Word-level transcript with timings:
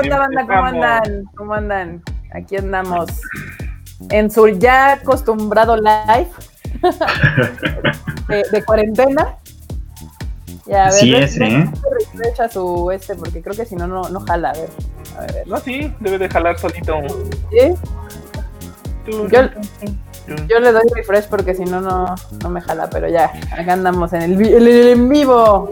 onda, 0.00 0.18
banda? 0.18 0.46
¿Cómo 0.46 0.64
andan? 0.64 1.24
¿Cómo 1.36 1.54
andan? 1.54 2.02
Aquí 2.32 2.56
andamos 2.56 3.10
en 4.10 4.30
su 4.30 4.48
ya 4.48 4.92
acostumbrado 4.92 5.76
live 5.76 6.30
de, 8.52 8.64
cuarentena. 8.64 9.36
Ya, 10.66 10.86
a 10.86 10.90
ver, 10.90 10.92
sí 10.92 11.14
es, 11.14 11.36
¿eh? 11.40 11.70
Echa 12.32 12.48
su 12.48 12.90
este, 12.90 13.14
porque 13.14 13.42
creo 13.42 13.56
que 13.56 13.64
si 13.64 13.76
no, 13.76 13.86
no 13.86 14.20
jala. 14.20 14.50
A 14.50 14.52
ver, 14.52 14.70
a 15.18 15.32
ver. 15.32 15.46
No, 15.46 15.56
sí, 15.58 15.92
debe 16.00 16.18
de 16.18 16.28
jalar 16.28 16.58
solito. 16.58 17.00
¿Sí? 17.50 17.74
Yo, 19.06 19.40
yo 20.46 20.60
le 20.60 20.72
doy 20.72 20.84
refresh 20.94 21.26
porque 21.28 21.54
si 21.54 21.64
no, 21.64 21.80
no 21.80 22.50
me 22.50 22.60
jala, 22.60 22.88
pero 22.90 23.08
ya, 23.08 23.32
acá 23.58 23.72
andamos 23.72 24.12
en 24.12 24.22
el, 24.22 24.40
el, 24.40 24.68
el 24.68 24.88
en 24.88 25.08
vivo. 25.08 25.70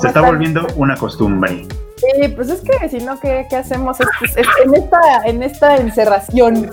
Se 0.00 0.06
está 0.06 0.22
volviendo 0.22 0.66
una 0.76 0.96
costumbre. 0.96 1.66
Sí, 1.98 2.28
pues 2.28 2.48
es 2.48 2.60
que 2.60 2.88
si 2.88 3.04
no, 3.04 3.18
¿qué, 3.18 3.46
hacemos? 3.56 3.98
en, 4.00 4.74
esta, 4.74 5.00
en 5.24 5.42
esta 5.42 5.76
encerración, 5.76 6.70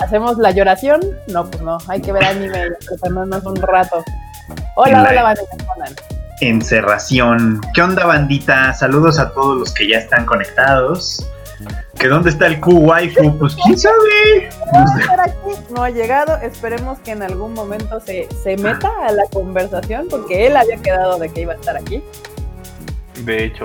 ¿hacemos 0.00 0.36
la 0.38 0.50
lloración? 0.50 1.00
No, 1.28 1.48
pues 1.50 1.62
no, 1.62 1.78
hay 1.88 2.00
que 2.00 2.12
ver 2.12 2.24
anime 2.24 2.68
y 2.68 3.12
un 3.12 3.56
rato. 3.56 4.04
Hola, 4.76 5.06
hola, 5.08 5.22
bandita, 5.22 5.56
Encerración. 6.40 7.60
¿Qué 7.74 7.82
onda, 7.82 8.06
bandita? 8.06 8.72
Saludos 8.74 9.18
a 9.18 9.32
todos 9.32 9.58
los 9.58 9.74
que 9.74 9.88
ya 9.88 9.98
están 9.98 10.24
conectados. 10.24 11.26
¿Que 11.98 12.06
dónde 12.06 12.30
está 12.30 12.46
el 12.46 12.60
Q-Waifu? 12.60 13.38
Pues 13.38 13.56
quién 13.56 13.76
sabe. 13.76 14.48
No 15.70 15.82
ha 15.82 15.90
llegado. 15.90 16.36
Esperemos 16.36 16.98
que 17.00 17.10
en 17.10 17.22
algún 17.22 17.54
momento 17.54 18.00
se, 18.00 18.28
se 18.44 18.56
meta 18.56 18.88
a 19.04 19.12
la 19.12 19.24
conversación 19.32 20.06
porque 20.08 20.46
él 20.46 20.56
había 20.56 20.76
quedado 20.76 21.18
de 21.18 21.28
que 21.28 21.40
iba 21.40 21.54
a 21.54 21.56
estar 21.56 21.76
aquí. 21.76 22.02
De 23.24 23.44
hecho. 23.46 23.64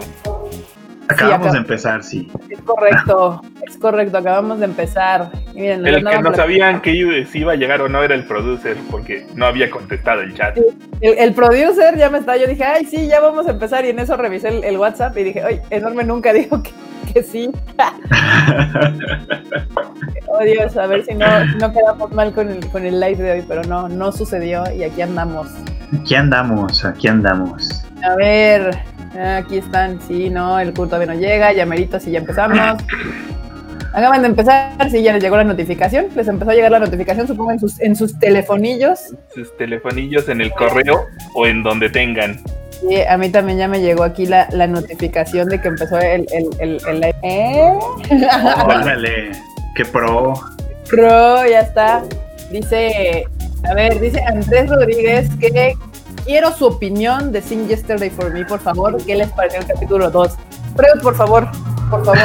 Acabamos 1.08 1.52
de 1.52 1.58
empezar, 1.58 2.04
sí. 2.04 2.32
Es 2.50 2.62
correcto, 2.62 3.42
es 3.68 3.78
correcto, 3.78 4.18
acabamos 4.18 4.60
de 4.60 4.66
empezar. 4.66 5.32
el 5.56 5.84
que 5.84 6.22
no 6.22 6.34
sabían 6.34 6.82
que 6.82 7.26
si 7.30 7.40
iba 7.40 7.54
a 7.54 7.56
llegar 7.56 7.82
o 7.82 7.90
no 7.90 8.04
era 8.04 8.16
el 8.16 8.26
producer, 8.26 8.78
porque 8.90 9.26
no 9.36 9.46
había 9.46 9.70
contestado 9.70 10.22
el 10.22 10.34
chat. 10.34 10.58
El, 11.02 11.34
producer 11.34 11.98
ya 11.98 12.10
me 12.10 12.20
estaba, 12.20 12.38
yo 12.38 12.48
dije, 12.48 12.64
ay, 12.64 12.86
sí, 12.86 13.08
ya 13.08 13.20
vamos 13.20 13.48
a 13.48 13.52
empezar, 13.52 13.86
y 13.86 13.90
en 13.90 14.00
eso 14.00 14.16
revisé 14.16 14.68
el, 14.68 14.78
WhatsApp 14.78 15.18
y 15.18 15.24
dije, 15.24 15.44
ay, 15.44 15.62
enorme 15.70 16.04
nunca 16.04 16.34
dijo 16.34 16.62
que, 17.14 17.24
sí. 17.24 17.52
oh 20.28 20.44
Dios, 20.44 20.78
a 20.78 20.88
ver 20.88 21.06
si 21.06 21.16
no, 21.16 21.46
no 21.60 21.74
quedamos 21.74 22.12
mal 22.12 22.34
con 22.34 22.50
el, 22.50 22.66
con 22.70 22.86
el 22.86 23.00
live 23.00 23.22
de 23.22 23.32
hoy, 23.34 23.46
pero 23.48 23.64
no, 23.64 23.90
no 23.90 24.12
sucedió 24.12 24.64
y 24.74 24.84
aquí 24.84 25.02
andamos. 25.02 25.48
Aquí 26.02 26.16
andamos, 26.16 26.86
aquí 26.86 27.08
andamos. 27.08 27.84
A 28.04 28.16
ver, 28.16 28.84
Aquí 29.20 29.58
están, 29.58 30.00
sí, 30.08 30.30
no, 30.30 30.60
el 30.60 30.74
culto 30.74 30.96
todavía 30.96 31.14
no 31.14 31.20
llega, 31.20 31.54
ya 31.54 31.66
merito, 31.66 32.00
sí, 32.00 32.12
ya 32.12 32.20
empezamos. 32.20 32.58
Acaban 33.94 34.22
de 34.24 34.28
empezar, 34.28 34.90
sí, 34.90 35.04
ya 35.04 35.14
les 35.14 35.22
llegó 35.22 35.38
la 35.38 35.44
notificación, 35.44 36.08
les 36.16 36.28
empezó 36.28 36.50
a 36.50 36.56
llegar 36.56 36.72
la 36.72 36.80
notificación, 36.80 37.28
supongo, 37.28 37.52
en 37.52 37.60
sus, 37.60 37.80
en 37.80 37.96
sus 37.96 38.18
telefonillos. 38.18 39.14
Sus 39.36 39.56
telefonillos 39.56 40.30
en 40.30 40.42
el 40.42 40.52
correo 40.52 41.06
o 41.36 41.46
en 41.46 41.62
donde 41.62 41.90
tengan. 41.90 42.42
Sí, 42.72 43.02
a 43.08 43.18
mí 43.18 43.30
también 43.30 43.60
ya 43.60 43.68
me 43.68 43.82
llegó 43.82 44.04
aquí 44.04 44.26
la, 44.26 44.48
la 44.52 44.66
notificación 44.66 45.48
de 45.48 45.62
que 45.62 45.68
empezó 45.68 46.00
el... 46.00 46.26
el, 46.34 46.48
el, 46.60 46.82
el 46.88 47.04
¿Eh? 47.22 47.80
qué 49.76 49.86
pro. 49.86 50.34
Pro, 50.90 51.48
ya 51.48 51.62
está. 51.62 52.04
Dice, 52.52 53.26
a 53.64 53.74
ver, 53.76 54.00
dice 54.00 54.22
Andrés 54.28 54.70
Rodríguez 54.70 55.30
que 55.40 55.76
quiero 56.26 56.52
su 56.54 56.66
opinión 56.66 57.32
de 57.32 57.42
Sing 57.42 57.68
Yesterday 57.68 58.10
for 58.10 58.32
Me, 58.34 58.46
por 58.46 58.60
favor. 58.60 58.98
¿Qué 59.06 59.16
les 59.16 59.32
pareció 59.32 59.60
el 59.60 59.68
capítulo 59.68 60.10
2? 60.10 60.32
Freud, 60.76 61.02
por 61.02 61.16
favor, 61.16 61.48
por 61.90 62.04
favor, 62.04 62.18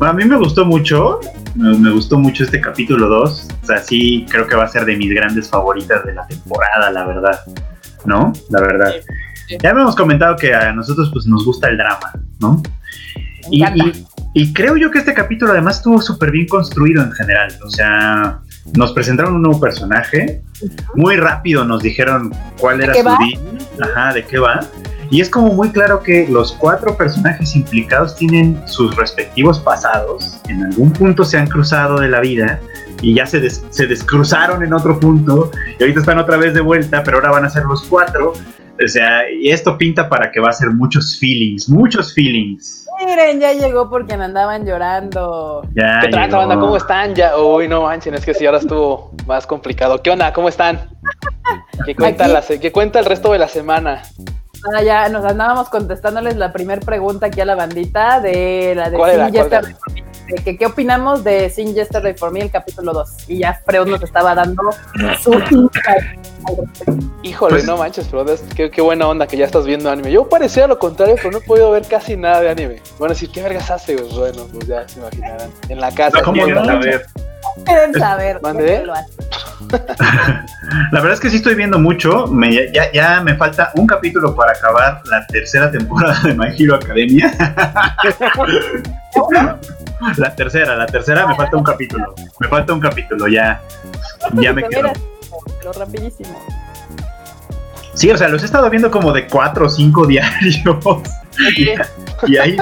a 0.00 0.12
mí 0.12 0.24
me 0.24 0.36
gustó 0.36 0.64
mucho, 0.64 1.20
me, 1.54 1.90
gustó 1.90 2.18
mucho 2.18 2.44
este 2.44 2.60
capítulo 2.60 3.08
2. 3.08 3.48
O 3.62 3.66
sea, 3.66 3.78
sí, 3.78 4.26
creo 4.28 4.46
que 4.46 4.54
va 4.54 4.64
a 4.64 4.68
ser 4.68 4.84
de 4.84 4.96
mis 4.96 5.12
grandes 5.14 5.48
favoritas 5.48 6.04
de 6.04 6.14
la 6.14 6.26
temporada, 6.26 6.90
la 6.90 7.06
verdad. 7.06 7.40
¿No? 8.04 8.32
La 8.50 8.60
verdad. 8.60 8.92
Ya 9.62 9.70
hemos 9.70 9.96
comentado 9.96 10.36
que 10.36 10.54
a 10.54 10.72
nosotros 10.72 11.10
pues 11.12 11.26
nos 11.26 11.44
gusta 11.44 11.68
el 11.68 11.78
drama, 11.78 12.12
¿no? 12.40 12.62
Y, 13.50 13.64
y, 14.34 14.52
creo 14.52 14.76
yo 14.76 14.90
que 14.90 14.98
este 14.98 15.14
capítulo 15.14 15.52
además 15.52 15.76
estuvo 15.76 16.00
súper 16.00 16.32
bien 16.32 16.46
construido 16.46 17.02
en 17.02 17.12
general. 17.12 17.56
O 17.64 17.70
sea, 17.70 18.40
nos 18.74 18.92
presentaron 18.92 19.34
un 19.34 19.42
nuevo 19.42 19.60
personaje, 19.60 20.42
muy 20.94 21.16
rápido 21.16 21.64
nos 21.64 21.82
dijeron 21.82 22.32
cuál 22.58 22.82
era 22.82 22.94
su 22.94 23.24
día, 23.24 23.40
ajá, 23.80 24.12
de 24.12 24.24
qué 24.24 24.38
va. 24.38 24.60
Y 25.10 25.20
es 25.20 25.30
como 25.30 25.52
muy 25.54 25.70
claro 25.70 26.02
que 26.02 26.26
los 26.28 26.52
cuatro 26.52 26.96
personajes 26.96 27.54
implicados 27.54 28.16
tienen 28.16 28.60
sus 28.66 28.96
respectivos 28.96 29.60
pasados, 29.60 30.40
en 30.48 30.64
algún 30.64 30.92
punto 30.92 31.24
se 31.24 31.38
han 31.38 31.46
cruzado 31.46 32.00
de 32.00 32.08
la 32.08 32.20
vida 32.20 32.60
y 33.02 33.14
ya 33.14 33.26
se, 33.26 33.48
se 33.48 33.86
descruzaron 33.86 34.62
en 34.62 34.72
otro 34.72 34.98
punto 34.98 35.50
y 35.78 35.82
ahorita 35.82 36.00
están 36.00 36.18
otra 36.18 36.36
vez 36.36 36.54
de 36.54 36.60
vuelta, 36.60 37.02
pero 37.04 37.18
ahora 37.18 37.30
van 37.30 37.44
a 37.44 37.50
ser 37.50 37.64
los 37.64 37.82
cuatro. 37.82 38.32
O 38.82 38.88
sea, 38.88 39.30
y 39.30 39.48
esto 39.50 39.78
pinta 39.78 40.08
para 40.08 40.30
que 40.30 40.40
va 40.40 40.50
a 40.50 40.52
ser 40.52 40.70
muchos 40.70 41.18
feelings, 41.18 41.68
muchos 41.68 42.12
feelings. 42.12 42.86
Miren, 43.04 43.40
ya 43.40 43.52
llegó 43.52 43.90
porque 43.90 44.16
me 44.16 44.24
andaban 44.24 44.64
llorando. 44.64 45.62
Ya 45.74 46.00
¿Qué 46.00 46.08
tal, 46.08 46.30
banda? 46.30 46.56
¿Cómo 46.56 46.76
están? 46.76 47.14
Ya, 47.14 47.36
uy, 47.38 47.68
no 47.68 47.82
manchen, 47.82 48.14
es 48.14 48.24
que 48.24 48.34
sí, 48.34 48.46
ahora 48.46 48.58
estuvo 48.58 49.12
más 49.26 49.46
complicado. 49.46 50.02
¿Qué 50.02 50.10
onda? 50.10 50.32
¿Cómo 50.32 50.48
están? 50.48 50.88
¿Qué 51.84 51.94
cuenta, 51.94 52.26
la 52.28 52.42
¿Qué 52.42 52.72
cuenta 52.72 52.98
el 52.98 53.04
resto 53.04 53.32
de 53.32 53.38
la 53.38 53.48
semana? 53.48 54.02
Ah, 54.74 54.82
ya 54.82 55.08
nos 55.08 55.24
andábamos 55.24 55.68
contestándoles 55.68 56.36
la 56.36 56.52
primera 56.52 56.80
pregunta 56.80 57.26
aquí 57.26 57.40
a 57.40 57.44
la 57.44 57.54
bandita 57.54 58.20
de 58.20 58.74
la 58.74 58.90
de 58.90 58.96
¿Cuál 58.96 59.32
de 60.28 60.42
que 60.42 60.56
qué 60.56 60.66
opinamos 60.66 61.24
de 61.24 61.50
Sin 61.50 61.74
Yesterday 61.74 62.14
for 62.14 62.32
Me, 62.32 62.40
el 62.40 62.50
capítulo 62.50 62.92
2. 62.92 63.28
Y 63.28 63.38
ya 63.38 63.60
Freud 63.64 63.88
nos 63.88 64.02
estaba 64.02 64.34
dando 64.34 64.62
su 65.22 65.32
Híjole, 67.22 67.54
pues 67.54 67.66
no 67.66 67.76
manches, 67.76 68.06
pero 68.08 68.24
qué, 68.54 68.70
qué, 68.70 68.80
buena 68.80 69.08
onda 69.08 69.26
que 69.26 69.36
ya 69.36 69.46
estás 69.46 69.66
viendo 69.66 69.90
anime. 69.90 70.12
Yo 70.12 70.28
parecía 70.28 70.68
lo 70.68 70.78
contrario, 70.78 71.16
pero 71.16 71.32
no 71.32 71.38
he 71.38 71.40
podido 71.40 71.72
ver 71.72 71.86
casi 71.88 72.16
nada 72.16 72.40
de 72.40 72.50
anime. 72.50 72.80
Bueno, 72.98 73.14
decir, 73.14 73.30
¿qué 73.32 73.42
vergas 73.42 73.68
hace? 73.70 73.96
Bueno, 73.96 74.46
pues 74.52 74.68
ya 74.68 74.86
se 74.88 75.00
imaginarán. 75.00 75.50
En 75.68 75.80
la 75.80 75.92
casa. 75.92 76.22
¿Cómo 76.22 76.46
no? 76.46 76.64
saber? 76.64 77.06
Quieren 77.64 77.92
saber. 77.94 78.40
la 80.92 81.00
verdad 81.00 81.12
es 81.12 81.20
que 81.20 81.30
sí 81.30 81.36
estoy 81.36 81.54
viendo 81.54 81.78
mucho. 81.78 82.26
Me, 82.28 82.72
ya, 82.72 82.90
ya 82.92 83.20
me 83.20 83.36
falta 83.36 83.70
un 83.74 83.86
capítulo 83.86 84.34
para 84.34 84.52
acabar 84.52 85.00
la 85.06 85.26
tercera 85.26 85.70
temporada 85.70 86.20
de 86.22 86.34
My 86.34 86.54
Hero 86.56 86.76
Academia. 86.76 87.32
La 90.16 90.34
tercera, 90.34 90.76
la 90.76 90.86
tercera 90.86 91.26
me 91.26 91.34
falta 91.34 91.56
un 91.56 91.64
capítulo. 91.64 92.14
Me 92.40 92.48
falta 92.48 92.72
un 92.72 92.80
capítulo, 92.80 93.28
ya. 93.28 93.62
Ya 94.34 94.52
me 94.52 94.62
quedo. 94.68 94.90
Pero 95.58 95.72
rapidísimo. 95.72 96.38
Sí, 97.94 98.10
o 98.10 98.16
sea, 98.16 98.28
los 98.28 98.42
he 98.42 98.46
estado 98.46 98.68
viendo 98.68 98.90
como 98.90 99.12
de 99.12 99.26
cuatro 99.26 99.66
o 99.66 99.68
cinco 99.68 100.06
diarios. 100.06 100.60
Y, 102.26 102.36
ahí, 102.36 102.56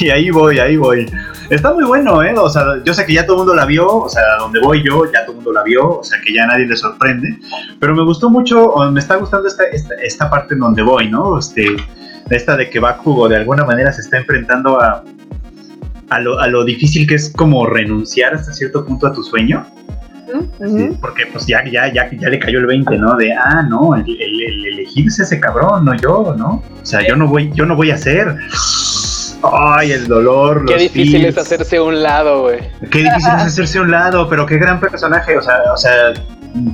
y 0.00 0.10
ahí 0.10 0.30
voy, 0.30 0.58
ahí 0.58 0.76
voy. 0.76 1.10
Está 1.50 1.72
muy 1.72 1.84
bueno, 1.84 2.22
¿eh? 2.22 2.34
O 2.36 2.48
sea, 2.48 2.64
yo 2.84 2.94
sé 2.94 3.04
que 3.04 3.14
ya 3.14 3.24
todo 3.24 3.36
el 3.36 3.38
mundo 3.40 3.54
la 3.54 3.64
vio, 3.64 3.86
o 3.88 4.08
sea, 4.08 4.22
donde 4.38 4.60
voy 4.60 4.82
yo, 4.84 5.04
ya 5.12 5.24
todo 5.24 5.32
el 5.32 5.36
mundo 5.36 5.52
la 5.52 5.62
vio, 5.62 5.98
o 5.98 6.04
sea, 6.04 6.20
que 6.24 6.32
ya 6.32 6.46
nadie 6.46 6.66
le 6.66 6.76
sorprende. 6.76 7.38
Pero 7.78 7.94
me 7.94 8.04
gustó 8.04 8.30
mucho, 8.30 8.74
me 8.90 9.00
está 9.00 9.16
gustando 9.16 9.48
esta, 9.48 9.64
esta, 9.64 9.94
esta 9.96 10.30
parte 10.30 10.54
en 10.54 10.60
donde 10.60 10.82
voy, 10.82 11.08
¿no? 11.08 11.38
Este, 11.38 11.76
esta 12.30 12.56
de 12.56 12.70
que 12.70 12.80
Bakugo 12.80 13.28
de 13.28 13.36
alguna 13.36 13.64
manera 13.64 13.92
se 13.92 14.00
está 14.00 14.18
enfrentando 14.18 14.80
a, 14.80 15.04
a 16.10 16.20
lo, 16.20 16.38
a 16.38 16.46
lo 16.46 16.64
difícil 16.64 17.06
que 17.06 17.14
es 17.14 17.30
como 17.30 17.66
renunciar 17.66 18.34
hasta 18.34 18.52
cierto 18.52 18.84
punto 18.84 19.06
a 19.06 19.12
tu 19.12 19.22
sueño. 19.22 19.66
porque 21.00 21.26
pues 21.26 21.46
ya, 21.46 21.62
ya, 21.64 21.92
ya, 21.92 22.10
ya 22.10 22.28
le 22.28 22.38
cayó 22.38 22.58
el 22.58 22.66
20, 22.66 22.96
¿no? 22.98 23.16
De, 23.16 23.32
ah, 23.32 23.62
no, 23.62 23.94
el, 23.94 24.08
el, 24.08 24.66
elegirse 24.66 25.22
ese 25.22 25.40
cabrón, 25.40 25.84
no 25.84 25.94
yo, 25.94 26.34
¿no? 26.36 26.62
O 26.82 26.86
sea, 26.86 27.06
yo 27.06 27.16
no 27.16 27.26
voy, 27.26 27.50
yo 27.54 27.66
no 27.66 27.76
voy 27.76 27.90
a 27.90 27.94
hacer. 27.94 28.36
Ay, 29.42 29.92
el 29.92 30.06
dolor. 30.06 30.64
Qué 30.66 30.76
difícil 30.76 31.24
es 31.24 31.36
hacerse 31.36 31.76
a 31.76 31.82
un 31.82 32.02
lado, 32.02 32.42
güey. 32.42 32.60
Qué 32.90 33.00
difícil 33.00 33.32
es 33.36 33.42
hacerse 33.42 33.78
a 33.78 33.82
un 33.82 33.90
lado, 33.90 34.28
pero 34.28 34.46
qué 34.46 34.56
gran 34.56 34.78
personaje. 34.78 35.36
O 35.36 35.42
sea, 35.42 35.56
o 35.72 35.76
sea, 35.76 36.14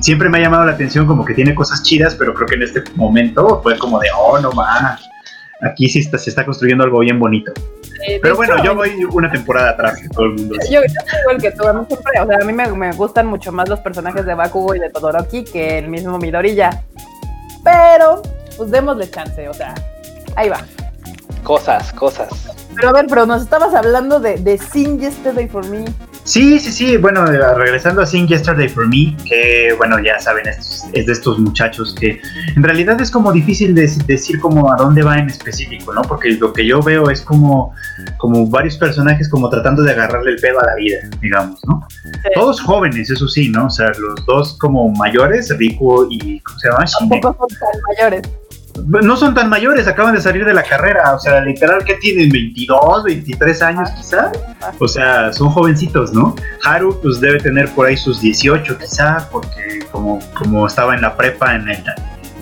siempre 0.01 0.29
me 0.29 0.37
ha 0.37 0.41
llamado 0.41 0.65
la 0.65 0.73
atención 0.73 1.07
como 1.07 1.25
que 1.25 1.33
tiene 1.33 1.55
cosas 1.55 1.81
chidas, 1.83 2.15
pero 2.15 2.33
creo 2.33 2.47
que 2.47 2.55
en 2.55 2.63
este 2.63 2.83
momento 2.95 3.59
fue 3.63 3.77
como 3.77 3.99
de, 3.99 4.07
oh, 4.17 4.39
no 4.39 4.51
más. 4.51 5.01
Aquí 5.61 5.89
sí 5.89 5.99
está, 5.99 6.17
se 6.17 6.29
está 6.29 6.45
construyendo 6.45 6.83
algo 6.83 6.99
bien 6.99 7.19
bonito. 7.19 7.51
Eh, 8.07 8.19
Pero 8.21 8.35
bueno, 8.35 8.63
yo 8.63 8.75
voy 8.75 9.03
una 9.11 9.31
temporada 9.31 9.71
atrás 9.71 9.99
que 10.01 10.09
todo 10.09 10.25
el 10.25 10.33
mundo. 10.33 10.55
Yo, 10.69 10.81
yo 10.81 11.01
soy 11.09 11.19
igual 11.21 11.41
que 11.41 11.51
tú, 11.51 11.67
a 11.67 11.73
mí 11.73 11.85
siempre, 11.87 12.19
o 12.21 12.27
sea, 12.27 12.37
a 12.41 12.45
mí 12.45 12.53
me, 12.53 12.91
gustan 12.93 13.27
mucho 13.27 13.51
más 13.51 13.67
los 13.67 13.79
personajes 13.79 14.25
de 14.25 14.33
Bakugo 14.33 14.75
y 14.75 14.79
de 14.79 14.89
Todoroki 14.89 15.43
que 15.43 15.77
el 15.79 15.87
mismo 15.87 16.17
Midoriya. 16.17 16.83
Pero, 17.63 18.21
pues 18.57 18.71
démosle 18.71 19.09
chance, 19.09 19.47
o 19.49 19.53
sea, 19.53 19.75
ahí 20.35 20.49
va. 20.49 20.59
Cosas, 21.43 21.91
cosas. 21.93 22.29
Pero 22.75 22.89
a 22.89 22.93
ver, 22.93 23.07
pero 23.09 23.25
nos 23.25 23.41
estabas 23.41 23.73
hablando 23.73 24.19
de, 24.19 24.37
de 24.37 24.57
Sing 24.57 24.99
Yesterday 24.99 25.47
for 25.47 25.65
Me. 25.67 25.85
Sí, 26.29 26.59
sí, 26.59 26.71
sí. 26.71 26.97
Bueno, 26.97 27.25
eh, 27.25 27.39
regresando 27.55 28.03
a 28.03 28.05
Sing 28.05 28.27
Yesterday 28.27 28.69
for 28.69 28.87
Me, 28.87 29.17
que 29.27 29.73
bueno, 29.79 29.97
ya 29.97 30.19
saben, 30.19 30.47
es, 30.47 30.85
es 30.93 31.07
de 31.07 31.11
estos 31.11 31.39
muchachos 31.39 31.95
que 31.99 32.21
en 32.55 32.61
realidad 32.61 33.01
es 33.01 33.09
como 33.09 33.31
difícil 33.31 33.73
de, 33.73 33.89
decir 34.05 34.39
como 34.39 34.71
a 34.71 34.75
dónde 34.75 35.01
va 35.01 35.17
en 35.17 35.27
específico, 35.27 35.91
¿no? 35.91 36.03
Porque 36.03 36.29
lo 36.33 36.53
que 36.53 36.67
yo 36.67 36.83
veo 36.83 37.09
es 37.09 37.21
como, 37.21 37.73
como 38.17 38.47
varios 38.47 38.77
personajes 38.77 39.27
como 39.27 39.49
tratando 39.49 39.81
de 39.81 39.91
agarrarle 39.91 40.33
el 40.33 40.37
pedo 40.37 40.59
a 40.61 40.67
la 40.67 40.75
vida, 40.75 40.99
digamos, 41.19 41.61
¿no? 41.65 41.87
Todos 42.35 42.61
jóvenes, 42.61 43.09
eso 43.09 43.27
sí, 43.27 43.49
¿no? 43.49 43.65
O 43.65 43.71
sea, 43.71 43.87
los 43.97 44.23
dos 44.27 44.55
como 44.59 44.87
mayores, 44.89 45.49
Rico 45.57 46.05
y, 46.11 46.41
¿cómo 46.41 46.59
se 46.59 46.69
llama? 46.69 46.85
Tampoco 47.09 47.47
son 47.49 47.59
tan 47.59 47.81
mayores 47.87 48.21
no 48.85 49.15
son 49.15 49.33
tan 49.33 49.49
mayores, 49.49 49.87
acaban 49.87 50.15
de 50.15 50.21
salir 50.21 50.45
de 50.45 50.53
la 50.53 50.63
carrera, 50.63 51.13
o 51.15 51.19
sea, 51.19 51.41
literal 51.41 51.83
que 51.83 51.95
tienen 51.95 52.29
22, 52.29 53.03
23 53.03 53.61
años 53.61 53.89
quizá, 53.91 54.31
o 54.79 54.87
sea, 54.87 55.31
son 55.33 55.49
jovencitos, 55.49 56.13
¿no? 56.13 56.35
Haru 56.63 56.99
pues 57.01 57.19
debe 57.19 57.39
tener 57.39 57.69
por 57.69 57.87
ahí 57.87 57.97
sus 57.97 58.21
18 58.21 58.77
quizá, 58.77 59.27
porque 59.31 59.79
como, 59.91 60.19
como 60.37 60.67
estaba 60.67 60.95
en 60.95 61.01
la 61.01 61.15
prepa, 61.15 61.55
en 61.55 61.69
el, 61.69 61.83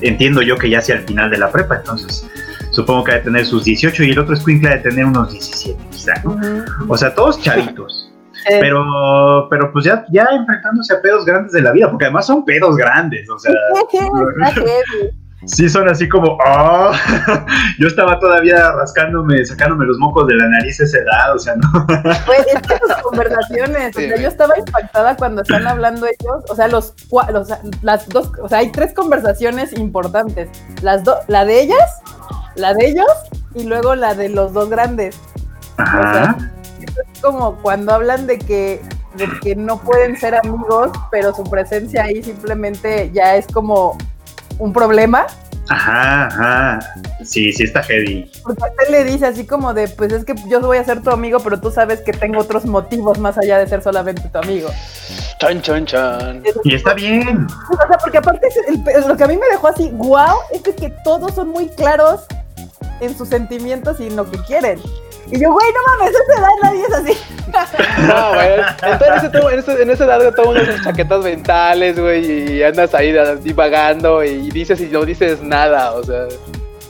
entiendo 0.02 0.42
yo 0.42 0.58
que 0.58 0.70
ya 0.70 0.80
hacia 0.80 0.96
el 0.96 1.02
final 1.02 1.30
de 1.30 1.38
la 1.38 1.52
prepa, 1.52 1.78
entonces 1.78 2.28
supongo 2.72 3.06
que 3.06 3.12
debe 3.14 3.24
tener 3.24 3.46
sus 3.46 3.64
18 3.64 4.04
y 4.04 4.12
el 4.12 4.20
otro 4.20 4.36
Squinkle 4.36 4.70
debe 4.70 4.82
tener 4.82 5.06
unos 5.06 5.32
17 5.32 5.80
quizá, 5.92 6.14
¿no? 6.24 6.40
O 6.88 6.98
sea, 6.98 7.14
todos 7.14 7.42
chavitos. 7.42 8.12
Pero, 8.50 9.48
pero 9.50 9.74
pues 9.74 9.84
ya, 9.84 10.06
ya 10.10 10.26
enfrentándose 10.32 10.94
a 10.94 11.02
pedos 11.02 11.26
grandes 11.26 11.52
de 11.52 11.62
la 11.62 11.74
vida, 11.74 11.90
porque 11.90 12.06
además 12.06 12.28
son 12.28 12.46
pedos 12.46 12.78
grandes, 12.78 13.30
o 13.30 13.38
sea. 13.38 13.52
sí 15.46 15.70
son 15.70 15.88
así 15.88 16.10
como, 16.10 16.38
oh, 16.46 16.92
yo 17.80 17.88
estaba 17.88 18.20
todavía 18.20 18.72
rascándome, 18.72 19.46
sacándome 19.46 19.86
los 19.86 19.98
mocos 20.00 20.28
de 20.28 20.36
la 20.36 20.48
nariz 20.50 20.80
a 20.82 20.84
esa 20.84 20.98
edad, 20.98 21.36
o 21.36 21.40
sea, 21.40 21.56
no. 21.56 21.86
Pues 22.26 22.46
es 22.54 22.62
que 22.62 22.78
sus 22.78 23.02
conversaciones, 23.04 23.96
o 23.96 24.00
sea, 24.00 24.18
yo 24.18 24.28
estaba 24.28 24.58
impactada 24.58 25.16
cuando 25.16 25.42
están 25.44 25.68
hablando 25.68 26.06
ellos, 26.08 26.44
o 26.50 26.56
sea, 26.56 26.68
los, 26.68 26.94
los 27.32 27.48
las 27.82 28.10
dos, 28.10 28.32
o 28.42 28.50
sea, 28.50 28.60
hay 28.60 28.72
tres 28.72 28.94
conversaciones 28.94 29.74
importantes, 29.74 30.50
las 30.82 31.04
dos, 31.04 31.18
la 31.28 31.46
de 31.46 31.62
ellas, 31.62 32.02
la 32.56 32.74
de 32.74 32.88
ellos 32.88 33.12
y 33.54 33.64
luego 33.64 33.96
la 33.96 34.16
de 34.16 34.30
los 34.30 34.54
dos 34.54 34.70
grandes. 34.70 35.20
Ajá. 35.78 36.36
es 36.80 37.22
como 37.22 37.58
cuando 37.62 37.94
hablan 37.94 38.26
de 38.26 38.40
que 38.40 38.82
de 39.16 39.28
que 39.42 39.56
no 39.56 39.80
pueden 39.80 40.16
ser 40.16 40.36
amigos, 40.36 40.92
pero 41.12 41.34
su 41.34 41.44
presencia 41.44 42.04
ahí 42.04 42.24
simplemente 42.24 43.12
ya 43.12 43.36
es 43.36 43.48
como 43.48 43.98
un 44.60 44.74
problema. 44.74 45.28
Ajá, 45.70 46.28
ajá. 46.28 46.80
Sí, 47.24 47.52
sí 47.52 47.64
está 47.64 47.84
heavy. 47.84 48.32
Porque 48.44 48.64
él 48.86 48.92
le 48.92 49.04
dice 49.04 49.26
así 49.26 49.46
como 49.46 49.74
de, 49.74 49.90
pues 49.90 50.14
es 50.14 50.24
que 50.24 50.34
yo 50.48 50.62
voy 50.62 50.78
a 50.78 50.84
ser 50.84 51.02
tu 51.02 51.10
amigo, 51.10 51.40
pero 51.40 51.60
tú 51.60 51.72
sabes 51.72 52.00
que 52.02 52.14
tengo 52.14 52.40
otros 52.40 52.66
motivos 52.66 53.20
más 53.20 53.38
allá 53.38 53.60
de 53.60 53.68
ser 53.68 53.82
solamente 53.82 54.22
tu 54.30 54.38
amigo. 54.38 54.70
Chan, 55.40 55.62
chan, 55.62 55.86
chan. 55.86 56.44
Y 56.64 56.76
está 56.76 56.94
bien. 56.94 57.48
O 57.70 57.88
sea, 57.88 57.98
porque 57.98 58.18
aparte 58.18 58.48
lo 59.08 59.18
que 59.18 59.24
a 59.24 59.28
mí 59.28 59.36
me 59.36 59.48
dejó 59.48 59.68
así, 59.68 59.90
wow, 59.94 60.38
es 60.54 60.64
de 60.64 60.74
que 60.74 60.90
todos 61.04 61.36
son 61.36 61.50
muy 61.50 61.68
claros 61.68 62.22
en 63.02 63.18
sus 63.18 63.28
sentimientos 63.28 64.00
y 64.00 64.08
en 64.08 64.16
lo 64.16 64.30
que 64.30 64.38
quieren. 64.44 64.80
Y 65.32 65.40
yo, 65.40 65.52
güey, 65.52 65.68
no 65.74 65.80
mames, 66.00 66.16
esa 66.16 66.40
edad 66.40 66.50
nadie 66.64 66.84
es 66.84 66.94
así. 66.94 67.14
No, 68.08 68.34
güey. 68.34 68.50
Entonces, 68.84 69.80
en, 69.80 69.90
esa 69.90 70.06
edad 70.06 70.34
todo 70.36 70.52
uno 70.52 70.62
hace 70.62 70.82
chaquetas 70.84 71.24
mentales, 71.24 72.00
güey, 72.00 72.58
y 72.58 72.64
andas 72.64 72.94
ahí 72.94 73.14
divagando 73.42 74.24
y 74.24 74.52
dices 74.52 74.80
y 74.80 74.86
no 74.86 75.04
dices 75.06 75.42
nada, 75.42 75.94
o 75.94 76.04
sea. 76.04 76.28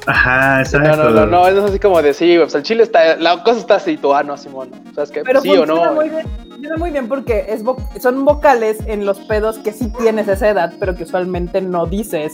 Ajá, 0.07 0.61
exacto. 0.61 0.95
No, 0.95 1.09
no, 1.09 1.09
no, 1.11 1.25
no, 1.25 1.47
es 1.47 1.57
así 1.57 1.79
como 1.79 2.01
de 2.01 2.13
sí, 2.13 2.37
pues 2.37 2.53
el 2.55 2.63
chile 2.63 2.83
está, 2.83 3.15
la 3.17 3.43
cosa 3.43 3.59
está 3.59 3.75
así, 3.75 3.97
tú, 3.97 4.13
ah, 4.13 4.23
no, 4.23 4.37
Simón, 4.37 4.71
¿sabes 4.93 5.11
qué? 5.11 5.21
Pero 5.23 5.41
sí 5.41 5.51
o 5.51 5.65
no. 5.65 5.93
Muy 5.93 6.09
bien, 6.09 6.27
funciona 6.49 6.77
muy 6.77 6.91
bien 6.91 7.07
porque 7.07 7.45
es 7.49 7.63
son 8.01 8.25
vocales 8.25 8.77
en 8.87 9.05
los 9.05 9.19
pedos 9.19 9.59
que 9.59 9.73
sí 9.73 9.91
tienes 9.99 10.27
esa 10.27 10.49
edad, 10.49 10.73
pero 10.79 10.95
que 10.95 11.03
usualmente 11.03 11.61
no 11.61 11.85
dices. 11.85 12.33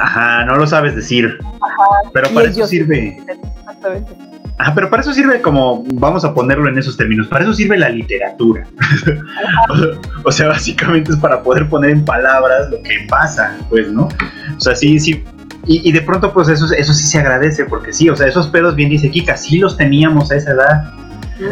Ajá, 0.00 0.44
no 0.44 0.56
lo 0.56 0.66
sabes 0.66 0.94
decir. 0.94 1.38
Ajá. 1.60 2.10
Pero 2.12 2.28
para 2.30 2.48
eso 2.48 2.66
sirve. 2.66 3.18
Exactamente. 3.60 4.27
Ah, 4.58 4.74
pero 4.74 4.90
para 4.90 5.02
eso 5.02 5.12
sirve 5.12 5.40
como, 5.40 5.84
vamos 5.94 6.24
a 6.24 6.34
ponerlo 6.34 6.68
en 6.68 6.76
esos 6.78 6.96
términos, 6.96 7.28
para 7.28 7.44
eso 7.44 7.52
sirve 7.52 7.78
la 7.78 7.88
literatura. 7.88 8.66
o 10.24 10.32
sea, 10.32 10.48
básicamente 10.48 11.12
es 11.12 11.18
para 11.18 11.42
poder 11.42 11.68
poner 11.68 11.90
en 11.90 12.04
palabras 12.04 12.68
lo 12.70 12.82
que 12.82 13.06
pasa, 13.08 13.56
pues, 13.70 13.88
¿no? 13.92 14.08
O 14.56 14.60
sea, 14.60 14.74
sí, 14.74 14.98
sí. 14.98 15.24
Y, 15.70 15.92
de 15.92 16.00
pronto, 16.00 16.32
pues 16.32 16.48
eso, 16.48 16.66
eso 16.72 16.94
sí 16.94 17.04
se 17.04 17.18
agradece, 17.18 17.66
porque 17.66 17.92
sí, 17.92 18.08
o 18.08 18.16
sea, 18.16 18.26
esos 18.26 18.48
pedos, 18.48 18.74
bien 18.74 18.88
dice 18.88 19.10
Kika, 19.10 19.36
sí 19.36 19.58
los 19.58 19.76
teníamos 19.76 20.32
a 20.32 20.36
esa 20.36 20.52
edad. 20.52 20.94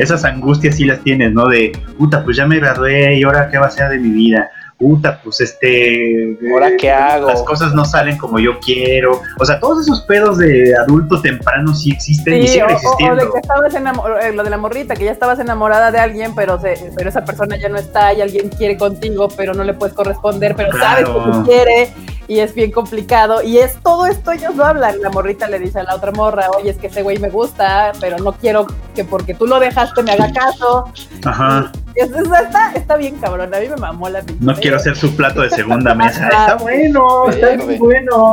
Esas 0.01 0.25
angustias 0.25 0.77
sí 0.77 0.85
las 0.85 1.01
tienes, 1.01 1.33
¿no? 1.33 1.47
De, 1.47 1.79
puta, 1.99 2.25
pues 2.25 2.37
ya 2.37 2.47
me 2.47 2.59
gradué 2.59 3.19
y 3.19 3.23
ahora 3.25 3.51
qué 3.51 3.59
va 3.59 3.67
a 3.67 3.71
ser 3.71 3.91
de 3.91 3.99
mi 3.99 4.09
vida 4.09 4.51
puta, 4.79 5.21
pues 5.23 5.41
este... 5.41 6.37
¿Ahora 6.53 6.77
qué 6.77 6.91
hago? 6.91 7.29
Las 7.29 7.43
cosas 7.43 7.75
no 7.75 7.85
salen 7.85 8.19
como 8.19 8.39
yo 8.39 8.59
quiero. 8.61 9.21
O 9.39 9.45
sea, 9.45 9.59
todos 9.59 9.83
esos 9.83 10.03
pedos 10.03 10.39
de 10.39 10.75
adulto 10.77 11.21
temprano 11.23 11.75
sí 11.75 11.93
existen 11.93 12.43
y 12.43 12.49
siguen 12.49 12.71
existiendo. 12.71 13.23
O, 13.23 13.27
de 13.27 13.33
que 13.33 13.39
estabas 13.39 13.75
eh, 13.75 14.33
lo 14.33 14.45
de 14.45 14.51
la 14.51 14.59
morrita, 14.59 14.95
que 14.95 15.05
ya 15.05 15.13
estabas 15.13 15.39
enamorada 15.39 15.91
de 15.91 15.99
alguien, 15.99 16.35
pero, 16.35 16.61
pero 16.95 17.09
esa 17.09 17.25
persona 17.25 17.57
ya 17.57 17.69
no 17.69 17.79
está 17.79 18.13
y 18.13 18.21
alguien 18.21 18.51
quiere 18.51 18.77
contigo, 18.77 19.29
pero 19.35 19.55
no 19.55 19.65
le 19.65 19.73
puedes 19.73 19.95
corresponder, 19.95 20.55
pero 20.55 20.73
sabes 20.77 21.09
que 21.09 21.39
te 21.39 21.43
quiere 21.45 21.93
y 22.29 22.41
es 22.41 22.55
bien 22.55 22.71
complicado. 22.71 23.43
Y 23.43 23.59
es 23.59 23.81
todo 23.83 24.07
esto, 24.07 24.33
ellos 24.33 24.57
lo 24.57 24.65
hablan. 24.65 25.01
La 25.01 25.11
morrita 25.11 25.49
le 25.49 25.59
dice 25.59 25.81
a 25.81 25.85
la 25.85 25.95
otra 25.95 26.13
morra, 26.13 26.51
oye, 26.59 26.71
es 26.71 26.77
que 26.77 26.89
ese 26.89 27.03
güey 27.03 27.19
me 27.19 27.31
gusta, 27.31 27.93
pero 27.99 28.19
no 28.19 28.33
quiero 28.33 28.67
que 28.95 29.05
porque 29.05 29.33
tú 29.33 29.47
lo 29.47 29.59
dejaste 29.59 30.03
me 30.03 30.13
haga 30.13 30.31
caso. 30.33 30.85
Ajá. 31.25 31.73
Está, 31.97 32.73
está 32.75 32.97
bien 32.97 33.17
cabrón, 33.19 33.55
a 33.55 33.61
mí 33.61 33.69
me 33.69 33.77
mamó 33.77 34.09
la 34.09 34.21
pinche. 34.23 34.45
No 34.45 34.55
quiero 34.55 34.79
ser 34.79 34.97
su 34.97 35.15
plato 35.17 35.43
de 35.43 35.51
segunda 35.51 35.95
mesa. 35.97 36.29
está 36.29 36.57
bueno, 36.57 37.29
está 37.31 37.57
muy 37.57 37.77
bueno. 37.77 38.33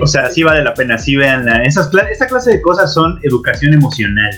o 0.00 0.06
sea, 0.06 0.30
sí 0.30 0.42
vale 0.42 0.62
la 0.62 0.74
pena, 0.74 0.98
sí 0.98 1.16
vean. 1.16 1.48
Esas, 1.62 1.90
esa 2.10 2.26
clase 2.26 2.52
de 2.52 2.62
cosas 2.62 2.92
son 2.92 3.18
educación 3.22 3.74
emocional. 3.74 4.30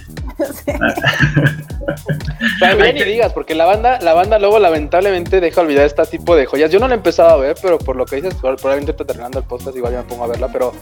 También 2.61 2.95
ni 2.95 3.05
digas, 3.05 3.33
porque 3.33 3.55
la 3.55 3.65
banda, 3.65 3.99
la 4.01 4.15
banda 4.15 4.39
luego 4.39 4.59
lamentablemente 4.59 5.41
deja 5.41 5.61
olvidar 5.61 5.87
este 5.87 6.05
tipo 6.07 6.37
de 6.37 6.47
joyas. 6.47 6.71
Yo 6.71 6.79
no 6.79 6.89
la 6.89 6.95
he 6.95 6.97
empezado 6.97 7.31
a 7.31 7.37
ver, 7.37 7.57
pero 7.61 7.79
por 7.79 7.97
lo 7.97 8.07
que 8.07 8.17
dices, 8.17 8.35
probablemente 8.35 8.93
terminando 8.93 9.39
el 9.39 9.45
podcast 9.45 9.77
igual 9.77 9.93
ya 9.93 10.03
me 10.03 10.09
pongo 10.09 10.25
a 10.25 10.29
verla, 10.29 10.49
pero 10.53 10.73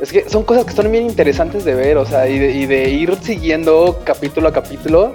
es 0.00 0.12
que 0.12 0.28
son 0.28 0.44
cosas 0.44 0.64
que 0.64 0.72
son 0.72 0.90
bien 0.90 1.06
interesantes 1.06 1.64
de 1.64 1.74
ver, 1.74 1.96
o 1.96 2.04
sea, 2.04 2.28
y 2.28 2.38
de, 2.38 2.50
y 2.52 2.66
de 2.66 2.90
ir 2.90 3.14
siguiendo 3.22 4.00
capítulo 4.04 4.48
a 4.48 4.52
capítulo 4.52 5.12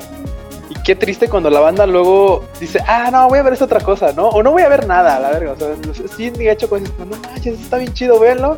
qué 0.76 0.96
triste 0.96 1.30
cuando 1.30 1.50
la 1.50 1.60
banda 1.60 1.86
luego 1.86 2.46
dice, 2.60 2.80
ah, 2.88 3.10
no, 3.12 3.28
voy 3.28 3.40
a 3.40 3.44
ver 3.44 3.54
esta 3.54 3.66
otra 3.66 3.80
cosa, 3.80 4.14
¿no? 4.14 4.30
O 4.30 4.44
no 4.44 4.52
voy 4.52 4.62
a 4.62 4.70
ver 4.70 4.88
nada, 4.88 5.20
la 5.20 5.32
verga. 5.32 5.54
O 5.54 5.56
sea, 5.56 5.76
sí, 6.16 6.32
ni 6.32 6.48
hecho 6.48 6.70
cosas, 6.70 6.92
no 7.00 7.06
manches, 7.06 7.60
está 7.60 7.78
bien 7.78 7.94
chido, 7.94 8.20
verlo. 8.20 8.58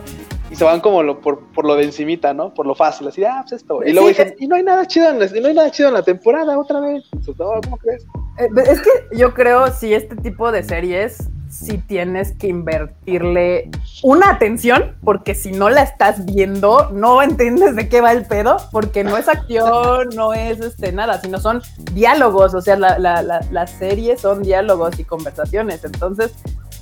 Y 0.50 0.56
se 0.56 0.66
van 0.66 0.82
como 0.82 1.02
lo, 1.02 1.22
por, 1.22 1.40
por, 1.54 1.66
lo 1.66 1.76
de 1.76 1.86
encimita, 1.86 2.34
¿no? 2.34 2.54
Por 2.54 2.66
lo 2.66 2.76
fácil, 2.76 3.08
así, 3.08 3.24
ah, 3.24 3.46
pues 3.48 3.62
esto. 3.62 3.82
Y 3.86 3.94
luego 3.94 4.10
dicen, 4.10 4.36
y 4.38 4.48
no 4.48 4.56
hay 4.58 4.64
nada 4.64 4.86
chido 4.86 5.10
en 5.10 5.20
la, 5.20 5.28
no 5.28 5.48
hay 5.48 5.54
nada 5.54 5.72
chido 5.72 5.88
en 5.88 5.94
la 5.94 6.04
temporada, 6.04 6.60
otra 6.60 6.82
vez. 6.82 7.06
¿Cómo 7.38 7.78
crees? 7.78 8.06
Eh, 8.38 8.50
es 8.70 8.82
que 8.82 8.90
yo 9.18 9.34
creo 9.34 9.72
si 9.72 9.94
este 9.94 10.18
tipo 10.18 10.52
de 10.52 10.64
series 10.64 11.30
si 11.52 11.78
tienes 11.78 12.32
que 12.32 12.48
invertirle 12.48 13.70
una 14.04 14.32
atención, 14.32 14.96
porque 15.04 15.36
si 15.36 15.52
no 15.52 15.70
la 15.70 15.84
estás 15.84 16.26
viendo, 16.26 16.90
no 16.92 17.22
entiendes 17.22 17.76
de 17.76 17.90
qué 17.90 18.00
va 18.00 18.14
el 18.14 18.26
pedo, 18.26 18.58
porque 18.72 19.04
no 19.04 19.18
es 19.18 19.28
acción, 19.28 20.10
no 20.16 20.34
es 20.34 20.62
este 20.62 20.94
nada, 20.94 21.20
sino 21.20 21.40
son 21.40 21.62
diálogos, 21.94 22.54
o 22.54 22.62
sea, 22.62 22.78
la, 22.78 22.98
la, 22.98 23.22
la, 23.22 23.68
serie 23.68 24.18
son 24.18 24.44
diálogos 24.44 24.98
y 24.98 25.04
conversaciones. 25.04 25.84
Entonces, 25.84 26.32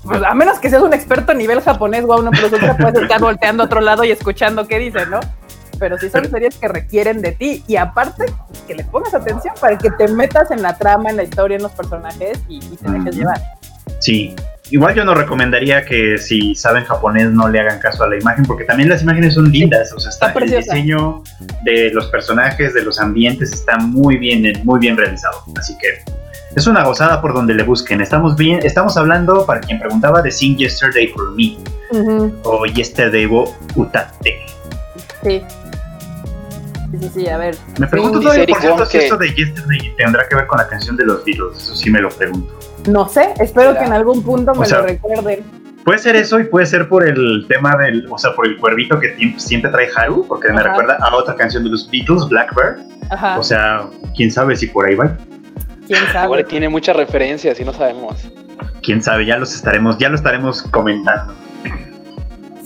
pues 0.04 0.22
a 0.22 0.34
menos 0.36 0.60
que 0.60 0.70
seas 0.70 0.84
un 0.84 0.94
experto 0.94 1.32
a 1.32 1.36
nivel 1.36 1.62
japonés, 1.62 2.06
wow, 2.06 2.22
no, 2.22 2.30
pero 2.32 2.50
tú 2.50 2.58
puedes 2.80 3.02
estar 3.02 3.20
volteando 3.20 3.64
a 3.64 3.66
otro 3.66 3.82
lado 3.82 4.04
y 4.04 4.12
escuchando 4.12 4.68
qué 4.68 4.78
dicen, 4.78 5.10
¿no? 5.10 5.20
Pero 5.80 5.98
sí 5.98 6.10
son 6.10 6.30
series 6.30 6.58
que 6.58 6.68
requieren 6.68 7.22
de 7.22 7.32
ti 7.32 7.64
y 7.68 7.78
aparte 7.78 8.26
que 8.68 8.76
le 8.76 8.84
pongas 8.84 9.14
atención 9.16 9.56
para 9.60 9.78
que 9.78 9.90
te 9.92 10.08
metas 10.10 10.52
en 10.52 10.62
la 10.62 10.78
trama, 10.78 11.10
en 11.10 11.18
la 11.18 11.24
historia, 11.24 11.58
en 11.58 11.64
los 11.64 11.72
personajes 11.72 12.40
y, 12.48 12.58
y 12.58 12.78
te 12.78 12.92
dejes 12.92 13.16
llevar. 13.16 13.42
Sí, 14.00 14.36
igual 14.72 14.96
yo 14.96 15.04
no 15.04 15.14
recomendaría 15.16 15.86
que 15.86 16.18
si 16.18 16.56
saben 16.56 16.86
japonés 16.86 17.32
no 17.32 17.48
le 17.48 17.60
hagan 17.60 17.80
caso 17.80 18.04
a 18.04 18.10
la 18.10 18.18
imagen, 18.18 18.46
porque 18.46 18.66
también 18.66 18.90
las 18.90 19.04
imágenes 19.04 19.34
son 19.34 19.52
lindas, 19.52 19.92
o 19.94 20.00
sea, 20.00 20.10
está, 20.10 20.32
el 20.32 20.50
diseño 20.50 21.24
de 21.64 21.92
los 21.92 22.08
personajes, 22.08 22.74
de 22.74 22.84
los 22.84 23.00
ambientes 23.00 23.52
está 23.52 23.78
muy 23.78 24.18
bien, 24.18 24.62
muy 24.64 24.80
bien 24.80 24.98
realizado, 24.98 25.44
así 25.58 25.78
que 25.78 26.04
es 26.56 26.68
una 26.68 26.84
gozada 26.84 27.22
por 27.22 27.34
donde 27.34 27.54
le 27.54 27.64
busquen. 27.64 28.02
Estamos 28.02 28.36
bien, 28.36 28.60
estamos 28.64 28.98
hablando 28.98 29.46
para 29.46 29.60
quien 29.60 29.80
preguntaba 29.80 30.22
de 30.22 30.32
Sing 30.32 30.58
Yesterday 30.58 31.08
for 31.08 31.32
Me 31.36 31.58
o 32.44 32.66
Yesterday 32.66 33.26
wo 33.28 33.56
Utate. 33.76 34.46
Sí. 35.24 35.42
Sí, 37.00 37.10
sí, 37.14 37.28
a 37.30 37.38
ver. 37.38 37.56
Me 37.78 37.86
pregunto 37.86 38.20
todavía, 38.20 38.48
por 38.48 38.60
cierto, 38.60 38.86
si 38.88 38.98
esto 38.98 39.18
de 39.18 39.28
Yesterday 39.28 39.94
tendrá 39.96 40.28
que 40.28 40.36
ver 40.36 40.48
con 40.48 40.58
la 40.58 40.68
canción 40.68 40.98
de 40.98 41.06
los 41.06 41.24
Beatles. 41.24 41.56
Eso 41.56 41.76
sí 41.76 41.92
me 41.92 42.02
lo 42.02 42.10
pregunto. 42.10 42.59
No 42.88 43.08
sé, 43.08 43.34
espero 43.40 43.78
que 43.78 43.84
en 43.86 43.94
algún 43.94 44.24
punto 44.24 44.54
me 44.56 44.68
lo 44.68 44.82
recuerden. 44.82 45.44
Puede 45.84 46.00
ser 46.00 46.16
eso 46.16 46.40
y 46.40 46.44
puede 46.44 46.66
ser 46.66 46.88
por 46.88 47.08
el 47.08 47.46
tema 47.48 47.76
del, 47.78 48.06
o 48.10 48.18
sea, 48.18 48.34
por 48.36 48.48
el 48.48 48.58
cuervito 48.58 49.00
que 49.00 49.16
siempre 49.38 49.72
trae 49.72 49.88
Haru, 49.96 50.26
porque 50.28 50.52
me 50.52 50.62
recuerda 50.62 50.98
a 51.02 51.16
otra 51.16 51.36
canción 51.36 51.64
de 51.64 51.72
los 51.72 51.90
Beatles, 51.90 52.28
Blackbird. 52.30 52.80
Ajá. 53.10 53.40
O 53.40 53.44
sea, 53.44 53.88
quién 54.16 54.30
sabe 54.30 54.56
si 54.56 54.68
por 54.68 54.86
ahí 54.86 54.96
va. 54.96 55.18
quién 55.88 56.00
sabe. 56.12 56.26
Igual 56.26 56.46
tiene 56.46 56.70
muchas 56.70 56.96
referencias 56.96 57.60
y 57.60 57.66
no 57.66 57.74
sabemos. 57.74 58.30
Quién 58.84 59.02
sabe, 59.02 59.26
ya 59.26 59.38
los 59.38 59.54
estaremos, 59.56 59.98
ya 59.98 60.10
lo 60.10 60.16
estaremos 60.16 60.62
comentando. 60.64 61.34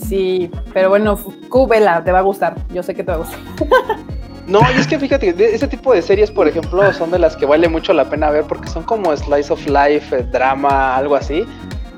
Sí, 0.05 0.51
pero 0.73 0.89
bueno, 0.89 1.17
Q, 1.49 1.67
vela, 1.67 2.03
te 2.03 2.11
va 2.11 2.19
a 2.19 2.23
gustar. 2.23 2.55
Yo 2.73 2.83
sé 2.83 2.93
que 2.93 3.03
te 3.03 3.11
va 3.11 3.15
a 3.15 3.19
gustar. 3.19 3.39
No, 4.47 4.59
y 4.75 4.79
es 4.79 4.87
que 4.87 4.99
fíjate, 4.99 5.33
ese 5.55 5.67
tipo 5.67 5.93
de 5.93 6.01
series, 6.01 6.29
por 6.29 6.47
ejemplo, 6.47 6.91
son 6.93 7.11
de 7.11 7.19
las 7.19 7.37
que 7.37 7.45
vale 7.45 7.69
mucho 7.69 7.93
la 7.93 8.09
pena 8.09 8.29
ver 8.29 8.43
porque 8.43 8.67
son 8.67 8.83
como 8.83 9.15
slice 9.15 9.53
of 9.53 9.65
life, 9.67 10.15
eh, 10.17 10.23
drama, 10.31 10.95
algo 10.97 11.15
así. 11.15 11.45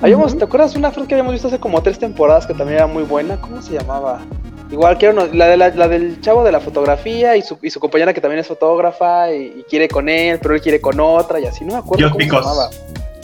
Habíamos. 0.01 0.37
¿Te 0.37 0.43
acuerdas 0.43 0.73
de 0.73 0.79
una 0.79 0.91
frase 0.91 1.07
que 1.07 1.15
habíamos 1.15 1.33
visto 1.33 1.47
hace 1.47 1.59
como 1.59 1.81
tres 1.81 1.97
temporadas 1.97 2.45
que 2.45 2.53
también 2.53 2.77
era 2.77 2.87
muy 2.87 3.03
buena? 3.03 3.37
¿Cómo 3.41 3.61
se 3.61 3.73
llamaba? 3.73 4.19
Igual 4.71 4.97
que 4.97 5.09
uno- 5.09 5.27
la, 5.31 5.47
de 5.47 5.57
la, 5.57 5.69
la 5.69 5.87
del 5.87 6.19
chavo 6.21 6.43
de 6.43 6.51
la 6.51 6.59
fotografía 6.59 7.35
y 7.37 7.41
su, 7.41 7.57
y 7.61 7.69
su 7.69 7.79
compañera 7.79 8.13
que 8.13 8.21
también 8.21 8.39
es 8.39 8.47
fotógrafa 8.47 9.31
y, 9.31 9.59
y 9.59 9.63
quiere 9.69 9.87
con 9.87 10.09
él, 10.09 10.37
pero 10.41 10.53
él 10.55 10.61
quiere 10.61 10.81
con 10.81 10.99
otra 10.99 11.39
y 11.39 11.45
así. 11.45 11.63
No 11.65 11.73
me 11.73 11.79
acuerdo 11.79 12.01
cómo 12.11 12.19
se 12.19 12.29
llamaba. 12.45 12.69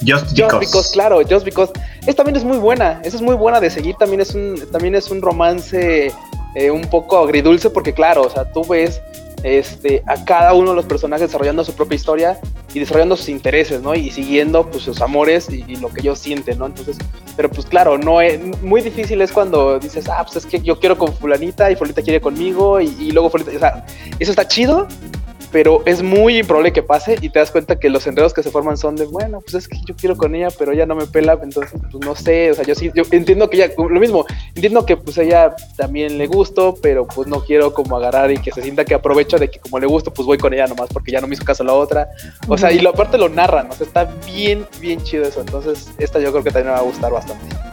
Just 0.06 0.36
Just 0.36 0.36
because. 0.36 0.60
Because, 0.60 0.92
claro, 0.92 1.22
Just 1.22 1.46
Because. 1.46 1.72
Esta 2.02 2.24
también 2.24 2.36
es 2.36 2.44
muy 2.44 2.58
buena, 2.58 3.00
esa 3.04 3.18
es 3.18 3.22
muy 3.22 3.36
buena 3.36 3.60
de 3.60 3.70
seguir, 3.70 3.96
también 3.96 4.22
es 4.22 4.34
un, 4.34 4.60
también 4.72 4.96
es 4.96 5.12
un 5.12 5.22
romance 5.22 6.12
eh, 6.56 6.72
un 6.72 6.82
poco 6.82 7.20
agridulce 7.20 7.70
porque 7.70 7.94
claro, 7.94 8.24
o 8.24 8.30
sea, 8.30 8.52
tú 8.52 8.66
ves 8.68 9.02
este, 9.44 10.04
a 10.06 10.24
cada 10.24 10.54
uno 10.54 10.72
de 10.72 10.76
los 10.76 10.86
personajes 10.86 11.30
desarrollando 11.30 11.64
su 11.64 11.74
propia 11.74 11.96
historia 11.96 12.40
y 12.74 12.80
desarrollando 12.80 13.16
sus 13.18 13.30
intereses, 13.30 13.82
¿no? 13.82 13.96
Y 13.96 14.12
siguiendo 14.12 14.70
pues 14.70 14.84
sus 14.84 15.02
amores 15.02 15.50
y, 15.50 15.64
y 15.68 15.76
lo 15.78 15.90
que 15.90 16.02
ellos 16.02 16.20
sienten, 16.20 16.60
¿no? 16.60 16.68
Entonces, 16.68 16.98
pero 17.36 17.50
pues 17.50 17.66
claro, 17.66 17.98
no 17.98 18.22
es, 18.22 18.40
muy 18.62 18.82
difícil 18.82 19.22
es 19.22 19.32
cuando 19.32 19.80
dices, 19.80 20.08
ah, 20.10 20.24
pues 20.24 20.38
es 20.38 20.46
que 20.46 20.62
yo 20.62 20.80
quiero 20.80 20.98
con 20.98 21.14
fulanita 21.14 21.72
y 21.72 21.76
fulanita 21.76 22.02
quiere 22.02 22.22
conmigo 22.22 22.80
y, 22.80 22.96
y 23.00 23.12
luego 23.12 23.30
fulanita, 23.30 23.56
o 23.56 23.60
sea, 23.60 23.86
eso 24.20 24.32
está 24.32 24.48
chido, 24.48 24.88
pero 25.52 25.84
es 25.86 26.02
muy 26.02 26.40
improbable 26.40 26.72
que 26.72 26.84
pase 26.84 27.18
y 27.22 27.30
te 27.30 27.40
das 27.40 27.52
cuenta 27.52 27.80
que 27.80 27.90
los 27.90 28.08
enredos 28.08 28.34
que 28.34 28.44
se 28.44 28.52
forman 28.52 28.78
son 28.78 28.96
de, 28.96 29.06
bueno, 29.06 29.42
pues 29.42 29.56
es 29.56 29.68
que 29.68 29.78
yo 29.86 29.96
quiero 29.96 30.16
con 30.16 30.34
ella, 30.34 30.48
pero 30.58 30.72
ella 30.72 30.86
no 30.86 30.96
me 30.96 31.06
pela, 31.06 31.38
entonces 31.42 31.80
pues 31.92 32.06
no 32.06 32.16
sé, 32.16 32.52
o 32.52 32.56
sea, 32.56 32.64
yo 32.64 32.76
sí, 32.76 32.92
yo 32.96 33.04
entiendo 33.12 33.50
que 33.50 33.58
ella, 33.58 33.74
lo 33.78 34.00
mismo, 34.00 34.26
entiendo 34.56 34.86
que 34.86 34.98
pues 34.98 35.18
ella 35.18 35.56
también 35.76 36.18
le 36.18 36.28
gusto, 36.28 36.76
pero 36.82 37.06
pues 37.08 37.28
no 37.28 37.44
quiero 37.44 37.74
como 37.74 37.98
agarrar 37.98 38.32
y 38.32 38.38
que 38.38 38.52
se 38.52 38.62
sienta 38.62 38.86
que 38.86 38.94
aprovecho 38.94 39.38
de 39.38 39.50
que 39.50 39.60
como 39.60 39.80
le 39.80 39.88
gusto, 39.88 40.14
pues 40.14 40.26
voy 40.26 40.38
con 40.38 40.54
ella 40.54 40.68
nomás 40.68 40.90
porque 40.92 41.12
ya 41.12 41.22
no 41.22 41.28
me 41.28 41.36
hizo 41.36 41.44
caso 41.44 41.64
la 41.64 41.74
otra, 41.74 42.10
o 42.48 42.58
sea, 42.58 42.72
y 42.72 42.80
lo, 42.80 42.92
aparte 42.92 43.18
lo 43.18 43.30
narran, 43.30 43.70
o 43.70 43.74
sea, 43.74 43.86
está 43.86 44.06
bien, 44.26 44.66
bien 44.80 45.04
chido 45.04 45.24
eso, 45.24 45.42
entonces 45.42 45.92
esta 45.98 46.20
yo 46.20 46.32
creo 46.32 46.44
que 46.44 46.52
también 46.52 46.68
me 46.68 46.74
va 46.74 46.80
a 46.80 46.90
gustar 46.90 47.12
bastante. 47.12 47.71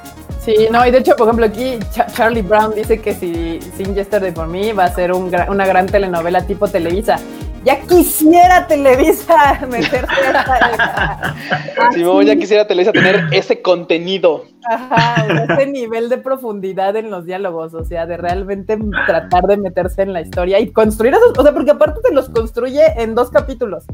Sí, 0.49 0.67
no, 0.71 0.87
y 0.87 0.91
de 0.91 0.99
hecho, 0.99 1.15
por 1.15 1.27
ejemplo, 1.29 1.45
aquí 1.45 1.79
Cha- 1.93 2.07
Charlie 2.07 2.41
Brown 2.41 2.75
dice 2.75 3.01
que 3.03 3.13
si 3.15 3.61
Sin 3.77 3.95
Yesterday 3.95 4.33
for 4.33 4.47
Me 4.47 4.73
va 4.73 4.85
a 4.85 4.95
ser 4.95 5.13
un 5.13 5.31
gra- 5.31 5.51
una 5.51 5.67
gran 5.67 5.85
telenovela 5.87 6.47
tipo 6.47 6.67
Televisa. 6.67 7.17
Ya 7.65 7.81
quisiera 7.83 8.67
Televisa 8.67 9.61
meterse 9.69 10.07
a 10.35 10.71
esta- 10.71 11.91
Simón, 11.93 12.25
ya 12.25 12.33
así, 12.33 12.41
quisiera 12.41 12.67
Televisa 12.67 12.93
tener 12.93 13.27
ese 13.33 13.61
contenido. 13.61 14.45
Ajá, 14.65 15.27
ese 15.55 15.67
nivel 15.67 16.09
de 16.09 16.17
profundidad 16.17 16.97
en 16.97 17.11
los 17.11 17.27
diálogos, 17.27 17.75
o 17.75 17.85
sea, 17.85 18.07
de 18.07 18.17
realmente 18.17 18.79
tratar 19.07 19.47
de 19.49 19.59
meterse 19.59 20.01
en 20.03 20.15
la 20.15 20.23
historia 20.23 20.61
y 20.61 20.71
construir 20.73 21.13
esos, 21.15 21.39
o 21.39 21.43
sea, 21.43 21.53
porque 21.53 21.73
aparte 21.73 22.01
te 22.03 22.15
los 22.15 22.31
construye 22.31 22.83
en 22.97 23.15
dos 23.15 23.29
capítulos 23.31 23.85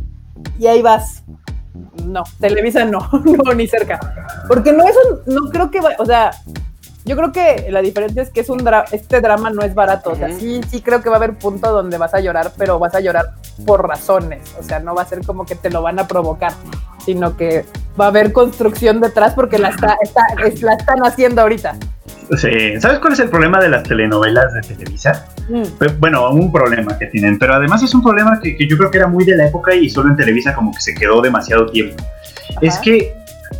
y 0.58 0.68
ahí 0.68 0.82
vas. 0.82 1.24
No, 2.04 2.22
Televisa 2.40 2.84
no, 2.84 3.08
no, 3.24 3.52
ni 3.54 3.66
cerca. 3.66 3.98
Porque 4.48 4.72
no 4.72 4.84
es 4.84 4.94
un, 5.26 5.34
no 5.34 5.50
creo 5.50 5.70
que, 5.70 5.80
va- 5.80 5.96
o 5.98 6.06
sea, 6.06 6.30
yo 7.04 7.16
creo 7.16 7.32
que 7.32 7.66
la 7.70 7.82
diferencia 7.82 8.22
es 8.22 8.30
que 8.30 8.40
es 8.40 8.48
un 8.48 8.60
dra- 8.60 8.84
este 8.92 9.20
drama 9.20 9.50
no 9.50 9.62
es 9.62 9.74
barato, 9.74 10.10
o 10.10 10.14
sea, 10.16 10.30
sí, 10.32 10.60
sí 10.68 10.80
creo 10.80 11.02
que 11.02 11.08
va 11.10 11.16
a 11.16 11.18
haber 11.18 11.36
punto 11.36 11.70
donde 11.72 11.98
vas 11.98 12.14
a 12.14 12.20
llorar, 12.20 12.52
pero 12.56 12.78
vas 12.78 12.94
a 12.94 13.00
llorar 13.00 13.34
por 13.66 13.86
razones, 13.86 14.54
o 14.58 14.62
sea, 14.62 14.78
no 14.78 14.94
va 14.94 15.02
a 15.02 15.06
ser 15.06 15.20
como 15.26 15.44
que 15.44 15.54
te 15.54 15.68
lo 15.70 15.82
van 15.82 15.98
a 15.98 16.06
provocar, 16.08 16.52
sino 17.04 17.36
que 17.36 17.66
va 18.00 18.06
a 18.06 18.08
haber 18.08 18.32
construcción 18.32 19.00
detrás 19.00 19.34
porque 19.34 19.58
la, 19.58 19.68
está, 19.68 19.96
está- 20.02 20.26
es- 20.46 20.62
la 20.62 20.74
están 20.74 21.00
haciendo 21.04 21.42
ahorita. 21.42 21.76
Sí. 22.38 22.80
¿Sabes 22.80 23.00
cuál 23.00 23.12
es 23.12 23.20
el 23.20 23.28
problema 23.28 23.60
de 23.60 23.68
las 23.68 23.82
telenovelas 23.82 24.52
de 24.54 24.60
Televisa? 24.62 25.26
Mm, 25.48 25.62
Pe- 25.78 25.88
Bueno, 25.98 26.30
un 26.30 26.50
problema 26.52 26.96
que 26.98 27.06
tienen, 27.06 27.38
pero 27.38 27.54
además 27.54 27.82
es 27.82 27.94
un 27.94 28.02
problema 28.02 28.40
que, 28.42 28.56
que 28.56 28.66
yo 28.68 28.76
creo 28.78 28.90
que 28.90 28.98
era 28.98 29.06
muy 29.08 29.24
de 29.24 29.36
la 29.36 29.46
época 29.48 29.74
y 29.74 29.88
solo 29.90 30.10
en 30.10 30.16
Televisa 30.16 30.54
como 30.54 30.72
que 30.72 30.80
se 30.80 30.94
quedó 30.94 31.20
demasiado 31.20 31.66
tiempo. 31.66 31.96
Es 32.60 32.78
que 32.78 33.14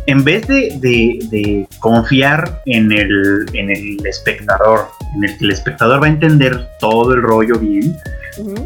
en 0.07 0.23
vez 0.23 0.47
de, 0.47 0.77
de- 0.79 1.19
de 1.29 1.67
confiar 1.79 2.61
en 2.65 2.91
el, 2.91 3.45
en 3.53 3.69
el 3.71 4.05
espectador, 4.05 4.87
en 5.15 5.23
el 5.25 5.37
que 5.37 5.45
el 5.45 5.51
espectador 5.51 6.01
va 6.01 6.07
a 6.07 6.09
entender 6.09 6.67
todo 6.79 7.13
el 7.13 7.21
rollo 7.21 7.57
bien, 7.59 7.95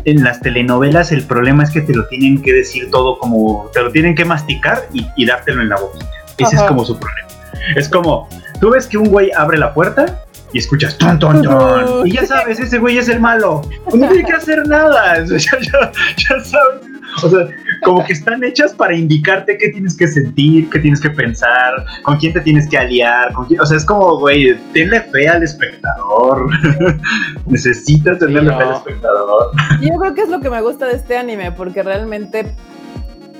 en 0.05 0.23
las 0.23 0.39
telenovelas 0.39 1.11
el 1.11 1.21
problema 1.23 1.63
es 1.63 1.69
que 1.69 1.81
te 1.81 1.93
lo 1.93 2.07
tienen 2.07 2.41
que 2.41 2.51
decir 2.53 2.89
todo 2.89 3.19
como, 3.19 3.69
te 3.71 3.83
lo 3.83 3.91
tienen 3.91 4.15
que 4.15 4.25
masticar 4.25 4.81
y, 4.93 5.05
y 5.15 5.25
dártelo 5.27 5.61
en 5.61 5.69
la 5.69 5.75
boca. 5.79 5.99
Ese 6.37 6.55
Ajá. 6.55 6.65
es 6.65 6.69
como 6.69 6.83
su 6.85 6.97
problema. 6.97 7.27
Es 7.75 7.87
como, 7.89 8.27
tú 8.59 8.71
ves 8.71 8.87
que 8.87 8.97
un 8.97 9.09
güey 9.09 9.29
abre 9.37 9.59
la 9.59 9.73
puerta 9.73 10.23
y 10.53 10.57
escuchas 10.59 10.97
ton 10.97 11.19
ton 11.19 11.41
ton 11.43 12.05
y 12.07 12.11
ya 12.13 12.25
sabes, 12.25 12.59
ese 12.59 12.77
güey 12.79 12.97
es 12.97 13.07
el 13.09 13.19
malo. 13.19 13.61
No 13.93 14.07
tiene 14.09 14.23
que 14.25 14.33
hacer 14.33 14.67
nada. 14.67 15.23
Ya, 15.29 15.37
ya- 15.37 15.91
ya 16.17 16.43
sabes. 16.43 16.81
O 17.23 17.29
sea, 17.29 17.47
como 17.83 18.05
que 18.05 18.13
están 18.13 18.43
hechas 18.43 18.71
para 18.73 18.95
indicarte 18.95 19.57
qué 19.57 19.69
tienes 19.69 19.97
que 19.97 20.07
sentir, 20.07 20.69
qué 20.69 20.77
tienes 20.79 21.01
que 21.01 21.09
pensar, 21.09 21.83
con 22.03 22.17
quién 22.17 22.33
te 22.33 22.39
tienes 22.41 22.69
que 22.69 22.77
aliar, 22.77 23.33
con 23.33 23.45
quién, 23.45 23.59
o 23.59 23.65
sea, 23.65 23.77
es 23.77 23.83
como, 23.85 24.19
güey, 24.19 24.55
tenle 24.73 25.01
fe 25.01 25.27
al 25.27 25.41
espectador. 25.41 26.47
Necesitas 27.47 28.19
tenerle 28.19 28.51
Sí, 28.51 28.57
fe 28.57 28.63
al 28.63 28.69
no. 28.69 28.75
espectador. 28.77 29.51
Yo 29.81 29.97
creo 29.99 30.13
que 30.13 30.21
es 30.21 30.29
lo 30.29 30.39
que 30.39 30.49
me 30.49 30.61
gusta 30.61 30.85
de 30.87 30.95
este 30.95 31.17
anime, 31.17 31.51
porque 31.51 31.81
realmente 31.83 32.53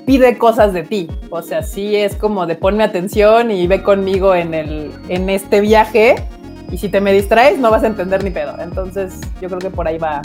pide 0.04 0.36
cosas 0.36 0.72
de 0.72 0.82
ti. 0.82 1.08
O 1.30 1.40
sea, 1.42 1.62
sí 1.62 1.94
es 1.94 2.16
como 2.16 2.46
de 2.46 2.56
ponme 2.56 2.82
atención 2.84 3.50
y 3.52 3.66
ve 3.68 3.82
conmigo 3.82 4.34
en, 4.34 4.52
el, 4.54 4.90
en 5.08 5.30
este 5.30 5.60
viaje. 5.60 6.16
Y 6.70 6.78
si 6.78 6.88
te 6.88 7.00
me 7.00 7.12
distraes, 7.12 7.58
no 7.58 7.70
vas 7.70 7.82
a 7.82 7.88
entender 7.88 8.22
ni 8.22 8.30
pedo. 8.30 8.54
Entonces, 8.60 9.20
yo 9.40 9.48
creo 9.48 9.58
que 9.58 9.70
por 9.70 9.86
ahí 9.88 9.98
va 9.98 10.22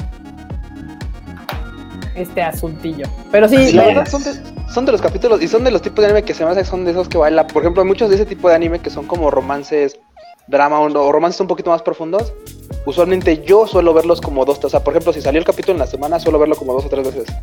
este 2.15 2.41
asuntillo. 2.41 3.05
Pero 3.31 3.47
sí, 3.47 3.71
la 3.73 3.85
verdad 3.85 4.07
son 4.07 4.23
de, 4.23 4.33
son 4.69 4.85
de 4.85 4.91
los 4.91 5.01
capítulos 5.01 5.41
y 5.41 5.47
son 5.47 5.63
de 5.63 5.71
los 5.71 5.81
tipos 5.81 6.01
de 6.01 6.05
anime 6.05 6.23
que 6.23 6.33
se 6.33 6.43
me 6.45 6.51
hace 6.51 6.61
que 6.61 6.65
son 6.65 6.85
de 6.85 6.91
esos 6.91 7.09
que 7.09 7.17
baila. 7.17 7.47
Por 7.47 7.61
ejemplo, 7.61 7.81
hay 7.81 7.87
muchos 7.87 8.09
de 8.09 8.15
ese 8.15 8.25
tipo 8.25 8.49
de 8.49 8.55
anime 8.55 8.79
que 8.79 8.89
son 8.89 9.05
como 9.05 9.29
romances, 9.29 9.99
drama 10.47 10.79
o, 10.79 11.11
romances 11.11 11.41
un 11.41 11.47
poquito 11.47 11.71
más 11.71 11.81
profundos. 11.81 12.33
Usualmente 12.85 13.43
yo 13.43 13.67
suelo 13.67 13.93
verlos 13.93 14.21
como 14.21 14.45
dos, 14.45 14.63
o 14.63 14.69
sea, 14.69 14.83
por 14.83 14.93
ejemplo, 14.93 15.11
si 15.11 15.21
salió 15.21 15.39
el 15.39 15.45
capítulo 15.45 15.73
en 15.73 15.79
la 15.79 15.87
semana, 15.87 16.19
suelo 16.19 16.39
verlo 16.39 16.55
como 16.55 16.73
dos 16.73 16.85
o 16.85 16.89
tres 16.89 17.05
veces. 17.05 17.35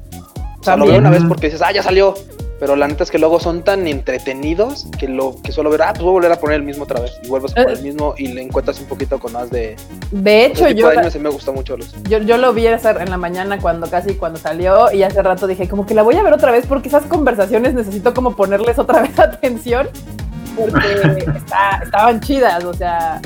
O 0.60 0.64
sea, 0.64 0.76
lo 0.76 0.86
veo 0.86 0.98
una 0.98 1.10
vez 1.10 1.24
porque 1.24 1.46
dices, 1.46 1.62
ah, 1.62 1.72
ya 1.72 1.82
salió. 1.82 2.14
Pero 2.62 2.76
la 2.76 2.86
neta 2.86 3.02
es 3.02 3.10
que 3.10 3.18
luego 3.18 3.40
son 3.40 3.64
tan 3.64 3.88
entretenidos 3.88 4.86
que 4.96 5.08
lo 5.08 5.34
que 5.42 5.50
suelo 5.50 5.68
ver, 5.68 5.82
ah, 5.82 5.88
pues 5.94 6.02
voy 6.02 6.10
a 6.10 6.12
volver 6.12 6.30
a 6.30 6.36
poner 6.38 6.58
el 6.58 6.62
mismo 6.62 6.84
otra 6.84 7.00
vez. 7.00 7.10
Y 7.24 7.26
vuelves 7.26 7.50
a 7.50 7.54
poner 7.56 7.70
Eh. 7.70 7.72
el 7.72 7.82
mismo 7.82 8.14
y 8.16 8.28
le 8.28 8.40
encuentras 8.40 8.78
un 8.78 8.86
poquito 8.86 9.18
con 9.18 9.32
más 9.32 9.50
de. 9.50 9.74
de 10.12 10.44
hecho, 10.46 10.68
yo, 10.68 10.88
de 10.90 10.98
anime 11.00 11.18
me 11.18 11.28
gusta 11.30 11.50
mucho 11.50 11.76
los. 11.76 11.92
yo, 12.04 12.18
yo 12.18 12.36
lo 12.36 12.52
vi 12.52 12.68
en 12.68 13.10
la 13.10 13.16
mañana 13.16 13.58
cuando 13.58 13.90
casi 13.90 14.14
cuando 14.14 14.38
salió 14.38 14.92
y 14.92 15.02
hace 15.02 15.20
rato 15.22 15.48
dije 15.48 15.68
como 15.68 15.86
que 15.86 15.94
la 15.94 16.04
voy 16.04 16.14
a 16.14 16.22
ver 16.22 16.32
otra 16.32 16.52
vez 16.52 16.64
porque 16.66 16.86
esas 16.86 17.02
conversaciones 17.06 17.74
necesito 17.74 18.14
como 18.14 18.36
ponerles 18.36 18.78
otra 18.78 19.02
vez 19.02 19.18
atención 19.18 19.88
porque 20.56 20.78
está- 21.36 21.80
estaban 21.82 22.20
chidas, 22.20 22.62
o 22.62 22.74
sea, 22.74 23.20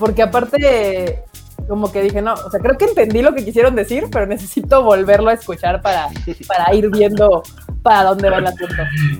porque 0.00 0.22
aparte 0.22 1.22
como 1.68 1.90
que 1.90 2.02
dije, 2.02 2.22
no, 2.22 2.34
o 2.34 2.50
sea, 2.50 2.60
creo 2.60 2.76
que 2.76 2.86
entendí 2.86 3.22
lo 3.22 3.34
que 3.34 3.44
quisieron 3.44 3.74
decir, 3.74 4.06
pero 4.10 4.26
necesito 4.26 4.82
volverlo 4.82 5.30
a 5.30 5.34
escuchar 5.34 5.80
para, 5.82 6.08
para 6.46 6.74
ir 6.74 6.90
viendo 6.90 7.42
para 7.82 8.04
dónde 8.04 8.30
va 8.30 8.38
el 8.38 8.46
asunto. 8.46 8.74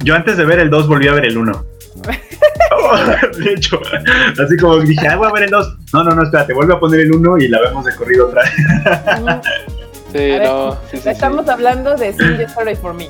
Yo 0.05 0.15
antes 0.15 0.37
de 0.37 0.45
ver 0.45 0.61
el 0.61 0.71
2 0.71 0.89
volví 0.89 1.09
a 1.09 1.15
ver 1.15 1.27
el 1.27 1.39
1. 1.39 1.67
de 3.39 3.53
hecho, 3.53 3.81
así 4.43 4.57
como 4.57 4.79
dije, 4.81 5.07
ah, 5.07 5.17
voy 5.17 5.29
a 5.29 5.33
ver 5.33 5.45
el 5.45 5.51
2. 5.51 5.77
No, 5.93 6.05
no, 6.05 6.15
no, 6.15 6.23
espérate, 6.23 6.55
vuelve 6.55 6.75
a 6.75 6.81
poner 6.81 7.01
el 7.01 7.13
1 7.13 7.39
y 7.39 7.49
la 7.49 7.61
vemos 7.61 7.85
de 7.85 7.95
corrido 7.95 8.29
otra 8.29 8.43
vez. 8.43 8.53
Sí, 10.13 10.19
A 10.19 10.39
ver, 10.39 10.43
no. 10.43 10.73
Sí, 10.73 10.79
sí, 10.91 10.99
sí. 10.99 11.09
Estamos 11.09 11.49
hablando 11.49 11.95
de 11.97 12.13
Sing 12.13 12.37
Yesterday 12.37 12.77
for 12.77 12.93
Me, 12.95 13.09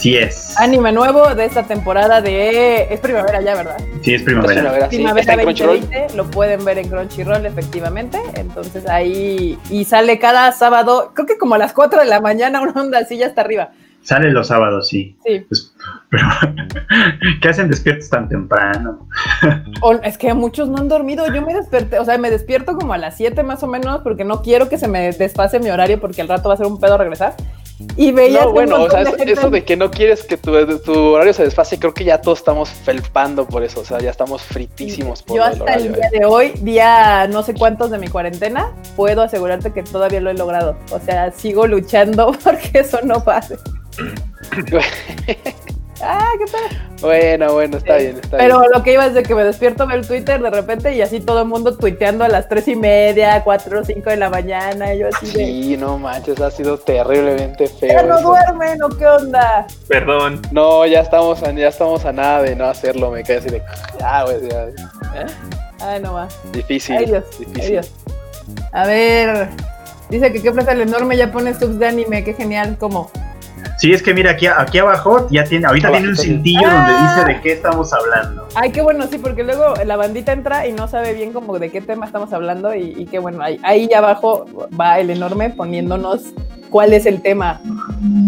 Así 0.00 0.16
es. 0.16 0.58
anime 0.58 0.92
nuevo 0.92 1.34
de 1.34 1.44
esta 1.44 1.64
temporada 1.64 2.22
de... 2.22 2.88
Es 2.90 3.00
primavera 3.00 3.42
ya, 3.42 3.54
¿verdad? 3.54 3.76
Sí, 4.00 4.14
es 4.14 4.20
Es 4.22 4.24
primavera. 4.24 4.60
primavera, 4.62 4.88
sí. 4.90 4.96
Primavera 4.96 5.20
Está 5.20 5.32
en 5.34 5.40
Crunchyroll. 5.40 5.80
2020, 5.80 6.16
lo 6.16 6.24
pueden 6.30 6.64
ver 6.64 6.78
en 6.78 6.88
Crunchyroll 6.88 7.44
efectivamente, 7.44 8.18
entonces 8.36 8.88
ahí 8.88 9.58
y 9.68 9.84
sale 9.84 10.18
cada 10.18 10.50
sábado, 10.52 11.12
creo 11.14 11.26
que 11.26 11.36
como 11.36 11.54
a 11.54 11.58
las 11.58 11.74
4 11.74 12.00
de 12.00 12.06
la 12.06 12.18
mañana, 12.20 12.62
una 12.62 12.72
onda 12.80 12.98
así 12.98 13.18
ya 13.18 13.26
está 13.26 13.42
arriba. 13.42 13.72
Sale 14.02 14.30
los 14.30 14.46
sábados, 14.46 14.88
sí. 14.88 15.18
Sí, 15.26 15.40
Pues, 15.46 15.74
pero, 16.08 16.24
¿qué 17.42 17.48
hacen 17.50 17.68
despiertos 17.68 18.08
tan 18.08 18.26
temprano? 18.30 19.06
O- 19.82 19.92
es 20.02 20.16
que 20.16 20.32
muchos 20.32 20.68
no 20.70 20.78
han 20.78 20.88
dormido, 20.88 21.26
yo 21.30 21.42
me 21.42 21.52
desperté, 21.52 21.98
o 21.98 22.06
sea, 22.06 22.16
me 22.16 22.30
despierto 22.30 22.74
como 22.74 22.94
a 22.94 22.98
las 22.98 23.18
7 23.18 23.42
más 23.42 23.62
o 23.62 23.66
menos 23.66 24.00
porque 24.00 24.24
no 24.24 24.40
quiero 24.40 24.70
que 24.70 24.78
se 24.78 24.88
me 24.88 25.12
desfase 25.12 25.58
mi 25.60 25.68
horario 25.68 26.00
porque 26.00 26.22
al 26.22 26.28
rato 26.28 26.48
va 26.48 26.54
a 26.54 26.56
ser 26.56 26.66
un 26.66 26.80
pedo 26.80 26.96
regresar. 26.96 27.34
Y 27.96 28.12
veía 28.12 28.40
No, 28.42 28.46
que 28.48 28.52
bueno, 28.52 28.82
o 28.82 28.90
sea, 28.90 29.02
eso, 29.02 29.12
gente- 29.16 29.32
eso 29.32 29.50
de 29.50 29.64
que 29.64 29.76
no 29.76 29.90
quieres 29.90 30.22
que 30.24 30.36
tu, 30.36 30.52
tu 30.80 30.98
horario 31.14 31.32
se 31.32 31.44
desfase, 31.44 31.78
creo 31.78 31.94
que 31.94 32.04
ya 32.04 32.20
todos 32.20 32.38
estamos 32.38 32.68
felpando 32.68 33.46
por 33.46 33.62
eso, 33.64 33.80
o 33.80 33.84
sea, 33.84 33.98
ya 34.00 34.10
estamos 34.10 34.42
fritísimos 34.42 35.22
por 35.22 35.36
Yo 35.38 35.44
el 35.44 35.52
hasta 35.52 35.64
horario. 35.64 35.86
el 35.86 35.92
día 35.94 36.06
eh. 36.12 36.18
de 36.20 36.24
hoy, 36.26 36.52
día 36.60 37.26
no 37.28 37.42
sé 37.42 37.54
cuántos 37.54 37.90
de 37.90 37.98
mi 37.98 38.08
cuarentena, 38.08 38.72
puedo 38.96 39.22
asegurarte 39.22 39.72
que 39.72 39.82
todavía 39.82 40.20
lo 40.20 40.30
he 40.30 40.34
logrado. 40.34 40.76
O 40.90 41.00
sea, 41.00 41.30
sigo 41.32 41.66
luchando 41.66 42.32
porque 42.44 42.70
eso 42.80 42.98
no 43.02 43.24
pase. 43.24 43.56
Ah, 46.02 46.26
¿qué 46.38 46.50
tal? 46.50 46.62
Bueno, 47.00 47.52
bueno, 47.52 47.76
está 47.76 47.96
bien, 47.96 48.18
está 48.22 48.38
Pero 48.38 48.60
bien. 48.60 48.70
lo 48.74 48.82
que 48.82 48.92
iba 48.94 49.06
es 49.06 49.14
de 49.14 49.22
que 49.22 49.34
me 49.34 49.44
despierto 49.44 49.84
en 49.84 49.90
el 49.90 50.06
Twitter 50.06 50.40
de 50.40 50.50
repente 50.50 50.94
y 50.94 51.02
así 51.02 51.20
todo 51.20 51.42
el 51.42 51.48
mundo 51.48 51.76
tuiteando 51.76 52.24
a 52.24 52.28
las 52.28 52.48
tres 52.48 52.68
y 52.68 52.76
media, 52.76 53.42
cuatro 53.44 53.80
o 53.80 53.84
cinco 53.84 54.10
de 54.10 54.16
la 54.16 54.30
mañana. 54.30 54.94
Y 54.94 54.98
yo 55.00 55.08
así 55.08 55.26
de. 55.26 55.32
Sí, 55.32 55.76
no 55.76 55.98
manches, 55.98 56.40
ha 56.40 56.50
sido 56.50 56.78
terriblemente 56.78 57.66
feo. 57.68 57.90
¿Ya 57.90 58.02
no 58.02 58.18
eso. 58.18 58.28
duermen 58.28 58.82
o 58.82 58.88
qué 58.90 59.06
onda? 59.06 59.66
Perdón. 59.88 60.40
No, 60.52 60.86
ya 60.86 61.00
estamos, 61.00 61.42
a, 61.42 61.52
ya 61.52 61.68
estamos 61.68 62.04
a 62.04 62.12
nada 62.12 62.42
de 62.42 62.56
no 62.56 62.66
hacerlo, 62.66 63.10
me 63.10 63.22
quedé 63.22 63.38
así 63.38 63.48
de. 63.50 63.62
Ya, 63.98 64.24
güey, 64.24 64.48
ya. 64.48 64.66
Ay, 65.82 66.00
no 66.00 66.12
más. 66.12 66.36
Difícil. 66.52 66.96
Ay, 66.96 67.06
Dios. 67.06 67.24
difícil. 67.38 67.62
Ay, 67.62 67.70
Dios. 67.72 67.92
A 68.72 68.86
ver. 68.86 69.48
Dice 70.08 70.32
que 70.32 70.42
qué 70.42 70.50
presta 70.50 70.72
el 70.72 70.80
enorme 70.80 71.16
ya 71.16 71.30
pone 71.30 71.54
subs 71.54 71.78
de 71.78 71.86
anime, 71.86 72.24
qué 72.24 72.34
genial, 72.34 72.76
como. 72.78 73.10
Sí, 73.80 73.92
es 73.94 74.02
que 74.02 74.12
mira, 74.12 74.32
aquí, 74.32 74.46
aquí 74.46 74.76
abajo 74.78 75.26
ya 75.30 75.42
tiene, 75.44 75.64
ahorita 75.66 75.90
tiene 75.90 76.08
un 76.10 76.16
cintillo 76.16 76.60
Ah. 76.66 76.86
donde 76.86 77.02
dice 77.02 77.32
de 77.34 77.40
qué 77.40 77.52
estamos 77.54 77.90
hablando. 77.94 78.46
Ay, 78.54 78.72
qué 78.72 78.82
bueno, 78.82 79.06
sí, 79.10 79.16
porque 79.16 79.42
luego 79.42 79.72
la 79.86 79.96
bandita 79.96 80.32
entra 80.32 80.66
y 80.66 80.72
no 80.72 80.86
sabe 80.86 81.14
bien 81.14 81.32
como 81.32 81.58
de 81.58 81.70
qué 81.70 81.80
tema 81.80 82.04
estamos 82.04 82.30
hablando 82.34 82.74
y, 82.74 82.94
y 82.94 83.06
qué 83.06 83.18
bueno, 83.18 83.42
ahí, 83.42 83.58
ahí 83.62 83.88
abajo 83.94 84.44
va 84.78 84.98
el 84.98 85.08
enorme 85.08 85.48
poniéndonos 85.48 86.20
cuál 86.68 86.92
es 86.92 87.06
el 87.06 87.22
tema. 87.22 87.58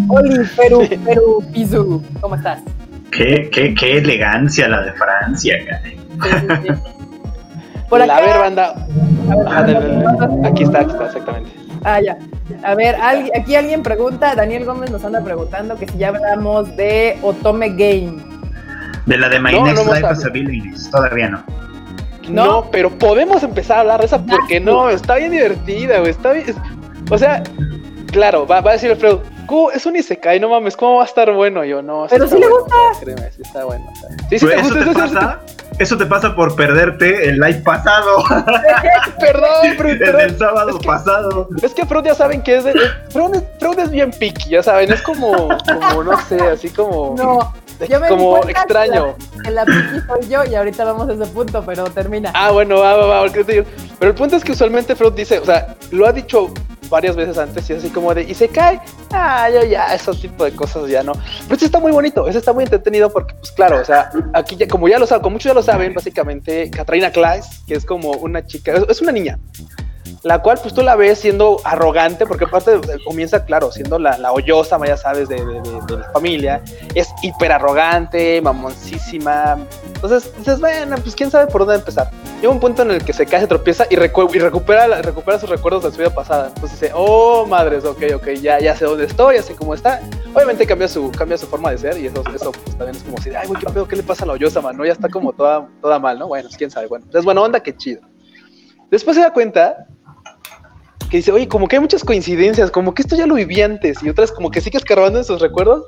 Oli, 0.09 0.39
Perú, 0.57 0.89
Perú, 1.05 1.45
Pizu, 1.53 2.03
¿cómo 2.23 2.35
estás? 2.37 2.61
Qué, 3.11 3.51
qué, 3.53 3.75
qué 3.75 3.99
elegancia 3.99 4.69
la 4.69 4.81
de 4.85 4.93
Francia. 4.95 5.55
Sí, 5.85 5.91
sí, 6.23 6.47
sí. 6.63 6.69
Por 7.91 8.01
a 8.01 8.05
acá. 8.05 8.21
ver, 8.21 8.39
banda. 8.39 8.69
a 8.71 9.37
ver, 9.37 9.47
Ajá, 9.49 9.63
dale, 9.65 10.03
dale. 10.03 10.49
Aquí 10.49 10.63
está, 10.63 10.79
aquí 10.81 10.93
está, 10.93 11.05
exactamente. 11.07 11.51
Ah, 11.85 12.01
ya. 12.01 12.17
A 12.65 12.75
ver, 12.75 12.95
alguien- 12.97 13.31
aquí 13.41 13.55
alguien 13.57 13.83
pregunta, 13.83 14.35
Daniel 14.35 14.65
Gómez 14.65 14.91
nos 14.91 15.05
anda 15.05 15.23
preguntando 15.23 15.77
que 15.77 15.89
si 15.89 15.99
ya 15.99 16.09
hablamos 16.09 16.75
de 16.77 17.19
Otome 17.23 17.71
Game. 17.71 18.23
De 19.07 19.17
la 19.19 19.29
de 19.29 19.41
My 19.41 19.53
No, 19.53 19.65
Next 19.65 19.85
no 19.87 19.95
Life 19.95 20.07
as 20.07 20.25
a 20.25 20.29
Villainess, 20.29 20.91
todavía 20.91 21.29
no. 21.29 21.43
¿No? 22.29 22.45
¿No? 22.47 22.71
pero 22.71 22.89
podemos 22.91 23.43
empezar 23.43 23.79
a 23.79 23.81
hablar 23.81 24.01
de 24.01 24.07
esa 24.07 24.25
porque 24.25 24.61
no, 24.61 24.89
está 24.91 25.17
bien 25.17 25.33
divertida, 25.33 25.99
güey. 25.99 26.11
Está 26.13 26.33
bien. 26.33 26.45
es- 26.51 26.57
o 27.11 27.19
sea, 27.19 27.43
claro, 28.13 28.47
va, 28.47 28.61
va 28.61 28.71
a 28.71 28.75
decir 28.75 28.91
Alfredo, 28.93 29.23
"Q, 29.47 29.71
es 29.75 29.85
un 29.87 29.97
Isekai, 29.97 30.39
no 30.39 30.49
mames, 30.49 30.77
¿cómo 30.77 30.97
va 30.99 31.03
a 31.03 31.07
estar 31.07 31.33
bueno? 31.33 31.65
Yo 31.65 31.83
no. 31.83 32.07
Pero 32.09 32.29
sí 32.29 32.35
le 32.39 32.49
bueno, 32.49 32.61
gusta. 32.61 32.77
créeme, 33.01 33.33
sí 33.33 33.43
está 33.43 33.65
bueno. 33.65 33.85
o 33.91 33.97
sea. 33.97 34.09
Sí, 34.31 34.39
sí, 34.39 34.47
Güey, 34.47 34.57
te 34.57 34.63
¿Eso 34.63 34.75
gusta, 34.77 34.85
te 34.85 34.91
eso- 35.09 35.15
pasa? 35.15 35.41
Eso 35.79 35.97
te 35.97 36.07
pasa 36.07 36.35
por 36.35 36.55
perderte 36.55 37.29
el 37.29 37.37
live 37.39 37.61
pasado, 37.65 38.23
Perdón, 39.21 39.77
Freud, 39.77 40.03
el 40.21 40.39
sábado 40.39 40.71
Es 40.71 40.77
que- 40.79 40.87
pasado. 40.87 41.49
Es 41.63 41.75
que 41.75 41.87
Freud 41.87 42.05
ya 42.05 42.15
saben 42.15 42.43
que 42.43 42.57
es 42.57 42.65
de. 42.65 42.73
Freud 43.11 43.35
es, 43.37 43.79
es 43.79 43.91
bien 43.91 44.11
picky, 44.11 44.51
ya 44.51 44.63
saben, 44.63 44.93
es 44.93 45.03
como, 45.03 45.49
como 45.89 46.05
no 46.05 46.21
sé, 46.27 46.41
así 46.41 46.69
como. 46.71 47.15
No, 47.17 47.55
yo 47.89 48.01
me 48.01 48.09
como 48.09 48.37
extraño. 48.47 49.17
Que 49.43 49.51
la, 49.51 49.65
que 49.65 49.73
la 49.73 49.83
piqui 49.83 50.07
soy 50.07 50.29
yo 50.29 50.45
y 50.45 50.55
ahorita 50.55 50.85
vamos 50.85 51.09
a 51.09 51.13
ese 51.15 51.27
punto, 51.27 51.63
pero 51.65 51.85
termina. 51.85 52.31
Ah, 52.35 52.51
bueno, 52.51 52.79
va, 52.81 52.97
va, 52.97 53.07
va, 53.07 53.21
porque 53.23 53.45
te 53.45 53.53
digo. 53.53 53.65
Pero 53.99 54.11
el 54.13 54.17
punto 54.17 54.37
es 54.37 54.45
que 54.45 54.53
usualmente 54.53 54.95
Freud 54.95 55.13
dice, 55.15 55.39
o 55.39 55.45
sea, 55.45 55.75
lo 55.91 56.07
ha 56.07 56.13
dicho 56.13 56.53
varias 56.93 57.17
veces 57.17 57.39
antes 57.39 57.69
y 57.71 57.73
así 57.73 57.89
como 57.89 58.15
de, 58.15 58.23
y 58.23 58.35
se 58.35 58.49
cae, 58.49 58.79
ah, 59.11 59.49
yo 59.51 59.65
ya, 59.65 59.95
esos 59.95 60.21
tipo 60.21 60.45
de 60.45 60.53
cosas 60.53 60.89
ya 60.89 61.03
no. 61.03 61.13
Pero 61.15 61.55
este 61.55 61.65
está 61.65 61.81
muy 61.81 61.91
bonito, 61.91 62.29
ese 62.29 62.39
está 62.39 62.53
muy 62.53 62.65
entretenido 62.65 63.11
porque, 63.11 63.35
pues 63.35 63.51
claro, 63.51 63.81
o 63.81 63.85
sea, 63.85 64.11
aquí 64.35 64.57
ya, 64.57 64.69
como 64.69 64.87
ya 64.89 64.99
lo 64.99 65.07
saben, 65.07 65.23
como 65.23 65.35
muchos 65.35 65.51
ya 65.51 65.55
lo 65.55 65.63
saben, 65.63 65.95
básicamente, 65.95 66.71
Katrina 66.71 67.11
Klaes, 67.11 67.63
que 67.67 67.75
es 67.75 67.85
como 67.85 68.13
una 68.13 68.47
chica, 68.47 68.75
es 68.89 69.01
una 69.01 69.11
niña, 69.11 69.39
la 70.25 70.41
cual 70.41 70.59
pues 70.63 70.73
tú 70.73 70.83
la 70.83 70.95
ves 70.95 71.19
siendo 71.19 71.59
arrogante, 71.65 72.27
porque 72.27 72.45
aparte 72.45 72.81
comienza, 73.05 73.45
claro, 73.45 73.73
siendo 73.73 73.99
la, 73.99 74.17
la 74.19 74.33
hoyosa, 74.33 74.79
ya 74.87 74.97
sabes, 74.97 75.29
de, 75.29 75.37
de- 75.45 75.61
de- 75.61 75.99
la 75.99 76.11
familia, 76.13 76.63
es 76.95 77.09
hiper 77.23 77.51
arrogante, 77.51 78.41
mamoncísima, 78.41 79.59
entonces 79.95 80.33
dices, 80.39 80.61
bueno, 80.61 80.97
pues 81.03 81.15
quién 81.15 81.31
sabe 81.31 81.51
por 81.51 81.63
dónde 81.63 81.77
empezar. 81.77 82.11
Llega 82.41 82.53
un 82.53 82.61
punto 82.61 82.83
en 82.83 82.91
el 82.93 83.05
que 83.05 83.13
se 83.13 83.27
cae, 83.27 83.41
se 83.41 83.47
tropieza 83.47 83.85
y, 83.91 83.97
recu- 83.97 84.33
y 84.35 84.39
recupera, 84.39 84.87
recupera 85.03 85.39
sus 85.39 85.49
recuerdos 85.49 85.85
de 85.85 85.91
su 85.93 85.99
vida 85.99 86.11
pasada. 86.11 86.49
Entonces 86.49 86.81
dice, 86.81 86.93
oh, 86.95 87.47
madres, 87.47 87.85
ok, 87.85 88.03
ok, 88.17 88.29
ya, 88.41 88.59
ya 88.61 88.75
sé 88.77 88.85
dónde 88.85 89.05
estoy, 89.05 89.37
ya 89.37 89.43
sé 89.43 89.55
cómo 89.55 89.75
está. 89.75 90.01
Obviamente 90.35 90.67
cambia 90.67 90.89
su, 90.89 91.11
cambia 91.13 91.37
su 91.39 91.47
forma 91.47 91.71
de 91.71 91.79
ser 91.79 91.99
y 91.99 92.07
eso, 92.07 92.23
eso 92.35 92.51
pues, 92.53 92.77
también 92.77 92.97
es 92.97 93.03
como 93.05 93.17
si, 93.19 93.31
ay, 93.35 93.47
güey, 93.47 93.61
¿qué 93.61 93.67
pedo? 93.73 93.87
¿Qué 93.87 93.97
le 93.97 94.03
pasa 94.03 94.25
a 94.25 94.27
la 94.27 94.33
hoyosa, 94.35 94.61
man? 94.61 94.77
¿No? 94.77 94.85
Ya 94.85 94.93
está 94.93 95.09
como 95.09 95.33
toda, 95.33 95.69
toda 95.81 95.99
mal, 96.01 96.19
¿no? 96.19 96.27
Bueno, 96.29 96.49
pues, 96.49 96.57
quién 96.57 96.71
sabe, 96.71 96.87
bueno. 96.89 97.07
Es 97.13 97.25
buena 97.25 97.41
onda, 97.43 97.61
qué 97.61 97.77
chido. 97.77 98.03
Después 98.91 99.17
se 99.17 99.23
da 99.23 99.33
cuenta 99.33 99.87
que 101.13 101.19
dice, 101.19 101.31
oye, 101.31 101.47
como 101.47 101.69
que 101.69 101.77
hay 101.77 101.81
muchas 101.81 102.05
coincidencias, 102.05 102.71
como 102.71 102.95
que 102.95 103.03
esto 103.03 103.15
ya 103.17 103.27
lo 103.27 103.35
viví 103.35 103.61
antes 103.61 104.03
y 104.03 104.09
otras 104.09 104.33
como 104.33 104.51
que 104.51 104.63
sigue 104.63 104.79
escarbando 104.79 105.19
en 105.19 105.27
sus 105.27 105.43
recuerdos. 105.43 105.85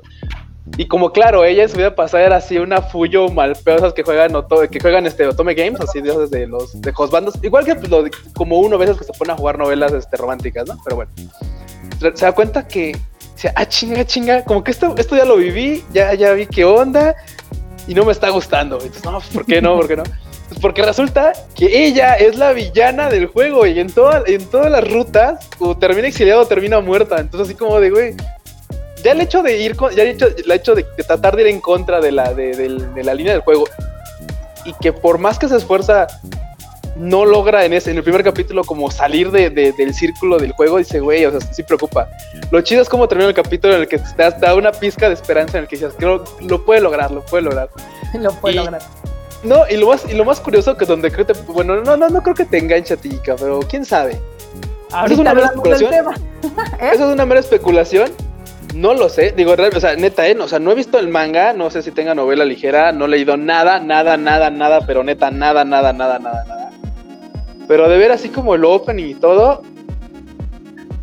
Y 0.77 0.87
como 0.87 1.11
claro, 1.11 1.43
ella 1.43 1.63
en 1.63 1.69
su 1.69 1.77
vida 1.77 1.95
pasada 1.95 2.23
era 2.23 2.35
así 2.35 2.59
una 2.59 2.83
Fuyo 2.83 3.27
malpeosas 3.29 3.93
que 3.93 4.03
juegan 4.03 4.35
Oto- 4.35 4.69
que 4.69 4.79
juegan 4.79 5.07
este 5.07 5.25
Otome 5.25 5.55
Games, 5.55 5.81
así 5.81 5.99
de, 5.99 6.27
de 6.27 6.45
los 6.45 6.79
de 6.79 6.91
Josbandos, 6.91 7.39
igual 7.41 7.65
que 7.65 7.73
pues, 7.73 7.89
lo 7.89 8.03
de- 8.03 8.11
como 8.35 8.59
uno 8.59 8.77
veces 8.77 8.97
que 8.97 9.03
se 9.03 9.13
pone 9.13 9.33
a 9.33 9.35
jugar 9.35 9.57
novelas 9.57 9.93
este, 9.93 10.15
románticas, 10.15 10.67
¿no? 10.67 10.77
Pero 10.83 10.97
bueno. 10.97 11.11
Se, 11.99 12.11
da 12.11 12.31
cuenta 12.31 12.67
que 12.67 12.95
dice, 13.33 13.51
ah, 13.55 13.65
chinga, 13.67 14.05
chinga, 14.05 14.43
como 14.43 14.63
que 14.63 14.69
esto, 14.69 14.93
esto 14.95 15.15
ya 15.17 15.25
lo 15.25 15.37
viví, 15.37 15.83
ya, 15.91 16.13
ya 16.13 16.33
vi 16.33 16.45
qué 16.45 16.65
onda, 16.65 17.15
y 17.87 17.95
no 17.95 18.05
me 18.05 18.11
está 18.11 18.29
gustando. 18.29 18.75
Entonces, 18.79 19.03
no, 19.05 19.19
¿por 19.33 19.43
qué 19.47 19.59
no? 19.59 19.75
¿Por 19.77 19.87
qué 19.87 19.95
no? 19.95 20.03
Porque 20.65 20.81
resulta 20.81 21.31
que 21.53 21.85
ella 21.85 22.15
es 22.15 22.37
la 22.37 22.51
villana 22.51 23.07
del 23.07 23.27
juego 23.27 23.67
y 23.67 23.79
en, 23.79 23.85
toda, 23.87 24.23
en 24.25 24.43
todas 24.49 24.71
las 24.71 24.83
rutas, 24.91 25.47
o 25.59 25.77
termina 25.77 26.07
exiliada 26.07 26.41
o 26.41 26.47
termina 26.47 26.79
muerta. 26.79 27.19
Entonces, 27.19 27.49
así 27.49 27.55
como 27.55 27.79
de, 27.79 27.91
güey, 27.91 28.15
ya 29.03 29.11
el 29.11 29.21
hecho 29.21 29.43
de 29.43 29.59
ir, 29.61 29.75
con, 29.75 29.93
ya 29.93 30.01
el 30.01 30.09
hecho, 30.09 30.25
el 30.25 30.51
hecho 30.51 30.73
de, 30.73 30.83
de 30.97 31.03
tratar 31.03 31.35
de 31.35 31.43
ir 31.43 31.47
en 31.49 31.61
contra 31.61 32.01
de 32.01 32.11
la, 32.11 32.33
de, 32.33 32.55
del- 32.55 32.95
de 32.95 33.03
la 33.03 33.13
línea 33.13 33.33
del 33.33 33.43
juego 33.43 33.65
y 34.65 34.73
que 34.81 34.91
por 34.91 35.19
más 35.19 35.37
que 35.37 35.47
se 35.47 35.55
esfuerza, 35.57 36.07
no 36.95 37.25
logra 37.25 37.63
en, 37.63 37.73
ese, 37.73 37.91
en 37.91 37.97
el 37.97 38.03
primer 38.03 38.23
capítulo 38.23 38.63
como 38.63 38.89
salir 38.89 39.29
de, 39.29 39.51
de- 39.51 39.71
del 39.73 39.93
círculo 39.93 40.39
del 40.39 40.53
juego, 40.53 40.79
dice, 40.79 40.99
güey, 40.99 41.25
o 41.27 41.29
sea, 41.39 41.41
sí 41.53 41.61
preocupa. 41.61 42.09
Lo 42.49 42.59
chido 42.61 42.81
es 42.81 42.89
como 42.89 43.07
termina 43.07 43.29
el 43.29 43.35
capítulo 43.35 43.75
en 43.75 43.81
el 43.81 43.87
que 43.87 43.99
te 43.99 44.31
da, 44.39 44.55
una 44.55 44.71
pizca 44.71 45.09
de 45.09 45.13
esperanza 45.13 45.59
en 45.59 45.65
el 45.65 45.67
que 45.69 45.75
dices, 45.75 45.93
creo, 45.95 46.23
lo 46.41 46.65
puede 46.65 46.81
lograr, 46.81 47.11
lo 47.11 47.21
puede 47.23 47.43
lograr. 47.43 47.69
Lo 48.15 48.31
puedo 48.31 48.55
y- 48.55 48.57
lograr. 48.57 48.81
No, 49.45 49.63
y 49.69 49.77
lo 49.77 49.87
más, 49.87 50.05
y 50.09 50.15
lo 50.15 50.25
más 50.25 50.39
curioso 50.39 50.75
que 50.75 50.85
donde 50.85 51.11
creo 51.11 51.25
que 51.27 51.33
bueno, 51.47 51.81
no, 51.81 51.95
no, 51.95 52.09
no 52.09 52.23
creo 52.23 52.35
que 52.35 52.45
te 52.45 52.57
enganche 52.57 52.95
a 52.95 52.97
ti, 52.97 53.19
pero 53.23 53.59
quién 53.59 53.85
sabe. 53.85 54.19
Ahorita 54.91 55.21
una 55.21 55.33
mera 55.33 55.47
especulación? 55.47 55.93
¿Eh? 56.79 56.89
Eso 56.93 57.07
es 57.07 57.13
una 57.13 57.25
mera 57.25 57.39
especulación. 57.39 58.11
No 58.73 58.93
lo 58.93 59.07
sé, 59.07 59.33
digo, 59.37 59.53
o 59.53 59.79
sea, 59.79 59.95
neta, 59.95 60.27
¿eh? 60.27 60.35
o 60.37 60.47
sea, 60.47 60.59
no 60.59 60.71
he 60.71 60.75
visto 60.75 60.99
el 60.99 61.07
manga, 61.07 61.53
no 61.53 61.69
sé 61.69 61.81
si 61.81 61.91
tenga 61.91 62.13
novela 62.13 62.43
ligera, 62.43 62.91
no 62.91 63.05
he 63.05 63.09
leído 63.09 63.37
nada, 63.37 63.79
nada, 63.79 64.17
nada, 64.17 64.49
nada, 64.49 64.81
pero 64.85 65.03
neta, 65.03 65.31
nada, 65.31 65.63
nada, 65.63 65.93
nada, 65.93 66.19
nada, 66.19 66.43
nada. 66.45 66.71
Pero 67.67 67.87
de 67.87 67.97
ver 67.97 68.11
así 68.11 68.29
como 68.29 68.55
el 68.55 68.65
opening 68.65 69.11
y 69.11 69.15
todo, 69.15 69.61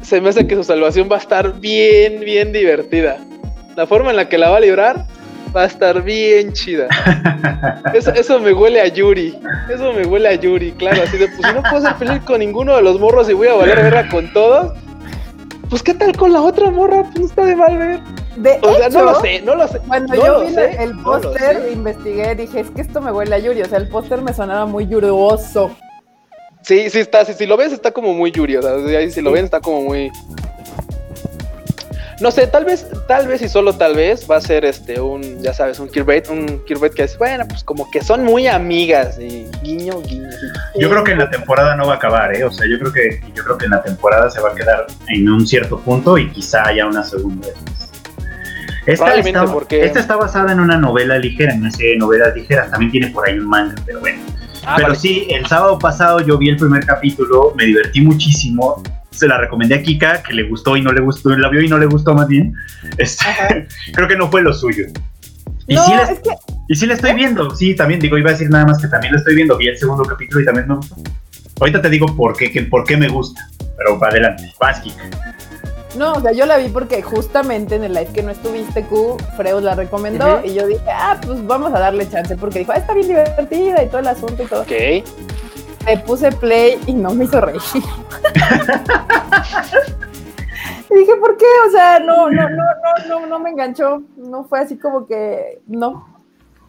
se 0.03 0.21
me 0.21 0.29
hace 0.29 0.47
que 0.47 0.55
su 0.55 0.65
salvación 0.65 1.09
va 1.11 1.17
a 1.17 1.21
estar 1.21 1.61
bien, 1.61 2.21
bien 2.21 2.53
divertida. 2.53 3.19
La 3.77 3.87
forma 3.87 4.11
en 4.11 4.17
la 4.17 4.29
que 4.29 4.37
la 4.37 4.51
va 4.51 4.59
a 4.59 4.61
librar 4.61 5.07
va 5.55 5.63
a 5.63 5.67
estar 5.67 6.03
bien 6.03 6.53
chida. 6.53 6.89
Eso, 7.95 8.13
eso 8.13 8.41
me 8.41 8.53
huele 8.53 8.81
a 8.81 8.89
Yuri. 8.89 9.39
Eso 9.73 9.93
me 9.93 10.07
huele 10.07 10.29
a 10.29 10.35
Yuri, 10.35 10.73
claro. 10.73 11.03
Así 11.03 11.19
de, 11.19 11.29
pues 11.29 11.47
si 11.47 11.55
no 11.55 11.63
puedo 11.63 11.81
ser 11.81 11.95
feliz 11.97 12.21
con 12.25 12.41
ninguno 12.41 12.77
de 12.77 12.83
los 12.83 12.99
morros 12.99 13.29
y 13.29 13.35
voy 13.35 13.49
a 13.49 13.55
valer 13.55 13.77
verga 13.77 14.09
con 14.09 14.33
todos, 14.33 14.73
pues 15.69 15.83
qué 15.83 15.95
tal 15.95 16.17
con 16.17 16.33
la 16.33 16.43
otra 16.43 16.71
morra, 16.71 17.03
pues 17.05 17.19
no 17.19 17.27
está 17.27 17.45
de 17.45 17.57
mal 17.57 17.79
ver. 17.79 18.01
De 18.37 18.59
O 18.63 18.75
sea, 18.75 18.89
no 18.89 19.05
lo 19.05 19.21
sé, 19.21 19.43
no 19.43 19.55
lo 19.55 19.69
sé. 19.69 19.79
Cuando 19.87 20.15
no 20.15 20.25
yo 20.25 20.41
vi 20.41 20.55
sé, 20.55 20.83
el 20.83 20.97
no 20.97 21.03
póster, 21.03 21.63
sé. 21.63 21.73
investigué, 21.73 22.35
dije, 22.35 22.61
es 22.61 22.71
que 22.71 22.81
esto 22.81 23.01
me 23.01 23.13
huele 23.13 23.35
a 23.35 23.39
Yuri. 23.39 23.63
O 23.63 23.69
sea, 23.69 23.79
el 23.79 23.89
póster 23.89 24.23
me 24.23 24.33
sonaba 24.33 24.65
muy 24.67 24.87
yuruoso. 24.87 25.71
Sí, 26.63 26.89
sí 26.91 27.01
está, 27.01 27.25
sí, 27.25 27.35
si 27.35 27.45
lo 27.45 27.57
ves 27.57 27.73
está 27.73 27.91
como 27.91 28.15
muy 28.15 28.31
Yuri, 28.31 28.57
o 28.57 28.63
sea, 28.63 29.11
si 29.11 29.21
lo 29.21 29.33
ven 29.33 29.45
está 29.45 29.61
como 29.61 29.83
muy... 29.83 30.11
No 32.23 32.31
sé, 32.31 32.47
tal 32.47 32.65
vez, 32.65 32.87
tal 33.09 33.27
vez 33.27 33.43
y 33.43 33.49
solo 33.49 33.73
tal 33.73 33.97
vez 33.97 34.31
va 34.31 34.37
a 34.37 34.41
ser 34.41 34.65
este 34.65 35.01
un, 35.01 35.43
ya 35.43 35.53
sabes, 35.53 35.81
un 35.81 35.89
Kirbait, 35.89 36.29
un 36.31 36.65
Kirbait 36.65 36.95
que 36.95 37.03
es, 37.03 37.19
bueno, 37.19 37.45
pues 37.49 37.65
como 37.65 37.91
que 37.91 38.01
son 38.01 38.23
muy 38.23 38.47
amigas 38.47 39.19
y 39.19 39.45
guiño, 39.61 40.01
guiño. 40.03 40.29
Yo 40.79 40.89
creo 40.89 41.03
que 41.03 41.13
en 41.13 41.19
la 41.19 41.29
temporada 41.29 41.75
no 41.75 41.87
va 41.89 41.95
a 41.95 41.97
acabar, 41.97 42.33
¿eh? 42.37 42.45
O 42.45 42.53
sea, 42.53 42.65
yo 42.71 42.79
creo 42.79 42.93
que 42.93 43.21
yo 43.35 43.43
creo 43.43 43.59
que 43.59 43.65
en 43.65 43.73
la 43.73 43.83
temporada 43.83 44.31
se 44.31 44.41
va 44.41 44.51
a 44.51 44.55
quedar 44.55 44.87
en 45.09 45.29
un 45.29 45.45
cierto 45.45 45.81
punto 45.81 46.17
y 46.17 46.31
quizá 46.31 46.69
haya 46.69 46.87
una 46.87 47.03
segunda 47.03 47.49
vez. 47.49 47.57
Esta 48.87 49.15
está, 49.17 49.47
porque- 49.47 49.85
esta 49.85 49.99
está 49.99 50.15
basada 50.17 50.53
en 50.53 50.61
una 50.61 50.77
novela 50.77 51.19
ligera, 51.19 51.53
en 51.53 51.61
una 51.63 51.73
serie 51.73 51.93
de 51.93 51.99
novelas 51.99 52.37
ligeras. 52.37 52.71
También 52.71 52.93
tiene 52.93 53.09
por 53.09 53.29
ahí 53.29 53.37
un 53.37 53.49
manga, 53.49 53.75
pero 53.85 53.99
bueno. 53.99 54.23
Ah, 54.65 54.75
pero 54.77 54.89
vale. 54.91 55.01
sí, 55.01 55.27
el 55.29 55.45
sábado 55.47 55.77
pasado 55.77 56.21
yo 56.21 56.39
vi 56.39 56.51
el 56.51 56.57
primer 56.57 56.87
capítulo, 56.87 57.53
me 57.57 57.65
divertí 57.65 58.01
muchísimo. 58.01 58.81
Se 59.13 59.29
la 59.29 59.39
recomendé 59.39 59.77
a 59.77 59.83
Kika, 59.83 60.23
que 60.23 60.35
le 60.35 60.49
gustó 60.49 60.77
y 60.77 60.83
no 60.83 60.93
le 60.93 61.01
gustó, 61.01 61.31
la 61.31 61.49
vio 61.49 61.63
y 61.63 61.69
no 61.69 61.79
le 61.79 61.87
gustó 61.87 62.15
más 62.15 62.29
bien. 62.29 62.55
Este, 62.99 63.25
creo 63.95 64.09
que 64.09 64.17
no 64.17 64.31
fue 64.31 64.43
lo 64.43 64.53
suyo. 64.53 64.87
Y, 65.67 65.75
no, 65.75 65.85
sí 65.85 65.93
la, 65.93 66.03
es 66.03 66.21
que 66.21 66.31
y 66.69 66.75
sí 66.75 66.87
la 66.87 66.95
estoy 66.95 67.15
viendo, 67.15 67.55
sí, 67.55 67.75
también 67.77 68.01
digo, 68.01 68.19
iba 68.19 68.31
a 68.31 68.33
decir 68.33 68.51
nada 68.51 68.67
más 68.67 68.81
que 68.81 68.89
también 68.89 69.13
la 69.13 69.19
estoy 69.19 69.37
viendo, 69.37 69.57
vi 69.57 69.69
el 69.69 69.79
segundo 69.79 70.03
capítulo 70.05 70.41
y 70.41 70.45
también 70.45 70.67
me 70.67 70.75
gustó. 70.77 70.97
Ahorita 71.61 71.81
te 71.81 71.91
digo 71.91 72.07
por 72.17 72.37
qué, 72.37 72.51
que, 72.51 72.63
por 72.63 72.85
qué 72.85 72.97
me 72.97 73.09
gusta, 73.09 73.49
pero 73.77 73.99
va 73.99 74.09
adelante, 74.09 74.53
vas 74.59 74.81
Kika. 74.81 75.11
No, 75.97 76.15
o 76.15 76.21
sea, 76.21 76.33
yo 76.33 76.47
la 76.47 76.57
vi 76.57 76.69
porque 76.69 77.03
justamente 77.03 77.75
en 77.75 77.85
el 77.85 77.93
live 77.93 78.09
que 78.15 78.23
no 78.23 78.31
estuviste, 78.31 78.83
Q, 78.85 79.19
Freud 79.37 79.63
la 79.63 79.75
recomendó 79.75 80.41
y 80.43 80.55
yo 80.55 80.67
dije, 80.67 80.91
ah, 80.91 81.21
pues 81.25 81.47
vamos 81.47 81.75
a 81.75 81.79
darle 81.79 82.09
chance 82.09 82.35
porque 82.37 82.61
dijo, 82.61 82.73
ah, 82.73 82.79
está 82.79 82.95
bien 82.95 83.09
divertida 83.09 83.83
y 83.83 83.89
todo 83.89 83.99
el 83.99 84.09
asunto 84.09 84.43
y 84.43 84.47
todo. 84.47 84.63
Ok. 84.63 85.05
Le 85.87 85.99
puse 85.99 86.31
play 86.33 86.79
y 86.87 86.95
no 86.95 87.13
me 87.15 87.25
hizo 87.25 87.41
reír. 87.41 87.61
y 90.91 90.95
dije, 90.95 91.15
¿por 91.17 91.37
qué? 91.37 91.47
O 91.69 91.71
sea, 91.71 91.99
no, 91.99 92.31
no, 92.31 92.49
no, 92.49 92.57
no, 92.57 93.21
no, 93.21 93.27
no 93.27 93.39
me 93.39 93.51
enganchó. 93.51 94.03
No 94.17 94.45
fue 94.45 94.61
así 94.61 94.79
como 94.79 95.07
que, 95.07 95.61
no. 95.67 96.09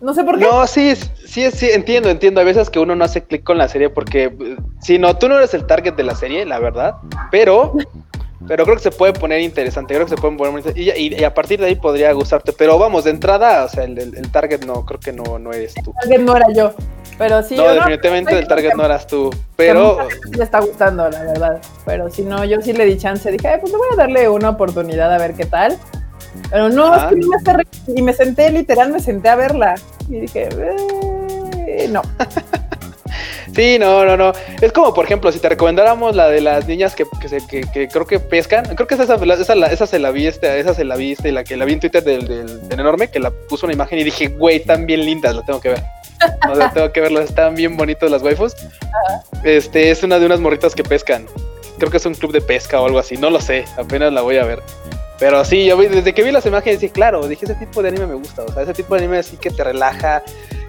No 0.01 0.13
sé 0.13 0.23
por 0.23 0.37
qué. 0.37 0.45
No, 0.45 0.65
sí, 0.67 0.95
sí, 0.95 1.49
sí, 1.51 1.69
entiendo, 1.71 2.09
entiendo. 2.09 2.41
A 2.41 2.43
veces 2.43 2.69
que 2.69 2.79
uno 2.79 2.95
no 2.95 3.05
hace 3.05 3.23
clic 3.23 3.43
con 3.43 3.57
la 3.57 3.67
serie 3.69 3.89
porque, 3.89 4.35
si 4.81 4.97
no, 4.99 5.17
tú 5.17 5.29
no 5.29 5.37
eres 5.37 5.53
el 5.53 5.65
target 5.65 5.93
de 5.93 6.03
la 6.03 6.15
serie, 6.15 6.45
la 6.45 6.59
verdad. 6.59 6.95
Pero, 7.31 7.73
pero 8.47 8.65
creo 8.65 8.75
que 8.75 8.83
se 8.83 8.91
puede 8.91 9.13
poner 9.13 9.39
interesante. 9.41 9.93
Creo 9.93 10.05
que 10.05 10.15
se 10.15 10.21
puede 10.21 10.35
poner. 10.35 10.77
Y, 10.77 10.89
y- 10.91 11.15
y 11.19 11.23
a 11.23 11.33
partir 11.33 11.59
de 11.61 11.67
ahí 11.67 11.75
podría 11.75 12.11
gustarte. 12.13 12.51
Pero 12.51 12.77
vamos, 12.77 13.05
de 13.05 13.11
entrada, 13.11 13.63
o 13.63 13.69
sea, 13.69 13.83
el, 13.85 13.97
el- 13.97 14.17
el 14.17 14.31
target 14.31 14.65
no, 14.65 14.85
creo 14.85 14.99
que 14.99 15.13
no, 15.13 15.39
no 15.39 15.53
eres 15.53 15.73
tú. 15.75 15.93
Alguien 16.01 16.25
no 16.25 16.35
era 16.35 16.47
yo. 16.53 16.73
Pero 17.17 17.43
sí. 17.43 17.55
no, 17.55 17.65
yo 17.65 17.73
definitivamente 17.75 18.31
estoy 18.31 18.41
el 18.41 18.47
target 18.47 18.73
no 18.75 18.85
eras 18.85 19.05
tú. 19.07 19.29
a 19.33 19.37
Pero, 19.55 19.97
sí 20.25 20.31
le 20.37 20.43
está 20.43 20.59
gustando, 20.59 21.09
la 21.09 21.23
verdad. 21.23 21.61
Pero 21.85 22.09
si 22.09 22.23
no, 22.23 22.43
yo 22.45 22.61
sí 22.61 22.73
le 22.73 22.85
di 22.85 22.97
chance. 22.97 23.31
Dije, 23.31 23.47
"Ay, 23.47 23.57
pues 23.59 23.71
le 23.71 23.77
voy 23.77 23.87
a 23.93 23.95
darle 23.95 24.27
una 24.29 24.49
oportunidad 24.49 25.13
a 25.13 25.17
ver 25.17 25.33
qué 25.33 25.45
tal. 25.45 25.77
Pero 26.49 26.69
no, 26.69 26.95
es 26.95 27.03
que 27.05 27.15
no 27.17 27.27
me 27.45 27.53
reír. 27.53 27.67
Y 27.95 28.01
me 28.01 28.13
senté, 28.13 28.49
literal, 28.51 28.91
me 28.91 28.99
senté 28.99 29.29
a 29.29 29.35
verla. 29.35 29.75
Y 30.09 30.21
dije, 30.21 30.49
eh, 31.67 31.87
no. 31.89 32.01
sí, 33.55 33.77
no, 33.79 34.03
no, 34.05 34.17
no. 34.17 34.33
Es 34.61 34.71
como, 34.71 34.93
por 34.93 35.05
ejemplo, 35.05 35.31
si 35.31 35.39
te 35.39 35.49
recomendáramos 35.49 36.15
la 36.15 36.27
de 36.29 36.41
las 36.41 36.67
niñas 36.67 36.95
que, 36.95 37.05
que, 37.21 37.29
se- 37.29 37.45
que, 37.45 37.61
que 37.71 37.87
creo 37.87 38.05
que 38.07 38.19
pescan. 38.19 38.65
Creo 38.75 38.87
que 38.87 38.95
esa, 38.95 39.03
esa, 39.03 39.15
esa, 39.35 39.53
esa 39.67 39.87
se 39.87 39.99
la 39.99 40.09
vi, 40.11 40.25
este, 40.27 40.59
esa 40.59 40.73
se 40.73 40.83
la 40.83 40.95
vi, 40.95 41.11
este, 41.11 41.31
la 41.31 41.43
que 41.43 41.55
la 41.57 41.65
vi 41.65 41.73
en 41.73 41.79
Twitter 41.79 42.03
del, 42.03 42.27
del, 42.27 42.67
del 42.67 42.79
enorme, 42.79 43.09
que 43.09 43.19
la 43.19 43.29
puso 43.31 43.65
una 43.67 43.73
imagen 43.73 43.99
y 43.99 44.03
dije, 44.03 44.27
güey, 44.29 44.57
están 44.57 44.85
bien 44.87 45.05
lindas, 45.05 45.35
la 45.35 45.43
tengo 45.43 45.61
que 45.61 45.69
ver. 45.69 45.83
O 46.49 46.55
sea, 46.55 46.71
tengo 46.71 46.91
que 46.91 47.01
verlas, 47.01 47.25
están 47.25 47.55
bien 47.55 47.75
bonitas 47.77 48.09
las 48.11 48.21
waifus. 48.21 48.53
Este, 49.43 49.91
es 49.91 50.03
una 50.03 50.19
de 50.19 50.25
unas 50.25 50.39
morritas 50.39 50.75
que 50.75 50.83
pescan. 50.83 51.25
Creo 51.77 51.89
que 51.89 51.97
es 51.97 52.05
un 52.05 52.13
club 52.13 52.31
de 52.31 52.41
pesca 52.41 52.79
o 52.79 52.85
algo 52.85 52.99
así, 52.99 53.17
no 53.17 53.29
lo 53.29 53.41
sé, 53.41 53.65
apenas 53.77 54.13
la 54.13 54.21
voy 54.21 54.37
a 54.37 54.45
ver. 54.45 54.61
Pero 55.19 55.43
sí, 55.45 55.65
yo 55.65 55.77
vi- 55.77 55.87
desde 55.87 56.13
que 56.13 56.23
vi 56.23 56.31
las 56.31 56.45
imágenes 56.45 56.79
dije, 56.81 56.91
claro, 56.93 57.27
dije, 57.27 57.45
ese 57.45 57.55
tipo 57.55 57.81
de 57.81 57.89
anime 57.89 58.07
me 58.07 58.13
gusta, 58.15 58.43
o 58.43 58.51
sea, 58.53 58.63
ese 58.63 58.73
tipo 58.73 58.93
de 58.95 59.01
anime 59.01 59.19
así 59.19 59.37
que 59.37 59.49
te 59.49 59.63
relaja 59.63 60.21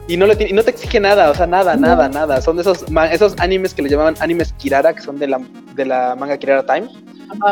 y 0.06 0.16
no, 0.16 0.26
le 0.26 0.36
y 0.48 0.52
no 0.52 0.62
te 0.62 0.70
exige 0.70 1.00
nada, 1.00 1.30
o 1.30 1.34
sea, 1.34 1.46
nada, 1.46 1.74
No. 1.76 1.88
nada, 1.88 2.08
nada. 2.08 2.40
Son 2.40 2.56
de 2.56 2.62
esos, 2.62 2.84
esos 3.10 3.34
animes 3.38 3.74
que 3.74 3.82
le 3.82 3.88
llamaban 3.88 4.14
animes 4.20 4.52
Kirara, 4.54 4.94
que 4.94 5.02
son 5.02 5.18
de 5.18 5.26
la, 5.28 5.40
de 5.74 5.84
la 5.86 6.14
manga 6.14 6.36
Kirara 6.38 6.64
Time, 6.64 6.88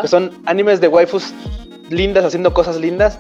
que 0.01 0.09
son 0.09 0.31
animes 0.47 0.81
de 0.81 0.89
waifus 0.89 1.33
lindas 1.91 2.25
haciendo 2.25 2.53
cosas 2.55 2.77
lindas 2.77 3.19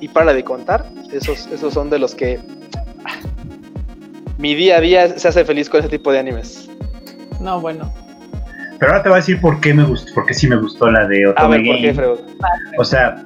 y 0.00 0.08
para 0.08 0.32
de 0.32 0.42
contar, 0.44 0.84
esos, 1.12 1.46
esos 1.46 1.72
son 1.74 1.90
de 1.90 1.98
los 1.98 2.14
que 2.14 2.40
mi 4.42 4.56
día 4.56 4.78
a 4.78 4.80
día 4.80 5.16
se 5.16 5.28
hace 5.28 5.44
feliz 5.44 5.70
con 5.70 5.78
ese 5.78 5.88
tipo 5.88 6.10
de 6.10 6.18
animes. 6.18 6.68
No, 7.40 7.60
bueno. 7.60 7.92
Pero 8.80 8.90
ahora 8.90 9.02
te 9.04 9.08
voy 9.08 9.16
a 9.18 9.20
decir 9.20 9.40
por 9.40 9.60
qué 9.60 9.72
me 9.72 9.84
gustó, 9.84 10.12
porque 10.16 10.34
sí 10.34 10.48
me 10.48 10.56
gustó 10.56 10.90
la 10.90 11.06
de 11.06 11.26
A 11.26 11.30
Otome 11.30 11.58
ver, 11.58 11.66
¿por 11.66 11.76
qué. 11.76 11.94
Freud? 11.94 12.18
O 12.76 12.84
sea, 12.84 13.24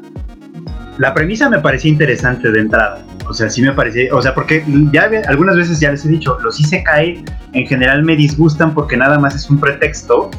la 0.98 1.14
premisa 1.14 1.48
me 1.48 1.58
parecía 1.58 1.90
interesante 1.90 2.52
de 2.52 2.60
entrada. 2.60 3.02
O 3.26 3.32
sea, 3.32 3.48
sí 3.48 3.62
me 3.62 3.72
parecía, 3.72 4.14
o 4.14 4.20
sea, 4.20 4.34
porque 4.34 4.62
ya 4.92 5.10
algunas 5.28 5.56
veces 5.56 5.80
ya 5.80 5.90
les 5.90 6.04
he 6.04 6.08
dicho, 6.10 6.38
los 6.40 6.60
Isekai 6.60 7.24
en 7.54 7.66
general 7.66 8.02
me 8.02 8.14
disgustan 8.14 8.74
porque 8.74 8.98
nada 8.98 9.18
más 9.18 9.34
es 9.34 9.48
un 9.48 9.58
pretexto 9.58 10.30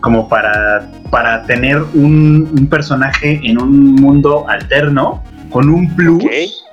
como 0.00 0.28
para, 0.28 0.86
para 1.10 1.44
tener 1.46 1.78
un, 1.94 2.50
un 2.58 2.66
personaje 2.68 3.40
en 3.42 3.58
un 3.58 3.94
mundo 3.94 4.46
alterno 4.50 5.24
con 5.48 5.70
un 5.70 5.88
plus 5.96 6.22
Ok. 6.22 6.65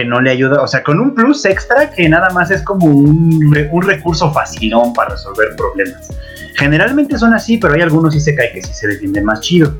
Que 0.00 0.06
no 0.06 0.20
le 0.20 0.30
ayuda, 0.30 0.62
o 0.62 0.66
sea, 0.66 0.82
con 0.82 0.98
un 0.98 1.14
plus 1.14 1.44
extra 1.44 1.90
que 1.90 2.08
nada 2.08 2.30
más 2.30 2.50
es 2.50 2.62
como 2.62 2.86
un, 2.86 3.52
re- 3.52 3.68
un 3.70 3.82
recurso 3.82 4.32
facilón 4.32 4.94
para 4.94 5.10
resolver 5.10 5.48
problemas. 5.56 6.08
Generalmente 6.56 7.18
son 7.18 7.34
así, 7.34 7.58
pero 7.58 7.74
hay 7.74 7.82
algunos 7.82 8.14
Isekai 8.16 8.52
que 8.52 8.62
sí 8.62 8.72
se 8.72 8.88
defienden 8.88 9.24
más 9.26 9.40
chido. 9.40 9.74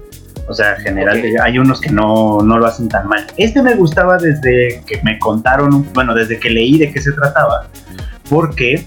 O 0.47 0.53
sea, 0.53 0.75
en 0.77 0.83
general 0.83 1.19
Ok. 1.19 1.25
eh, 1.25 1.35
hay 1.43 1.59
unos 1.59 1.81
que 1.81 1.91
no, 1.91 2.41
no 2.43 2.59
lo 2.59 2.67
hacen 2.67 2.89
tan 2.89 3.07
mal. 3.09 3.25
Este 3.39 3.63
me 3.63 3.75
gustaba 3.77 4.19
desde 4.19 4.83
que 4.87 5.01
me 5.03 5.19
contaron, 5.19 5.87
bueno, 5.95 6.15
desde 6.15 6.39
que 6.39 6.51
leí 6.51 6.77
de 6.79 6.93
qué 6.93 7.01
se 7.01 7.13
trataba, 7.13 7.69
porque, 8.29 8.85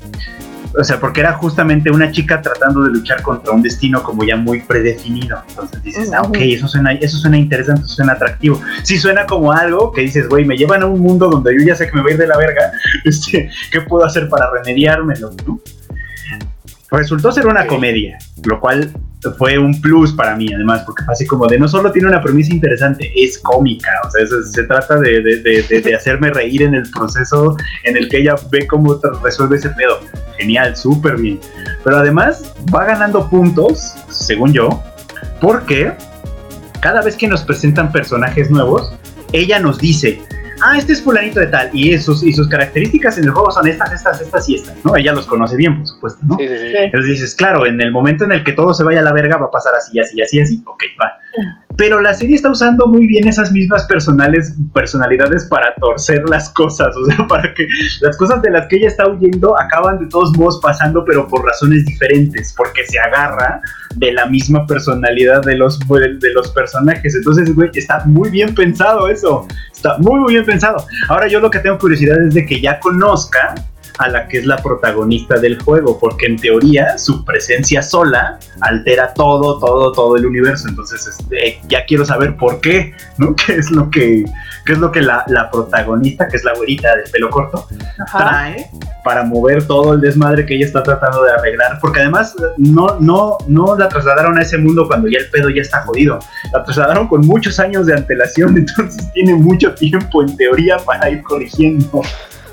o 0.77 0.83
sea, 0.83 0.99
porque 0.99 1.21
era 1.21 1.33
justamente 1.33 1.91
una 1.91 2.11
chica 2.11 2.41
tratando 2.41 2.83
de 2.83 2.89
luchar 2.91 3.21
contra 3.21 3.51
un 3.51 3.61
destino 3.61 4.01
como 4.01 4.23
ya 4.23 4.35
muy 4.35 4.61
predefinido. 4.61 5.41
Entonces 5.47 5.83
dices, 5.83 6.11
ah, 6.13 6.21
ok, 6.21 6.37
eso 6.39 6.67
suena, 6.67 6.93
eso 6.93 7.17
suena 7.17 7.37
interesante, 7.37 7.83
eso 7.85 7.95
suena 7.95 8.13
atractivo. 8.13 8.59
Sí 8.83 8.97
suena 8.97 9.25
como 9.25 9.51
algo 9.51 9.91
que 9.91 10.01
dices, 10.01 10.27
güey, 10.27 10.45
me 10.45 10.57
llevan 10.57 10.81
a 10.81 10.87
un 10.87 10.99
mundo 10.99 11.29
donde 11.29 11.53
yo 11.57 11.65
ya 11.65 11.75
sé 11.75 11.87
que 11.87 11.95
me 11.95 12.01
voy 12.01 12.11
a 12.11 12.13
ir 12.15 12.19
de 12.19 12.27
la 12.27 12.37
verga, 12.37 12.71
este, 13.05 13.49
¿qué 13.71 13.81
puedo 13.81 14.05
hacer 14.05 14.29
para 14.29 14.49
remediármelo? 14.51 15.31
¿no? 15.45 15.59
Resultó 16.91 17.31
ser 17.31 17.47
una 17.47 17.65
comedia, 17.65 18.17
lo 18.45 18.59
cual 18.59 18.91
fue 19.31 19.57
un 19.57 19.79
plus 19.81 20.11
para 20.13 20.35
mí, 20.35 20.47
además, 20.53 20.83
porque 20.85 21.03
así 21.07 21.25
como 21.25 21.47
de 21.47 21.57
no 21.57 21.67
solo 21.67 21.91
tiene 21.91 22.07
una 22.09 22.21
premisa 22.21 22.53
interesante, 22.53 23.11
es 23.15 23.37
cómica, 23.39 23.89
o 24.05 24.11
sea, 24.11 24.25
se 24.51 24.63
trata 24.63 24.99
de, 24.99 25.21
de- 25.21 25.39
de- 25.41 25.81
de- 25.81 25.95
hacerme 25.95 26.29
reír 26.31 26.63
en 26.63 26.75
el 26.75 26.89
proceso 26.91 27.55
en 27.83 27.97
el 27.97 28.09
que 28.09 28.17
ella 28.21 28.35
ve 28.51 28.67
cómo 28.67 28.99
resuelve 29.23 29.57
ese 29.57 29.69
pedo. 29.69 29.99
Genial, 30.37 30.75
súper 30.75 31.17
bien. 31.17 31.39
Pero 31.83 31.97
además 31.97 32.53
va 32.73 32.85
ganando 32.85 33.29
puntos, 33.29 33.93
según 34.09 34.51
yo, 34.53 34.83
porque 35.41 35.93
cada 36.81 37.01
vez 37.01 37.15
que 37.15 37.27
nos 37.27 37.43
presentan 37.43 37.91
personajes 37.91 38.49
nuevos, 38.51 38.93
ella 39.31 39.59
nos 39.59 39.77
dice, 39.79 40.21
ah, 40.63 40.77
este 40.77 40.93
es 40.93 41.01
fulanito 41.01 41.39
de 41.39 41.47
tal, 41.47 41.69
y, 41.73 41.97
sus, 41.97 42.23
y 42.23 42.33
sus 42.33 42.47
características 42.47 43.17
en 43.17 43.25
el 43.25 43.31
juego 43.31 43.51
son 43.51 43.67
estas, 43.67 43.91
estas, 43.91 44.21
estas 44.21 44.49
y 44.49 44.55
estas, 44.55 44.75
¿no? 44.83 44.95
Ella 44.95 45.13
los 45.13 45.25
conoce 45.25 45.55
bien, 45.55 45.77
por 45.77 45.87
supuesto, 45.87 46.19
¿no? 46.25 46.37
Sí, 46.37 46.47
sí, 46.47 46.57
sí. 46.57 46.67
Sí. 46.69 46.77
Entonces 46.77 47.11
dices, 47.11 47.35
claro, 47.35 47.65
en 47.65 47.81
el 47.81 47.91
momento 47.91 48.23
en 48.23 48.31
el 48.31 48.43
que 48.43 48.53
todo 48.53 48.73
se 48.73 48.83
vaya 48.83 48.99
a 48.99 49.03
la 49.03 49.13
verga 49.13 49.37
va 49.37 49.47
a 49.47 49.51
pasar 49.51 49.73
así, 49.75 49.99
así, 49.99 50.21
así, 50.21 50.39
así. 50.39 50.63
Ok, 50.65 50.83
va. 51.01 51.11
Pero 51.77 52.01
la 52.01 52.13
serie 52.13 52.35
está 52.35 52.49
usando 52.49 52.87
muy 52.87 53.07
bien 53.07 53.27
esas 53.27 53.51
mismas 53.51 53.87
personalidades 53.87 55.45
para 55.45 55.73
torcer 55.75 56.23
las 56.29 56.49
cosas. 56.49 56.95
O 57.03 57.05
sea, 57.05 57.27
para 57.27 57.53
que 57.53 57.67
las 58.01 58.15
cosas 58.17 58.41
de 58.41 58.49
las 58.49 58.67
que 58.67 58.77
ella 58.77 58.87
está 58.87 59.09
huyendo 59.09 59.59
acaban 59.59 59.99
de 59.99 60.07
todos 60.07 60.37
modos 60.37 60.59
pasando, 60.61 61.03
pero 61.03 61.27
por 61.27 61.45
razones 61.45 61.85
diferentes. 61.85 62.53
Porque 62.55 62.85
se 62.85 62.97
agarra 62.99 63.61
de 63.95 64.13
la 64.13 64.25
misma 64.27 64.65
personalidad 64.65 65.41
de 65.41 65.57
los, 65.57 65.79
de 65.79 66.33
los 66.33 66.51
personajes. 66.51 67.15
Entonces, 67.15 67.53
güey, 67.53 67.69
está 67.73 68.03
muy 68.05 68.29
bien 68.29 68.55
pensado 68.55 69.09
eso. 69.09 69.47
Está 69.71 69.97
muy, 69.97 70.19
muy 70.19 70.33
bien 70.33 70.45
pensado. 70.45 70.85
Ahora 71.09 71.27
yo 71.27 71.39
lo 71.39 71.49
que 71.49 71.59
tengo 71.59 71.77
curiosidad 71.77 72.21
es 72.25 72.33
de 72.33 72.45
que 72.45 72.61
ya 72.61 72.79
conozca 72.79 73.55
a 73.99 74.09
la 74.09 74.27
que 74.27 74.39
es 74.39 74.45
la 74.45 74.57
protagonista 74.57 75.37
del 75.37 75.61
juego, 75.61 75.99
porque 75.99 76.25
en 76.25 76.37
teoría 76.37 76.97
su 76.97 77.23
presencia 77.23 77.81
sola 77.81 78.39
altera 78.61 79.13
todo, 79.13 79.59
todo, 79.59 79.91
todo 79.91 80.17
el 80.17 80.25
universo. 80.25 80.67
Entonces, 80.67 81.05
este, 81.07 81.61
ya 81.67 81.85
quiero 81.85 82.05
saber 82.05 82.35
por 82.37 82.59
qué, 82.61 82.93
¿no? 83.17 83.35
¿Qué 83.45 83.55
es 83.55 83.71
lo 83.71 83.89
que, 83.89 84.25
qué 84.65 84.73
es 84.73 84.79
lo 84.79 84.91
que 84.91 85.01
la, 85.01 85.23
la 85.27 85.49
protagonista, 85.51 86.27
que 86.27 86.37
es 86.37 86.43
la 86.43 86.53
güerita 86.53 86.95
del 86.95 87.09
pelo 87.11 87.29
corto, 87.29 87.67
Ajá. 87.99 88.17
trae 88.17 88.67
para 89.03 89.23
mover 89.23 89.67
todo 89.67 89.93
el 89.93 90.01
desmadre 90.01 90.45
que 90.45 90.55
ella 90.55 90.65
está 90.65 90.81
tratando 90.81 91.23
de 91.23 91.31
arreglar? 91.31 91.77
Porque 91.79 92.01
además 92.01 92.35
no, 92.57 92.99
no, 92.99 93.37
no 93.47 93.77
la 93.77 93.89
trasladaron 93.89 94.37
a 94.37 94.41
ese 94.41 94.57
mundo 94.57 94.87
cuando 94.87 95.07
ya 95.07 95.19
el 95.19 95.29
pedo 95.29 95.49
ya 95.49 95.61
está 95.61 95.81
jodido. 95.81 96.19
La 96.51 96.63
trasladaron 96.63 97.07
con 97.07 97.21
muchos 97.21 97.59
años 97.59 97.85
de 97.85 97.93
antelación, 97.93 98.57
entonces 98.57 99.11
tiene 99.13 99.35
mucho 99.35 99.73
tiempo 99.75 100.23
en 100.23 100.35
teoría 100.35 100.77
para 100.77 101.09
ir 101.09 101.21
corrigiendo. 101.23 102.01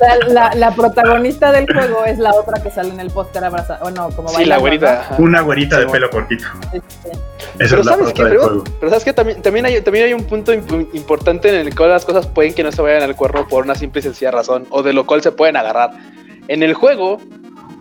La, 0.01 0.17
la- 0.51 0.55
la 0.55 0.71
protagonista 0.75 1.53
del 1.53 1.67
juego 1.73 2.05
es 2.07 2.19
la 2.19 2.31
otra 2.35 2.63
que 2.63 2.71
sale 2.71 2.89
en 2.91 3.01
el 3.01 3.11
póster 3.11 3.45
abrazada. 3.45 3.81
Bueno, 3.83 4.09
como 4.17 4.29
Sí, 4.31 4.45
la 4.47 4.57
güerita. 4.59 5.11
Una 5.19 5.43
güerita 5.43 5.79
de 5.79 5.87
pelo 5.87 6.09
cortito. 6.11 6.45
¿no? 6.55 6.63
Sí, 6.73 6.81
sí. 6.89 7.09
Esa 7.11 7.21
Pero 7.59 7.81
es 7.81 7.87
la 7.87 7.93
sabes 7.93 7.97
prota 8.07 8.13
qué, 8.15 8.23
del 8.23 8.31
pero, 8.33 8.43
juego. 8.45 8.65
pero 8.81 8.91
sabes 8.91 9.05
que 9.05 9.13
también, 9.13 9.43
también, 9.43 9.67
hay, 9.67 9.81
también 9.83 10.07
hay 10.07 10.15
un 10.15 10.25
punto 10.25 10.53
imp- 10.55 10.89
importante 10.95 11.49
en 11.51 11.67
el 11.67 11.75
cual 11.77 11.91
las 11.91 12.05
cosas 12.07 12.27
pueden 12.27 12.55
que 12.55 12.63
no 12.63 12.73
se 12.73 12.81
vayan 12.81 13.03
al 13.03 13.15
cuerno 13.17 13.47
por 13.47 13.65
una 13.65 13.75
simple 13.75 14.01
y 14.01 14.03
sencilla 14.03 14.31
razón, 14.31 14.67
o 14.71 14.83
de 14.83 14.93
lo 14.93 15.05
cual 15.07 15.21
se 15.23 15.33
pueden 15.33 15.57
agarrar. 15.57 15.91
En 16.49 16.63
el 16.63 16.75
juego, 16.75 17.19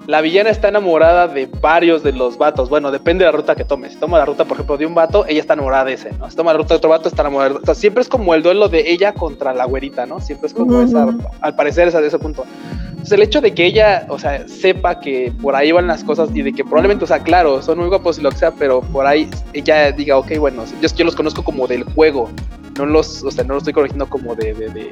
la 0.09 0.21
villana 0.21 0.49
está 0.49 0.69
enamorada 0.69 1.27
de 1.27 1.45
varios 1.45 2.01
de 2.01 2.13
los 2.13 2.35
vatos. 2.39 2.67
Bueno, 2.67 2.89
depende 2.89 3.23
de 3.23 3.31
la 3.31 3.37
ruta 3.37 3.55
que 3.55 3.63
tomes. 3.63 3.93
Si 3.93 3.99
toma 3.99 4.17
la 4.17 4.25
ruta, 4.25 4.43
por 4.43 4.55
ejemplo, 4.55 4.75
de 4.75 4.87
un 4.87 4.95
vato, 4.95 5.23
ella 5.27 5.39
está 5.39 5.53
enamorada 5.53 5.85
de 5.85 5.93
ese, 5.93 6.11
¿no? 6.13 6.27
Si 6.27 6.35
toma 6.35 6.51
la 6.51 6.57
ruta 6.57 6.69
de 6.69 6.77
otro 6.77 6.89
vato, 6.89 7.07
está 7.07 7.21
enamorada. 7.21 7.59
O 7.61 7.63
sea, 7.63 7.75
siempre 7.75 8.01
es 8.01 8.09
como 8.09 8.33
el 8.33 8.41
duelo 8.41 8.69
de 8.69 8.91
ella 8.91 9.13
contra 9.13 9.53
la 9.53 9.65
güerita, 9.65 10.07
¿no? 10.07 10.19
Siempre 10.19 10.47
es 10.47 10.55
como 10.55 10.77
Ujú. 10.77 10.81
esa, 10.81 11.15
al 11.41 11.55
parecer 11.55 11.89
es 11.89 11.93
a 11.93 11.99
ese 11.99 12.17
punto. 12.17 12.43
Entonces, 12.89 13.11
el 13.11 13.21
hecho 13.21 13.39
de 13.39 13.53
que 13.53 13.67
ella, 13.67 14.07
o 14.09 14.17
sea, 14.17 14.47
sepa 14.47 14.99
que 14.99 15.31
por 15.43 15.55
ahí 15.55 15.71
van 15.71 15.85
las 15.85 16.03
cosas 16.03 16.31
y 16.33 16.41
de 16.41 16.53
que 16.53 16.63
probablemente, 16.63 17.03
o 17.03 17.07
sea, 17.07 17.19
claro, 17.19 17.61
son 17.61 17.77
muy 17.77 17.87
guapos 17.87 18.17
y 18.17 18.23
lo 18.23 18.31
que 18.31 18.37
sea, 18.37 18.49
pero 18.49 18.81
por 18.81 19.05
ahí 19.05 19.29
ella 19.53 19.91
diga, 19.91 20.17
ok, 20.17 20.39
bueno, 20.39 20.63
yo, 20.81 20.89
yo 20.89 21.05
los 21.05 21.15
conozco 21.15 21.43
como 21.43 21.67
del 21.67 21.83
juego, 21.83 22.31
no 22.79 22.87
los, 22.87 23.23
o 23.23 23.29
sea, 23.29 23.43
no 23.43 23.53
los 23.53 23.61
estoy 23.61 23.73
corrigiendo 23.73 24.09
como 24.09 24.33
de, 24.33 24.55
de, 24.55 24.69
de, 24.69 24.89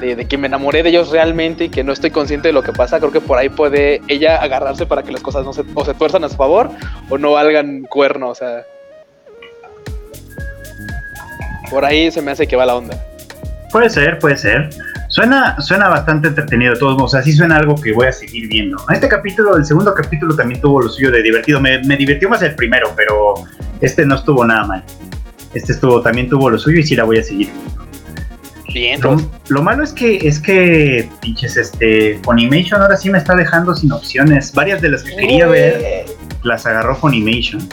de- 0.00 0.26
que 0.26 0.38
me 0.38 0.46
enamoré 0.46 0.82
de 0.82 0.90
ellos 0.90 1.10
realmente 1.10 1.64
y 1.64 1.68
que 1.68 1.82
no 1.84 1.92
estoy 1.92 2.10
consciente 2.10 2.48
de 2.48 2.52
lo 2.52 2.62
que 2.62 2.72
pasa, 2.72 2.98
creo 2.98 3.12
que 3.12 3.20
por 3.20 3.38
ahí 3.38 3.48
puede 3.48 4.00
ella 4.08 4.36
agarrarse 4.36 4.86
para 4.86 5.02
que 5.02 5.12
las 5.12 5.22
cosas 5.22 5.44
no 5.44 5.52
se, 5.52 5.62
o 5.74 5.84
se 5.84 5.94
tuerzan 5.94 6.24
a 6.24 6.28
su 6.28 6.36
favor 6.36 6.70
o 7.08 7.18
no 7.18 7.32
valgan 7.32 7.82
cuerno, 7.82 8.28
o 8.30 8.34
sea. 8.34 8.64
Por 11.70 11.84
ahí 11.84 12.10
se 12.10 12.22
me 12.22 12.30
hace 12.30 12.46
que 12.46 12.56
va 12.56 12.66
la 12.66 12.76
onda. 12.76 12.96
Puede 13.72 13.90
ser, 13.90 14.18
puede 14.18 14.36
ser. 14.36 14.70
Suena, 15.08 15.60
suena 15.60 15.88
bastante 15.88 16.28
entretenido 16.28 16.74
de 16.74 16.78
todos 16.78 16.94
modos, 16.94 17.14
o 17.14 17.16
sea, 17.16 17.22
sí 17.22 17.32
suena 17.32 17.56
algo 17.56 17.74
que 17.80 17.92
voy 17.92 18.06
a 18.06 18.12
seguir 18.12 18.48
viendo. 18.48 18.76
Este 18.92 19.08
capítulo, 19.08 19.56
el 19.56 19.64
segundo 19.64 19.94
capítulo 19.94 20.34
también 20.36 20.60
tuvo 20.60 20.82
lo 20.82 20.88
suyo 20.88 21.10
de 21.10 21.22
divertido. 21.22 21.60
Me, 21.60 21.82
me 21.84 21.96
divirtió 21.96 22.28
más 22.28 22.42
el 22.42 22.54
primero, 22.54 22.92
pero 22.96 23.34
este 23.80 24.04
no 24.04 24.16
estuvo 24.16 24.44
nada 24.44 24.64
mal. 24.66 24.84
Este 25.54 25.72
estuvo, 25.72 26.02
también 26.02 26.28
tuvo 26.28 26.50
lo 26.50 26.58
suyo 26.58 26.80
y 26.80 26.82
sí 26.82 26.94
la 26.96 27.04
voy 27.04 27.18
a 27.18 27.22
seguir 27.22 27.48
viendo. 27.50 27.85
Lo, 29.02 29.16
lo 29.48 29.62
malo 29.62 29.82
es 29.84 29.92
que, 29.92 30.16
es 30.26 30.38
que, 30.40 31.08
pinches, 31.20 31.56
este, 31.56 32.18
Funimation 32.24 32.80
ahora 32.82 32.96
sí 32.96 33.10
me 33.10 33.18
está 33.18 33.34
dejando 33.34 33.74
sin 33.74 33.90
opciones. 33.92 34.52
Varias 34.52 34.80
de 34.82 34.90
las 34.90 35.02
que 35.02 35.16
quería 35.16 35.46
ver 35.46 36.04
las 36.42 36.66
agarró 36.66 36.94
Funimation. 36.96 37.66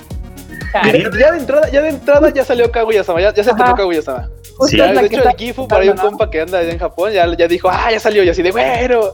Ya, 0.73 0.91
ya 1.19 1.31
de 1.31 1.37
entrada, 1.37 1.69
ya 1.69 1.81
de 1.81 1.89
entrada 1.89 2.29
ya 2.31 2.43
salió 2.43 2.71
Kaguya-sama, 2.71 3.21
ya, 3.21 3.33
ya 3.33 3.43
se 3.43 3.51
activó 3.51 3.75
Kaguya-sama. 3.75 4.29
Sí. 4.67 4.77
De 4.77 4.83
hecho, 4.85 4.99
el 4.99 5.05
está 5.13 5.33
Gifu, 5.37 5.67
por 5.67 5.79
ahí 5.79 5.89
un 5.89 5.97
compa 5.97 6.29
que 6.29 6.41
anda 6.41 6.59
allá 6.59 6.71
en 6.71 6.79
Japón, 6.79 7.11
ya, 7.11 7.27
ya 7.37 7.47
dijo, 7.47 7.69
ah, 7.71 7.89
ya 7.91 7.99
salió, 7.99 8.23
y 8.23 8.29
así 8.29 8.41
de, 8.41 8.51
bueno. 8.51 9.11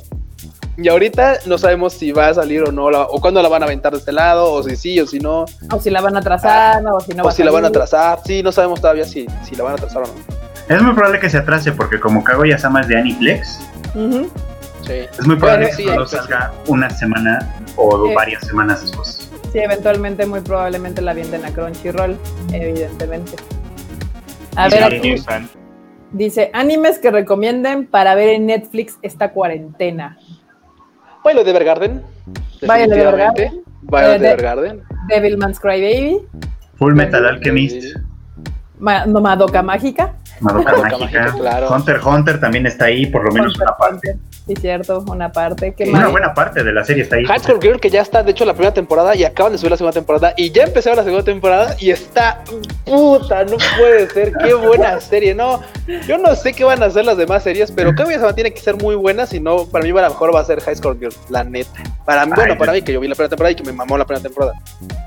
Y 0.77 0.87
ahorita 0.87 1.39
no 1.45 1.57
sabemos 1.57 1.91
si 1.93 2.13
va 2.13 2.29
a 2.29 2.33
salir 2.33 2.63
o 2.63 2.71
no, 2.71 2.89
la- 2.89 3.01
o 3.03 3.19
cuándo 3.19 3.41
la 3.41 3.49
van 3.49 3.61
a 3.63 3.65
aventar 3.65 3.91
de 3.91 3.97
este 3.99 4.13
lado, 4.13 4.49
o 4.53 4.63
si 4.63 4.77
sí, 4.77 4.97
o 5.01 5.05
si 5.05 5.19
no, 5.19 5.43
O 5.73 5.79
si 5.81 5.89
la 5.89 5.99
van 5.99 6.15
a 6.15 6.19
atrasar, 6.19 6.81
o 6.85 7.01
si 7.01 7.11
no 7.13 7.23
o 7.23 7.25
va 7.25 7.31
si 7.33 7.43
la 7.43 7.51
van 7.51 7.65
a 7.65 7.67
salir. 7.67 7.77
atrasar. 7.77 8.19
Sí, 8.25 8.41
no 8.41 8.53
sabemos 8.53 8.79
todavía 8.79 9.03
si, 9.03 9.25
si 9.43 9.55
la 9.57 9.63
van 9.65 9.73
a 9.73 9.75
atrasar 9.75 10.03
o 10.03 10.05
no. 10.07 10.13
Es 10.69 10.81
muy 10.81 10.93
probable 10.93 11.19
que 11.19 11.29
se 11.29 11.37
atrase 11.37 11.71
porque 11.71 11.99
como 11.99 12.23
Kaguya-sama 12.23 12.81
es 12.81 12.87
de 12.87 12.97
Aniplex. 12.97 13.59
Sí. 14.85 14.93
es 14.93 15.27
muy 15.27 15.35
probable 15.35 15.65
Bueno, 15.65 15.69
que 15.69 15.73
sí, 15.75 15.83
solo 15.83 15.95
pues, 15.97 16.09
salga 16.11 16.51
una 16.67 16.89
semana 16.89 17.39
o 17.75 18.07
Eh. 18.07 18.13
varias 18.15 18.45
semanas 18.47 18.81
después. 18.81 19.29
Sí, 19.51 19.59
eventualmente, 19.59 20.25
muy 20.25 20.41
probablemente 20.41 21.01
la 21.01 21.13
vienten 21.13 21.43
a 21.45 21.51
Crunchyroll, 21.51 22.17
evidentemente. 22.53 23.33
A 24.55 24.69
ver, 24.69 24.83
aquí 24.83 25.15
dice, 26.11 26.49
animes 26.53 26.97
que 26.99 27.11
recomienden 27.11 27.85
para 27.87 28.15
ver 28.15 28.29
en 28.29 28.45
Netflix 28.47 28.97
esta 29.01 29.31
cuarentena. 29.31 30.17
Violet 31.23 31.47
Evergarden. 31.47 32.03
Violet. 32.61 32.91
Evergarden. 32.91 33.63
Violet 33.81 34.15
Eh, 34.15 34.19
de- 34.19 34.29
Evergarden. 34.31 34.83
Devilman's 35.07 35.59
Crybaby, 35.59 36.19
Full 36.77 36.93
Metal 36.93 37.25
Alchemist, 37.25 37.95
Ma- 38.79 39.05
no, 39.05 39.19
Madoka 39.21 39.61
Mágica. 39.61 40.15
Madoka 40.41 40.71
Madoka 40.71 40.89
Mágica, 40.97 41.21
Mágica, 41.21 41.37
claro. 41.37 41.67
Hunter 41.73 41.95
x 41.97 42.05
Hunter 42.05 42.39
también 42.39 42.65
está 42.65 42.85
ahí, 42.85 43.05
por 43.05 43.23
lo 43.25 43.31
menos 43.31 43.55
una 43.57 43.75
parte. 43.77 44.17
Sí, 44.47 44.55
cierto, 44.55 45.03
una 45.07 45.31
parte. 45.31 45.73
¿Qué 45.75 45.85
Sí. 45.85 45.91
Una 45.91 46.01
más? 46.03 46.11
buena 46.11 46.33
parte 46.33 46.63
de 46.63 46.73
la 46.73 46.83
serie 46.83 47.03
está 47.03 47.17
ahí. 47.17 47.25
High 47.25 47.39
School 47.39 47.59
Girl 47.61 47.79
que 47.79 47.89
ya 47.89 48.01
está, 48.01 48.23
de 48.23 48.31
hecho, 48.31 48.45
la 48.45 48.53
primera 48.53 48.73
temporada 48.73 49.15
y 49.15 49.23
acaban 49.23 49.51
de 49.51 49.57
subir 49.57 49.71
la 49.71 49.77
segunda 49.77 49.93
temporada 49.93 50.33
y 50.35 50.51
ya 50.51 50.63
empezaron 50.63 50.97
la 50.97 51.03
segunda 51.03 51.23
temporada 51.23 51.75
y 51.79 51.91
está 51.91 52.43
puta, 52.85 53.43
no 53.45 53.57
puede 53.77 54.09
ser, 54.09 54.33
qué 54.43 54.53
buena 54.53 54.99
serie, 55.01 55.35
no, 55.35 55.61
yo 56.07 56.17
no 56.17 56.35
sé 56.35 56.53
qué 56.53 56.63
van 56.63 56.81
a 56.81 56.87
hacer 56.87 57.05
las 57.05 57.17
demás 57.17 57.43
series, 57.43 57.71
pero 57.71 57.93
Kaguya-sama 57.93 58.33
tiene 58.33 58.51
que 58.51 58.59
ser 58.59 58.75
muy 58.75 58.95
buena, 58.95 59.25
si 59.25 59.39
no, 59.39 59.65
para 59.65 59.83
mí 59.83 59.91
a 59.91 60.01
lo 60.01 60.09
mejor 60.09 60.33
va 60.33 60.39
a 60.39 60.45
ser 60.45 60.59
High 60.61 60.75
School 60.75 60.97
Girl, 60.99 61.13
la 61.29 61.43
neta, 61.43 61.83
para 62.05 62.25
mí, 62.25 62.31
bueno, 62.35 62.57
para 62.57 62.73
mí 62.73 62.81
que 62.81 62.93
yo 62.93 62.99
vi 62.99 63.07
la 63.07 63.15
primera 63.15 63.29
temporada 63.29 63.51
y 63.51 63.55
que 63.55 63.63
me 63.63 63.73
mamó 63.73 63.97
la 63.97 64.05
primera 64.05 64.23
temporada, 64.23 64.53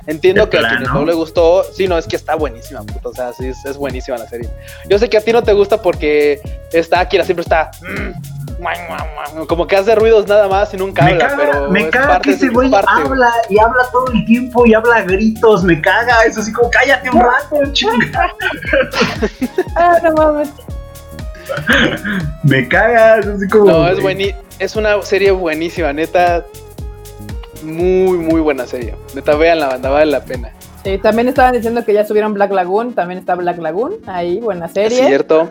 entiendo 0.06 0.44
¿De 0.44 0.50
que 0.50 0.58
a 0.58 0.68
quienes 0.68 0.88
no 0.92 1.04
le 1.04 1.14
gustó, 1.14 1.64
sí, 1.64 1.88
no, 1.88 1.98
es 1.98 2.06
que 2.06 2.16
está 2.16 2.36
buenísima, 2.36 2.82
puta, 2.82 3.08
o 3.08 3.12
sea, 3.12 3.32
sí, 3.32 3.46
es, 3.46 3.64
es 3.64 3.76
buenísima 3.76 4.16
la 4.18 4.28
serie, 4.28 4.48
yo 4.88 4.98
sé 4.98 5.08
que 5.10 5.16
a 5.22 5.24
ti 5.24 5.32
no 5.32 5.42
te 5.42 5.52
gusta 5.52 5.80
porque 5.80 6.40
está 6.72 7.00
Akira, 7.00 7.24
siempre 7.24 7.42
está... 7.42 7.70
mm, 7.80 9.46
Como 9.46 9.66
que 9.66 9.76
hace 9.76 9.94
ruidos 9.94 10.26
nada 10.28 10.48
más 10.48 10.72
y 10.74 10.76
nunca 10.76 11.04
Me 11.04 11.12
habla, 11.12 11.28
caga, 11.28 11.36
pero 11.50 11.70
me 11.70 11.88
caga 11.90 12.08
parte- 12.08 12.28
que 12.28 12.34
ese 12.36 12.46
es 12.46 12.52
güey 12.52 12.70
habla 12.74 13.32
y 13.48 13.58
habla 13.58 13.84
todo 13.90 14.06
el 14.12 14.24
tiempo 14.24 14.66
y 14.66 14.74
habla 14.74 14.96
a 14.96 15.02
gritos, 15.02 15.64
me 15.64 15.80
caga, 15.80 16.22
es 16.26 16.36
así 16.38 16.52
como 16.52 16.70
cállate 16.70 17.10
un 17.10 17.20
rato, 17.20 17.56
chinga. 17.72 18.32
Ah, 19.76 19.98
no 20.02 20.12
mames. 20.12 20.50
Me 22.44 22.68
caga, 22.68 23.18
es 23.18 23.26
así 23.26 23.48
como. 23.48 23.66
No, 23.66 23.88
es 23.88 24.00
bueni 24.00 24.34
es 24.58 24.76
una 24.76 25.02
serie 25.02 25.30
buenísima, 25.32 25.92
neta. 25.92 26.44
Muy, 27.62 28.18
muy 28.18 28.40
buena 28.40 28.66
serie. 28.66 28.94
Neta, 29.14 29.34
vean 29.34 29.60
la 29.60 29.68
banda, 29.68 29.88
vale 29.90 30.06
la 30.10 30.20
pena. 30.24 30.50
Sí, 30.84 30.98
también 30.98 31.28
estaban 31.28 31.52
diciendo 31.52 31.84
que 31.84 31.92
ya 31.94 32.04
subieron 32.04 32.34
Black 32.34 32.50
Lagoon, 32.52 32.92
también 32.94 33.18
está 33.20 33.34
Black 33.36 33.58
Lagoon, 33.58 33.92
ahí, 34.06 34.40
buena 34.40 34.66
Es 34.66 34.72
serie. 34.72 35.06
cierto. 35.06 35.48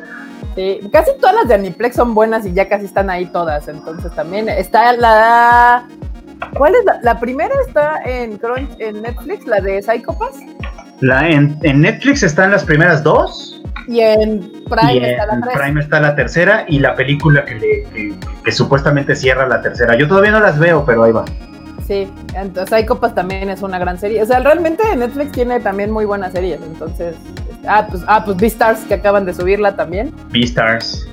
Sí, 0.55 0.81
casi 0.91 1.11
todas 1.21 1.35
las 1.35 1.47
de 1.47 1.53
Aniplex 1.53 1.95
son 1.95 2.13
buenas 2.13 2.45
y 2.45 2.53
ya 2.53 2.67
casi 2.67 2.85
están 2.85 3.09
ahí 3.09 3.25
todas, 3.27 3.67
entonces 3.69 4.11
también 4.13 4.49
está 4.49 4.91
la... 4.93 5.85
¿Cuál 6.57 6.73
es 6.75 6.83
la, 6.83 6.99
la 7.03 7.19
primera? 7.19 7.53
Está 7.65 8.01
en, 8.03 8.37
Crunch, 8.37 8.69
en 8.79 9.01
Netflix, 9.01 9.45
la 9.45 9.61
de 9.61 9.81
Psychopass, 9.81 10.35
La, 10.99 11.29
en, 11.29 11.57
en 11.61 11.81
Netflix 11.81 12.23
están 12.23 12.51
las 12.51 12.65
primeras 12.65 13.01
dos. 13.03 13.61
y 13.87 14.01
en 14.01 14.41
Prime 14.69 14.93
y 14.93 14.97
en 14.97 15.05
está 15.05 15.25
la 15.27 15.39
3. 15.41 15.57
Prime 15.57 15.79
está 15.81 15.99
la 16.01 16.15
tercera 16.15 16.65
y 16.67 16.79
la 16.79 16.95
película 16.95 17.45
que, 17.45 17.55
le, 17.55 17.83
que, 17.93 18.13
que 18.43 18.51
supuestamente 18.51 19.15
cierra 19.15 19.47
la 19.47 19.61
tercera. 19.61 19.95
Yo 19.97 20.07
todavía 20.07 20.31
no 20.31 20.39
las 20.39 20.57
veo, 20.59 20.83
pero 20.83 21.03
ahí 21.03 21.11
va. 21.11 21.23
Sí, 21.91 22.09
entonces 22.35 22.69
Psychopass 22.69 23.13
también 23.13 23.49
es 23.49 23.61
una 23.63 23.77
gran 23.77 23.99
serie. 23.99 24.23
O 24.23 24.25
sea, 24.25 24.39
realmente 24.39 24.81
Netflix 24.95 25.33
tiene 25.33 25.59
también 25.59 25.91
muy 25.91 26.05
buenas 26.05 26.31
series, 26.31 26.61
entonces... 26.61 27.17
Ah, 27.67 27.85
pues, 27.89 28.01
ah, 28.07 28.23
pues 28.23 28.37
Beastars 28.37 28.79
que 28.85 28.93
acaban 28.93 29.25
de 29.25 29.33
subirla 29.33 29.75
también. 29.75 30.13
Beastars, 30.29 31.05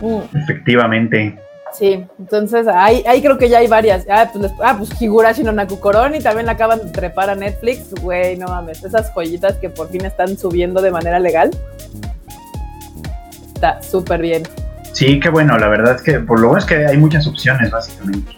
Mm. 0.00 0.20
efectivamente. 0.34 1.38
Sí, 1.74 2.06
entonces 2.18 2.66
ahí, 2.68 3.04
ahí 3.06 3.20
creo 3.20 3.36
que 3.36 3.50
ya 3.50 3.58
hay 3.58 3.66
varias. 3.66 4.06
Ah, 4.10 4.30
pues, 4.32 4.50
ah, 4.64 4.76
pues 4.78 4.90
Higurashi 5.02 5.42
no 5.42 5.52
Nakukoroni 5.52 6.20
también 6.20 6.46
la 6.46 6.52
acaban 6.52 6.78
de 6.78 6.90
trepar 6.90 7.28
a 7.28 7.34
Netflix. 7.34 7.94
Güey, 8.00 8.38
no 8.38 8.46
mames, 8.46 8.82
esas 8.82 9.12
joyitas 9.12 9.56
que 9.56 9.68
por 9.68 9.90
fin 9.90 10.06
están 10.06 10.38
subiendo 10.38 10.80
de 10.80 10.90
manera 10.90 11.18
legal. 11.18 11.50
Está 13.54 13.82
súper 13.82 14.22
bien. 14.22 14.44
Sí, 14.94 15.20
qué 15.20 15.28
bueno, 15.28 15.58
la 15.58 15.68
verdad 15.68 15.96
es 15.96 16.02
que 16.02 16.18
por 16.18 16.40
lo 16.40 16.46
bueno 16.48 16.60
es 16.60 16.64
que 16.64 16.86
hay 16.86 16.96
muchas 16.96 17.26
opciones, 17.26 17.70
básicamente. 17.70 18.37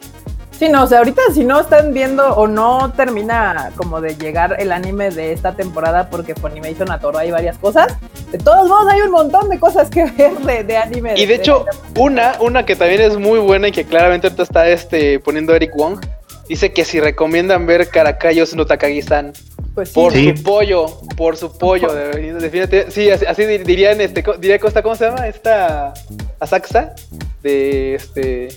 Sí, 0.60 0.68
no, 0.68 0.84
o 0.84 0.86
sea, 0.86 0.98
ahorita 0.98 1.22
si 1.32 1.42
no 1.42 1.58
están 1.58 1.94
viendo 1.94 2.34
o 2.36 2.46
no 2.46 2.92
termina 2.94 3.72
como 3.76 4.02
de 4.02 4.14
llegar 4.16 4.56
el 4.58 4.72
anime 4.72 5.10
de 5.10 5.32
esta 5.32 5.56
temporada 5.56 6.10
porque 6.10 6.34
Funimation 6.34 6.90
atoró 6.90 7.16
ahí 7.16 7.30
varias 7.30 7.56
cosas, 7.56 7.96
de 8.30 8.36
todos 8.36 8.68
modos 8.68 8.92
hay 8.92 9.00
un 9.00 9.10
montón 9.10 9.48
de 9.48 9.58
cosas 9.58 9.88
que 9.88 10.04
ver 10.18 10.34
de, 10.40 10.62
de 10.64 10.76
anime. 10.76 11.14
Y 11.16 11.24
de 11.24 11.36
hecho, 11.36 11.64
una, 11.96 12.34
una 12.40 12.66
que 12.66 12.76
también 12.76 13.00
es 13.00 13.16
muy 13.16 13.38
buena 13.38 13.68
y 13.68 13.72
que 13.72 13.84
claramente 13.86 14.26
ahorita 14.26 14.42
está 14.42 14.68
este, 14.68 15.18
poniendo 15.18 15.54
Eric 15.54 15.72
Wong, 15.74 15.98
dice 16.46 16.74
que 16.74 16.84
si 16.84 17.00
recomiendan 17.00 17.64
ver 17.64 17.88
Caracayos 17.88 18.54
no 18.54 18.66
Takagi-san 18.66 19.32
pues 19.74 19.88
sí, 19.88 19.94
por 19.94 20.12
Sí. 20.12 20.36
su 20.36 20.42
pollo, 20.42 20.86
por 21.16 21.38
su 21.38 21.56
pollo, 21.56 21.90
definitivamente. 21.94 22.90
Sí, 22.90 23.10
así, 23.10 23.24
así 23.24 23.44
dir- 23.44 23.64
dirían, 23.64 23.98
este, 24.02 24.22
diría 24.38 24.58
Costa, 24.58 24.82
¿cómo 24.82 24.94
se 24.94 25.06
llama? 25.06 25.26
Esta 25.26 25.94
Asakusa, 26.38 26.94
de 27.42 27.94
este... 27.94 28.48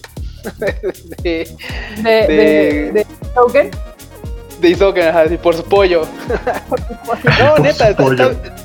de, 0.57 0.73
de, 1.23 1.47
de, 2.03 2.27
de- 2.27 2.91
de 2.93 3.07
Token. 3.33 3.71
de 4.59 4.69
Isoken, 4.69 5.07
ajá, 5.07 5.27
sí, 5.29 5.37
por 5.37 5.55
su 5.55 5.63
pollo. 5.63 6.03
No, 7.39 7.51
Por 7.55 7.61
neta, 7.61 7.85
su 7.85 7.91
está, 7.91 8.03
pollo. 8.03 8.31
está- 8.31 8.55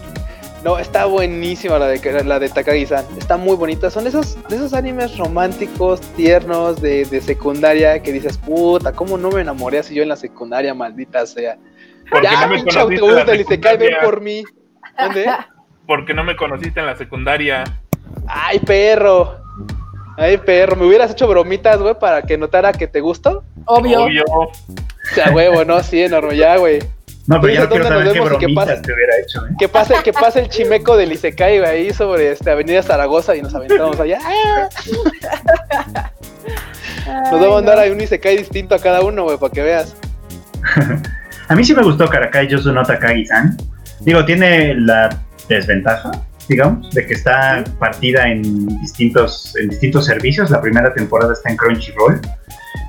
no, 0.64 0.76
está 0.78 1.04
buenísima 1.04 1.78
la 1.78 1.86
de 1.86 2.24
la 2.24 2.38
de 2.40 2.48
Takagi-san. 2.48 3.04
Está 3.16 3.36
muy 3.36 3.54
bonita. 3.56 3.90
Son 3.90 4.06
esos, 4.08 4.36
de 4.48 4.56
esos 4.56 4.74
animes 4.74 5.16
románticos, 5.16 6.00
tiernos, 6.16 6.82
de, 6.82 7.04
de 7.04 7.20
secundaria, 7.20 8.02
que 8.02 8.12
dices, 8.12 8.36
puta, 8.38 8.92
¿cómo 8.92 9.16
no 9.16 9.30
me 9.30 9.40
enamoré 9.42 9.78
así 9.78 9.94
yo 9.94 10.02
en 10.02 10.08
la 10.08 10.16
secundaria, 10.16 10.74
maldita 10.74 11.24
sea? 11.26 11.56
Porque 12.10 12.26
ya, 12.26 12.40
no 12.40 12.48
me 12.48 12.56
pinche 12.56 12.78
autobús 12.80 13.12
la 13.14 13.24
del 13.24 13.40
Isekai, 13.42 13.76
ven 13.76 13.86
secundaria. 13.90 14.00
por 14.02 14.20
mí. 14.20 14.42
¿Dónde? 14.98 15.26
Porque 15.86 16.12
no 16.12 16.24
me 16.24 16.34
conociste 16.36 16.80
en 16.80 16.86
la 16.86 16.96
secundaria. 16.96 17.62
Ay, 18.26 18.58
perro. 18.58 19.36
Ay, 20.18 20.36
perro. 20.36 20.76
Me 20.76 20.86
hubieras 20.86 21.12
hecho 21.12 21.28
bromitas, 21.28 21.78
güey, 21.78 21.94
para 21.94 22.22
que 22.22 22.36
notara 22.36 22.72
que 22.72 22.88
te 22.88 23.00
gusto. 23.00 23.44
Obvio. 23.66 24.02
Obvio. 24.02 24.24
O 24.28 24.50
sea, 25.14 25.30
huevo, 25.30 25.64
no, 25.64 25.82
sí, 25.82 26.02
enorme, 26.02 26.36
ya, 26.36 26.56
güey. 26.56 26.80
No, 27.26 27.40
pero 27.40 27.52
ya 27.52 27.60
no 27.62 27.68
quiero 27.68 27.84
¿dónde 27.84 28.04
nos 28.04 28.14
saber 28.14 28.38
qué 28.38 28.46
bromitas 28.46 28.66
pasa? 28.66 28.82
te 28.82 28.92
hubiera 28.92 29.18
hecho, 29.18 29.46
¿eh? 29.46 29.50
Que 29.58 29.68
pase, 29.68 29.94
que 30.02 30.12
pase 30.12 30.40
el 30.40 30.48
chimeco 30.48 30.96
del 30.96 31.12
Isekai, 31.12 31.58
güey, 31.58 31.70
ahí 31.70 31.92
sobre 31.92 32.32
este, 32.32 32.50
Avenida 32.50 32.82
Zaragoza 32.82 33.36
y 33.36 33.42
nos 33.42 33.54
aventamos 33.54 34.00
allá. 34.00 34.18
Nos 37.06 37.40
vamos 37.40 37.46
a 37.46 37.54
mandar 37.54 37.76
no. 37.76 37.82
ahí 37.82 37.90
un 37.90 38.00
Isekai 38.00 38.36
distinto 38.36 38.74
a 38.74 38.78
cada 38.78 39.02
uno, 39.02 39.24
güey, 39.24 39.38
para 39.38 39.52
que 39.52 39.62
veas. 39.62 39.96
A 41.48 41.54
mí 41.54 41.64
sí 41.64 41.74
me 41.74 41.82
gustó 41.82 42.06
Karakai 42.06 42.46
Yosu 42.48 42.72
no 42.72 42.82
Takagi-san. 42.82 43.56
Digo, 44.00 44.24
tiene 44.26 44.74
la 44.74 45.08
desventaja, 45.48 46.10
digamos, 46.48 46.90
de 46.90 47.06
que 47.06 47.14
está 47.14 47.62
partida 47.78 48.28
en 48.28 48.66
distintos, 48.80 49.54
en 49.60 49.68
distintos 49.68 50.06
servicios. 50.06 50.50
La 50.50 50.60
primera 50.60 50.92
temporada 50.94 51.32
está 51.32 51.50
en 51.50 51.56
Crunchyroll. 51.56 52.20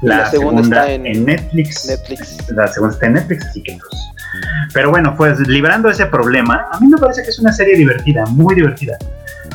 La, 0.02 0.20
La 0.20 0.32
segunda 0.32 0.62
segunda, 0.64 0.80
está 0.82 0.92
en, 0.94 1.06
en 1.06 1.26
Netflix. 1.26 1.86
Netflix. 1.88 2.50
La 2.52 2.68
segunda 2.68 2.94
está 2.94 3.06
en 3.08 3.14
Netflix, 3.14 3.46
así 3.46 3.62
que 3.64 3.74
pues. 3.78 4.02
Pero 4.74 4.92
bueno, 4.92 5.16
pues 5.18 5.40
librando 5.48 5.90
ese 5.90 6.06
problema, 6.06 6.68
a 6.72 6.80
mí 6.80 6.88
me 6.88 6.98
parece 6.98 7.24
que 7.24 7.30
es 7.30 7.40
una 7.40 7.52
serie 7.52 7.76
divertida, 7.76 8.26
muy 8.28 8.56
divertida. 8.56 8.98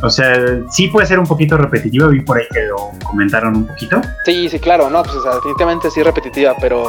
O 0.03 0.11
sea, 0.11 0.35
sí 0.71 0.88
puede 0.88 1.07
ser 1.07 1.19
un 1.19 1.27
poquito 1.27 1.57
repetitiva, 1.57 2.09
vi 2.09 2.21
por 2.21 2.37
ahí 2.37 2.45
que 2.53 2.62
lo 2.67 2.90
comentaron 3.05 3.57
un 3.57 3.67
poquito. 3.67 4.01
Sí, 4.27 4.49
sí, 4.49 4.59
claro, 4.59 4.90
no, 4.90 5.03
pues 5.03 5.14
o 5.17 5.23
sea, 5.23 5.35
definitivamente 5.37 5.90
sí 5.90 6.03
repetitiva, 6.03 6.55
pero. 6.61 6.85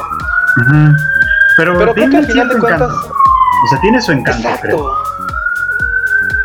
Pero, 1.56 1.78
Pero 1.78 1.94
creo 1.94 1.94
que 1.94 2.00
tiene 2.00 2.18
al 2.18 2.26
final 2.26 2.48
de 2.48 2.54
cierto 2.54 2.58
cuentas. 2.60 2.90
encanto. 2.90 3.14
O 3.64 3.68
sea, 3.70 3.80
tiene 3.80 4.02
su 4.02 4.12
encanto, 4.12 4.48
creo. 4.60 4.90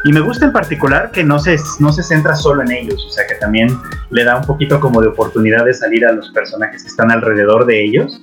Y 0.03 0.11
me 0.11 0.19
gusta 0.19 0.45
en 0.45 0.51
particular 0.51 1.11
que 1.11 1.23
no 1.23 1.37
se, 1.37 1.57
no 1.79 1.91
se 1.91 2.01
centra 2.01 2.35
solo 2.35 2.63
en 2.63 2.71
ellos, 2.71 3.05
o 3.07 3.11
sea 3.11 3.27
que 3.27 3.35
también 3.35 3.69
le 4.09 4.23
da 4.23 4.37
un 4.37 4.45
poquito 4.45 4.79
como 4.79 4.99
de 4.99 5.07
oportunidad 5.07 5.65
de 5.65 5.73
salir 5.73 6.05
a 6.05 6.11
los 6.11 6.29
personajes 6.31 6.81
que 6.81 6.89
están 6.89 7.11
alrededor 7.11 7.65
de 7.65 7.83
ellos. 7.83 8.21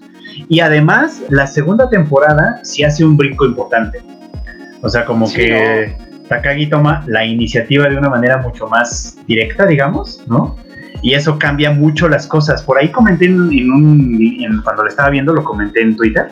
Y 0.48 0.60
además, 0.60 1.22
la 1.28 1.46
segunda 1.46 1.88
temporada 1.88 2.60
sí 2.64 2.82
hace 2.82 3.04
un 3.04 3.16
brinco 3.16 3.46
importante. 3.46 4.02
O 4.82 4.88
sea, 4.88 5.04
como 5.04 5.32
que 5.32 5.96
Takagi 6.28 6.68
toma 6.68 7.04
la 7.06 7.24
iniciativa 7.24 7.88
de 7.88 7.96
una 7.96 8.08
manera 8.08 8.38
mucho 8.38 8.66
más 8.66 9.16
directa, 9.26 9.66
digamos, 9.66 10.22
¿no? 10.26 10.56
Y 11.02 11.14
eso 11.14 11.38
cambia 11.38 11.70
mucho 11.70 12.08
las 12.08 12.26
cosas. 12.26 12.62
Por 12.62 12.78
ahí 12.78 12.88
comenté 12.90 13.26
en, 13.26 13.70
un, 13.70 14.60
cuando 14.64 14.82
lo 14.82 14.88
estaba 14.88 15.10
viendo, 15.10 15.32
lo 15.32 15.44
comenté 15.44 15.82
en 15.82 15.96
Twitter, 15.96 16.28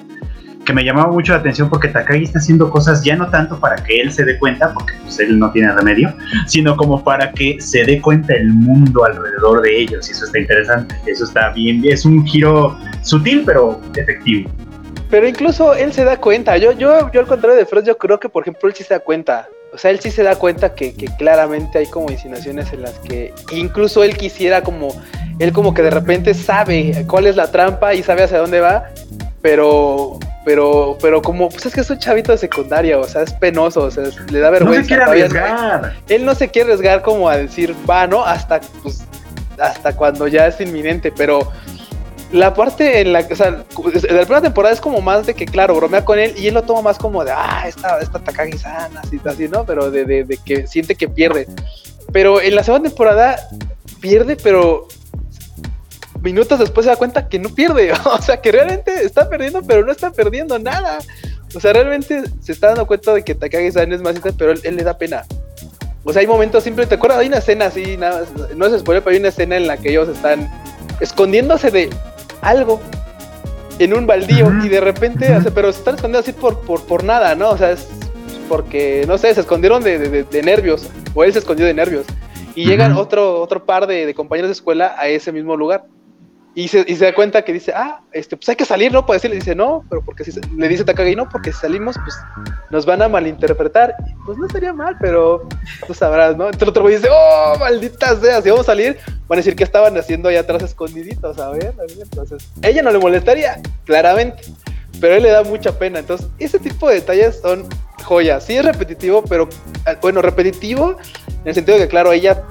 que 0.66 0.74
me 0.74 0.84
llamaba 0.84 1.10
mucho 1.10 1.32
la 1.32 1.38
atención 1.38 1.70
porque 1.70 1.88
Takagi 1.88 2.24
está 2.24 2.40
haciendo 2.40 2.68
cosas 2.68 3.02
ya 3.02 3.16
no 3.16 3.30
tanto 3.30 3.58
para 3.58 3.76
que 3.76 4.00
él 4.00 4.12
se 4.12 4.24
dé 4.24 4.36
cuenta, 4.38 4.74
porque 4.74 4.92
pues 5.02 5.18
él 5.20 5.38
no 5.38 5.50
tiene 5.52 5.72
remedio, 5.72 6.12
sino 6.46 6.76
como 6.76 7.02
para 7.02 7.32
que 7.32 7.58
se 7.60 7.84
dé 7.84 8.02
cuenta 8.02 8.34
el 8.34 8.52
mundo 8.52 9.04
alrededor 9.04 9.62
de 9.62 9.80
ellos. 9.80 10.08
Y 10.08 10.12
eso 10.12 10.26
está 10.26 10.38
interesante, 10.40 10.94
eso 11.06 11.24
está 11.24 11.50
bien, 11.50 11.82
es 11.84 12.04
un 12.04 12.26
giro 12.26 12.76
sutil 13.02 13.44
pero 13.46 13.80
efectivo. 13.96 14.50
Pero 15.08 15.28
incluso 15.28 15.72
él 15.72 15.92
se 15.92 16.04
da 16.04 16.16
cuenta, 16.16 16.56
yo, 16.58 16.72
yo, 16.72 17.10
yo 17.12 17.20
al 17.20 17.26
contrario 17.26 17.56
de 17.56 17.64
Fred, 17.64 17.84
yo 17.84 17.96
creo 17.96 18.18
que 18.18 18.28
por 18.28 18.42
ejemplo 18.42 18.68
él 18.68 18.74
sí 18.74 18.82
se 18.82 18.94
da 18.94 19.00
cuenta. 19.00 19.48
O 19.72 19.78
sea, 19.78 19.90
él 19.90 20.00
sí 20.00 20.10
se 20.10 20.22
da 20.22 20.36
cuenta 20.36 20.74
que, 20.74 20.94
que 20.94 21.06
claramente 21.06 21.78
hay 21.78 21.86
como 21.86 22.10
insinuaciones 22.10 22.72
en 22.72 22.82
las 22.82 22.98
que 23.00 23.32
incluso 23.52 24.02
él 24.02 24.16
quisiera 24.16 24.62
como, 24.62 24.88
él 25.38 25.52
como 25.52 25.74
que 25.74 25.82
de 25.82 25.90
repente 25.90 26.34
sabe 26.34 27.04
cuál 27.06 27.26
es 27.26 27.36
la 27.36 27.50
trampa 27.52 27.94
y 27.94 28.02
sabe 28.02 28.24
hacia 28.24 28.38
dónde 28.38 28.60
va, 28.60 28.86
pero 29.46 30.18
pero, 30.44 30.98
pero 31.00 31.22
como, 31.22 31.48
pues 31.48 31.66
es 31.66 31.74
que 31.74 31.80
es 31.80 31.90
un 31.90 31.98
chavito 31.98 32.32
de 32.32 32.38
secundaria, 32.38 32.98
o 32.98 33.04
sea, 33.04 33.22
es 33.22 33.32
penoso, 33.32 33.82
o 33.82 33.90
sea, 33.90 34.04
le 34.30 34.38
da 34.38 34.50
vergüenza. 34.50 34.78
No 34.78 34.82
se 34.82 34.88
quiere 34.88 35.02
arriesgar. 35.02 35.92
Él 36.08 36.24
no 36.24 36.34
se 36.34 36.48
quiere 36.48 36.72
arriesgar 36.72 37.02
como 37.02 37.28
a 37.28 37.36
decir, 37.36 37.74
va, 37.88 38.06
¿no? 38.06 38.24
Hasta, 38.24 38.60
pues, 38.82 39.02
hasta 39.58 39.94
cuando 39.96 40.28
ya 40.28 40.46
es 40.46 40.60
inminente, 40.60 41.12
pero 41.16 41.50
la 42.32 42.54
parte 42.54 43.00
en 43.00 43.12
la 43.12 43.26
que, 43.26 43.34
o 43.34 43.36
sea, 43.36 43.50
de 43.52 44.12
la 44.12 44.22
primera 44.22 44.40
temporada 44.40 44.72
es 44.72 44.80
como 44.80 45.00
más 45.00 45.26
de 45.26 45.34
que, 45.34 45.46
claro, 45.46 45.74
bromea 45.74 46.04
con 46.04 46.18
él 46.18 46.32
y 46.36 46.46
él 46.46 46.54
lo 46.54 46.62
toma 46.62 46.82
más 46.82 46.98
como 46.98 47.24
de, 47.24 47.32
ah, 47.32 47.64
esta, 47.66 47.98
esta 48.00 48.20
Takagi-sana, 48.20 49.00
así, 49.00 49.20
así, 49.24 49.48
¿no? 49.48 49.64
Pero 49.64 49.90
de, 49.90 50.04
de, 50.04 50.24
de 50.24 50.36
que 50.38 50.66
siente 50.68 50.94
que 50.94 51.08
pierde. 51.08 51.48
Pero 52.12 52.40
en 52.40 52.54
la 52.54 52.62
segunda 52.62 52.88
temporada 52.88 53.36
pierde, 54.00 54.36
pero 54.36 54.86
minutos 56.22 56.58
después 56.58 56.84
se 56.84 56.90
da 56.90 56.96
cuenta 56.96 57.28
que 57.28 57.38
no 57.38 57.48
pierde, 57.48 57.92
o 58.04 58.22
sea, 58.22 58.40
que 58.40 58.52
realmente 58.52 59.04
está 59.04 59.28
perdiendo, 59.28 59.62
pero 59.62 59.84
no 59.84 59.92
está 59.92 60.10
perdiendo 60.10 60.58
nada. 60.58 60.98
O 61.54 61.60
sea, 61.60 61.72
realmente 61.72 62.22
se 62.40 62.52
está 62.52 62.68
dando 62.68 62.86
cuenta 62.86 63.14
de 63.14 63.22
que 63.22 63.34
Takagi-san 63.34 63.92
es 63.92 64.02
más 64.02 64.16
pero 64.36 64.52
él, 64.52 64.76
le 64.76 64.82
da 64.82 64.98
pena. 64.98 65.24
O 66.04 66.12
sea, 66.12 66.20
hay 66.20 66.26
momentos 66.26 66.62
simplemente, 66.62 66.90
¿te 66.90 66.98
acuerdas? 66.98 67.18
Hay 67.18 67.28
una 67.28 67.38
escena 67.38 67.66
así, 67.66 67.96
nada, 67.96 68.24
no 68.54 68.68
se 68.68 68.78
spoiler, 68.78 69.02
pero 69.02 69.14
hay 69.14 69.20
una 69.20 69.28
escena 69.28 69.56
en 69.56 69.66
la 69.66 69.76
que 69.76 69.90
ellos 69.90 70.08
están 70.08 70.50
escondiéndose 71.00 71.70
de 71.70 71.90
algo 72.42 72.80
en 73.78 73.94
un 73.94 74.06
baldío 74.06 74.52
y 74.64 74.68
de 74.68 74.80
repente, 74.80 75.36
pero 75.54 75.72
se 75.72 75.78
están 75.78 75.96
escondiendo 75.96 76.20
así 76.20 76.32
por, 76.32 76.60
por, 76.60 76.84
por 76.84 77.04
nada, 77.04 77.34
¿no? 77.34 77.50
O 77.50 77.58
sea, 77.58 77.72
es 77.72 77.88
porque, 78.48 79.04
no 79.06 79.18
sé, 79.18 79.34
se 79.34 79.40
escondieron 79.40 79.82
de, 79.82 80.24
de, 80.24 80.42
nervios, 80.42 80.88
o 81.14 81.24
él 81.24 81.32
se 81.32 81.40
escondió 81.40 81.66
de 81.66 81.74
nervios. 81.74 82.06
Y 82.54 82.64
llegan 82.64 82.92
otro, 82.92 83.42
otro 83.42 83.66
par 83.66 83.86
de, 83.86 84.06
de 84.06 84.14
compañeros 84.14 84.48
de 84.48 84.52
escuela 84.52 84.94
a 84.96 85.08
ese 85.08 85.32
mismo 85.32 85.56
lugar. 85.56 85.84
Y 86.58 86.68
se, 86.68 86.86
y 86.88 86.96
se 86.96 87.04
da 87.04 87.14
cuenta 87.14 87.42
que 87.42 87.52
dice, 87.52 87.70
ah, 87.76 88.00
este, 88.12 88.34
pues 88.34 88.48
hay 88.48 88.56
que 88.56 88.64
salir, 88.64 88.90
¿no? 88.90 89.04
Puede 89.04 89.18
decirle, 89.18 89.36
dice, 89.36 89.54
no, 89.54 89.84
pero 89.90 90.02
porque 90.02 90.24
si 90.24 90.40
le 90.56 90.68
dice 90.68 90.84
Takagi, 90.84 91.14
no, 91.14 91.28
porque 91.28 91.52
si 91.52 91.60
salimos, 91.60 91.96
pues 92.02 92.16
nos 92.70 92.86
van 92.86 93.02
a 93.02 93.10
malinterpretar. 93.10 93.94
pues 94.24 94.38
no 94.38 94.48
sería 94.48 94.72
mal, 94.72 94.96
pero 94.98 95.46
tú 95.86 95.92
sabrás, 95.92 96.34
¿no? 96.34 96.46
Entonces 96.46 96.62
el 96.62 96.68
otro 96.70 96.82
güey 96.84 96.96
dice, 96.96 97.08
oh, 97.12 97.58
maldita 97.60 98.18
sea, 98.18 98.40
si 98.40 98.48
vamos 98.48 98.66
a 98.66 98.72
salir, 98.72 98.96
van 99.28 99.36
a 99.36 99.40
decir 99.40 99.54
que 99.54 99.64
estaban 99.64 99.98
haciendo 99.98 100.30
ahí 100.30 100.36
atrás 100.36 100.62
escondiditos, 100.62 101.38
a 101.38 101.50
ver, 101.50 101.74
a 101.78 101.82
ver. 101.82 101.98
Entonces, 102.00 102.48
ella 102.62 102.80
no 102.80 102.90
le 102.90 103.00
molestaría, 103.00 103.60
claramente, 103.84 104.42
pero 104.98 105.14
él 105.14 105.24
le 105.24 105.32
da 105.32 105.42
mucha 105.42 105.78
pena. 105.78 105.98
Entonces, 105.98 106.26
ese 106.38 106.58
tipo 106.58 106.88
de 106.88 106.94
detalles 106.94 107.38
son 107.38 107.68
joyas. 108.02 108.44
Sí 108.44 108.56
es 108.56 108.64
repetitivo, 108.64 109.22
pero, 109.28 109.46
eh, 109.86 109.98
bueno, 110.00 110.22
repetitivo 110.22 110.96
en 111.28 111.48
el 111.48 111.54
sentido 111.54 111.76
de 111.76 111.84
que, 111.84 111.90
claro, 111.90 112.12
ella 112.12 112.42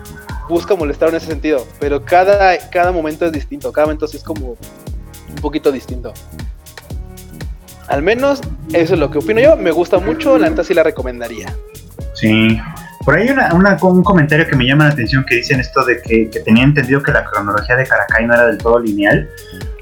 busca 0.48 0.76
molestar 0.76 1.10
en 1.10 1.16
ese 1.16 1.28
sentido, 1.28 1.66
pero 1.80 2.04
cada, 2.04 2.58
cada 2.70 2.92
momento 2.92 3.26
es 3.26 3.32
distinto, 3.32 3.72
cada 3.72 3.88
momento 3.88 4.08
sí 4.08 4.18
es 4.18 4.24
como 4.24 4.50
un 4.50 5.36
poquito 5.42 5.72
distinto. 5.72 6.14
Al 7.88 8.02
menos 8.02 8.42
eso 8.74 8.94
es 8.94 9.00
lo 9.00 9.12
que 9.12 9.20
opino 9.20 9.40
yo, 9.40 9.56
me 9.56 9.72
gusta 9.72 10.00
mucho, 10.00 10.38
la 10.38 10.50
neta 10.50 10.64
sí 10.64 10.74
la 10.74 10.84
recomendaría. 10.84 11.54
Sí, 12.14 12.60
por 13.04 13.16
ahí 13.16 13.30
una, 13.30 13.78
un 13.82 14.04
comentario 14.04 14.48
que 14.48 14.56
me 14.56 14.66
llama 14.66 14.86
la 14.86 14.92
atención 14.92 15.24
que 15.26 15.36
dicen 15.36 15.60
esto 15.60 15.86
de 15.86 16.02
que, 16.02 16.30
tenía 16.44 16.64
entendido 16.64 17.04
que 17.04 17.12
la 17.12 17.24
cronología 17.26 17.76
de 17.76 17.86
Caracay 17.86 18.26
no 18.26 18.34
era 18.34 18.48
del 18.48 18.58
todo 18.58 18.80
lineal. 18.80 19.30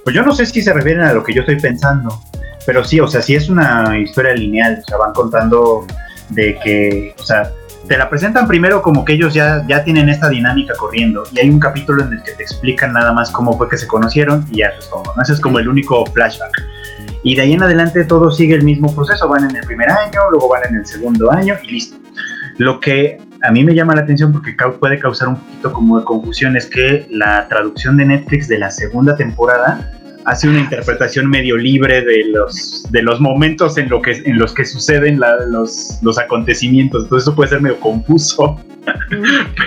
Pues 0.03 0.13
yo 0.15 0.23
no 0.23 0.33
sé 0.35 0.45
si 0.45 0.61
se 0.61 0.73
refieren 0.73 1.03
a 1.03 1.13
lo 1.13 1.23
que 1.23 1.33
yo 1.33 1.41
estoy 1.41 1.59
pensando, 1.59 2.21
pero 2.65 2.83
sí, 2.83 2.99
o 2.99 3.07
sea, 3.07 3.21
sí 3.21 3.35
es 3.35 3.47
una 3.47 3.97
historia 3.97 4.33
lineal, 4.33 4.79
o 4.83 4.85
sea, 4.85 4.97
van 4.97 5.13
contando 5.13 5.87
de 6.29 6.59
que, 6.61 7.15
o 7.17 7.23
sea, 7.23 7.49
te 7.87 7.97
la 7.97 8.09
presentan 8.09 8.47
primero 8.47 8.81
como 8.81 9.03
que 9.03 9.13
ellos 9.13 9.33
ya, 9.33 9.65
ya 9.67 9.83
tienen 9.83 10.09
esta 10.09 10.29
dinámica 10.29 10.73
corriendo 10.75 11.23
y 11.31 11.39
hay 11.39 11.49
un 11.49 11.59
capítulo 11.59 12.03
en 12.03 12.13
el 12.13 12.23
que 12.23 12.31
te 12.31 12.43
explican 12.43 12.93
nada 12.93 13.11
más 13.11 13.29
cómo 13.31 13.57
fue 13.57 13.67
que 13.69 13.77
se 13.77 13.87
conocieron 13.87 14.45
y 14.51 14.59
ya 14.59 14.67
eso 14.67 14.79
es 14.79 14.89
todo, 14.89 15.03
¿no? 15.15 15.21
Ese 15.21 15.33
es 15.33 15.39
como 15.39 15.59
el 15.59 15.67
único 15.67 16.05
flashback. 16.05 16.63
Y 17.23 17.35
de 17.35 17.41
ahí 17.41 17.53
en 17.53 17.63
adelante 17.63 18.03
todo 18.05 18.31
sigue 18.31 18.55
el 18.55 18.63
mismo 18.63 18.93
proceso, 18.93 19.27
van 19.27 19.49
en 19.49 19.55
el 19.55 19.65
primer 19.65 19.89
año, 19.89 20.21
luego 20.31 20.49
van 20.49 20.63
en 20.69 20.75
el 20.77 20.85
segundo 20.85 21.31
año 21.31 21.55
y 21.63 21.71
listo. 21.71 21.97
Lo 22.57 22.79
que 22.79 23.19
a 23.41 23.51
mí 23.51 23.63
me 23.63 23.73
llama 23.73 23.95
la 23.95 24.01
atención 24.01 24.31
porque 24.31 24.55
puede 24.79 24.99
causar 24.99 25.27
un 25.27 25.35
poquito 25.35 25.73
como 25.73 25.99
de 25.99 26.05
confusión 26.05 26.55
es 26.55 26.67
que 26.67 27.07
la 27.09 27.47
traducción 27.47 27.97
de 27.97 28.05
Netflix 28.05 28.47
de 28.47 28.57
la 28.57 28.71
segunda 28.71 29.15
temporada 29.17 29.91
hace 30.25 30.47
una 30.47 30.59
interpretación 30.59 31.29
medio 31.29 31.57
libre 31.57 32.01
de 32.01 32.25
los, 32.25 32.85
de 32.91 33.01
los 33.01 33.19
momentos 33.19 33.77
en, 33.77 33.89
lo 33.89 34.01
que, 34.01 34.11
en 34.11 34.37
los 34.37 34.53
que 34.53 34.65
suceden 34.65 35.19
los, 35.49 35.99
los 36.01 36.17
acontecimientos. 36.17 37.03
Entonces 37.03 37.27
eso 37.27 37.35
puede 37.35 37.49
ser 37.49 37.61
medio 37.61 37.79
confuso. 37.79 38.59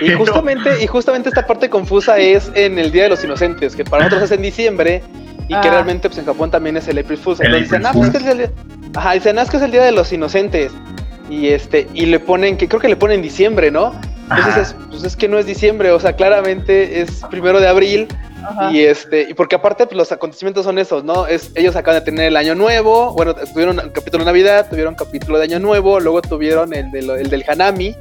Y, 0.01 0.11
justamente, 0.11 0.83
y 0.83 0.87
justamente 0.87 1.29
esta 1.29 1.45
parte 1.45 1.69
confusa 1.69 2.17
es 2.17 2.51
en 2.53 2.77
el 2.77 2.91
Día 2.91 3.03
de 3.03 3.09
los 3.09 3.23
Inocentes, 3.23 3.75
que 3.75 3.83
para 3.83 4.03
nosotros 4.03 4.29
es 4.29 4.37
en 4.37 4.43
diciembre 4.43 5.01
y 5.45 5.49
que 5.49 5.67
ah. 5.67 5.71
realmente 5.71 6.09
pues, 6.09 6.19
en 6.19 6.25
Japón 6.25 6.51
también 6.51 6.77
es 6.77 6.87
el 6.87 6.99
April 6.99 7.17
Fool's. 7.17 7.39
Entonces 7.39 7.69
dicen, 7.69 7.85
ah, 7.85 7.91
pues, 7.93 8.09
que 8.09 8.17
es 8.17 8.25
el 8.25 8.37
día... 8.37 8.51
Ajá, 8.95 9.13
dicen, 9.13 9.39
ah, 9.39 9.43
es 9.43 9.49
que 9.49 9.57
es 9.57 9.63
el 9.63 9.71
Día 9.71 9.83
de 9.83 9.91
los 9.91 10.11
Inocentes. 10.11 10.71
Y 11.29 11.47
este, 11.47 11.87
y 11.93 12.05
le 12.05 12.19
ponen, 12.19 12.57
que 12.57 12.67
creo 12.67 12.79
que 12.79 12.87
le 12.87 12.95
ponen 12.95 13.21
diciembre, 13.21 13.69
¿no? 13.71 13.93
Entonces, 14.29 14.75
pues 14.89 15.03
es 15.03 15.15
que 15.15 15.27
no 15.27 15.37
es 15.37 15.45
diciembre, 15.45 15.91
o 15.91 15.99
sea, 15.99 16.13
claramente 16.13 17.01
es 17.01 17.23
primero 17.29 17.61
de 17.61 17.67
abril 17.67 18.07
y 18.71 18.81
este, 18.81 19.27
y 19.29 19.33
porque 19.33 19.55
aparte 19.55 19.85
pues, 19.85 19.97
los 19.97 20.11
acontecimientos 20.11 20.65
son 20.65 20.77
esos, 20.79 21.03
¿no? 21.03 21.27
Es, 21.27 21.51
ellos 21.55 21.75
acaban 21.75 22.01
de 22.01 22.05
tener 22.05 22.27
el 22.27 22.37
año 22.37 22.55
nuevo, 22.55 23.13
bueno, 23.13 23.35
tuvieron 23.35 23.79
un 23.79 23.89
capítulo 23.89 24.23
de 24.23 24.29
Navidad, 24.29 24.67
tuvieron 24.69 24.93
un 24.93 24.97
capítulo 24.97 25.37
de 25.37 25.45
Año 25.45 25.59
Nuevo, 25.59 25.99
luego 25.99 26.21
tuvieron 26.21 26.73
el, 26.73 26.91
de 26.91 26.99
el 26.99 27.29
del 27.29 27.43
Hanami, 27.47 27.95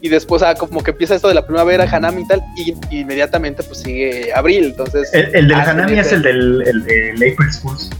y 0.00 0.08
después 0.08 0.42
ah, 0.42 0.54
como 0.54 0.82
que 0.82 0.92
empieza 0.92 1.14
esto 1.14 1.28
de 1.28 1.34
la 1.34 1.46
primavera, 1.46 1.84
Hanami 1.90 2.22
y 2.22 2.28
tal, 2.28 2.42
y, 2.56 2.74
inmediatamente 2.90 3.62
pues 3.62 3.80
sigue 3.80 4.32
abril, 4.32 4.66
entonces... 4.66 5.10
El, 5.12 5.48
del 5.48 5.54
Hanami 5.54 5.98
es 5.98 6.12
el 6.12 6.22
del 6.22 6.62
el, 6.66 6.90
el 6.90 7.32
April 7.32 7.52
Fools. 7.62 7.90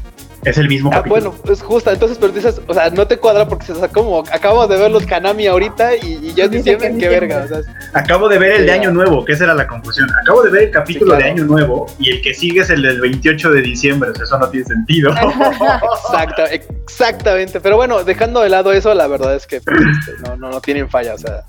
Es 0.48 0.56
el 0.56 0.68
mismo 0.68 0.90
ah, 0.94 1.02
bueno, 1.06 1.34
es 1.50 1.61
justo, 1.61 1.90
entonces, 1.90 2.16
pero 2.18 2.32
dices, 2.32 2.61
o 2.66 2.72
sea, 2.72 2.88
no 2.88 3.06
te 3.06 3.18
cuadra 3.18 3.46
porque 3.46 3.70
o 3.70 3.74
sea, 3.74 3.88
como 3.88 4.20
acabamos 4.20 4.68
de 4.70 4.78
ver 4.78 4.90
los 4.90 5.04
Kanami 5.04 5.46
ahorita 5.46 5.96
y, 5.96 6.32
ya 6.34 6.44
es 6.44 6.50
diciembre, 6.50 6.94
qué 6.98 7.08
verga. 7.08 7.44
O 7.44 7.48
sea, 7.48 7.61
Acabo 7.92 8.30
de 8.30 8.38
ver 8.38 8.52
el 8.52 8.66
de 8.66 8.72
Año 8.72 8.90
Nuevo, 8.90 9.26
que 9.26 9.32
esa 9.32 9.44
era 9.44 9.54
la 9.54 9.66
confusión. 9.66 10.08
Acabo 10.22 10.42
de 10.42 10.50
ver 10.50 10.62
el 10.64 10.70
capítulo 10.70 11.16
de 11.16 11.24
Año 11.24 11.44
Nuevo 11.44 11.87
y 11.98 12.11
el 12.11 12.22
que 12.22 12.32
sigue 12.32 12.62
es 12.62 12.70
el 12.70 12.80
del 12.80 12.98
28 12.98 13.50
de 13.50 13.61
diciembre, 13.61 14.11
eso 14.20 14.38
no 14.38 14.48
tiene 14.48 14.66
sentido. 14.66 15.11
Exacto, 16.04 16.44
exactamente. 16.46 17.61
Pero 17.61 17.76
bueno, 17.76 18.02
dejando 18.04 18.40
de 18.40 18.48
lado 18.48 18.72
eso, 18.72 18.94
la 18.94 19.06
verdad 19.06 19.34
es 19.34 19.46
que 19.46 19.61
pues, 19.61 19.78
este, 19.78 20.22
no, 20.22 20.37
no, 20.37 20.50
no 20.50 20.61
tienen 20.62 20.88
falla, 20.88 21.14
o 21.14 21.18
sea, 21.18 21.44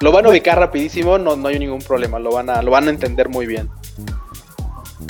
lo 0.00 0.12
van 0.12 0.26
a 0.26 0.28
ubicar 0.28 0.58
rapidísimo, 0.58 1.18
no, 1.18 1.36
no 1.36 1.48
hay 1.48 1.58
ningún 1.58 1.80
problema, 1.80 2.18
lo 2.18 2.32
van 2.32 2.50
a, 2.50 2.62
lo 2.62 2.70
van 2.70 2.86
a 2.86 2.90
entender 2.90 3.28
muy 3.28 3.46
bien. 3.46 3.70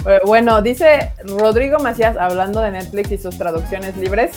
Eh, 0.07 0.21
bueno, 0.25 0.63
dice 0.63 1.13
Rodrigo 1.25 1.79
Macías, 1.79 2.17
hablando 2.17 2.61
de 2.61 2.71
Netflix 2.73 3.13
y 3.13 3.19
sus 3.19 3.37
traducciones 3.37 3.97
libres, 3.97 4.33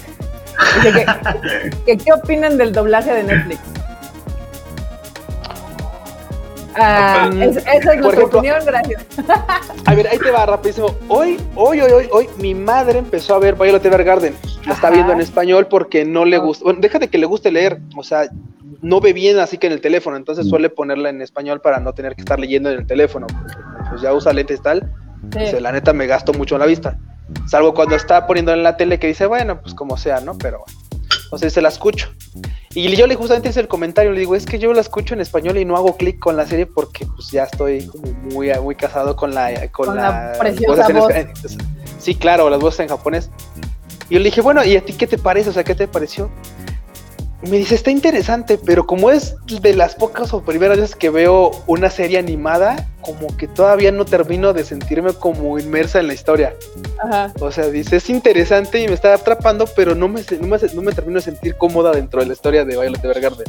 que, 1.85 1.97
¿qué 1.97 2.13
opinan 2.13 2.57
del 2.57 2.73
doblaje 2.73 3.13
de 3.13 3.23
Netflix? 3.23 3.59
Ah, 6.75 7.29
esa 7.39 7.93
es 7.93 7.99
nuestra 7.99 8.25
opinión, 8.25 8.59
gracias. 8.65 9.05
A 9.85 9.95
ver, 9.95 10.07
ahí 10.07 10.17
te 10.17 10.31
va 10.31 10.45
rapidísimo. 10.45 10.95
Hoy, 11.07 11.39
hoy, 11.55 11.81
hoy, 11.81 11.91
hoy, 11.91 12.07
hoy, 12.11 12.29
mi 12.39 12.55
madre 12.55 12.99
empezó 12.99 13.35
a 13.35 13.39
ver 13.39 13.55
Violet 13.55 13.85
Evergarden. 13.85 14.35
La 14.65 14.73
está 14.73 14.89
viendo 14.89 15.11
en 15.11 15.21
español 15.21 15.67
porque 15.67 16.05
no 16.05 16.25
le 16.25 16.37
gusta. 16.37 16.63
Bueno, 16.63 16.79
déjate 16.81 17.09
que 17.09 17.17
le 17.17 17.25
guste 17.25 17.51
leer. 17.51 17.79
O 17.97 18.03
sea, 18.03 18.29
no 18.81 19.01
ve 19.01 19.13
bien 19.13 19.39
así 19.39 19.57
que 19.57 19.67
en 19.67 19.73
el 19.73 19.81
teléfono. 19.81 20.15
Entonces 20.15 20.47
suele 20.47 20.69
ponerla 20.69 21.09
en 21.09 21.21
español 21.21 21.61
para 21.61 21.79
no 21.79 21.93
tener 21.93 22.15
que 22.15 22.21
estar 22.21 22.39
leyendo 22.39 22.71
en 22.71 22.79
el 22.79 22.87
teléfono. 22.87 23.27
Pues 23.89 24.01
ya 24.01 24.13
usa 24.13 24.33
lentes 24.33 24.61
y 25.23 25.51
tal 25.51 25.63
la 25.63 25.71
neta 25.71 25.93
me 25.93 26.07
gasto 26.07 26.33
mucho 26.33 26.55
en 26.55 26.59
la 26.59 26.67
vista. 26.67 26.97
Salvo 27.47 27.73
cuando 27.73 27.95
está 27.95 28.27
poniendo 28.27 28.53
en 28.53 28.63
la 28.63 28.77
tele 28.77 28.99
que 28.99 29.07
dice, 29.07 29.25
bueno, 29.25 29.61
pues 29.61 29.73
como 29.73 29.97
sea, 29.97 30.19
¿no? 30.19 30.37
Pero 30.37 30.59
bueno. 30.59 30.79
Entonces 31.23 31.53
se 31.53 31.61
la 31.61 31.69
escucho. 31.69 32.11
Y 32.75 32.95
yo 32.95 33.07
le 33.07 33.15
justamente 33.15 33.49
hice 33.49 33.59
el 33.59 33.67
comentario, 33.67 34.11
le 34.11 34.19
digo, 34.19 34.35
es 34.35 34.45
que 34.45 34.59
yo 34.59 34.73
la 34.73 34.81
escucho 34.81 35.13
en 35.13 35.21
español 35.21 35.57
y 35.57 35.65
no 35.65 35.75
hago 35.75 35.95
clic 35.95 36.19
con 36.19 36.35
la 36.35 36.45
serie 36.45 36.65
porque 36.65 37.05
pues 37.05 37.29
ya 37.31 37.43
estoy 37.43 37.85
como 37.87 38.11
muy, 38.31 38.51
muy 38.59 38.75
casado 38.75 39.15
con 39.15 39.33
la... 39.33 39.51
Con, 39.71 39.87
Con 39.87 39.95
la, 39.95 40.31
la 40.31 40.39
preciosa 40.39 40.87
voces 40.89 41.15
en 41.15 41.33
voz. 41.33 41.57
Sí, 41.99 42.15
claro, 42.15 42.49
las 42.49 42.59
voces 42.59 42.81
en 42.81 42.89
japonés. 42.89 43.29
Y 44.09 44.15
yo 44.15 44.19
le 44.19 44.25
dije, 44.25 44.41
bueno, 44.41 44.63
¿y 44.63 44.75
a 44.75 44.83
ti 44.83 44.93
qué 44.93 45.07
te 45.07 45.17
parece? 45.17 45.49
O 45.49 45.53
sea, 45.53 45.63
¿qué 45.63 45.75
te 45.75 45.87
pareció? 45.87 46.29
Y 47.43 47.49
me 47.49 47.57
dice, 47.57 47.75
está 47.75 47.91
interesante, 47.91 48.57
pero 48.63 48.85
como 48.85 49.11
es 49.11 49.35
de 49.45 49.75
las 49.75 49.95
pocas 49.95 50.33
o 50.33 50.41
primeras 50.41 50.77
veces 50.77 50.95
que 50.95 51.09
veo 51.09 51.51
una 51.67 51.89
serie 51.89 52.17
animada, 52.17 52.87
como 53.03 53.35
que 53.37 53.47
todavía 53.47 53.91
no 53.91 54.05
termino 54.05 54.53
de 54.53 54.63
sentirme 54.63 55.13
como 55.13 55.59
inmersa 55.59 55.99
en 55.99 56.07
la 56.07 56.13
historia. 56.13 56.53
Ajá. 57.03 57.31
O 57.39 57.51
sea, 57.51 57.67
dice, 57.67 57.97
es 57.97 58.09
interesante 58.09 58.79
y 58.81 58.87
me 58.87 58.93
está 58.93 59.13
atrapando, 59.13 59.65
pero 59.75 59.93
no 59.95 60.07
me, 60.07 60.21
no 60.39 60.47
me, 60.47 60.57
no 60.73 60.81
me 60.81 60.91
termino 60.93 61.19
de 61.19 61.25
sentir 61.25 61.55
cómoda 61.55 61.91
dentro 61.91 62.19
de 62.21 62.27
la 62.27 62.33
historia 62.33 62.65
de 62.65 62.77
Violet 62.79 63.03
Evergarden. 63.03 63.45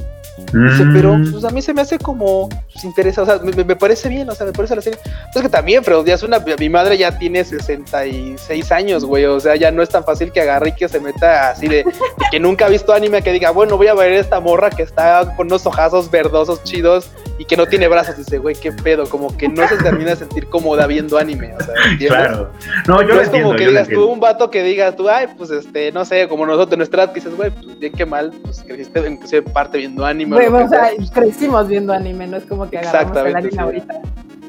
Dice, 0.53 0.85
pero 0.93 1.15
Mm, 1.15 1.31
pues 1.33 1.45
a 1.45 1.51
mí 1.51 1.63
se 1.63 1.73
me 1.73 1.81
hace 1.83 1.97
como 1.99 2.49
pues, 2.73 2.85
interesa, 2.85 3.23
o 3.23 3.27
sea, 3.27 3.39
me, 3.39 3.53
me- 3.53 3.63
me 3.65 3.77
parece 3.77 4.09
bien, 4.09 4.29
o 4.29 4.35
sea, 4.35 4.47
me 4.47 4.53
parece 4.53 4.75
la 4.75 4.83
serie. 4.83 4.99
Es 5.35 5.41
que 5.41 5.49
también, 5.49 5.83
pero 5.85 6.05
ya 6.05 6.15
es 6.15 6.23
una, 6.25 6.41
mi 6.59 6.69
madre 6.69 6.99
ya 6.99 7.17
tiene 7.19 7.45
66 7.45 8.73
años, 8.73 9.05
güey, 9.05 9.25
o 9.27 9.39
sea, 9.41 9.57
ya 9.57 9.71
no 9.71 9.83
es 9.83 9.89
tan 9.89 10.05
fácil 10.05 10.33
que 10.33 10.41
agarre 10.41 10.71
y 10.71 10.73
que 10.73 10.89
se 10.89 10.99
meta 11.01 11.51
así 11.51 11.69
de, 11.69 11.77
de 11.79 11.93
que 12.31 12.41
nunca 12.41 12.67
ha 12.67 12.69
visto 12.69 12.93
anime, 12.93 13.23
que 13.23 13.33
diga, 13.33 13.51
bueno, 13.51 13.77
voy 13.77 13.87
a 13.89 13.95
ver 13.95 14.13
esta 14.13 14.41
morra 14.41 14.71
que 14.71 14.83
está 14.83 15.35
con 15.37 15.47
unos 15.47 15.67
ojazos 15.67 16.11
verdosos 16.11 16.63
chidos 16.65 17.09
y 17.39 17.45
que 17.45 17.57
no 17.57 17.67
tiene 17.67 17.89
brazos. 17.89 18.17
Dice, 18.17 18.39
güey, 18.39 18.55
qué 18.55 18.73
pedo, 18.73 19.09
como 19.09 19.37
que 19.37 19.49
no 19.49 19.67
se 19.69 19.77
termina 19.79 20.11
de 20.11 20.17
sentir 20.17 20.47
cómoda 20.47 20.87
viendo 20.87 21.19
anime, 21.19 21.55
o 21.55 21.63
sea, 21.63 21.75
¿entiendes? 21.91 22.09
Claro. 22.09 22.51
No, 22.87 23.03
yo 23.03 23.09
no 23.09 23.15
lo 23.15 23.21
es 23.21 23.27
entiendo, 23.27 23.49
como 23.49 23.59
que 23.59 23.65
lo 23.65 23.71
digas 23.71 23.89
tú, 23.89 24.05
un 24.07 24.21
vato 24.21 24.51
que 24.51 24.63
digas 24.63 24.97
tú, 24.97 25.09
ay, 25.09 25.27
pues 25.37 25.51
este, 25.51 25.93
no 25.93 26.05
sé, 26.05 26.29
como 26.29 26.47
nosotros 26.47 26.77
nuestra 26.77 27.05
edad, 27.05 27.13
que 27.13 27.21
dices, 27.21 27.37
güey, 27.37 27.51
pues 27.51 27.79
bien 27.79 27.93
que 27.93 28.07
mal, 28.07 28.33
pues 28.43 28.63
creciste 28.67 29.07
inclusive 29.09 29.43
parte 29.43 29.79
viendo 29.79 30.05
anime. 30.05 30.37
Güey, 30.37 30.51
lo 30.51 30.59
que 30.59 30.65
o 30.65 30.69
sea, 30.69 30.91
sea. 30.91 31.13
crecimos 31.13 31.69
viendo 31.69 31.93
anime, 31.93 32.27
no 32.27 32.37
es 32.37 32.45
como 32.45 32.69
que 32.69 32.79
agarramos 32.79 33.17
el 33.17 33.37
anime 33.37 33.53
sí. 33.53 33.59
ahorita. 33.59 34.01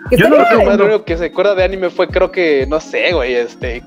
Que 0.10 0.18
Yo 0.18 0.30
no 0.30 0.38
Lo 0.38 0.44
más 0.44 0.54
padre. 0.54 0.84
único 0.84 1.04
que 1.04 1.18
se 1.18 1.26
acuerda 1.26 1.56
de 1.56 1.64
anime 1.64 1.90
fue, 1.90 2.08
creo 2.08 2.32
que, 2.32 2.68
no 2.70 2.80
sé, 2.80 3.12
güey, 3.14 3.34
este, 3.34 3.82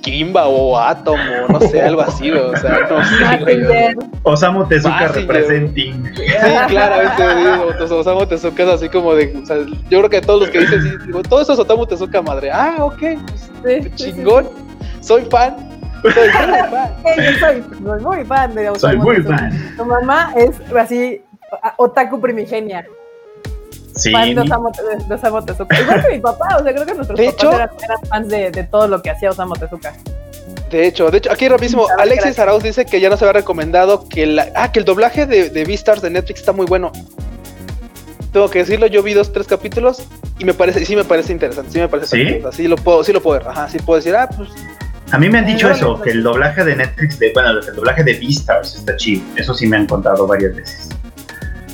Kimba 0.00 0.46
o 0.48 0.78
Atom 0.78 1.18
o 1.48 1.52
no 1.52 1.60
sé, 1.60 1.82
algo 1.82 2.00
así, 2.02 2.30
o 2.30 2.56
sea, 2.56 2.80
no 2.90 3.04
sé, 3.04 3.44
güey. 3.44 3.58
Mazinger. 3.58 3.96
Osamu 4.22 4.64
Tezuka 4.66 5.08
representing. 5.08 6.12
Sí, 6.16 6.22
claramente, 6.68 7.36
digo, 7.36 7.70
los 7.78 7.90
Osamu 7.90 8.26
Tezuka 8.26 8.62
es 8.62 8.68
así 8.70 8.88
como 8.88 9.14
de, 9.14 9.36
o 9.42 9.46
sea, 9.46 9.56
yo 9.90 9.98
creo 9.98 10.08
que 10.10 10.20
todos 10.20 10.40
los 10.40 10.50
que 10.50 10.60
dicen, 10.60 10.82
sí, 10.82 10.90
digo, 11.06 11.22
todo 11.22 11.40
eso 11.40 11.52
es 11.52 11.58
Osamu 11.58 11.86
Tezuka, 11.86 12.22
madre, 12.22 12.50
ah, 12.50 12.76
ok, 12.80 12.98
pues, 12.98 13.50
Sí, 13.64 13.82
sí, 13.82 13.82
sí, 13.82 14.12
chingón, 14.12 14.48
soy 15.00 15.22
fan, 15.30 15.56
soy 16.02 16.12
fan. 16.30 16.94
sí. 17.04 17.22
Yo 17.24 17.46
soy, 17.46 17.64
soy 17.84 18.00
muy 18.02 18.24
fan 18.24 18.54
de 18.54 18.66
Soy 18.66 18.76
Osamu 18.76 19.02
muy 19.02 19.16
Tezuka. 19.16 19.36
fan. 19.38 19.74
Tu 19.76 19.84
mamá 19.84 20.32
es 20.36 20.50
así, 20.76 21.20
otaku 21.76 22.20
primigenia. 22.20 22.84
Sí, 23.94 24.12
fan 24.12 24.34
de 24.34 24.40
Osamu, 24.42 24.70
de, 25.08 25.14
Osamu 25.14 25.44
Tezuka. 25.44 25.80
Igual 25.80 26.02
que 26.06 26.10
mi 26.14 26.20
papá, 26.20 26.56
o 26.58 26.62
sea, 26.62 26.72
creo 26.72 26.86
que 26.86 26.94
nuestros 26.94 27.18
De 27.18 27.26
papás 27.26 27.40
hecho- 27.42 27.52
eran, 27.52 27.70
eran 27.82 27.98
fans 28.08 28.28
de, 28.28 28.50
de 28.50 28.64
todo 28.64 28.86
lo 28.88 29.02
que 29.02 29.10
hacía 29.10 29.30
Osamu 29.30 29.54
Tezuka. 29.54 29.94
De 30.70 30.86
hecho, 30.86 31.10
de 31.10 31.18
hecho, 31.18 31.32
aquí 31.32 31.48
rapidísimo, 31.48 31.86
Alexis. 31.98 32.38
Arauz 32.38 32.62
dice 32.62 32.84
que 32.84 33.00
ya 33.00 33.08
nos 33.08 33.22
había 33.22 33.32
recomendado 33.32 34.06
que 34.08 34.26
la, 34.26 34.48
ah, 34.54 34.70
que 34.70 34.80
el 34.80 34.84
doblaje 34.84 35.24
de, 35.26 35.48
de 35.50 35.64
Beastars 35.64 36.02
de 36.02 36.10
Netflix 36.10 36.40
está 36.40 36.52
muy 36.52 36.66
bueno. 36.66 36.92
Tengo 38.32 38.50
que 38.50 38.58
decirlo, 38.58 38.86
yo 38.86 39.02
vi 39.02 39.14
dos, 39.14 39.32
tres 39.32 39.46
capítulos 39.46 40.02
y 40.38 40.44
me 40.44 40.52
parece, 40.52 40.82
y 40.82 40.84
sí 40.84 40.94
me 40.94 41.04
parece 41.04 41.32
interesante, 41.32 41.72
sí 41.72 41.78
me 41.78 41.88
parece 41.88 42.08
¿Sí? 42.08 42.22
perfecto, 42.24 42.52
sí 42.52 42.68
lo 42.68 42.76
puedo, 42.76 43.02
sí 43.02 43.12
lo 43.12 43.22
puedo 43.22 43.38
ver, 43.38 43.48
ajá, 43.48 43.68
sí 43.70 43.78
puedo 43.78 43.96
decir, 43.96 44.14
ah, 44.14 44.28
pues, 44.28 44.50
A 45.10 45.16
mí 45.18 45.30
me 45.30 45.38
han 45.38 45.46
dicho 45.46 45.66
Órale, 45.66 45.80
eso, 45.80 45.92
pues. 45.94 46.02
que 46.04 46.10
el 46.10 46.22
doblaje 46.22 46.62
de 46.62 46.76
Netflix, 46.76 47.18
de, 47.18 47.32
bueno, 47.32 47.58
el 47.58 47.74
doblaje 47.74 48.04
de 48.04 48.12
Beastars 48.14 48.74
está 48.76 48.94
chido. 48.96 49.22
Eso 49.36 49.54
sí 49.54 49.66
me 49.66 49.78
han 49.78 49.86
contado 49.86 50.26
varias 50.26 50.54
veces. 50.54 50.90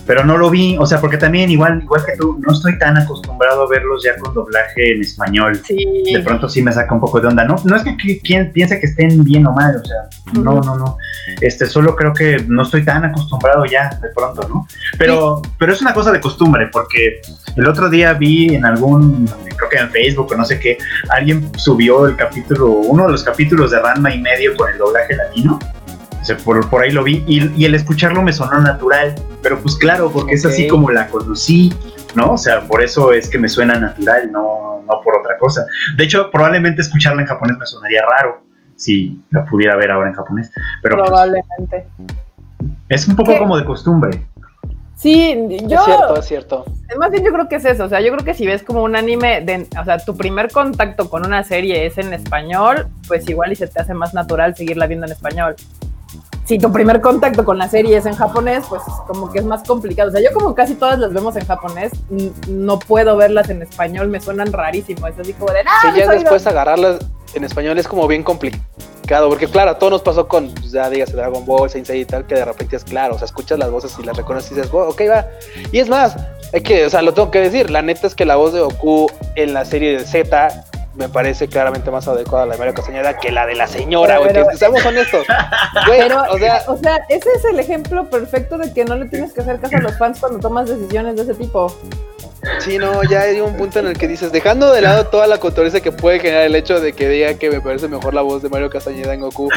Pero 0.07 0.23
no 0.25 0.37
lo 0.37 0.51
vi, 0.51 0.77
o 0.79 0.85
sea, 0.87 1.01
porque 1.01 1.17
también 1.17 1.51
igual, 1.51 1.81
igual 1.83 2.05
que 2.05 2.13
tú, 2.17 2.39
no 2.47 2.53
estoy 2.53 2.79
tan 2.79 2.97
acostumbrado 2.99 3.63
a 3.65 3.69
verlos 3.69 4.03
ya 4.05 4.17
con 4.19 4.35
doblaje 4.35 4.93
en 4.93 5.01
español. 5.01 5.61
Sí. 5.65 5.77
De 6.13 6.21
pronto 6.21 6.49
sí 6.49 6.63
me 6.63 6.73
saca 6.73 6.95
un 6.95 7.01
poco 7.01 7.21
de 7.21 7.29
onda. 7.29 7.45
No, 7.45 7.57
no 7.65 7.77
es 7.77 7.83
que 7.83 7.97
qui- 7.97 8.21
quien 8.23 8.53
piense 8.53 8.79
que 8.81 8.87
estén 8.87 9.25
bien 9.25 9.47
o 9.47 9.53
mal, 9.53 9.77
o 9.77 9.85
sea, 9.85 9.97
no, 10.35 10.53
Ujú. 10.57 10.65
no, 10.65 10.77
no. 10.77 10.99
Este, 11.41 11.67
solo 11.67 11.97
creo 11.97 12.13
que 12.13 12.45
no 12.49 12.63
estoy 12.63 12.85
tan 12.85 13.05
acostumbrado 13.05 13.65
ya 13.65 13.99
de 14.03 14.09
pronto, 14.11 14.47
¿no? 14.49 14.67
Pero, 14.99 15.41
pero 15.59 15.73
es 15.73 15.81
una 15.81 15.95
cosa 15.95 16.13
de 16.13 16.21
costumbre, 16.21 16.69
porque 16.73 17.21
el 17.57 17.67
otro 17.67 17.89
día 17.89 18.13
vi 18.13 18.55
en 18.55 18.67
algún, 18.67 19.27
creo 19.57 19.71
que 19.71 19.79
en 19.79 19.91
Facebook 19.91 20.29
o 20.33 20.37
no 20.37 20.45
sé 20.45 20.59
qué, 20.61 20.77
alguien 21.09 21.51
subió 21.57 22.07
el 22.07 22.17
capítulo, 22.17 22.67
uno 22.69 23.07
de 23.07 23.13
los 23.13 23.25
capítulos 23.25 23.71
de 23.71 23.81
Ranma 23.81 24.13
y 24.15 24.21
medio 24.21 24.55
con 24.55 24.71
el 24.71 24.77
doblaje 24.79 25.17
latino. 25.17 25.59
O 26.25 26.27
sea, 26.27 26.39
por, 26.39 26.71
por 26.71 26.83
ahí 26.83 26.91
lo 26.91 27.05
vi 27.05 27.23
y, 27.27 27.53
y 27.55 27.67
el 27.67 27.75
escucharlo 27.75 28.23
me 28.23 28.33
sonó 28.33 28.59
natural, 28.59 29.15
pero 29.43 29.61
pues 29.61 29.77
claro, 29.77 30.11
porque 30.11 30.33
es 30.33 30.47
así 30.47 30.67
como 30.67 30.91
la 30.91 31.07
conocí, 31.09 31.71
¿no? 32.15 32.33
O 32.33 32.39
sea, 32.39 32.63
por 32.63 32.83
eso 32.83 33.13
es 33.13 33.29
que 33.29 33.39
me 33.39 33.47
suena 33.47 33.79
natural, 33.79 34.33
no, 34.33 34.83
no 34.89 35.01
por 35.03 35.19
otra 35.19 35.37
cosa. 35.37 35.67
De 35.99 36.05
hecho, 36.05 36.31
probablemente 36.31 36.81
escucharla 36.81 37.21
en 37.21 37.29
japonés 37.29 37.59
me 37.59 37.67
sonaría 37.67 38.01
raro 38.07 38.43
si 38.75 39.21
la 39.33 39.45
pudiera 39.45 39.77
ver 39.77 39.91
ahora 39.91 40.09
en 40.09 40.15
japonés, 40.15 40.51
pero 40.83 40.97
pues, 40.97 41.11
Probablemente. 41.11 41.89
es 42.89 43.07
un 43.07 43.17
poco 43.17 43.33
¿Qué? 43.33 43.39
como 43.39 43.59
de 43.59 43.67
costumbre. 43.67 44.27
Sí, 44.97 45.37
yo. 45.69 45.77
es 45.77 45.85
cierto, 45.85 46.17
es 46.17 46.25
cierto. 46.25 46.65
Más 46.99 47.11
bien 47.11 47.23
yo 47.23 47.33
creo 47.33 47.51
que 47.51 47.57
es 47.57 47.67
eso, 47.67 47.85
o 47.85 47.89
sea, 47.91 48.01
yo 48.01 48.11
creo 48.15 48.25
que 48.25 48.33
si 48.33 48.47
ves 48.47 48.63
como 48.63 48.83
un 48.83 48.97
anime, 48.97 49.43
de, 49.43 49.69
o 49.79 49.85
sea, 49.85 49.99
tu 49.99 50.17
primer 50.17 50.51
contacto 50.51 51.11
con 51.11 51.27
una 51.27 51.45
serie 51.45 51.85
es 51.85 51.99
en 51.99 52.15
español, 52.15 52.87
pues 53.07 53.29
igual 53.29 53.53
y 53.53 53.57
se 53.57 53.67
te 53.67 53.83
hace 53.83 53.93
más 53.93 54.15
natural 54.15 54.57
seguirla 54.57 54.87
viendo 54.87 55.05
en 55.05 55.13
español. 55.13 55.57
Si 56.45 56.59
tu 56.59 56.71
primer 56.71 57.01
contacto 57.01 57.45
con 57.45 57.57
la 57.57 57.69
serie 57.69 57.97
es 57.97 58.05
en 58.07 58.15
japonés, 58.15 58.65
pues 58.69 58.83
como 59.07 59.33
que 59.33 59.39
es 59.39 59.45
más 59.47 59.63
complicado. 59.67 60.11
O 60.11 60.13
sea, 60.13 60.21
yo 60.21 60.29
como 60.35 60.55
casi 60.55 60.75
todas 60.75 60.99
las 60.99 61.13
vemos 61.13 61.35
en 61.37 61.47
japonés, 61.47 61.93
no 62.49 62.79
puedo 62.79 63.17
verlas 63.17 63.49
en 63.49 63.63
español, 63.63 64.09
me 64.09 64.21
suenan 64.21 64.53
rarísimo. 64.53 65.07
Es 65.07 65.19
así 65.19 65.33
como 65.33 65.53
de, 65.53 65.61
¡ah, 65.61 65.81
Sí, 65.81 65.89
ya 65.99 66.07
oídos!". 66.07 66.21
después 66.25 66.47
agarrarlas 66.47 66.99
en 67.33 67.45
español 67.45 67.79
es 67.79 67.89
como 67.89 68.07
bien 68.07 68.23
complicado, 68.23 69.29
porque 69.29 69.49
claro, 69.49 69.71
a 69.73 69.79
todos 69.79 69.91
nos 69.91 70.03
pasó 70.03 70.29
con, 70.29 70.53
pues, 70.55 70.71
ya 70.71 70.89
dígase 70.91 71.15
Dragon 71.17 71.45
Ball, 71.47 71.69
Sensei 71.71 72.01
y 72.03 72.05
tal, 72.05 72.27
que 72.27 72.35
de 72.35 72.45
repente 72.45 72.77
es 72.77 72.85
claro, 72.85 73.15
o 73.15 73.19
sea, 73.19 73.25
escuchas 73.27 73.59
las 73.59 73.71
voces 73.71 73.97
y 73.99 74.05
las 74.05 74.17
reconoces 74.17 74.53
y 74.53 74.55
dices, 74.55 74.71
"Oh, 74.73 74.89
ok, 74.89 75.01
va. 75.11 75.27
Y 75.73 75.79
es 75.79 75.89
más, 75.89 76.15
hay 76.53 76.61
que, 76.63 76.85
o 76.87 76.91
sea, 76.91 77.03
lo 77.03 77.13
tengo 77.15 77.31
que 77.31 77.41
decir, 77.41 77.71
la 77.71 77.83
neta 77.83 78.07
es 78.07 78.15
que 78.15 78.25
la 78.25 78.37
voz 78.37 78.53
de 78.53 78.61
Goku 78.61 79.11
en 79.35 79.55
la 79.55 79.65
serie 79.65 79.99
de 79.99 80.05
Z 80.05 80.65
me 80.97 81.09
parece 81.09 81.49
claramente 81.49 81.91
más 81.91 82.07
adecuada 82.09 82.47
la 82.47 82.53
de 82.53 82.59
Mario 82.59 82.75
Castañeda 82.75 83.19
que 83.19 83.33
la 83.33 83.47
de 83.47 83.55
la 83.55 83.67
señora, 83.67 84.19
güey, 84.19 84.33
que 84.33 84.57
seamos 84.57 84.85
honestos. 84.85 85.27
Pero, 85.87 86.23
o 86.31 86.39
sea, 86.39 86.63
o 86.69 86.77
sea, 86.77 87.05
ese 87.09 87.29
es 87.37 87.45
el 87.45 87.59
ejemplo 87.59 88.09
perfecto 88.09 88.59
de 88.59 88.73
que 88.73 88.85
no 88.85 88.97
le 88.97 89.07
tienes 89.07 89.33
que 89.33 89.41
hacer 89.41 89.59
caso 89.61 89.77
a 89.77 89.81
los 89.81 89.99
fans 89.99 90.21
cuando 90.21 90.39
tomas 90.39 90.69
decisiones 90.69 91.17
de 91.17 91.23
ese 91.23 91.35
tipo. 91.35 91.75
Sí, 92.59 92.79
no, 92.79 93.03
ya 93.05 93.23
hay 93.23 93.41
un 93.41 93.57
punto 93.57 93.79
en 93.79 93.87
el 93.87 93.99
que 93.99 94.07
dices, 94.07 94.31
dejando 94.31 94.71
de 94.73 94.83
lado 94.83 95.07
toda 95.07 95.27
la 95.27 95.39
controversia 95.39 95.81
que 95.81 95.93
puede 95.93 96.21
generar 96.21 96.45
el 96.45 96.55
hecho 96.55 96.79
de 96.79 96.93
que 96.93 97.09
diga 97.09 97.35
que 97.35 97.51
me 97.51 97.61
parece 97.61 97.89
mejor 97.89 98.15
la 98.15 98.23
voz 98.23 98.43
de 98.43 98.49
Mario 98.49 98.71
Castañeda 98.71 99.15
en 99.15 99.21
Goku, 99.21 99.49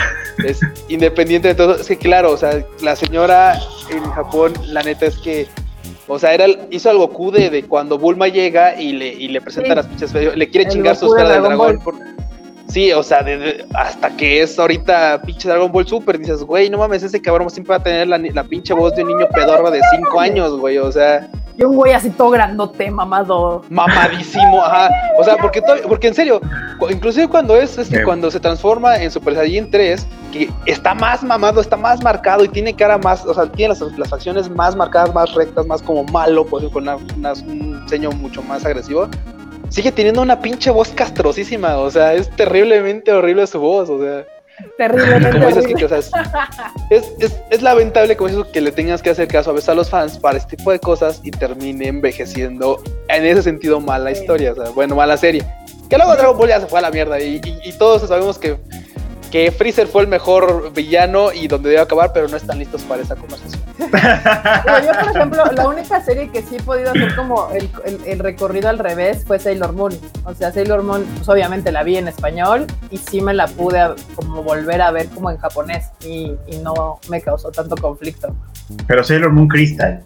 es 0.46 0.60
independiente 0.88 1.50
de 1.50 1.56
todo, 1.56 1.76
es 1.76 1.86
que 1.86 1.98
claro, 1.98 2.32
o 2.32 2.38
sea, 2.38 2.64
la 2.82 2.96
señora 2.96 3.60
en 3.90 4.10
Japón, 4.12 4.54
la 4.68 4.84
neta 4.84 5.06
es 5.06 5.18
que, 5.18 5.48
o 6.08 6.20
sea, 6.20 6.34
era 6.34 6.46
el- 6.46 6.60
hizo 6.72 6.90
al 6.90 6.98
Goku 6.98 7.32
de, 7.32 7.50
de 7.50 7.64
cuando 7.64 7.98
Bulma 7.98 8.28
llega 8.28 8.80
y 8.80 8.94
le, 8.94 9.08
y 9.14 9.28
le 9.28 9.42
presenta 9.42 9.70
Sí. 9.70 9.76
las 9.76 9.86
pinches, 9.88 10.14
le 10.14 10.50
quiere 10.50 10.66
El 10.68 10.72
chingar 10.74 10.96
Goku 10.96 11.06
sus 11.08 11.16
de 11.16 11.24
del 11.24 11.32
Dragon 11.32 11.50
dragón. 11.58 11.80
por- 11.84 11.96
Sí, 12.70 12.92
o 12.92 13.02
sea, 13.02 13.24
de- 13.24 13.38
de- 13.38 13.66
hasta 13.74 14.10
que 14.18 14.42
es 14.42 14.60
ahorita 14.60 15.22
pinche 15.22 15.48
Dragon 15.48 15.72
Ball 15.72 15.88
Super, 15.88 16.20
dices, 16.20 16.44
güey, 16.44 16.70
no 16.70 16.78
mames, 16.78 17.02
ese 17.02 17.22
cabrón 17.22 17.50
siempre 17.50 17.72
va 17.72 17.78
a 17.78 17.84
tener 17.84 18.08
la, 18.08 18.18
la 18.18 18.44
pinche 18.44 18.74
voz 18.74 18.94
de 18.96 19.04
un 19.04 19.10
niño 19.10 19.28
pedorro 19.34 19.72
de 19.72 19.80
5 19.96 20.20
años, 20.20 20.52
güey, 20.60 20.78
o 20.78 20.92
sea... 20.92 21.28
Y 21.58 21.64
un 21.64 21.76
güey 21.76 21.94
así 21.94 22.12
todo 22.12 22.30
grandote, 22.30 22.92
mamado. 22.92 23.64
mamadísimo, 23.70 24.62
ajá. 24.64 24.92
O 25.18 25.24
sea, 25.24 25.38
porque, 25.38 25.60
porque 25.88 26.10
en 26.10 26.14
serio, 26.14 26.40
inclusive 26.90 27.28
cuando 27.28 27.56
es, 27.56 27.78
este, 27.80 28.04
cuando 28.04 28.30
se 28.30 28.40
transforma 28.40 28.98
en 28.98 29.10
Super 29.10 29.34
Saiyan 29.34 29.72
3, 29.72 30.06
que 30.32 30.52
está 30.68 30.94
más 30.94 31.24
mamado, 31.24 31.60
está 31.60 31.76
más 31.76 32.04
marcado 32.04 32.44
y 32.44 32.50
tiene 32.50 32.76
cara 32.76 33.00
más, 33.00 33.26
o 33.26 33.34
sea, 33.34 33.48
tiene 33.52 33.74
las, 33.74 33.82
las 33.98 34.10
facciones 34.10 34.50
más 34.52 34.76
marcadas, 34.76 35.16
más 35.16 35.34
rectas, 35.34 35.66
más 35.66 35.82
como 35.82 36.04
malo, 36.04 36.46
pues, 36.46 36.64
con 36.66 36.84
una- 36.84 36.98
una- 37.18 37.34
un 37.34 37.82
diseño 37.86 38.12
mucho 38.12 38.44
más 38.44 38.64
agresivo. 38.64 39.08
Sigue 39.70 39.92
teniendo 39.92 40.22
una 40.22 40.42
pinche 40.42 40.70
voz 40.72 40.90
castrosísima, 40.90 41.78
o 41.78 41.92
sea, 41.92 42.14
es 42.14 42.30
terriblemente 42.36 43.12
horrible 43.12 43.46
su 43.48 43.60
voz, 43.60 43.90
o 43.90 44.00
sea. 44.02 44.26
Terriblemente 44.78 45.32
Como 45.38 45.48
dices, 45.50 45.64
horrible. 45.66 45.74
Kike, 45.76 45.86
o 45.86 45.90
sea, 45.90 45.98
es, 46.00 46.12
es, 46.90 47.14
es- 47.20 47.38
es 47.52 47.62
lamentable 47.62 48.16
como 48.18 48.30
eso 48.30 48.52
que 48.52 48.60
le 48.62 48.72
tengas 48.72 49.04
que 49.04 49.12
hacer 49.12 49.28
caso 49.28 49.52
a 49.52 49.54
veces 49.54 49.70
a 49.70 49.76
los 49.76 49.90
fans 49.90 50.18
para 50.18 50.38
este 50.40 50.56
tipo 50.58 50.72
de 50.72 50.80
cosas 50.80 51.20
y 51.24 51.30
termine 51.32 51.88
envejeciendo 51.90 52.82
en 53.10 53.26
ese 53.26 53.44
sentido 53.44 53.80
mal 53.80 54.04
la 54.04 54.16
Sí. 54.16 54.22
historia, 54.22 54.54
o 54.54 54.56
sea, 54.56 54.70
bueno, 54.72 54.96
mala 54.96 55.16
serie. 55.18 55.46
Que 55.90 55.98
luego 55.98 56.16
Dragon 56.16 56.38
Ball 56.38 56.50
ya 56.50 56.60
se 56.60 56.66
fue 56.68 56.80
a 56.80 56.82
la 56.82 56.90
mierda 56.92 57.20
y, 57.20 57.40
y- 57.44 57.70
y 57.70 57.74
todos 57.74 58.02
sabemos 58.08 58.40
que 58.40 58.58
que 59.32 59.52
Freezer 59.52 59.88
fue 59.88 60.04
el 60.04 60.08
mejor 60.08 60.72
villano 60.74 61.32
y 61.34 61.48
donde 61.48 61.70
debe 61.70 61.82
acabar, 61.82 62.12
pero 62.14 62.28
no 62.28 62.38
están 62.38 62.60
listos 62.60 62.82
para 62.84 63.02
esa 63.02 63.16
conversación. 63.16 63.62
Pero 63.78 64.80
yo, 64.86 65.00
por 65.00 65.16
ejemplo, 65.16 65.44
la 65.52 65.68
única 65.68 66.02
serie 66.04 66.30
que 66.30 66.42
sí 66.42 66.56
he 66.58 66.62
podido 66.64 66.90
hacer 66.92 67.16
como 67.16 67.50
el, 67.52 67.70
el- 67.86 68.00
el 68.06 68.20
recorrido 68.20 68.70
al 68.70 68.80
revés 68.80 69.24
fue 69.26 69.40
Sailor 69.40 69.74
Moon. 69.74 69.94
O 70.26 70.34
sea, 70.34 70.52
Sailor 70.52 70.84
Moon, 70.84 71.04
pues 71.16 71.28
obviamente 71.30 71.72
la 71.72 71.84
vi 71.84 71.98
en 71.98 72.08
español 72.08 72.66
y 72.90 72.98
sí 72.98 73.22
me 73.22 73.34
la 73.34 73.48
pude 73.48 73.80
como 74.16 74.44
volver 74.44 74.82
a 74.82 74.92
ver 74.92 75.08
como 75.10 75.30
en 75.32 75.38
japonés 75.38 75.86
y, 76.06 76.34
y 76.48 76.58
no 76.64 77.00
me 77.10 77.22
causó 77.22 77.52
tanto 77.52 77.76
conflicto. 77.76 78.36
Pero 78.88 79.04
Sailor 79.04 79.32
Moon 79.32 79.48
Crystal. 79.48 80.04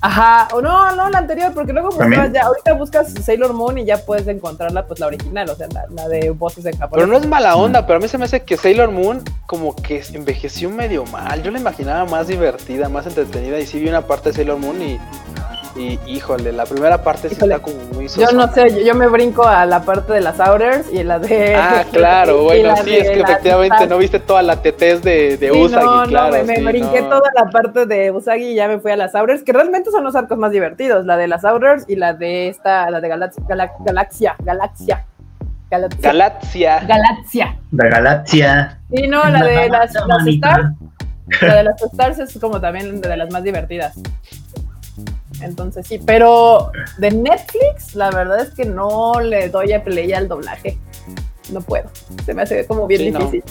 Ajá, 0.00 0.48
o 0.52 0.60
no, 0.60 0.94
no, 0.94 1.08
la 1.08 1.18
anterior, 1.18 1.52
porque 1.54 1.72
luego 1.72 1.88
buscas 1.88 2.32
ya, 2.32 2.42
ahorita 2.42 2.74
buscas 2.74 3.12
Sailor 3.12 3.54
Moon 3.54 3.78
y 3.78 3.84
ya 3.84 3.98
puedes 3.98 4.28
encontrarla, 4.28 4.86
pues 4.86 5.00
la 5.00 5.06
original, 5.06 5.48
o 5.48 5.56
sea, 5.56 5.66
la, 5.72 5.86
la 5.90 6.08
de 6.08 6.30
voces 6.30 6.66
en 6.66 6.76
japonés. 6.76 7.04
Pero 7.04 7.06
no 7.06 7.16
es 7.18 7.26
mala 7.26 7.56
onda, 7.56 7.86
pero 7.86 7.98
a 7.98 8.02
mí 8.02 8.08
se 8.08 8.18
me 8.18 8.26
hace 8.26 8.42
que 8.42 8.56
Sailor 8.56 8.90
Moon 8.90 9.22
como 9.46 9.74
que 9.74 10.02
envejeció 10.12 10.70
medio 10.70 11.04
mal. 11.06 11.42
Yo 11.42 11.50
la 11.50 11.58
imaginaba 11.58 12.04
más 12.04 12.28
divertida, 12.28 12.88
más 12.88 13.06
entretenida 13.06 13.58
y 13.58 13.66
sí 13.66 13.78
vi 13.78 13.88
una 13.88 14.06
parte 14.06 14.28
de 14.28 14.36
Sailor 14.36 14.58
Moon 14.58 14.80
y, 14.82 14.98
y 15.76 15.98
híjole, 16.06 16.52
la 16.52 16.64
primera 16.64 17.02
parte 17.02 17.28
sí 17.28 17.34
Híjole. 17.34 17.54
está 17.54 17.64
como 17.64 17.76
muy 17.94 18.08
Yo 18.08 18.30
no 18.32 18.50
sé, 18.52 18.70
yo, 18.70 18.80
yo 18.80 18.94
me 18.94 19.06
brinco 19.08 19.46
a 19.46 19.66
la 19.66 19.82
parte 19.82 20.12
de 20.14 20.20
las 20.20 20.40
Outers 20.40 20.92
y 20.92 21.02
la 21.02 21.18
de. 21.18 21.54
Ah, 21.54 21.84
claro, 21.92 22.40
y 22.40 22.44
bueno, 22.44 22.76
sí, 22.78 22.90
de 22.90 22.98
es 22.98 23.10
que 23.10 23.20
efectivamente 23.20 23.86
no 23.86 23.98
viste 23.98 24.18
toda 24.18 24.42
la 24.42 24.62
tetez 24.62 25.02
de, 25.02 25.36
de 25.36 25.50
Sí, 25.50 25.60
Usagi, 25.60 25.84
no, 25.84 26.04
claro. 26.04 26.32
me, 26.32 26.42
me 26.44 26.56
sí, 26.56 26.62
brinqué 26.64 27.02
no. 27.02 27.08
toda 27.08 27.30
la 27.34 27.50
parte 27.50 27.86
de 27.86 28.10
Usagi 28.10 28.52
y 28.52 28.54
ya 28.54 28.68
me 28.68 28.78
fui 28.80 28.90
a 28.92 28.96
las 28.96 29.14
Outers, 29.14 29.42
que 29.42 29.52
realmente 29.52 29.90
son 29.90 30.04
los 30.04 30.16
arcos 30.16 30.38
más 30.38 30.50
divertidos, 30.52 31.04
la 31.04 31.16
de 31.16 31.28
las 31.28 31.44
Outers 31.44 31.84
y 31.88 31.96
la 31.96 32.14
de 32.14 32.48
esta, 32.48 32.90
la 32.90 33.00
de 33.00 33.08
Galaxia, 33.08 33.42
Galaxia, 33.48 34.36
Galaxia, 34.40 35.06
Galaxia, 35.70 36.10
Galaxia. 36.10 36.80
Galaxia. 36.86 37.58
La 37.72 37.88
Galaxia. 37.88 38.78
Sí, 38.94 39.06
no, 39.08 39.24
la 39.28 39.44
de 39.44 39.68
las, 39.68 39.92
las. 39.94 40.26
Stars, 40.26 40.68
la 41.42 41.54
de 41.56 41.62
las 41.64 41.82
Stars 41.82 42.18
es 42.20 42.38
como 42.40 42.60
también 42.60 43.00
de 43.00 43.16
las 43.16 43.30
más 43.30 43.42
divertidas. 43.42 43.94
Entonces 45.42 45.86
sí, 45.86 45.98
pero 45.98 46.70
de 46.98 47.10
Netflix, 47.10 47.94
la 47.94 48.10
verdad 48.10 48.40
es 48.40 48.50
que 48.50 48.64
no 48.64 49.20
le 49.20 49.48
doy 49.48 49.72
a 49.72 49.82
play 49.84 50.12
al 50.12 50.28
doblaje. 50.28 50.78
No 51.52 51.60
puedo. 51.60 51.88
Se 52.24 52.34
me 52.34 52.42
hace 52.42 52.66
como 52.66 52.86
bien 52.86 53.00
Sí, 53.02 53.10
no. 53.10 53.18
difícil. 53.20 53.44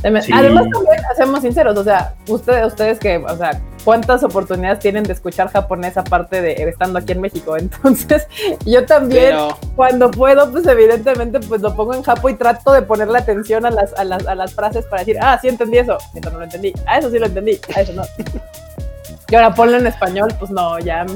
Se 0.00 0.10
me- 0.10 0.22
Sí. 0.22 0.32
Además, 0.32 0.66
también, 0.72 1.02
seamos 1.16 1.40
sinceros, 1.42 1.76
o 1.76 1.84
sea, 1.84 2.14
ustedes, 2.28 2.66
ustedes 2.68 2.98
que, 2.98 3.18
o 3.18 3.36
sea, 3.36 3.60
¿cuántas 3.84 4.22
oportunidades 4.22 4.78
tienen 4.78 5.02
de 5.04 5.12
escuchar 5.12 5.50
japonés 5.50 5.98
aparte 5.98 6.40
de 6.40 6.52
estando 6.52 6.98
aquí 6.98 7.12
en 7.12 7.20
México? 7.20 7.56
Entonces, 7.58 8.26
yo 8.64 8.86
también, 8.86 9.34
no. 9.36 9.58
cuando 9.76 10.10
puedo, 10.10 10.50
pues 10.52 10.66
evidentemente, 10.66 11.40
pues 11.40 11.60
lo 11.60 11.74
pongo 11.74 11.92
en 11.92 12.02
japo 12.02 12.30
y 12.30 12.34
trato 12.34 12.72
de 12.72 12.80
ponerle 12.82 13.18
atención 13.18 13.66
a 13.66 13.70
las, 13.70 13.92
a 13.94 14.04
las, 14.04 14.26
a 14.26 14.34
las 14.34 14.54
frases 14.54 14.86
para 14.86 15.00
decir, 15.02 15.18
ah, 15.20 15.38
sí 15.42 15.48
entendí 15.48 15.76
eso, 15.78 15.98
eso 16.14 16.30
no 16.30 16.38
lo 16.38 16.44
entendí, 16.44 16.72
a 16.86 16.98
eso 16.98 17.10
sí 17.10 17.18
lo 17.18 17.26
entendí, 17.26 17.58
a 17.76 17.80
eso 17.82 17.92
no. 17.92 18.02
Y 19.30 19.34
ahora 19.34 19.54
ponlo 19.54 19.78
en 19.78 19.86
español, 19.86 20.34
pues 20.38 20.50
no, 20.50 20.78
ya, 20.80 21.06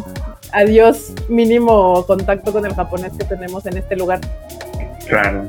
adiós, 0.53 1.13
mínimo 1.29 2.07
contacto 2.07 2.53
con 2.53 2.65
el 2.65 2.75
japonés 2.75 3.13
que 3.19 3.25
tenemos 3.25 3.67
en 3.67 3.77
este 3.77 3.97
lugar. 3.97 4.21
Claro. 5.09 5.45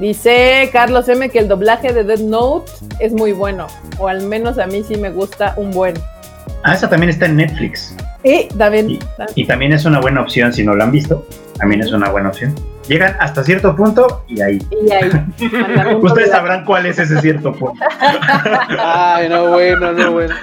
Dice 0.00 0.68
Carlos 0.72 1.08
M 1.08 1.28
que 1.28 1.38
el 1.38 1.46
doblaje 1.46 1.92
de 1.92 2.04
Dead 2.04 2.20
Note 2.20 2.72
es 2.98 3.12
muy 3.12 3.32
bueno, 3.32 3.66
o 3.98 4.08
al 4.08 4.22
menos 4.22 4.58
a 4.58 4.66
mí 4.66 4.82
sí 4.82 4.96
me 4.96 5.10
gusta 5.10 5.54
un 5.56 5.70
buen. 5.70 5.94
Ah, 6.64 6.74
esa 6.74 6.88
también 6.88 7.10
está 7.10 7.26
en 7.26 7.36
Netflix. 7.36 7.94
Y 8.24 8.48
también, 8.48 8.90
Y, 8.90 8.98
y 9.34 9.46
también 9.46 9.72
es 9.72 9.84
una 9.84 10.00
buena 10.00 10.22
opción 10.22 10.52
si 10.52 10.64
no 10.64 10.74
lo 10.74 10.82
han 10.84 10.92
visto. 10.92 11.26
También 11.58 11.82
es 11.82 11.92
una 11.92 12.08
buena 12.08 12.30
opción. 12.30 12.54
Llegan 12.92 13.16
hasta 13.20 13.42
cierto 13.42 13.74
punto 13.74 14.22
y 14.28 14.42
ahí. 14.42 14.58
y 14.86 14.90
ahí. 14.92 15.10
Ustedes 16.02 16.30
sabrán 16.30 16.66
cuál 16.66 16.84
es 16.84 16.98
ese 16.98 17.18
cierto 17.22 17.54
punto. 17.54 17.82
Ay, 18.78 19.30
no, 19.30 19.48
bueno, 19.48 19.92
no, 19.92 20.12
bueno. 20.12 20.34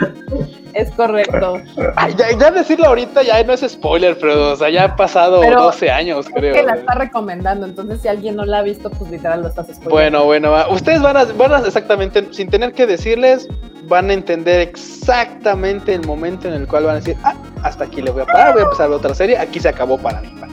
Es 0.74 0.90
correcto. 0.92 1.62
Ay, 1.96 2.16
ya, 2.18 2.32
ya 2.36 2.50
decirlo 2.50 2.88
ahorita 2.88 3.22
ya 3.22 3.44
no 3.44 3.54
es 3.54 3.62
spoiler, 3.62 4.18
pero 4.20 4.54
o 4.54 4.56
sea, 4.56 4.70
ya 4.70 4.86
ha 4.86 4.96
pasado 4.96 5.42
Pero 5.42 5.62
12 5.62 5.92
años, 5.92 6.26
Es 6.26 6.34
creo. 6.34 6.54
que 6.56 6.64
la 6.64 6.72
güey. 6.74 6.80
está 6.80 6.96
recomendando, 6.96 7.68
entonces 7.68 8.02
si 8.02 8.08
alguien 8.08 8.36
no 8.36 8.46
la 8.46 8.60
ha 8.60 8.62
visto, 8.64 8.90
pues 8.90 9.12
literal 9.12 9.42
lo 9.44 9.50
estás 9.50 9.68
spoilando. 9.68 9.90
Bueno, 9.92 10.26
bueno, 10.26 10.52
va. 10.52 10.70
ustedes 10.70 11.02
van 11.04 11.18
a, 11.18 11.26
van 11.26 11.54
a 11.54 11.60
exactamente, 11.60 12.28
sin 12.32 12.50
tener 12.50 12.74
que 12.74 12.88
decirles, 12.88 13.48
van 13.88 14.10
a 14.10 14.14
entender 14.14 14.60
exactamente 14.62 15.94
el 15.94 16.06
momento 16.06 16.48
en 16.48 16.56
el 16.56 16.68
cual 16.68 16.86
van 16.86 16.96
a 16.96 17.00
decir, 17.00 17.16
ah, 17.24 17.36
hasta 17.64 17.84
aquí 17.86 18.02
le 18.02 18.10
voy 18.12 18.24
a 18.24 18.26
parar, 18.26 18.54
voy 18.54 18.62
a 18.62 18.66
empezar 18.66 18.90
otra 18.90 19.14
serie, 19.14 19.38
aquí 19.38 19.60
se 19.60 19.70
acabó 19.70 19.98
para 20.00 20.22
mí. 20.22 20.30
para. 20.40 20.49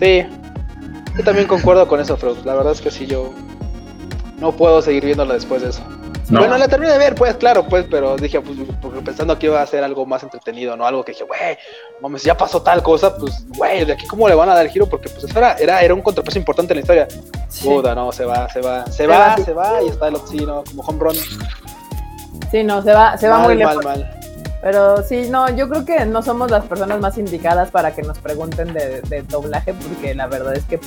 Sí, 0.00 0.26
yo 1.16 1.24
también 1.24 1.46
concuerdo 1.46 1.86
con 1.86 2.00
eso, 2.00 2.16
Freud. 2.16 2.38
La 2.44 2.54
verdad 2.54 2.72
es 2.72 2.80
que 2.80 2.90
sí, 2.90 3.06
yo 3.06 3.32
no 4.38 4.52
puedo 4.52 4.80
seguir 4.80 5.04
viéndola 5.04 5.34
después 5.34 5.62
de 5.62 5.68
eso. 5.70 5.82
No. 6.30 6.38
Bueno, 6.38 6.56
la 6.58 6.68
terminé 6.68 6.92
de 6.92 6.98
ver, 6.98 7.16
pues, 7.16 7.34
claro, 7.34 7.66
pues, 7.66 7.86
pero 7.90 8.16
dije, 8.16 8.40
pues, 8.40 8.56
porque 8.80 9.00
pensando 9.00 9.36
que 9.36 9.46
iba 9.46 9.60
a 9.60 9.66
ser 9.66 9.82
algo 9.82 10.06
más 10.06 10.22
entretenido, 10.22 10.76
¿no? 10.76 10.86
Algo 10.86 11.04
que 11.04 11.10
dije, 11.10 11.24
güey, 11.24 11.58
mames, 12.00 12.22
ya 12.22 12.36
pasó 12.36 12.62
tal 12.62 12.84
cosa, 12.84 13.16
pues, 13.16 13.44
güey, 13.48 13.84
de 13.84 13.94
aquí 13.94 14.06
cómo 14.06 14.28
le 14.28 14.36
van 14.36 14.48
a 14.48 14.54
dar 14.54 14.64
el 14.64 14.70
giro, 14.70 14.88
porque 14.88 15.08
pues 15.08 15.24
eso 15.24 15.36
era, 15.36 15.54
era, 15.54 15.82
era 15.82 15.92
un 15.92 16.02
contrapeso 16.02 16.38
importante 16.38 16.72
en 16.72 16.76
la 16.76 16.80
historia. 16.82 17.08
Sí. 17.48 17.64
Puta, 17.64 17.96
no, 17.96 18.12
se 18.12 18.24
va, 18.24 18.48
se 18.48 18.60
va, 18.60 18.86
se 18.86 18.92
Se 18.92 19.06
va, 19.08 19.18
va, 19.18 19.36
se 19.38 19.52
va, 19.52 19.82
y 19.82 19.88
está 19.88 20.06
el 20.06 20.14
otro, 20.14 20.28
sí, 20.28 20.36
no, 20.46 20.62
como 20.62 20.82
home 20.84 20.98
run. 21.00 21.16
Sí, 22.52 22.62
no, 22.62 22.80
se 22.80 22.92
va, 22.92 23.18
se 23.18 23.28
va 23.28 23.38
mal, 23.38 23.46
muy 23.46 23.64
mal, 23.64 23.76
lejos. 23.76 23.84
mal. 23.84 24.19
Pero 24.62 25.02
sí, 25.02 25.28
no, 25.30 25.48
yo 25.48 25.68
creo 25.68 25.84
que 25.84 26.04
no 26.04 26.22
somos 26.22 26.50
las 26.50 26.64
personas 26.66 27.00
más 27.00 27.16
indicadas 27.16 27.70
para 27.70 27.92
que 27.94 28.02
nos 28.02 28.18
pregunten 28.18 28.74
de, 28.74 29.00
de 29.02 29.22
doblaje, 29.22 29.72
porque 29.72 30.14
la 30.14 30.26
verdad 30.26 30.54
es 30.54 30.64
que 30.64 30.78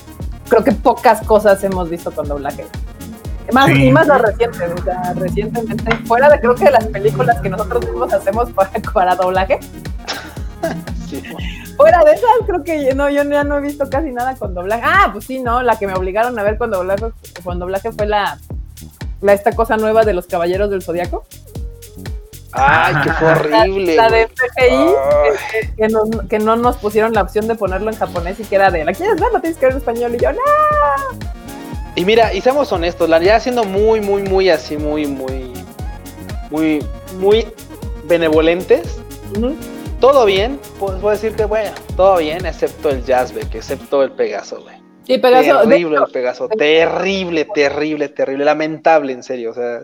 creo 0.48 0.64
que 0.64 0.72
pocas 0.74 1.26
cosas 1.26 1.64
hemos 1.64 1.90
visto 1.90 2.12
con 2.12 2.28
doblaje. 2.28 2.66
Más, 3.52 3.66
Sí. 3.68 3.86
Y 3.86 3.92
más 3.92 4.08
las 4.08 4.22
recientes, 4.22 4.72
o 4.80 4.84
sea, 4.84 5.14
recientemente, 5.16 5.96
fuera 6.06 6.30
de 6.30 6.40
creo 6.40 6.56
que 6.56 6.66
de 6.66 6.72
las 6.72 6.86
películas 6.88 7.42
que 7.42 7.50
nosotros 7.50 7.86
mismos 7.86 8.14
hacemos 8.14 8.52
para, 8.52 8.70
para 8.94 9.16
doblaje, 9.16 9.60
Sí. 11.10 11.22
fuera 11.76 12.04
de 12.04 12.14
esas 12.14 12.30
creo 12.48 12.64
que 12.64 12.96
no, 12.96 13.10
yo 13.10 13.24
ya 13.24 13.44
no 13.44 13.58
he 13.58 13.62
visto 13.62 13.90
casi 13.90 14.12
nada 14.12 14.36
con 14.36 14.54
doblaje. 14.54 14.84
Ah, 14.86 15.10
pues 15.12 15.26
sí, 15.26 15.40
no, 15.40 15.62
la 15.62 15.78
que 15.78 15.88
me 15.88 15.94
obligaron 15.94 16.38
a 16.40 16.44
ver 16.44 16.58
con 16.58 16.72
doblaje, 16.72 17.12
con 17.44 17.60
doblaje 17.60 17.92
fue 17.92 18.06
la, 18.06 18.40
la 19.22 19.34
esta 19.34 19.52
cosa 19.52 19.78
nueva 19.78 20.06
de 20.06 20.14
los 20.14 20.28
Caballeros 20.28 20.70
del 20.70 20.82
Zodiaco. 20.82 21.26
Ay, 22.54 22.96
que 23.04 23.12
fue 23.14 23.32
horrible. 23.32 23.96
La 23.96 24.10
de. 24.10 24.28
FGI, 24.28 24.70
Ay. 24.70 25.32
que, 25.52 25.76
que 25.76 25.88
nos- 25.90 26.10
que 26.30 26.40
no 26.40 26.56
nos 26.56 26.78
pusieron 26.78 27.14
la 27.14 27.22
opción 27.22 27.48
de 27.48 27.56
ponerlo 27.56 27.90
en 27.92 27.98
japonés 27.98 28.40
y 28.40 28.44
que 28.44 28.56
era 28.56 28.70
de, 28.72 28.86
¿la 28.86 28.94
quieres 28.94 29.20
ver? 29.20 29.32
¿La 29.32 29.40
tienes 29.42 29.58
que 29.58 29.66
ver 29.66 29.74
en 29.74 29.78
español? 29.80 30.16
Y 30.16 30.20
yo, 30.20 30.32
no. 30.32 30.40
Y 31.96 32.06
mira, 32.06 32.34
y 32.34 32.42
seamos 32.42 32.72
honestos, 32.72 33.08
la 33.10 33.20
ya 33.20 33.40
siendo 33.40 33.64
muy, 33.64 34.02
muy, 34.02 34.24
muy 34.24 34.50
así, 34.50 34.78
muy, 34.78 35.06
muy, 35.06 35.54
muy, 36.50 36.84
muy 37.20 37.46
benevolentes, 38.06 38.98
todo 40.00 40.26
bien, 40.26 40.60
pues 40.80 40.94
puedo 41.00 41.12
decir 41.12 41.34
que 41.36 41.46
bueno, 41.46 41.72
todo 41.96 42.18
bien, 42.18 42.46
excepto 42.46 42.90
el 42.90 43.04
Jazzbeck, 43.06 43.54
excepto 43.56 44.04
el 44.04 44.12
Pegaso, 44.12 44.62
güey. 44.62 44.76
Sí, 45.06 45.18
Pegaso, 45.20 45.62
terrible 45.68 45.98
el 45.98 46.12
Pegaso, 46.12 46.48
terrible, 46.50 47.46
terrible, 47.54 48.10
terrible, 48.10 48.44
lamentable, 48.46 49.14
en 49.14 49.22
serio, 49.24 49.52
o 49.52 49.54
sea, 49.54 49.82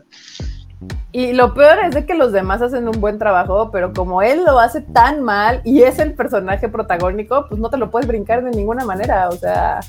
y 1.11 1.33
lo 1.33 1.53
peor 1.53 1.79
es 1.83 1.95
de 1.95 2.05
que 2.05 2.13
los 2.13 2.31
demás 2.31 2.61
hacen 2.61 2.87
un 2.87 3.01
buen 3.01 3.17
trabajo, 3.17 3.71
pero 3.71 3.93
como 3.93 4.21
él 4.21 4.43
lo 4.45 4.59
hace 4.59 4.81
tan 4.81 5.21
mal 5.21 5.61
y 5.65 5.81
es 5.81 5.99
el 5.99 6.13
personaje 6.13 6.69
protagónico, 6.69 7.47
pues 7.49 7.59
no 7.59 7.69
te 7.69 7.77
lo 7.77 7.89
puedes 7.89 8.07
brincar 8.07 8.43
de 8.43 8.51
ninguna 8.51 8.85
manera, 8.85 9.27
o 9.29 9.35
sea, 9.35 9.81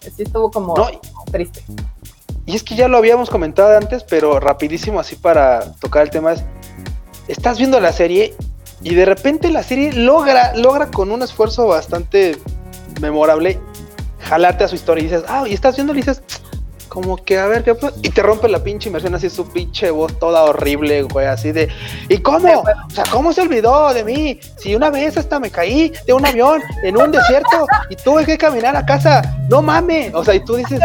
sí 0.00 0.22
estuvo 0.22 0.50
como 0.50 0.74
no, 0.76 0.86
triste. 1.30 1.62
y 2.46 2.54
es 2.54 2.62
que 2.62 2.76
ya 2.76 2.88
lo 2.88 2.96
habíamos 2.96 3.28
comentado 3.28 3.76
antes, 3.76 4.04
pero 4.04 4.40
rapidísimo 4.40 5.00
así 5.00 5.16
para 5.16 5.74
tocar 5.80 6.04
el 6.04 6.10
tema 6.10 6.32
es, 6.32 6.44
estás 7.26 7.58
viendo 7.58 7.80
la 7.80 7.92
serie 7.92 8.34
y 8.80 8.94
de 8.94 9.04
repente 9.04 9.50
la 9.50 9.62
serie 9.62 9.92
logra, 9.92 10.54
logra 10.54 10.90
con 10.90 11.10
un 11.10 11.22
esfuerzo 11.22 11.66
bastante 11.66 12.38
memorable 13.00 13.60
jalarte 14.20 14.64
a 14.64 14.68
su 14.68 14.76
historia 14.76 15.02
y 15.02 15.08
dices, 15.08 15.24
ah, 15.28 15.44
y 15.46 15.54
estás 15.54 15.76
viendo 15.76 15.92
y 15.92 15.96
dices, 15.96 16.22
como 17.00 17.16
que 17.16 17.38
a 17.38 17.46
ver 17.46 17.62
qué 17.62 17.74
fue?", 17.74 17.90
y 18.02 18.10
te 18.10 18.22
rompe 18.22 18.48
la 18.48 18.62
pinche 18.62 18.88
inmersión 18.88 19.14
así 19.14 19.30
su 19.30 19.48
pinche 19.48 19.90
voz 19.90 20.18
toda 20.18 20.42
horrible, 20.44 21.02
güey, 21.02 21.26
así 21.26 21.52
de, 21.52 21.68
¿y 22.08 22.18
cómo? 22.18 22.62
O 22.62 22.90
sea, 22.90 23.04
¿cómo 23.10 23.32
se 23.32 23.42
olvidó 23.42 23.92
de 23.94 24.04
mí? 24.04 24.40
Si 24.56 24.74
una 24.74 24.90
vez 24.90 25.16
hasta 25.16 25.38
me 25.38 25.50
caí 25.50 25.92
de 26.06 26.12
un 26.12 26.26
avión 26.26 26.60
en 26.82 26.96
un 26.96 27.12
desierto 27.12 27.66
y 27.90 27.96
tuve 27.96 28.24
que 28.24 28.36
caminar 28.36 28.76
a 28.76 28.84
casa, 28.84 29.22
no 29.48 29.62
mames, 29.62 30.12
o 30.14 30.24
sea, 30.24 30.34
y 30.34 30.44
tú 30.44 30.56
dices, 30.56 30.80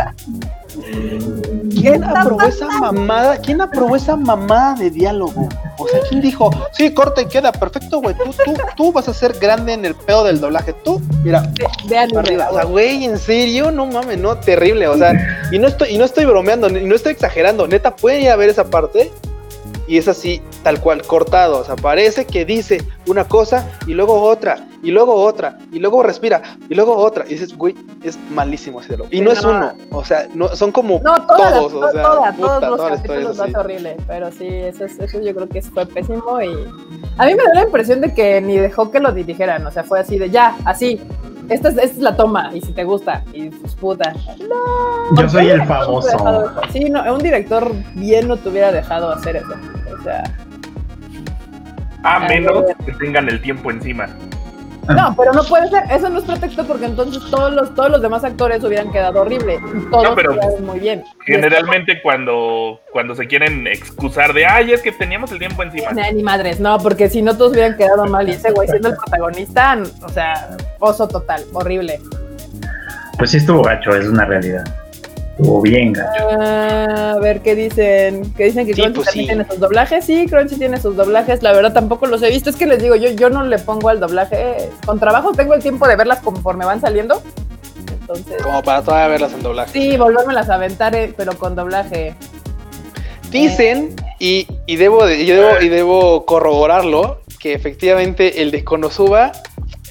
¿Quién 1.70 2.04
aprobó 2.04 2.42
esa 2.44 2.68
mamada? 2.68 3.38
¿Quién 3.38 3.62
aprobó 3.62 3.96
esa 3.96 4.16
mamada 4.16 4.76
de 4.76 4.90
diálogo? 4.90 5.50
O 5.78 5.88
sea, 5.88 6.00
¿quién 6.08 6.22
dijo? 6.22 6.50
Sí, 6.72 6.94
corte, 6.94 7.28
queda 7.28 7.52
perfecto, 7.52 8.00
güey. 8.00 8.16
Tú, 8.16 8.32
tú, 8.46 8.54
tú 8.76 8.92
vas 8.94 9.08
a 9.10 9.14
ser 9.14 9.34
grande 9.40 9.74
en 9.74 9.84
el 9.86 9.96
pedo 9.96 10.24
del 10.24 10.40
doblaje. 10.40 10.74
Tú, 10.74 11.02
mira, 11.24 11.42
De, 11.42 11.68
de 11.88 11.98
arriba. 11.98 12.50
O 12.52 12.56
sea, 12.56 12.64
güey, 12.66 13.06
en 13.06 13.18
serio, 13.18 13.72
no 13.72 13.86
mames, 13.86 14.18
no, 14.18 14.38
terrible. 14.38 14.88
O 14.88 14.98
sea, 14.98 15.14
y 15.52 15.60
no 15.60 15.68
estoy, 15.68 15.90
y 15.90 15.98
no 15.98 16.06
estoy 16.06 16.26
bromeando, 16.26 16.70
y 16.70 16.86
no 16.86 16.96
estoy 16.96 17.14
exagerando. 17.14 17.68
Neta, 17.68 17.96
pueden 17.96 18.24
ir 18.24 18.30
a 18.30 18.36
ver 18.36 18.50
esa 18.50 18.66
parte. 18.66 19.12
y 19.88 19.98
es 19.98 20.08
así, 20.08 20.42
tal 20.64 20.80
cual, 20.80 21.02
cortado. 21.02 21.60
O 21.60 21.66
sea, 21.66 21.76
parece 21.76 22.26
que 22.26 22.46
dice 22.46 22.82
una 23.08 23.26
cosa 23.26 23.68
y 23.88 23.94
luego 23.94 24.22
otra, 24.22 24.66
y 24.84 24.92
luego 24.92 25.16
otra, 25.16 25.58
y 25.72 25.80
luego 25.80 26.04
respira, 26.04 26.42
y 26.70 26.76
luego 26.76 26.96
otra. 26.96 27.26
Y 27.26 27.30
dices, 27.30 27.58
güey, 27.58 27.74
es 28.04 28.20
malísimo 28.30 28.82
ese 28.82 28.90
diálogo. 28.90 29.10
Y 29.12 29.22
no, 29.22 29.32
es 29.32 29.44
uno, 29.44 29.72
o 29.92 30.04
sea, 30.04 30.28
no, 30.36 30.50
son 30.50 30.72
como 30.72 31.00
todos, 31.02 31.74
o 31.74 31.92
sea, 31.92 32.02
toda, 32.04 32.34
todos 32.34 32.70
los 32.70 32.82
capítulos 32.82 33.40
es 33.40 33.56
horrible, 33.56 33.98
pero 34.06 34.32
sí, 34.32 34.46
eso, 34.48 34.86
eso 34.86 35.22
yo 35.22 35.34
creo 35.34 35.48
que 35.48 35.62
fue 35.62 35.86
pésimo 35.86 36.42
y 36.42 36.54
a 37.18 37.26
mí 37.26 37.36
me 37.36 37.44
da 37.44 37.54
la 37.54 37.64
impresión 37.64 38.02
de 38.02 38.14
que 38.14 38.42
ni 38.42 38.58
dejó 38.58 38.92
que 38.92 39.00
lo 39.00 39.12
dirigieran, 39.14 39.66
o 39.66 39.72
sea, 39.72 39.84
fue 39.84 40.02
así 40.02 40.18
de 40.18 40.30
ya, 40.30 40.56
así, 40.66 41.00
esta 41.50 41.70
es, 41.70 41.78
esta 41.78 41.84
es, 41.84 41.98
la 41.98 42.16
toma, 42.16 42.52
y 42.54 42.62
si 42.62 42.74
te 42.74 42.84
gusta, 42.84 43.24
y 43.32 43.50
pues 43.50 43.76
puta. 43.76 44.14
No, 44.40 45.22
Yo 45.22 45.30
soy 45.30 45.50
el 45.50 45.64
famoso. 45.64 46.10
Sí, 46.72 46.90
no, 46.90 47.14
un 47.14 47.22
director 47.22 47.72
bien 47.96 48.28
no 48.28 48.38
te 48.38 48.50
hubiera 48.50 48.72
dejado 48.72 49.12
hacer 49.12 49.38
eso. 49.38 49.54
O 50.00 50.04
sea. 50.04 50.24
A 52.04 52.20
menos 52.20 52.64
que 52.86 52.92
tengan 52.94 53.30
el 53.30 53.42
tiempo 53.42 53.72
encima. 53.72 54.08
No, 54.88 55.16
pero 55.16 55.34
no 55.34 55.44
puede 55.44 55.70
ser, 55.70 55.84
eso 55.92 56.10
no 56.10 56.20
es 56.20 56.26
pretexto 56.26 56.66
porque 56.66 56.86
entonces 56.86 57.24
todos 57.30 57.54
los, 57.54 57.74
todos 57.74 57.90
los 57.90 58.02
demás 58.02 58.24
actores 58.24 58.64
hubieran 58.64 58.92
quedado 58.92 59.22
horrible. 59.22 59.60
todos 59.90 60.04
no, 60.04 60.16
pero 60.16 60.36
muy 60.62 60.80
bien. 60.80 61.04
Generalmente 61.26 62.02
cuando, 62.02 62.82
cuando 62.92 63.16
se 63.16 63.28
quieren 63.28 63.66
excusar 63.68 64.34
de 64.34 64.46
ay, 64.46 64.74
es 64.74 64.82
que 64.82 64.92
teníamos 64.92 65.32
el 65.32 65.40
tiempo 65.40 65.64
encima. 65.64 65.92
ni 65.92 66.24
madres, 66.24 66.60
no, 66.60 66.78
porque 66.80 67.10
si 67.10 67.22
no 67.22 67.38
todos 67.38 67.54
hubieran 67.54 67.78
quedado 67.78 68.06
mal 68.06 68.28
y 68.28 68.34
ese 68.34 68.52
güey 68.52 68.68
siendo 68.68 68.90
el 68.90 68.96
protagonista, 68.96 69.78
o 70.02 70.10
sea, 70.10 70.58
oso 70.80 71.08
total, 71.08 71.44
horrible. 71.54 72.00
Pues 73.18 73.32
sí 73.32 73.38
estuvo 73.38 73.64
gacho, 73.64 73.96
es 73.96 74.08
una 74.08 74.26
realidad. 74.26 74.83
Estuvo 75.38 75.62
bien 75.62 75.94
gacho. 75.94 76.28
Ah, 76.40 77.14
a 77.16 77.20
ver 77.20 77.42
qué 77.42 77.56
dicen. 77.56 78.34
¿Qué 78.36 78.46
dicen 78.46 78.68
que 78.68 78.74
Crunchy 78.74 78.94
pues 78.94 79.08
también 79.08 79.28
tiene 79.28 79.46
sus 79.50 79.60
doblajes? 79.60 80.06
Sí, 80.06 80.28
Crunchy 80.28 80.58
tiene 80.58 80.80
sus 80.80 80.96
doblajes. 80.96 81.42
La 81.42 81.54
verdad 81.54 81.74
tampoco 81.74 82.06
los 82.06 82.22
he 82.22 82.30
visto. 82.30 82.52
Es 82.52 82.56
que 82.56 82.68
les 82.68 82.82
digo, 82.82 82.96
yo, 82.96 83.10
yo 83.10 83.32
no 83.32 83.44
le 83.44 83.58
pongo 83.58 83.90
al 83.90 84.00
doblaje. 84.00 84.70
Con 84.86 85.00
trabajo 85.00 85.32
tengo 85.32 85.56
el 85.56 85.64
tiempo 85.64 85.88
de 85.88 85.96
verlas 85.96 86.20
conforme 86.20 86.66
van 86.66 86.82
saliendo. 86.82 87.20
Entonces. 88.02 88.44
Como 88.44 88.62
para 88.62 88.84
todavía 88.84 89.08
verlas 89.08 89.34
en 89.34 89.42
doblaje. 89.42 89.72
Sí, 89.72 89.98
volvérmelas 89.98 90.50
a 90.50 90.56
aventar, 90.56 90.96
eh, 90.96 91.14
pero 91.18 91.36
con 91.36 91.56
doblaje. 91.56 92.14
Dicen, 93.32 93.96
y, 94.20 94.48
y, 94.68 94.76
debo, 94.76 95.10
y, 95.10 95.26
debo, 95.26 95.60
y 95.60 95.70
debo 95.70 96.26
corroborarlo, 96.26 97.22
que 97.40 97.54
efectivamente 97.54 98.44
el 98.44 98.52
de 98.52 98.64
Konosuba 98.64 99.32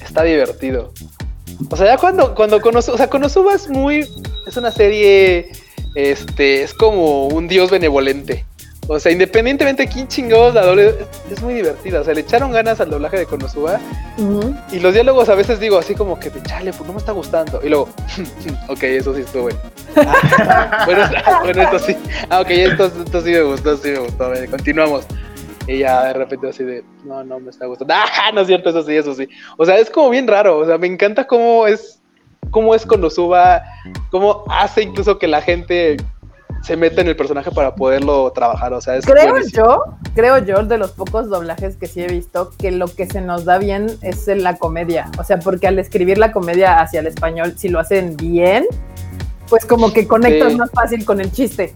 está 0.01 0.23
divertido. 0.23 0.93
O 1.69 1.77
sea, 1.77 1.87
ya 1.87 1.97
cuando, 1.97 2.35
cuando 2.35 2.61
Konosuba, 2.61 2.95
o 2.95 2.97
sea, 2.97 3.09
Konosuba 3.09 3.53
es 3.53 3.69
muy, 3.69 4.07
es 4.45 4.57
una 4.57 4.71
serie, 4.71 5.51
este, 5.95 6.63
es 6.63 6.73
como 6.73 7.27
un 7.27 7.47
dios 7.47 7.71
benevolente. 7.71 8.45
O 8.87 8.99
sea, 8.99 9.13
independientemente 9.13 9.83
de 9.83 9.89
quién 9.89 10.07
chingados 10.07 10.53
la 10.53 10.65
doble, 10.65 10.93
es, 11.31 11.41
muy 11.41 11.53
divertida. 11.53 12.01
O 12.01 12.03
sea, 12.03 12.13
le 12.13 12.21
echaron 12.21 12.51
ganas 12.51 12.81
al 12.81 12.89
doblaje 12.89 13.17
de 13.17 13.25
Konosuba. 13.25 13.79
Y 14.71 14.79
los 14.79 14.93
diálogos 14.93 15.29
a 15.29 15.35
veces 15.35 15.59
digo 15.59 15.77
así 15.77 15.95
como 15.95 16.19
que, 16.19 16.31
chale, 16.43 16.73
pues 16.73 16.85
no 16.85 16.93
me 16.93 16.99
está 16.99 17.13
gustando. 17.13 17.61
Y 17.63 17.69
luego, 17.69 17.89
ok, 18.67 18.83
eso 18.83 19.15
sí 19.15 19.21
estuvo 19.21 19.43
bueno. 19.43 19.59
bueno, 20.85 21.09
bueno, 21.43 21.61
esto 21.61 21.79
sí. 21.79 21.95
Ah, 22.29 22.41
ok, 22.41 22.49
esto, 22.49 22.85
esto 22.85 23.21
sí 23.21 23.31
me 23.31 23.41
gustó, 23.41 23.77
sí 23.77 23.89
me 23.89 23.99
gustó. 23.99 24.25
A 24.25 24.29
ver, 24.29 24.49
continuamos. 24.49 25.05
Y 25.67 25.79
ya 25.79 26.05
de 26.05 26.13
repente 26.13 26.49
así 26.49 26.63
de, 26.63 26.83
no, 27.05 27.23
no 27.23 27.39
me 27.39 27.49
está 27.49 27.65
gustando. 27.65 27.93
Ah, 28.23 28.31
no 28.33 28.41
es 28.41 28.47
cierto, 28.47 28.69
eso 28.69 28.83
sí, 28.83 28.95
eso 28.95 29.13
sí. 29.13 29.27
O 29.57 29.65
sea, 29.65 29.77
es 29.77 29.89
como 29.89 30.09
bien 30.09 30.27
raro. 30.27 30.59
O 30.59 30.65
sea, 30.65 30.77
me 30.77 30.87
encanta 30.87 31.25
cómo 31.25 31.67
es, 31.67 32.01
cómo 32.49 32.75
es 32.75 32.85
cuando 32.85 33.09
suba, 33.09 33.63
cómo 34.11 34.43
hace 34.49 34.83
incluso 34.83 35.17
que 35.17 35.27
la 35.27 35.41
gente 35.41 35.97
se 36.61 36.77
meta 36.77 37.01
en 37.01 37.09
el 37.09 37.15
personaje 37.15 37.51
para 37.51 37.75
poderlo 37.75 38.31
trabajar. 38.31 38.73
O 38.73 38.81
sea, 38.81 38.95
es 38.95 39.05
creo 39.05 39.35
yo, 39.53 39.83
creo 40.15 40.37
yo, 40.39 40.63
de 40.63 40.77
los 40.77 40.91
pocos 40.91 41.29
doblajes 41.29 41.75
que 41.75 41.87
sí 41.87 42.01
he 42.01 42.07
visto, 42.07 42.51
que 42.57 42.71
lo 42.71 42.87
que 42.87 43.05
se 43.05 43.21
nos 43.21 43.45
da 43.45 43.57
bien 43.57 43.87
es 44.01 44.27
en 44.27 44.43
la 44.43 44.57
comedia. 44.57 45.09
O 45.17 45.23
sea, 45.23 45.39
porque 45.39 45.67
al 45.67 45.79
escribir 45.79 46.17
la 46.17 46.31
comedia 46.31 46.79
hacia 46.79 47.01
el 47.01 47.07
español, 47.07 47.55
si 47.57 47.67
lo 47.67 47.79
hacen 47.79 48.15
bien, 48.15 48.65
pues 49.49 49.65
como 49.65 49.91
que 49.91 50.07
conectas 50.07 50.55
más 50.55 50.71
fácil 50.71 51.05
con 51.05 51.19
el 51.19 51.31
chiste 51.31 51.73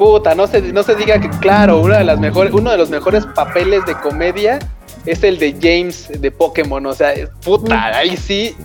puta, 0.00 0.34
no 0.34 0.46
se, 0.46 0.62
no 0.72 0.82
se 0.82 0.94
diga 0.94 1.20
que, 1.20 1.28
claro, 1.28 1.82
una 1.82 1.98
de 1.98 2.04
las 2.04 2.18
mejores, 2.18 2.54
uno 2.54 2.70
de 2.70 2.78
los 2.78 2.88
mejores 2.88 3.26
papeles 3.26 3.84
de 3.84 3.94
comedia 3.96 4.58
es 5.04 5.22
el 5.22 5.38
de 5.38 5.52
James 5.60 6.08
de 6.18 6.30
Pokémon, 6.30 6.86
o 6.86 6.94
sea, 6.94 7.12
puta, 7.44 7.98
ahí 7.98 8.16
sí 8.16 8.56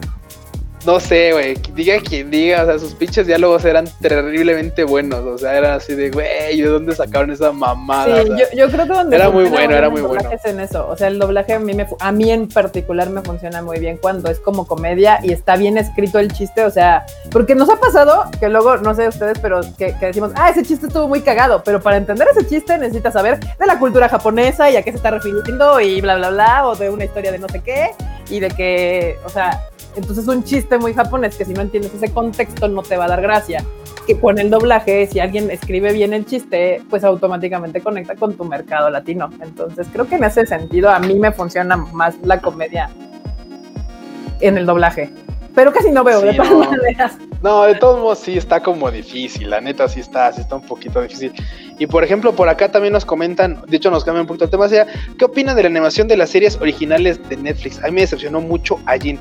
no 0.86 1.00
sé, 1.00 1.34
güey, 1.34 1.56
diga 1.74 2.00
quien 2.00 2.30
diga, 2.30 2.64
o 2.64 2.66
sea, 2.66 2.80
sus 2.80 2.94
pinches 2.94 3.26
diálogos 3.26 3.66
eran 3.66 3.86
terriblemente 4.02 4.84
buenos, 4.84 5.26
o 5.26 5.38
sea, 5.38 5.58
era 5.58 5.76
así 5.76 5.96
de, 5.96 6.12
güey, 6.12 6.62
¿de 6.62 6.68
dónde 6.68 6.96
sacaron 6.96 7.32
esa 7.32 7.52
mamada? 7.52 8.24
Sí, 8.24 8.30
yo, 8.56 8.70
creo 8.70 8.86
que 8.86 8.94
donde 8.94 9.16
era 9.16 9.30
muy 9.30 9.46
bueno, 9.46 9.76
era 9.76 9.90
muy 9.90 10.02
bueno. 10.02 10.30
Es 10.32 10.46
en 10.46 10.60
eso, 10.60 10.88
o 10.88 10.96
sea, 10.96 11.08
el 11.08 11.18
doblaje 11.18 11.54
a 11.54 11.60
mí, 11.60 11.74
me, 11.74 11.88
a 12.00 12.12
mí 12.12 12.32
en 12.32 12.48
particular 12.48 13.10
me 13.10 13.22
funciona 13.22 13.62
muy 13.62 13.80
bien 13.80 13.98
cuando 13.98 14.30
es 14.30 14.40
como 14.40 14.68
comedia 14.68 15.20
y 15.24 15.32
está 15.32 15.56
bien 15.56 15.78
escrito 15.78 16.20
el 16.20 16.32
chiste, 16.32 16.64
o 16.64 16.70
sea, 16.70 17.06
porque 17.32 17.56
nos 17.56 17.70
ha 17.70 17.80
pasado 17.80 18.26
que 18.40 18.50
luego, 18.50 18.78
no 18.78 18.94
sé 18.94 19.08
ustedes, 19.08 19.40
pero 19.40 19.62
que, 19.78 19.96
que 20.00 20.08
decimos, 20.08 20.32
ah, 20.36 20.50
ese 20.50 20.64
chiste 20.64 20.88
estuvo 20.88 21.08
muy 21.08 21.22
cagado, 21.22 21.64
pero 21.64 21.82
para 21.82 21.98
entender 21.98 22.28
ese 22.32 22.48
chiste 22.48 22.78
necesitas 22.78 23.14
saber 23.14 23.40
de 23.40 23.66
la 23.66 23.80
cultura 23.80 24.08
japonesa 24.08 24.70
y 24.70 24.76
a 24.76 24.84
qué 24.84 24.92
se 24.92 24.98
está 24.98 25.12
refiriendo 25.12 25.80
y 25.80 26.00
bla, 26.02 26.16
bla, 26.16 26.30
bla, 26.30 26.68
o 26.68 26.76
de 26.76 26.90
una 26.90 27.06
historia 27.06 27.32
de 27.32 27.40
no 27.40 27.50
sé 27.50 27.62
qué, 27.62 27.92
y 28.30 28.40
de 28.40 28.50
que, 28.50 29.18
o 29.26 29.30
sea, 29.30 29.62
entonces 29.96 30.28
un 30.28 30.44
chiste 30.44 30.78
muy 30.78 30.94
japonés 30.94 31.36
que 31.36 31.46
si 31.46 31.54
no 31.54 31.62
entiendes 31.62 31.94
ese 31.94 32.12
contexto 32.12 32.68
no 32.68 32.84
te 32.84 32.98
va 32.98 33.06
a 33.06 33.10
dar 33.10 33.22
gracia. 33.22 33.64
Que 34.08 34.20
con 34.20 34.38
el 34.38 34.52
doblaje, 34.52 35.08
si 35.08 35.20
alguien 35.20 35.50
escribe 35.50 35.92
bien 35.92 36.14
el 36.14 36.26
chiste, 36.26 36.82
pues 36.90 37.04
automáticamente 37.04 37.82
conecta 37.82 38.16
con 38.16 38.36
tu 38.36 38.44
mercado 38.46 38.90
latino. 38.90 39.30
Entonces 39.42 39.88
creo 39.92 40.08
que 40.08 40.16
en 40.16 40.26
ese 40.26 40.46
sentido 40.46 40.92
a 40.92 41.00
mí 41.00 41.16
me 41.16 41.32
funciona 41.32 41.76
más 41.76 42.16
la 42.22 42.40
comedia 42.40 42.90
en 44.42 44.58
el 44.58 44.66
doblaje. 44.66 45.10
Pero 45.56 45.72
casi 45.72 45.90
no 45.90 46.04
veo, 46.04 46.22
de 46.22 46.34
todas 46.34 46.70
maneras. 46.70 47.18
No, 47.42 47.64
de 47.64 47.76
todos 47.76 48.00
modos 48.00 48.20
sí 48.20 48.38
está 48.38 48.62
como 48.62 48.92
difícil, 48.92 49.50
la 49.50 49.62
neta 49.62 49.88
sí 49.88 50.02
está, 50.02 50.34
sí 50.34 50.42
está 50.42 50.56
un 50.56 50.66
poquito 50.66 51.02
difícil. 51.02 51.32
Y 51.80 51.88
por 51.88 52.04
ejemplo, 52.04 52.34
por 52.34 52.50
acá 52.50 52.72
también 52.72 52.94
nos 52.94 53.06
comentan, 53.06 53.62
de 53.68 53.78
hecho 53.78 53.90
nos 53.90 54.04
cambian 54.04 54.22
un 54.22 54.28
poquito 54.28 54.46
el 54.46 54.52
tema, 54.52 54.68
sea, 54.68 54.86
¿qué 55.18 55.26
opinan 55.26 55.56
de 55.56 55.64
la 55.64 55.70
animación 55.70 56.08
de 56.08 56.18
las 56.18 56.30
series 56.30 56.60
originales 56.60 57.20
de 57.30 57.38
Netflix? 57.38 57.82
A 57.84 57.88
mí 57.88 57.94
me 57.94 58.02
decepcionó 58.02 58.42
mucho 58.42 58.80
a 58.86 58.98
Jin 58.98 59.20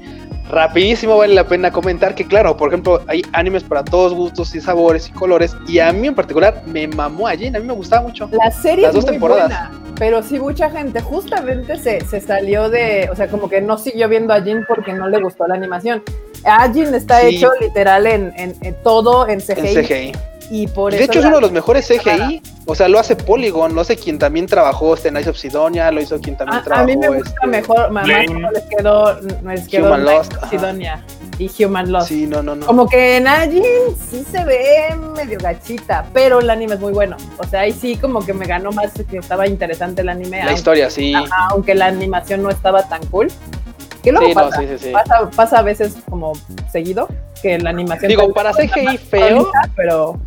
rapidísimo 0.51 1.17
vale 1.17 1.35
la 1.35 1.47
pena 1.47 1.71
comentar 1.71 2.15
que 2.15 2.27
claro, 2.27 2.57
por 2.57 2.69
ejemplo, 2.69 3.03
hay 3.07 3.23
animes 3.33 3.65
para 3.65 3.85
todos 3.85 4.13
gustos 4.13 4.55
y 4.55 4.61
sabores 4.61 5.09
y 5.09 5.13
colores 5.13 5.57
y 5.67 5.79
a 5.79 5.93
mí 5.93 6.09
en 6.09 6.15
particular 6.15 6.63
me 6.67 6.87
mamó 6.87 7.27
a 7.29 7.37
Jin, 7.37 7.57
a 7.57 7.59
mí 7.59 7.67
me 7.67 7.73
gustaba 7.73 8.03
mucho. 8.03 8.29
La 8.33 8.51
serie 8.51 8.87
las 8.87 8.95
dos 8.95 9.07
temporadas. 9.07 9.71
pero 9.99 10.23
sí 10.23 10.39
mucha 10.39 10.71
gente 10.71 11.01
justamente 11.01 11.77
se, 11.79 12.01
se, 12.03 12.21
salió 12.21 12.69
de, 12.69 13.09
o 13.11 13.17
sea, 13.17 13.29
como 13.29 13.49
que 13.49 13.61
no 13.61 13.79
siguió 13.79 14.09
viendo 14.09 14.33
a 14.35 14.43
Jin 14.43 14.65
porque 14.67 14.93
no 14.93 15.09
le 15.09 15.21
gustó 15.21 15.47
la 15.47 15.55
animación. 15.55 16.03
A 16.45 16.71
Jin 16.71 16.95
está 16.95 17.23
hecho 17.23 17.51
literal 17.61 18.07
en, 18.07 18.33
en, 18.37 18.75
todo 18.83 19.27
en 19.29 19.41
CGI. 19.41 19.77
En 19.77 19.85
CGI. 19.85 20.13
Y 20.51 20.67
por 20.67 20.93
de 20.93 21.05
hecho 21.05 21.21
es 21.21 21.25
uno 21.25 21.37
de 21.37 21.43
los 21.43 21.53
mejores 21.53 21.87
CGI. 21.87 22.43
O 22.67 22.75
sea, 22.75 22.89
lo 22.89 22.99
hace 22.99 23.15
Polygon, 23.15 23.75
lo 23.75 23.83
hace 23.83 23.97
quien 23.97 24.19
también 24.19 24.47
trabajó 24.47 24.95
este 24.95 25.11
Nice 25.11 25.29
of 25.29 25.37
Sidonia, 25.37 25.91
lo 25.91 26.01
hizo 26.01 26.19
quien 26.21 26.37
también 26.37 26.63
trabajó. 26.63 26.85
A 26.85 26.87
mí 26.87 26.97
me 26.97 27.09
gusta 27.09 27.31
este, 27.31 27.47
mejor, 27.47 27.91
más 27.91 28.09
como 28.27 28.51
les 28.51 28.63
quedó, 28.65 29.21
les 29.21 29.69
quedó 29.69 29.87
Human 29.89 30.05
Lost, 30.05 30.33
Sidonia 30.49 31.05
y 31.39 31.51
Human 31.63 31.93
Lost. 31.93 32.09
Sí, 32.09 32.27
no, 32.27 32.43
no, 32.43 32.57
no. 32.57 32.67
Como 32.67 32.89
que 32.89 33.19
en 33.19 33.29
Ajin 33.29 33.63
sí 34.11 34.25
se 34.31 34.45
ve 34.45 34.97
medio 35.15 35.39
gachita, 35.39 36.07
pero 36.15 36.41
el 36.41 36.49
anime 36.49 36.75
es 36.75 36.81
muy 36.81 36.93
bueno. 36.93 37.17
O 37.37 37.45
sea, 37.47 37.61
ahí 37.61 37.73
sí 37.73 37.97
como 37.97 38.25
que 38.25 38.33
me 38.33 38.47
ganó 38.47 38.73
más 38.73 38.93
que 38.93 39.19
estaba 39.19 39.47
interesante 39.47 40.01
el 40.01 40.09
anime. 40.09 40.43
La 40.43 40.53
historia, 40.53 40.89
sí. 40.89 41.13
aunque 41.51 41.75
la 41.75 41.87
animación 41.87 42.43
no 42.43 42.49
estaba 42.49 42.89
tan 42.89 43.05
cool. 43.07 43.29
¿Qué 44.03 44.13
luego 44.13 44.29
sí, 44.29 44.35
pasa? 44.35 44.61
No, 44.61 44.69
sí, 44.69 44.79
sí, 44.79 44.91
pasa? 44.91 45.31
pasa? 45.35 45.59
a 45.59 45.63
veces 45.63 45.97
como 46.09 46.33
seguido 46.71 47.09
que 47.45 47.59
la 47.59 47.71
animación. 47.71 48.09
Digo, 48.09 48.33
para 48.33 48.53
CGI 48.53 48.97
feo. 48.97 49.51
Pero. 49.77 50.19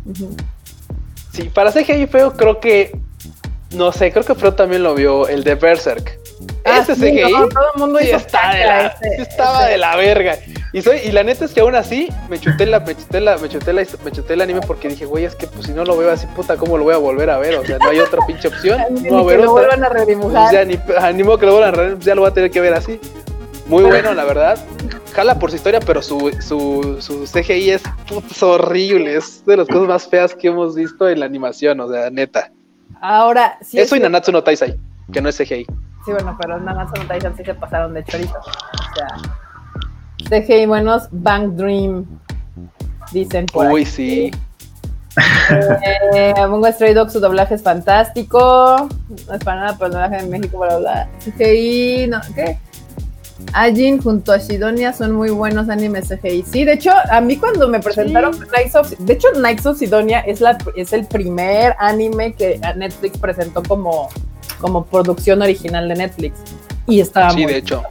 Sí, 1.32 1.50
para 1.52 1.72
CGI 1.72 2.06
feo 2.06 2.32
creo 2.34 2.60
que. 2.60 2.96
No 3.72 3.92
sé, 3.92 4.10
creo 4.12 4.24
que 4.24 4.34
Fro 4.34 4.54
también 4.54 4.82
lo 4.82 4.94
vio, 4.94 5.28
el 5.28 5.44
de 5.44 5.54
Berserk. 5.56 6.18
Ah, 6.64 6.78
ese 6.78 6.94
CGI. 6.94 7.32
todo 7.32 7.72
el 7.74 7.80
mundo 7.80 7.98
sí, 7.98 8.10
está 8.10 8.54
de 8.54 8.64
la, 8.64 8.96
estaba 9.18 9.66
de 9.66 9.76
la 9.76 9.96
verga. 9.96 10.38
Y 10.72 10.80
soy, 10.80 10.98
y 10.98 11.12
la 11.12 11.22
neta 11.22 11.44
es 11.44 11.52
que 11.52 11.60
aún 11.60 11.74
así 11.74 12.08
me 12.30 12.38
chuté 12.38 12.64
la, 12.64 12.80
me 12.80 12.94
chuté 12.94 13.20
la, 13.20 13.36
me 13.36 13.48
chuté 13.48 13.72
la, 13.72 13.84
me 14.04 14.12
chuté 14.12 14.34
el 14.34 14.40
anime 14.40 14.60
porque 14.66 14.88
dije, 14.88 15.04
güey, 15.04 15.24
es 15.24 15.34
que 15.34 15.46
pues 15.48 15.66
si 15.66 15.72
no 15.72 15.84
lo 15.84 15.98
veo 15.98 16.10
así, 16.10 16.26
puta, 16.28 16.56
¿cómo 16.56 16.78
lo 16.78 16.84
voy 16.84 16.94
a 16.94 16.98
volver 16.98 17.28
a 17.28 17.38
ver? 17.38 17.56
O 17.56 17.64
sea, 17.64 17.78
no 17.78 17.90
hay 17.90 17.98
otra 17.98 18.24
pinche 18.26 18.48
opción. 18.48 18.80
no 18.90 19.26
que 19.26 19.36
lo 19.36 19.50
vuelvan 19.50 19.84
a 19.84 19.88
redibujar. 19.90 20.52
ya, 20.52 20.64
ni, 20.64 20.78
animo 20.98 21.36
que 21.36 21.44
lo 21.44 21.52
vuelvan 21.52 21.74
a 21.74 21.76
redibujar, 21.76 22.04
ya 22.06 22.14
lo 22.14 22.22
voy 22.22 22.30
a 22.30 22.34
tener 22.34 22.50
que 22.50 22.60
ver 22.60 22.72
así. 22.72 22.98
Muy 23.68 23.84
bueno, 23.84 24.14
la 24.14 24.24
verdad. 24.24 24.58
Jala 25.14 25.38
por 25.38 25.50
su 25.50 25.56
historia, 25.56 25.80
pero 25.80 26.00
su, 26.00 26.34
su, 26.40 26.96
su 27.00 27.24
CGI 27.24 27.70
es, 27.70 27.82
horrible. 28.42 29.16
Es 29.16 29.44
de 29.44 29.58
las 29.58 29.68
cosas 29.68 29.88
más 29.88 30.08
feas 30.08 30.34
que 30.34 30.48
hemos 30.48 30.74
visto 30.74 31.08
en 31.08 31.20
la 31.20 31.26
animación, 31.26 31.80
o 31.80 31.88
sea, 31.90 32.10
neta. 32.10 32.50
Ahora, 33.00 33.58
sí. 33.60 33.78
Eso 33.78 33.94
y 33.96 34.00
Nanatsu 34.00 34.32
no 34.32 34.42
Taisai, 34.42 34.78
que 35.12 35.20
no 35.20 35.28
es 35.28 35.36
CGI. 35.36 35.66
Sí, 36.04 36.12
bueno, 36.12 36.36
pero 36.40 36.58
Nanatsu 36.58 37.02
no 37.02 37.06
Taisai 37.06 37.32
sí 37.36 37.44
se 37.44 37.54
pasaron 37.54 37.92
de 37.92 38.04
chorizo. 38.04 38.38
O 38.38 38.94
sea, 40.28 40.40
CGI 40.40 40.66
buenos, 40.66 41.08
Bank 41.10 41.54
Dream, 41.54 42.06
dicen 43.12 43.46
por 43.46 43.66
Uy, 43.66 43.84
sí. 43.84 44.30
Eh, 46.14 46.32
Bungo 46.48 46.70
Stray 46.70 46.94
Dogs, 46.94 47.12
su 47.12 47.20
doblaje 47.20 47.54
es 47.54 47.62
fantástico. 47.62 48.88
No 49.26 49.34
es 49.34 49.44
para 49.44 49.60
nada, 49.60 49.76
pero 49.76 49.86
el 49.86 49.92
doblaje 49.92 50.18
en 50.18 50.30
México, 50.30 50.58
bla, 50.58 50.78
bla. 50.78 51.08
CGI, 51.18 52.06
no, 52.08 52.20
¿qué? 52.34 52.56
Ajin 53.52 54.00
junto 54.02 54.32
a 54.32 54.40
Sidonia 54.40 54.92
son 54.92 55.12
muy 55.12 55.30
buenos 55.30 55.68
animes 55.68 56.08
CGI. 56.08 56.44
Sí, 56.50 56.64
de 56.64 56.74
hecho, 56.74 56.90
a 57.10 57.20
mí 57.20 57.36
cuando 57.36 57.68
me 57.68 57.80
presentaron 57.80 58.36
Knights 58.38 58.74
of... 58.74 58.90
De 58.98 59.12
hecho, 59.12 59.28
Knights 59.34 59.66
of 59.66 59.78
Sidonia 59.78 60.20
es, 60.20 60.40
la, 60.40 60.58
es 60.76 60.92
el 60.92 61.06
primer 61.06 61.74
anime 61.78 62.34
que 62.34 62.60
Netflix 62.76 63.16
presentó 63.18 63.62
como, 63.62 64.08
como 64.60 64.84
producción 64.84 65.40
original 65.42 65.88
de 65.88 65.94
Netflix. 65.94 66.34
Y 66.86 67.00
estaba 67.00 67.30
Sí, 67.30 67.42
muy 67.42 67.52
de 67.52 67.58
hecho. 67.58 67.82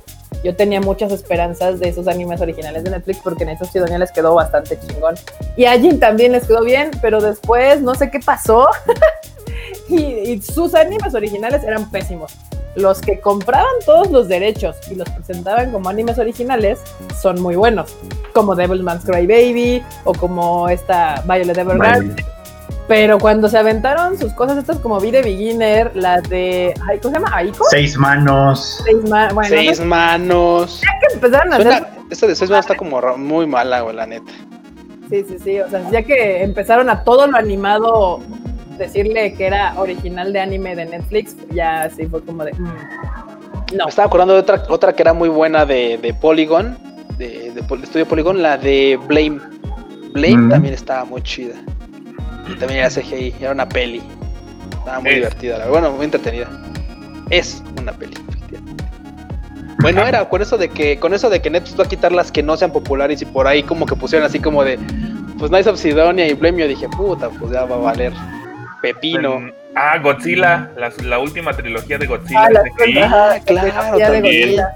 yo 0.44 0.56
tenía 0.56 0.82
muchas 0.82 1.12
esperanzas 1.12 1.80
de 1.80 1.90
esos 1.90 2.08
animes 2.08 2.42
originales 2.42 2.84
de 2.84 2.90
Netflix 2.92 3.20
porque 3.24 3.44
en 3.44 3.50
esos 3.50 3.70
Sidonia 3.70 3.98
les 4.00 4.12
quedó 4.12 4.34
bastante 4.36 4.78
chingón. 4.80 5.16
Y 5.56 5.66
a 5.66 5.80
Jin 5.80 6.00
también 6.00 6.34
les 6.34 6.46
quedó 6.46 6.64
bien, 6.64 6.92
pero 7.02 7.22
después 7.22 7.82
no 7.82 7.96
sé 7.96 8.10
qué 8.12 8.20
pasó. 8.20 8.68
y, 9.90 9.96
y 10.32 10.42
sus 10.42 10.76
animes 10.76 11.14
originales 11.14 11.64
eran 11.64 11.90
pésimos. 11.90 12.34
Los 12.76 13.02
que 13.02 13.20
compraban 13.20 13.66
todos 13.86 14.12
los 14.12 14.28
derechos 14.28 14.76
y 14.92 14.96
los 14.96 15.10
presentaban 15.10 15.72
como 15.72 15.90
animes 15.90 16.20
originales 16.20 16.80
son 17.20 17.42
muy 17.42 17.56
buenos. 17.56 17.96
Como 18.34 18.54
Devilman's 18.56 19.04
Crybaby 19.04 19.82
o 20.04 20.14
como 20.14 20.70
esta 20.70 21.24
Violet 21.26 21.58
Evergarden. 21.58 22.16
Pero 22.88 23.18
cuando 23.20 23.50
se 23.50 23.58
aventaron 23.58 24.18
sus 24.18 24.32
cosas 24.34 24.58
estas 24.60 24.78
como 24.78 25.00
Be 25.02 25.12
the 25.12 25.22
Beginner, 25.24 25.92
las 25.96 26.24
de... 26.30 26.74
ay, 26.88 27.00
¿Cómo 27.00 27.16
se 27.16 27.20
llama? 27.20 27.36
¿Aiko? 27.36 27.66
Seis 27.70 27.98
manos. 27.98 28.82
Seis 28.86 29.10
ma- 29.10 29.30
Bueno, 29.34 29.50
Seis 29.50 29.80
manos. 29.84 30.80
que 31.02 31.16
empezaron 31.16 31.52
a 31.52 31.56
hacer 31.58 31.72
Suena, 31.74 31.88
esta 32.12 32.28
de 32.28 32.36
seis 32.36 32.50
manos 32.50 32.66
está 32.66 32.78
como 32.78 33.02
ra- 33.02 33.18
muy 33.18 33.46
mala, 33.48 33.82
güey, 33.82 33.96
la 33.96 34.06
neta. 34.06 34.32
Sí, 35.10 35.26
sí, 35.28 35.38
sí. 35.44 35.60
O 35.60 35.70
sea, 35.70 35.82
ya 35.92 36.04
que 36.04 36.44
empezaron 36.44 36.90
a 36.90 37.04
todo 37.04 37.28
lo 37.28 37.36
animado 37.38 38.22
decirle 38.78 39.34
que 39.34 39.48
era 39.48 39.74
original 39.80 40.32
de 40.34 40.40
anime 40.40 40.76
de 40.76 40.86
Netflix, 40.86 41.36
ya 41.54 41.90
sí 41.90 42.06
fue 42.08 42.24
como 42.24 42.44
de. 42.44 42.54
mm, 42.54 42.66
no. 43.76 43.84
Me 43.86 43.90
estaba 43.90 44.08
acordando 44.08 44.34
de 44.34 44.40
otra, 44.40 44.64
otra 44.70 44.94
que 44.94 45.02
era 45.04 45.14
muy 45.14 45.30
buena 45.30 45.66
de, 45.66 45.98
de 45.98 46.14
Polygon, 46.14 46.78
de, 47.18 47.52
de 47.52 47.62
estudio 47.84 48.06
Polygon, 48.08 48.42
la 48.42 48.58
de 48.58 49.00
Blame. 49.08 49.40
Blame 50.14 50.38
Ujú. 50.42 50.50
también 50.50 50.74
estaba 50.74 51.06
muy 51.06 51.22
chida. 51.22 51.56
Y 52.50 52.56
también 52.56 52.80
era 52.80 52.90
CGI, 52.90 53.36
era 53.42 53.52
una 53.52 53.68
peli. 53.68 54.02
Estaba 54.80 55.00
muy 55.02 55.10
Es. 55.12 55.16
divertida, 55.18 55.54
la 55.54 55.66
verdad. 55.66 55.72
bueno, 55.72 55.92
muy 55.92 56.06
entretenida. 56.06 56.50
Es 57.30 57.62
una 57.80 57.92
peli. 57.92 58.16
Bueno, 59.80 60.02
era 60.08 60.28
con 60.28 60.42
eso 60.42 60.58
de 60.58 60.70
que, 60.70 60.98
con 61.00 61.14
eso 61.14 61.30
de 61.30 61.40
que 61.40 61.50
Netflix 61.52 61.80
va 61.80 61.84
a 61.84 61.88
quitar 61.88 62.12
las 62.12 62.32
que 62.32 62.42
no 62.42 62.58
sean 62.58 62.72
populares 62.72 63.22
y 63.22 63.26
por 63.26 63.48
ahí 63.48 63.62
como 63.62 63.86
que 63.86 63.96
pusieron 63.96 64.26
así 64.26 64.40
como 64.40 64.64
de 64.64 64.80
pues 65.38 65.52
Nice 65.52 65.70
of 65.70 65.80
Sidonia 65.80 66.28
y 66.28 66.34
Blame, 66.34 66.62
yo 66.62 66.68
dije, 66.68 66.88
puta, 66.90 67.30
pues 67.30 67.52
ya 67.52 67.64
va 67.66 67.76
a 67.76 67.80
valer 67.80 68.12
pepino. 68.82 69.34
En- 69.36 69.54
ah, 69.76 69.98
Godzilla, 70.00 70.72
la, 70.78 70.92
la 71.04 71.20
última 71.20 71.54
trilogía 71.56 71.98
de 71.98 72.06
Godzilla. 72.08 72.44
Ah, 72.46 72.50
la- 72.50 72.64
CGI. 72.64 72.98
ajá, 73.00 73.32
Ah, 73.34 73.40
claro, 73.46 73.70
trilogía 73.70 74.10
de 74.10 74.14
también. 74.22 74.42
Godzilla. 74.42 74.70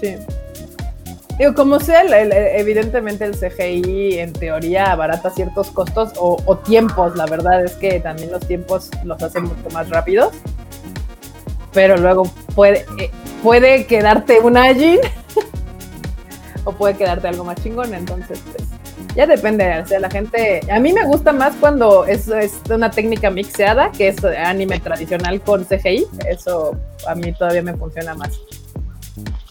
Sí. 0.00 0.16
Digo, 1.38 1.54
como 1.54 1.78
sea, 1.78 2.00
el- 2.02 2.12
el- 2.12 2.32
evidentemente 2.32 3.24
el 3.24 3.34
CGI 3.36 4.18
en 4.18 4.32
teoría 4.32 4.90
abarata 4.92 5.30
ciertos 5.30 5.70
costos 5.70 6.10
o, 6.16 6.36
o 6.46 6.58
tiempos, 6.58 7.14
la 7.16 7.26
verdad 7.26 7.64
es 7.64 7.72
que 7.74 8.00
también 8.00 8.32
los 8.32 8.44
tiempos 8.46 8.90
los 9.04 9.22
hacen 9.22 9.44
mucho 9.44 9.70
más 9.72 9.88
rápidos. 9.88 10.32
Pero 11.72 11.96
luego 11.96 12.24
puede, 12.56 12.86
eh, 12.98 13.10
puede 13.42 13.86
quedarte 13.86 14.40
un 14.40 14.56
Ajin 14.56 14.98
o 16.64 16.72
puede 16.72 16.94
quedarte 16.96 17.28
algo 17.28 17.44
más 17.44 17.62
chingón, 17.62 17.94
entonces 17.94 18.40
pues 18.52 18.67
ya 19.18 19.26
depende, 19.26 19.80
o 19.80 19.84
sea, 19.84 19.98
la 19.98 20.08
gente, 20.08 20.60
a 20.70 20.78
mí 20.78 20.92
me 20.92 21.04
gusta 21.04 21.32
más 21.32 21.52
cuando 21.56 22.04
es, 22.04 22.28
es 22.28 22.60
una 22.70 22.88
técnica 22.88 23.30
mixeada, 23.30 23.90
que 23.90 24.06
es 24.06 24.24
anime 24.24 24.78
tradicional 24.78 25.40
con 25.40 25.64
CGI, 25.64 26.06
eso 26.28 26.78
a 27.04 27.16
mí 27.16 27.32
todavía 27.32 27.62
me 27.62 27.74
funciona 27.74 28.14
más. 28.14 28.40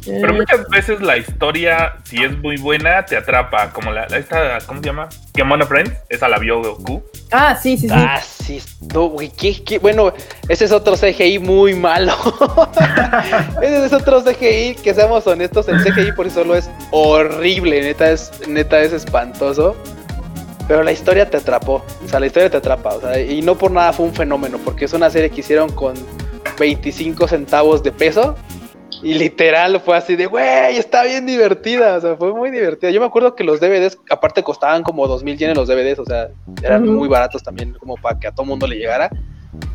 Pero 0.07 0.33
Eh, 0.33 0.37
muchas 0.37 0.67
veces 0.69 1.01
la 1.01 1.17
historia, 1.17 1.97
si 2.03 2.23
es 2.23 2.37
muy 2.39 2.57
buena, 2.57 3.05
te 3.05 3.17
atrapa. 3.17 3.71
Como 3.71 3.91
la, 3.91 4.07
la- 4.07 4.17
esta, 4.17 4.57
¿cómo 4.65 4.79
se 4.81 4.85
llama? 4.87 5.09
Kemono 5.33 5.65
Friends. 5.67 5.91
Esa 6.09 6.27
la 6.29 6.39
vio 6.39 6.61
Goku. 6.61 7.03
ah, 7.31 7.55
sí, 7.61 7.77
sí, 7.77 7.87
sí. 7.89 7.93
Ah, 7.95 8.21
sí, 8.21 8.61
no, 8.93 9.07
güey, 9.09 9.29
¿qué- 9.29 9.63
qué? 9.63 9.79
bueno, 9.79 10.13
ese 10.47 10.65
es 10.65 10.71
otro 10.71 10.95
CGI 10.95 11.39
muy 11.39 11.73
malo. 11.73 12.13
ese 13.61 13.85
es 13.85 13.93
otro 13.93 14.23
CGI, 14.23 14.75
que 14.81 14.93
seamos 14.93 15.25
honestos, 15.27 15.67
el 15.67 15.81
CGI 15.83 16.11
por 16.13 16.25
sí 16.25 16.31
solo 16.31 16.55
es 16.55 16.69
horrible, 16.91 17.81
neta 17.81 18.09
es, 18.11 18.31
neta 18.47 18.79
es 18.81 18.93
espantoso. 18.93 19.75
Pero 20.67 20.83
la 20.83 20.91
historia 20.91 21.29
te 21.29 21.37
atrapó, 21.37 21.85
o 22.03 22.07
sea, 22.09 22.19
la 22.19 22.25
historia 22.27 22.49
te 22.49 22.57
atrapa, 22.57 22.95
o 22.95 22.99
sea, 23.01 23.17
y 23.21 23.41
no 23.41 23.57
por 23.57 23.71
nada 23.71 23.93
fue 23.93 24.05
un 24.05 24.13
fenómeno, 24.13 24.57
porque 24.65 24.83
es 24.85 24.91
una 24.93 25.09
serie 25.09 25.29
que 25.29 25.39
hicieron 25.39 25.69
con 25.71 25.93
25 26.59 27.25
centavos 27.27 27.83
de 27.83 27.91
peso. 27.93 28.35
Y 29.03 29.13
literal 29.13 29.79
fue 29.79 29.95
así 29.97 30.15
de, 30.15 30.25
güey, 30.25 30.77
está 30.77 31.03
bien 31.03 31.25
divertida, 31.25 31.97
o 31.97 32.01
sea, 32.01 32.15
fue 32.15 32.33
muy 32.33 32.49
divertida. 32.51 32.89
Yo 32.91 32.99
me 32.99 33.05
acuerdo 33.07 33.35
que 33.35 33.43
los 33.43 33.59
DVDs, 33.59 33.97
aparte 34.09 34.43
costaban 34.43 34.83
como 34.83 35.07
2000 35.07 35.37
yenes 35.37 35.55
los 35.57 35.67
DVDs, 35.67 35.99
o 35.99 36.05
sea, 36.05 36.29
eran 36.63 36.87
muy 36.87 37.07
baratos 37.07 37.43
también, 37.43 37.73
como 37.73 37.95
para 37.97 38.19
que 38.19 38.27
a 38.27 38.31
todo 38.31 38.45
mundo 38.45 38.65
le 38.67 38.75
llegara. 38.77 39.09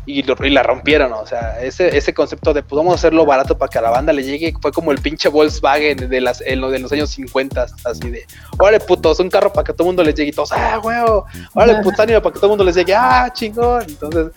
Y, 0.05 0.21
lo- 0.23 0.35
y 0.45 0.49
la 0.49 0.63
rompieron, 0.63 1.11
o 1.13 1.25
sea, 1.25 1.59
ese, 1.61 1.97
ese 1.97 2.13
concepto 2.13 2.53
de 2.53 2.61
pues 2.61 2.77
vamos 2.77 2.91
a 2.93 2.95
hacerlo 2.95 3.25
barato 3.25 3.57
para 3.57 3.69
que 3.69 3.79
a 3.79 3.81
la 3.81 3.89
banda 3.89 4.13
le 4.13 4.23
llegue, 4.23 4.53
fue 4.61 4.71
como 4.71 4.91
el 4.91 4.99
pinche 4.99 5.27
Volkswagen 5.29 6.09
de, 6.09 6.21
las, 6.21 6.41
en 6.41 6.61
lo 6.61 6.69
de 6.69 6.79
los 6.79 6.91
años 6.93 7.09
50, 7.09 7.65
así 7.83 8.09
de, 8.09 8.25
órale 8.59 8.79
putos, 8.79 9.19
un 9.19 9.29
carro 9.29 9.51
para 9.51 9.63
que 9.65 9.71
a 9.71 9.75
todo 9.75 9.87
mundo 9.87 10.03
les 10.03 10.15
llegue 10.15 10.29
y 10.29 10.33
todos, 10.33 10.51
ah, 10.53 10.79
huevo, 10.81 11.25
órale 11.53 11.81
putánimo 11.81 12.21
para 12.21 12.33
que 12.33 12.39
todo 12.39 12.49
mundo 12.51 12.63
les 12.63 12.75
llegue, 12.75 12.93
ah, 12.95 13.29
chingón. 13.33 13.83
Entonces, 13.87 14.27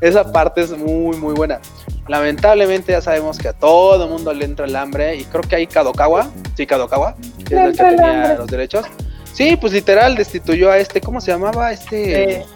esa 0.00 0.30
parte 0.32 0.62
es 0.62 0.70
muy, 0.70 1.16
muy 1.16 1.34
buena. 1.34 1.60
Lamentablemente 2.08 2.92
ya 2.92 3.00
sabemos 3.00 3.38
que 3.38 3.48
a 3.48 3.52
todo 3.54 4.04
el 4.04 4.10
mundo 4.10 4.32
le 4.34 4.44
entra 4.44 4.66
el 4.66 4.76
hambre 4.76 5.16
y 5.16 5.24
creo 5.24 5.42
que 5.42 5.56
ahí 5.56 5.66
Kadokawa, 5.66 6.28
sí, 6.56 6.66
Kadokawa, 6.66 7.14
que 7.48 7.54
es 7.54 7.60
el 7.60 7.72
que 7.76 7.82
tenía 7.84 8.34
los 8.34 8.46
derechos. 8.46 8.84
Sí, 9.32 9.56
pues 9.56 9.72
literal 9.72 10.14
destituyó 10.14 10.70
a 10.70 10.78
este, 10.78 11.00
¿cómo 11.00 11.20
se 11.20 11.32
llamaba? 11.32 11.72
Este... 11.72 12.34
Eh, 12.34 12.46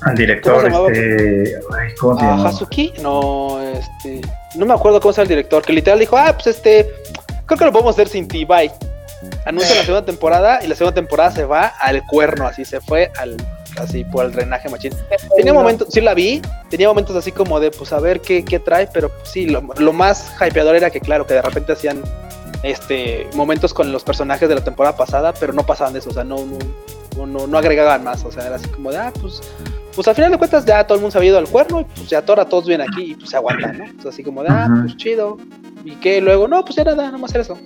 Al 0.00 0.12
¿Cómo 0.12 0.16
director, 0.16 0.62
se 0.62 0.68
llamaba? 0.70 0.88
este. 0.88 1.54
Ay, 1.78 1.94
¿Cómo 2.00 2.18
se 2.18 2.24
¿A 2.24 2.28
llama? 2.30 2.48
Hazuki? 2.48 2.92
No, 3.00 3.62
este. 3.62 4.20
No 4.56 4.66
me 4.66 4.74
acuerdo 4.74 5.00
cómo 5.00 5.12
se 5.12 5.18
llama 5.18 5.24
el 5.24 5.28
director, 5.28 5.62
que 5.62 5.72
literal 5.72 5.98
dijo, 5.98 6.16
ah, 6.16 6.32
pues 6.32 6.48
este. 6.48 6.90
Creo 7.46 7.58
que 7.58 7.64
lo 7.66 7.72
podemos 7.72 7.94
hacer 7.94 8.08
sin 8.08 8.26
ti, 8.26 8.44
bye. 8.44 8.72
Anuncia 9.46 9.74
la 9.74 9.82
segunda 9.82 10.04
temporada 10.04 10.64
y 10.64 10.66
la 10.66 10.74
segunda 10.74 10.94
temporada 10.94 11.30
se 11.30 11.44
va 11.44 11.66
al 11.80 12.02
cuerno, 12.06 12.46
así 12.46 12.64
se 12.64 12.80
fue 12.80 13.12
al. 13.18 13.36
Así 13.78 14.04
por 14.04 14.26
el 14.26 14.32
drenaje 14.32 14.68
machín. 14.68 14.92
Tenía 15.36 15.52
momentos, 15.52 15.88
sí 15.90 16.00
la 16.00 16.14
vi, 16.14 16.40
tenía 16.70 16.88
momentos 16.88 17.16
así 17.16 17.32
como 17.32 17.58
de, 17.58 17.70
pues 17.70 17.92
a 17.92 18.00
ver 18.00 18.20
qué, 18.20 18.44
qué 18.44 18.58
trae, 18.60 18.88
pero 18.92 19.08
pues, 19.08 19.28
sí, 19.28 19.46
lo, 19.46 19.62
lo 19.78 19.92
más 19.92 20.32
hypeador 20.40 20.76
era 20.76 20.90
que, 20.90 21.00
claro, 21.00 21.26
que 21.26 21.34
de 21.34 21.42
repente 21.42 21.72
hacían 21.72 22.02
este 22.62 23.28
momentos 23.34 23.74
con 23.74 23.92
los 23.92 24.04
personajes 24.04 24.48
de 24.48 24.54
la 24.54 24.64
temporada 24.64 24.96
pasada, 24.96 25.34
pero 25.34 25.52
no 25.52 25.64
pasaban 25.66 25.92
de 25.92 25.98
eso, 25.98 26.10
o 26.10 26.12
sea, 26.14 26.24
no, 26.24 26.36
no, 27.16 27.26
no, 27.26 27.46
no, 27.46 27.58
agregaban 27.58 28.02
más, 28.02 28.24
o 28.24 28.32
sea, 28.32 28.46
era 28.46 28.56
así 28.56 28.68
como 28.68 28.90
de, 28.90 28.98
ah, 28.98 29.12
pues, 29.20 29.42
pues 29.94 30.08
al 30.08 30.14
final 30.14 30.30
de 30.30 30.38
cuentas 30.38 30.64
ya 30.64 30.84
todo 30.86 30.96
el 30.96 31.02
mundo 31.02 31.12
se 31.12 31.18
había 31.18 31.30
ido 31.30 31.38
al 31.38 31.48
cuerno 31.48 31.80
y 31.80 31.84
pues 31.84 32.08
ya 32.08 32.24
ahora 32.26 32.44
todos 32.46 32.66
vienen 32.66 32.88
aquí 32.90 33.12
y 33.12 33.14
pues 33.14 33.30
se 33.30 33.36
aguantan, 33.36 33.78
¿no? 33.78 34.08
Así 34.08 34.22
como 34.22 34.42
de, 34.42 34.48
ah, 34.50 34.68
pues 34.82 34.96
chido. 34.96 35.36
¿Y 35.84 35.92
qué? 35.96 36.20
Luego, 36.20 36.48
no, 36.48 36.64
pues 36.64 36.76
ya 36.76 36.84
nada, 36.84 37.10
no 37.10 37.18
más 37.18 37.30
hacer 37.30 37.42
eso. 37.42 37.58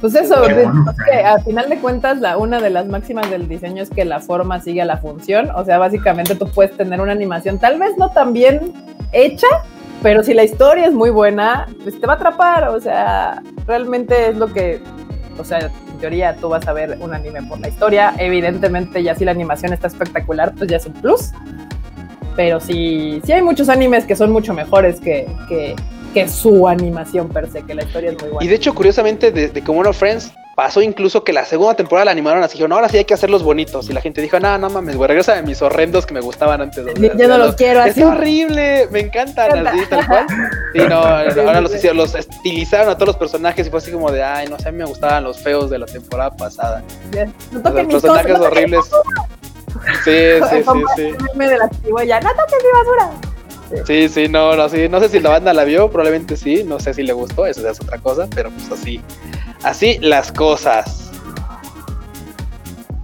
Pues 0.00 0.14
eso, 0.14 0.40
de- 0.42 0.64
bueno. 0.64 0.84
que 1.10 1.16
al 1.18 1.42
final 1.42 1.68
de 1.68 1.78
cuentas, 1.78 2.18
la, 2.18 2.36
una 2.36 2.60
de 2.60 2.70
las 2.70 2.86
máximas 2.86 3.28
del 3.30 3.48
diseño 3.48 3.82
es 3.82 3.90
que 3.90 4.04
la 4.04 4.20
forma 4.20 4.60
sigue 4.60 4.82
a 4.82 4.84
la 4.84 4.98
función. 4.98 5.50
O 5.56 5.64
sea, 5.64 5.78
básicamente 5.78 6.34
tú 6.36 6.48
puedes 6.48 6.76
tener 6.76 7.00
una 7.00 7.12
animación 7.12 7.58
tal 7.58 7.78
vez 7.78 7.96
no 7.98 8.10
tan 8.10 8.32
bien 8.32 8.72
hecha, 9.12 9.48
pero 10.02 10.22
si 10.22 10.34
la 10.34 10.44
historia 10.44 10.86
es 10.86 10.92
muy 10.94 11.10
buena, 11.10 11.66
pues 11.82 12.00
te 12.00 12.06
va 12.06 12.12
a 12.12 12.16
atrapar. 12.16 12.68
O 12.68 12.80
sea, 12.80 13.42
realmente 13.66 14.28
es 14.30 14.36
lo 14.36 14.46
que, 14.52 14.80
o 15.36 15.42
sea, 15.44 15.58
en 15.58 15.98
teoría 15.98 16.36
tú 16.36 16.48
vas 16.48 16.68
a 16.68 16.72
ver 16.72 16.96
un 17.00 17.12
anime 17.12 17.42
por 17.42 17.58
la 17.58 17.68
historia. 17.68 18.14
Evidentemente, 18.18 19.02
ya 19.02 19.16
si 19.16 19.24
la 19.24 19.32
animación 19.32 19.72
está 19.72 19.88
espectacular, 19.88 20.54
pues 20.56 20.70
ya 20.70 20.76
es 20.76 20.86
un 20.86 20.92
plus. 20.92 21.32
Pero 22.36 22.60
sí, 22.60 23.20
sí 23.24 23.32
hay 23.32 23.42
muchos 23.42 23.68
animes 23.68 24.04
que 24.04 24.14
son 24.14 24.30
mucho 24.30 24.54
mejores 24.54 25.00
que, 25.00 25.26
que, 25.48 25.74
que 26.12 26.28
su 26.28 26.66
animación 26.68 27.28
per 27.28 27.50
se, 27.50 27.62
que 27.62 27.74
la 27.74 27.84
historia 27.84 28.10
es 28.10 28.20
muy 28.20 28.30
buena. 28.30 28.44
Y 28.44 28.48
de 28.48 28.54
hecho, 28.54 28.74
curiosamente, 28.74 29.30
de, 29.30 29.48
de 29.48 29.62
Kemono 29.62 29.92
Friends 29.92 30.32
pasó 30.56 30.82
incluso 30.82 31.22
que 31.22 31.32
la 31.32 31.44
segunda 31.44 31.74
temporada 31.74 32.06
la 32.06 32.10
animaron 32.10 32.42
así, 32.42 32.54
dijeron, 32.54 32.72
ahora 32.72 32.88
sí 32.88 32.96
hay 32.98 33.04
que 33.04 33.14
hacerlos 33.14 33.44
bonitos. 33.44 33.88
Y 33.88 33.92
la 33.92 34.00
gente 34.00 34.20
dijo, 34.20 34.40
no, 34.40 34.58
no 34.58 34.68
mames, 34.68 34.96
güey, 34.96 35.06
regresa 35.06 35.36
de 35.36 35.42
mis 35.42 35.62
horrendos 35.62 36.04
que 36.04 36.14
me 36.14 36.20
gustaban 36.20 36.60
antes. 36.60 36.84
o 36.84 36.96
sea, 36.96 37.14
Ya 37.16 37.28
no 37.28 37.38
los 37.38 37.54
quiero 37.54 37.84
Es 37.84 37.92
así. 37.92 38.02
horrible, 38.02 38.88
me 38.90 39.00
encantan 39.00 39.64
así, 39.66 39.78
tal 39.88 40.04
cual. 40.08 40.26
Sí, 40.72 40.80
no, 40.88 40.96
ahora 41.46 41.60
los, 41.60 41.72
hicieron- 41.74 41.96
los 41.98 42.14
estilizaron 42.16 42.88
a 42.88 42.94
todos 42.96 43.06
los 43.08 43.16
personajes 43.16 43.66
y 43.68 43.70
fue 43.70 43.78
así 43.78 43.92
como 43.92 44.10
de, 44.10 44.22
ay, 44.24 44.48
no 44.48 44.58
sé, 44.58 44.70
a 44.70 44.72
mí 44.72 44.78
me 44.78 44.84
gustaban 44.86 45.22
los 45.22 45.38
feos 45.38 45.70
de 45.70 45.78
la 45.78 45.86
temporada 45.86 46.34
pasada. 46.34 46.82
No 47.12 47.32
Los 47.52 47.62
toquen 47.62 47.86
mis 47.86 47.94
personajes 47.96 48.26
cosas, 48.32 48.40
no 48.40 48.46
horribles. 48.46 48.84
Sí, 50.04 50.10
sí, 50.50 50.62
sí, 50.72 50.82
sí. 50.96 51.24
meme 51.34 51.50
de 51.52 51.58
la 51.58 51.68
cigüeña, 51.84 52.20
no 52.20 52.30
toques 52.30 52.58
mi 52.64 52.78
basura. 52.78 53.10
Sí, 53.86 54.08
sí, 54.08 54.28
no, 54.28 54.56
no, 54.56 54.68
sí. 54.68 54.88
No 54.88 55.00
sé 55.00 55.08
si 55.08 55.20
la 55.20 55.30
banda 55.30 55.52
la 55.52 55.64
vio, 55.64 55.90
probablemente 55.90 56.36
sí. 56.36 56.64
No 56.64 56.80
sé 56.80 56.94
si 56.94 57.02
le 57.02 57.12
gustó, 57.12 57.46
eso 57.46 57.62
ya 57.62 57.70
es 57.70 57.80
otra 57.80 57.98
cosa, 57.98 58.28
pero 58.34 58.50
pues 58.50 58.70
así. 58.70 59.00
Así 59.62 59.98
las 60.00 60.32
cosas. 60.32 61.10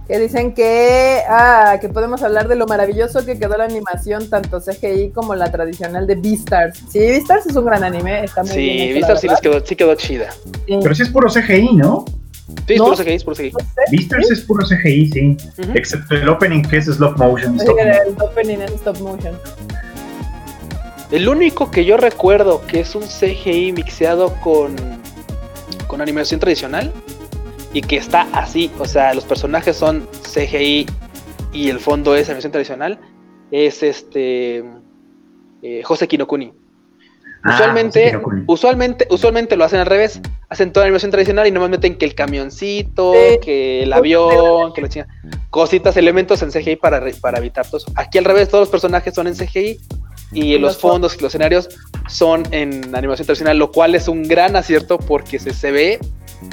que 0.07 0.19
dicen 0.19 0.53
que, 0.53 1.21
ah, 1.27 1.77
que 1.81 1.89
podemos 1.89 2.21
hablar 2.21 2.47
de 2.47 2.55
lo 2.55 2.67
maravilloso 2.67 3.25
que 3.25 3.39
quedó 3.39 3.57
la 3.57 3.63
animación, 3.65 4.29
tanto 4.29 4.61
CGI 4.61 5.09
como 5.09 5.33
la 5.33 5.51
tradicional 5.51 6.05
de 6.05 6.15
Beastars. 6.15 6.83
Sí, 6.91 6.99
Beastars 6.99 7.47
es 7.47 7.55
un 7.55 7.65
gran 7.65 7.83
anime, 7.83 8.23
está 8.23 8.43
muy 8.43 8.55
bien 8.55 8.77
Sí, 8.77 8.83
hecho, 8.83 8.93
Vistar 8.95 9.13
la 9.15 9.19
sí 9.19 9.27
les 9.27 9.41
quedó, 9.41 9.65
sí 9.65 9.75
quedó 9.75 9.95
chida. 9.95 10.31
Sí. 10.67 10.79
Pero 10.81 10.93
sí 10.95 11.03
es 11.03 11.09
puro 11.09 11.27
CGI, 11.29 11.73
¿no? 11.73 12.05
Sí, 12.67 12.73
es 12.73 12.77
¿No? 12.77 12.85
puro 12.85 12.97
CGI, 12.97 13.13
es 13.13 13.23
puro 13.23 13.35
CGI. 13.35 13.53
Beastars 13.91 14.31
es 14.31 14.41
puro 14.41 14.65
CGI, 14.65 15.11
sí. 15.11 15.37
Excepto 15.73 16.15
el 16.15 16.29
opening 16.29 16.61
que 16.61 16.77
es 16.77 16.87
stop 16.87 17.17
motion. 17.17 17.59
el 17.59 18.15
opening 18.21 18.59
es 18.59 18.71
stop 18.73 18.99
motion. 18.99 19.35
El 21.15 21.29
único 21.29 21.71
que 21.71 21.85
yo 21.85 21.95
recuerdo 21.95 22.61
que 22.67 22.81
es 22.81 22.93
un 22.93 23.03
CGI 23.03 23.71
mixeado 23.71 24.33
con, 24.43 24.75
con 25.87 26.01
animación 26.01 26.41
tradicional 26.41 26.91
y 27.71 27.79
que 27.83 27.95
está 27.95 28.27
así, 28.33 28.69
o 28.79 28.85
sea, 28.85 29.13
los 29.13 29.23
personajes 29.23 29.77
son 29.77 30.05
CGI 30.23 30.85
y 31.53 31.69
el 31.69 31.79
fondo 31.79 32.17
es 32.17 32.27
animación 32.27 32.51
tradicional, 32.51 32.99
es 33.49 33.81
este 33.81 34.65
eh, 35.61 35.83
José 35.85 36.05
Kinokuni. 36.09 36.51
Ah, 37.45 37.53
Usualmente, 37.53 38.19
usualmente, 38.47 39.07
usualmente 39.09 39.55
lo 39.55 39.63
hacen 39.63 39.79
al 39.79 39.85
revés. 39.85 40.19
Hacen 40.49 40.73
toda 40.73 40.83
la 40.83 40.87
animación 40.87 41.11
tradicional 41.11 41.47
y 41.47 41.51
nomás 41.51 41.69
meten 41.69 41.97
que 41.97 42.03
el 42.03 42.13
camioncito, 42.13 43.13
Sí. 43.13 43.39
que 43.41 43.83
el 43.83 43.93
avión, 43.93 44.73
que 44.73 44.81
la 44.81 45.07
cositas, 45.49 45.95
elementos 45.95 46.41
en 46.41 46.51
CGI 46.51 46.75
para, 46.75 47.01
para 47.21 47.37
evitar 47.37 47.65
todo 47.65 47.77
eso. 47.77 47.89
Aquí 47.95 48.17
al 48.17 48.25
revés, 48.25 48.49
todos 48.49 48.63
los 48.63 48.69
personajes 48.69 49.13
son 49.13 49.27
en 49.27 49.35
CGI 49.35 49.79
y 50.31 50.57
los 50.57 50.61
los 50.65 50.77
fondos 50.77 51.15
y 51.15 51.21
los 51.21 51.29
escenarios 51.29 51.69
son 52.09 52.43
en 52.51 52.95
animación 52.95 53.25
tradicional, 53.25 53.57
lo 53.57 53.71
cual 53.71 53.95
es 53.95 54.07
un 54.07 54.23
gran 54.23 54.55
acierto 54.55 54.97
porque 54.97 55.39
se, 55.39 55.53
se 55.53 55.71
ve 55.71 55.99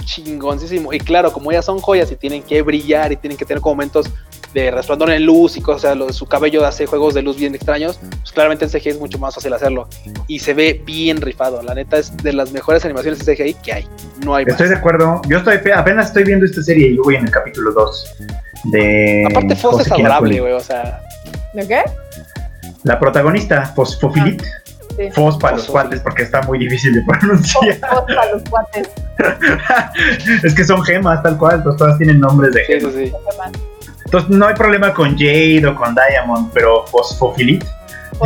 chingoncísimo. 0.05 0.93
Y 0.93 0.99
claro, 0.99 1.33
como 1.33 1.51
ellas 1.51 1.65
son 1.65 1.79
joyas 1.81 2.11
y 2.13 2.17
tienen 2.17 2.43
que 2.43 2.63
brillar 2.63 3.13
y 3.13 3.17
tienen 3.17 3.37
que 3.37 3.45
tener 3.45 3.61
como 3.61 3.77
momentos 3.77 4.07
de 4.55 4.71
resplandor 4.71 5.11
en 5.11 5.25
luz 5.25 5.57
y 5.57 5.63
cosas, 5.63 5.97
lo 5.97 6.07
de 6.07 6.13
su 6.13 6.27
cabello 6.27 6.65
hace 6.67 6.85
juegos 6.87 7.15
de 7.15 7.23
luz 7.23 7.39
bien 7.39 7.55
extraños, 7.55 7.99
pues 7.99 8.33
claramente 8.33 8.67
en 8.67 8.71
CGI 8.71 8.91
es 8.91 9.01
mucho 9.01 9.19
más 9.19 9.35
fácil 9.35 9.53
hacerlo. 9.55 9.89
Y 10.27 10.41
se 10.41 10.53
ve 10.53 10.83
bien 10.85 11.21
rifado. 11.21 11.63
La 11.63 11.75
neta 11.75 11.97
es 11.99 12.15
de 12.19 12.33
las 12.33 12.53
mejores 12.53 12.85
animaciones 12.85 13.25
de 13.25 13.35
CGI 13.35 13.55
que 13.55 13.73
hay. 13.73 13.89
No 14.25 14.35
hay 14.35 14.45
más. 14.45 14.53
Estoy 14.53 14.69
de 14.69 14.77
acuerdo. 14.77 15.23
Yo 15.29 15.39
estoy 15.39 15.59
apenas 15.75 16.09
estoy 16.09 16.25
viendo 16.25 16.45
esta 16.45 16.63
serie 16.63 16.89
y 16.89 16.97
yo 16.97 17.03
voy 17.03 17.17
en 17.17 17.25
el 17.25 17.31
capítulo 17.31 17.73
2 17.73 18.15
de. 18.65 19.27
Aparte, 19.31 19.57
José 19.57 19.83
es 19.83 19.93
adorable, 19.93 20.41
güey. 20.41 20.53
O 20.53 20.61
sea, 20.61 21.01
¿De 21.55 21.69
qué? 21.69 21.83
La 22.85 22.99
protagonista, 22.99 23.65
Fosfofilit. 23.67 24.43
Sí. 24.97 25.11
Fos 25.13 25.39
para 25.39 25.57
los 25.57 25.67
cuates 25.67 26.01
porque 26.01 26.23
está 26.23 26.43
muy 26.43 26.59
difícil 26.59 26.93
de 26.95 27.03
pronunciar. 27.03 27.79
fos 27.91 28.05
para 28.07 28.33
los 28.33 28.43
cuates. 28.49 28.91
es 30.45 30.55
que 30.55 30.65
son 30.65 30.83
gemas 30.83 31.23
tal 31.23 31.39
cual, 31.39 31.63
pues 31.63 31.77
todas 31.77 31.97
tienen 31.97 32.21
nombres 32.21 32.53
de 32.53 32.65
sí, 32.65 32.73
gemas. 32.73 33.53
Entonces 34.05 34.31
no 34.31 34.47
hay 34.47 34.55
problema 34.55 34.93
con 34.93 35.13
Jade 35.13 35.67
o 35.67 35.75
con 35.75 35.95
Diamond, 35.95 36.51
pero 36.53 36.85
Fosfofilit. 36.87 37.65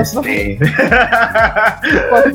Este... 0.00 0.58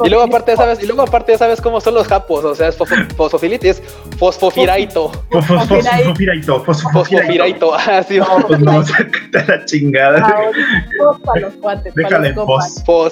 Y 0.03 0.09
luego 0.09 0.24
aparte 0.24 0.51
ya 0.51 0.57
sabes, 0.57 0.82
y 0.84 0.86
luego 0.88 1.01
aparte 1.03 1.32
ya 1.34 1.38
sabes 1.38 1.62
cómo 1.62 1.82
son 1.82 1.93
los 1.95 2.07
japos, 2.07 2.43
o 2.45 2.55
sea, 2.55 2.68
es 2.70 2.78
fosfo- 2.80 3.07
fosfofilite, 3.16 3.70
es 3.70 3.82
fosfofiraito, 4.18 5.12
Fos- 5.30 5.45
fos- 5.45 5.68
Fosfofiraito, 5.68 6.64
Fosfofiraito. 6.64 6.64
fosfofiraito, 6.64 7.74
ah, 7.76 8.03
sí, 8.07 8.20
No, 8.20 8.47
pues 8.47 8.59
no, 8.59 8.84
sácate 8.86 9.38
a 9.39 9.45
la 9.57 9.66
chingada. 9.66 10.18
Ah, 10.26 11.18
para 11.26 11.41
los 11.41 11.53
cuates. 11.55 11.93
compas. 12.36 12.84
Fos. 12.86 13.12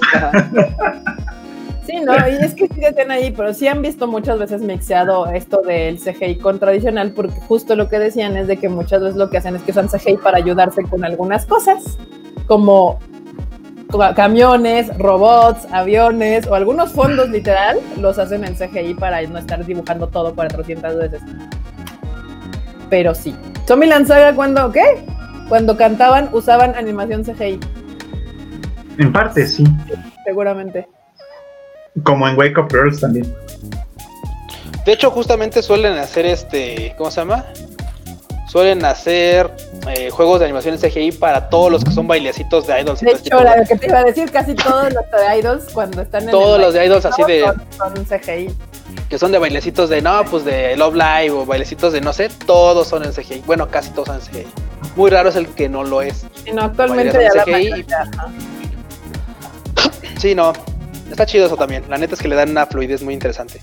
Sí, 1.86 1.96
no, 2.04 2.12
y 2.28 2.32
es 2.44 2.54
que 2.54 2.68
sí 2.68 2.84
están 2.84 3.10
ahí, 3.10 3.32
pero 3.36 3.52
sí 3.52 3.66
han 3.66 3.82
visto 3.82 4.06
muchas 4.06 4.38
veces 4.38 4.60
mixeado 4.62 5.26
esto 5.26 5.60
del 5.62 5.98
CGI 5.98 6.38
con 6.38 6.58
tradicional, 6.60 7.12
porque 7.12 7.34
justo 7.48 7.74
lo 7.74 7.88
que 7.88 7.98
decían 7.98 8.36
es 8.36 8.46
de 8.46 8.58
que 8.58 8.68
muchas 8.68 9.00
veces 9.00 9.16
lo 9.16 9.28
que 9.28 9.38
hacen 9.38 9.56
es 9.56 9.62
que 9.62 9.72
usan 9.72 9.88
CGI 9.88 10.18
para 10.18 10.36
ayudarse 10.38 10.82
con 10.84 11.04
algunas 11.04 11.46
cosas, 11.46 11.98
como 12.46 13.00
camiones, 14.14 14.96
robots, 14.98 15.66
aviones 15.72 16.46
o 16.46 16.54
algunos 16.54 16.92
fondos 16.92 17.28
literal, 17.30 17.78
los 17.98 18.18
hacen 18.18 18.44
en 18.44 18.54
CGI 18.54 18.94
para 18.94 19.22
no 19.22 19.38
estar 19.38 19.64
dibujando 19.64 20.08
todo 20.08 20.34
400 20.34 20.96
veces. 20.96 21.20
Pero 22.88 23.14
sí. 23.14 23.34
Zombieland 23.66 24.06
Saga 24.06 24.34
cuando, 24.34 24.72
¿qué? 24.72 25.04
Cuando 25.48 25.76
cantaban 25.76 26.28
usaban 26.32 26.74
animación 26.74 27.24
CGI, 27.24 27.58
En 28.98 29.12
parte, 29.12 29.46
sí. 29.46 29.64
seguramente. 30.24 30.88
Como 32.04 32.28
en 32.28 32.38
Wake 32.38 32.58
Up 32.58 32.68
Girls 32.70 33.00
también. 33.00 33.32
De 34.84 34.92
hecho, 34.92 35.10
justamente 35.10 35.62
suelen 35.62 35.98
hacer 35.98 36.26
este, 36.26 36.94
¿cómo 36.96 37.10
se 37.10 37.20
llama? 37.20 37.44
Suelen 38.50 38.84
hacer 38.84 39.48
eh, 39.86 40.10
juegos 40.10 40.40
de 40.40 40.46
animación 40.46 40.74
en 40.74 40.80
CGI 40.80 41.12
para 41.12 41.48
todos 41.50 41.70
los 41.70 41.84
que 41.84 41.92
son 41.92 42.08
bailecitos 42.08 42.66
de 42.66 42.80
idols. 42.80 42.98
De 43.00 43.12
ese 43.12 43.28
hecho, 43.28 43.38
de- 43.38 43.44
la 43.44 43.64
que 43.64 43.76
te 43.76 43.86
iba 43.86 43.98
a 44.00 44.02
decir, 44.04 44.28
casi 44.32 44.54
todos 44.56 44.92
los 44.92 45.04
de 45.08 45.38
idols 45.38 45.64
cuando 45.72 46.02
están 46.02 46.24
en 46.24 46.32
Todos 46.32 46.56
el 46.56 46.62
los 46.62 46.74
de 46.74 46.84
idols 46.84 47.04
así 47.04 47.22
de- 47.22 47.42
son, 47.44 47.62
son 47.94 48.04
CGI. 48.06 48.52
que 49.08 49.18
son 49.20 49.30
de 49.30 49.38
bailecitos 49.38 49.88
de, 49.88 50.02
no, 50.02 50.24
pues 50.24 50.44
de 50.44 50.76
Love 50.76 50.96
Live 50.96 51.30
o 51.30 51.46
bailecitos 51.46 51.92
de 51.92 52.00
no 52.00 52.12
sé, 52.12 52.28
todos 52.44 52.88
son 52.88 53.04
en 53.04 53.12
CGI. 53.12 53.44
Bueno, 53.46 53.68
casi 53.68 53.90
todos 53.90 54.08
son 54.08 54.16
en 54.16 54.22
CGI. 54.22 54.46
Muy 54.96 55.10
raro 55.10 55.28
es 55.28 55.36
el 55.36 55.46
que 55.46 55.68
no 55.68 55.84
lo 55.84 56.02
es. 56.02 56.24
No, 56.52 56.62
actualmente 56.62 57.22
ya 57.22 57.32
la 57.32 57.46
mayoría. 57.46 58.10
Sí, 60.18 60.34
no. 60.34 60.52
Está 61.08 61.24
chido 61.24 61.46
eso 61.46 61.56
también. 61.56 61.84
La 61.88 61.98
neta 61.98 62.14
es 62.14 62.20
que 62.20 62.26
le 62.26 62.34
dan 62.34 62.50
una 62.50 62.66
fluidez 62.66 63.00
muy 63.02 63.14
interesante. 63.14 63.60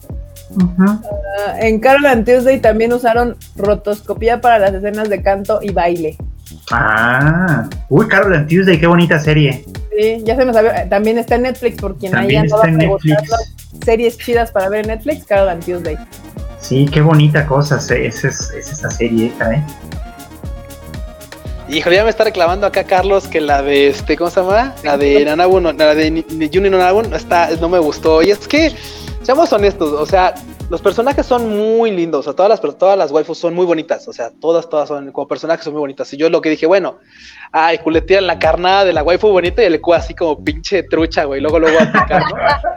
Ah, 0.80 1.56
en 1.60 1.80
Carol 1.80 2.06
and 2.06 2.26
Tuesday 2.26 2.60
también 2.60 2.94
usaron 2.94 3.36
rotoscopía 3.56 4.40
para 4.42 4.60
las 4.60 4.74
escenas 4.74 5.10
de 5.10 5.22
canto 5.22 5.60
y 5.62 5.72
baile. 5.72 6.18
Ah, 6.72 7.68
uy, 7.90 8.08
Carol 8.08 8.34
and 8.34 8.48
Tuesday, 8.48 8.80
qué 8.80 8.88
bonita 8.88 9.20
serie. 9.20 9.66
Sí, 9.98 10.22
ya 10.24 10.36
se 10.36 10.46
me 10.46 10.54
sabe. 10.54 10.70
eh, 10.70 10.88
También 10.90 11.18
está 11.18 11.36
en 11.36 11.44
Netflix, 11.44 11.78
por 11.78 11.98
quien 11.98 12.16
en 12.16 12.26
preguntando 12.28 12.78
Netflix. 12.78 13.32
series 13.84 14.18
chidas 14.18 14.52
para 14.52 14.70
ver 14.70 14.82
en 14.82 14.88
Netflix, 14.88 15.26
Carol 15.26 15.50
and 15.50 15.64
Tuesday. 15.64 15.98
Sí, 16.60 16.88
qué 16.92 17.02
bonita 17.02 17.46
cosa 17.46 17.78
es, 17.78 17.90
es, 17.92 18.24
es 18.24 18.52
esa 18.72 18.90
serie, 18.90 19.28
¿eh? 19.52 19.62
Híjole, 21.70 21.98
ya 21.98 22.04
me 22.06 22.10
está 22.10 22.24
reclamando 22.24 22.66
acá 22.66 22.86
Carlos 22.86 23.28
que 23.28 23.42
la 23.42 23.62
de 23.62 23.90
este, 23.90 24.16
¿cómo 24.16 24.30
se 24.30 24.40
llama? 24.40 24.74
La 24.84 24.98
de 24.98 25.26
Nanabu, 25.26 25.60
no- 25.60 25.74
la 25.74 25.94
de 25.96 26.10
Ni- 26.12 26.26
Ni- 26.32 26.50
Juni 26.52 26.70
Nanabu, 26.70 27.04
no 27.04 27.16
está, 27.18 27.50
no 27.60 27.68
me 27.68 27.80
gustó. 27.80 28.22
Y 28.22 28.32
es 28.32 28.48
que, 28.48 28.72
seamos 29.28 29.52
honestos, 29.52 29.92
o 29.92 30.06
sea, 30.06 30.36
los 30.70 30.82
personajes 30.82 31.26
son 31.26 31.50
muy 31.50 31.92
lindos, 31.92 32.22
o 32.22 32.24
sea, 32.24 32.34
todas 32.34 32.50
las, 32.50 32.78
todas 32.78 32.98
las 32.98 33.12
waifus 33.12 33.38
son 33.38 33.54
muy 33.54 33.66
bonitas, 33.66 34.08
o 34.08 34.14
sea, 34.14 34.32
todas, 34.32 34.70
todas 34.70 34.88
son, 34.88 35.12
como 35.12 35.28
personajes 35.28 35.66
son 35.66 35.74
muy 35.74 35.82
bonitas. 35.82 36.14
Y 36.14 36.18
yo 36.18 36.30
lo 36.30 36.40
que 36.40 36.50
dije, 36.50 36.66
bueno, 36.66 37.00
ay, 37.52 37.80
culetean 37.80 38.26
la 38.26 38.40
carnada 38.40 38.86
de 38.86 38.94
la 38.94 39.04
waifu 39.04 39.28
bonita 39.28 39.62
y 39.62 39.66
el 39.66 39.82
cu 39.82 39.94
así 39.94 40.14
como 40.14 40.42
pinche 40.42 40.84
trucha, 40.84 41.26
güey, 41.26 41.42
luego 41.42 41.60
luego 41.60 41.78
a 41.78 41.92
picar, 41.92 42.24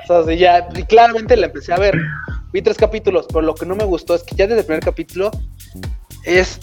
¿no? 0.08 0.16
O 0.16 0.30
ya, 0.32 0.68
y 0.74 0.82
claramente 0.82 1.36
la 1.36 1.46
empecé 1.46 1.72
a 1.72 1.78
ver. 1.78 1.96
Vi 2.52 2.62
tres 2.62 2.76
capítulos, 2.76 3.26
pero 3.28 3.42
lo 3.42 3.54
que 3.54 3.64
no 3.64 3.76
me 3.76 3.84
gustó 3.84 4.16
es 4.16 4.24
que 4.24 4.34
ya 4.34 4.48
desde 4.48 4.62
el 4.62 4.66
primer 4.66 4.82
capítulo 4.82 5.30
es, 6.24 6.58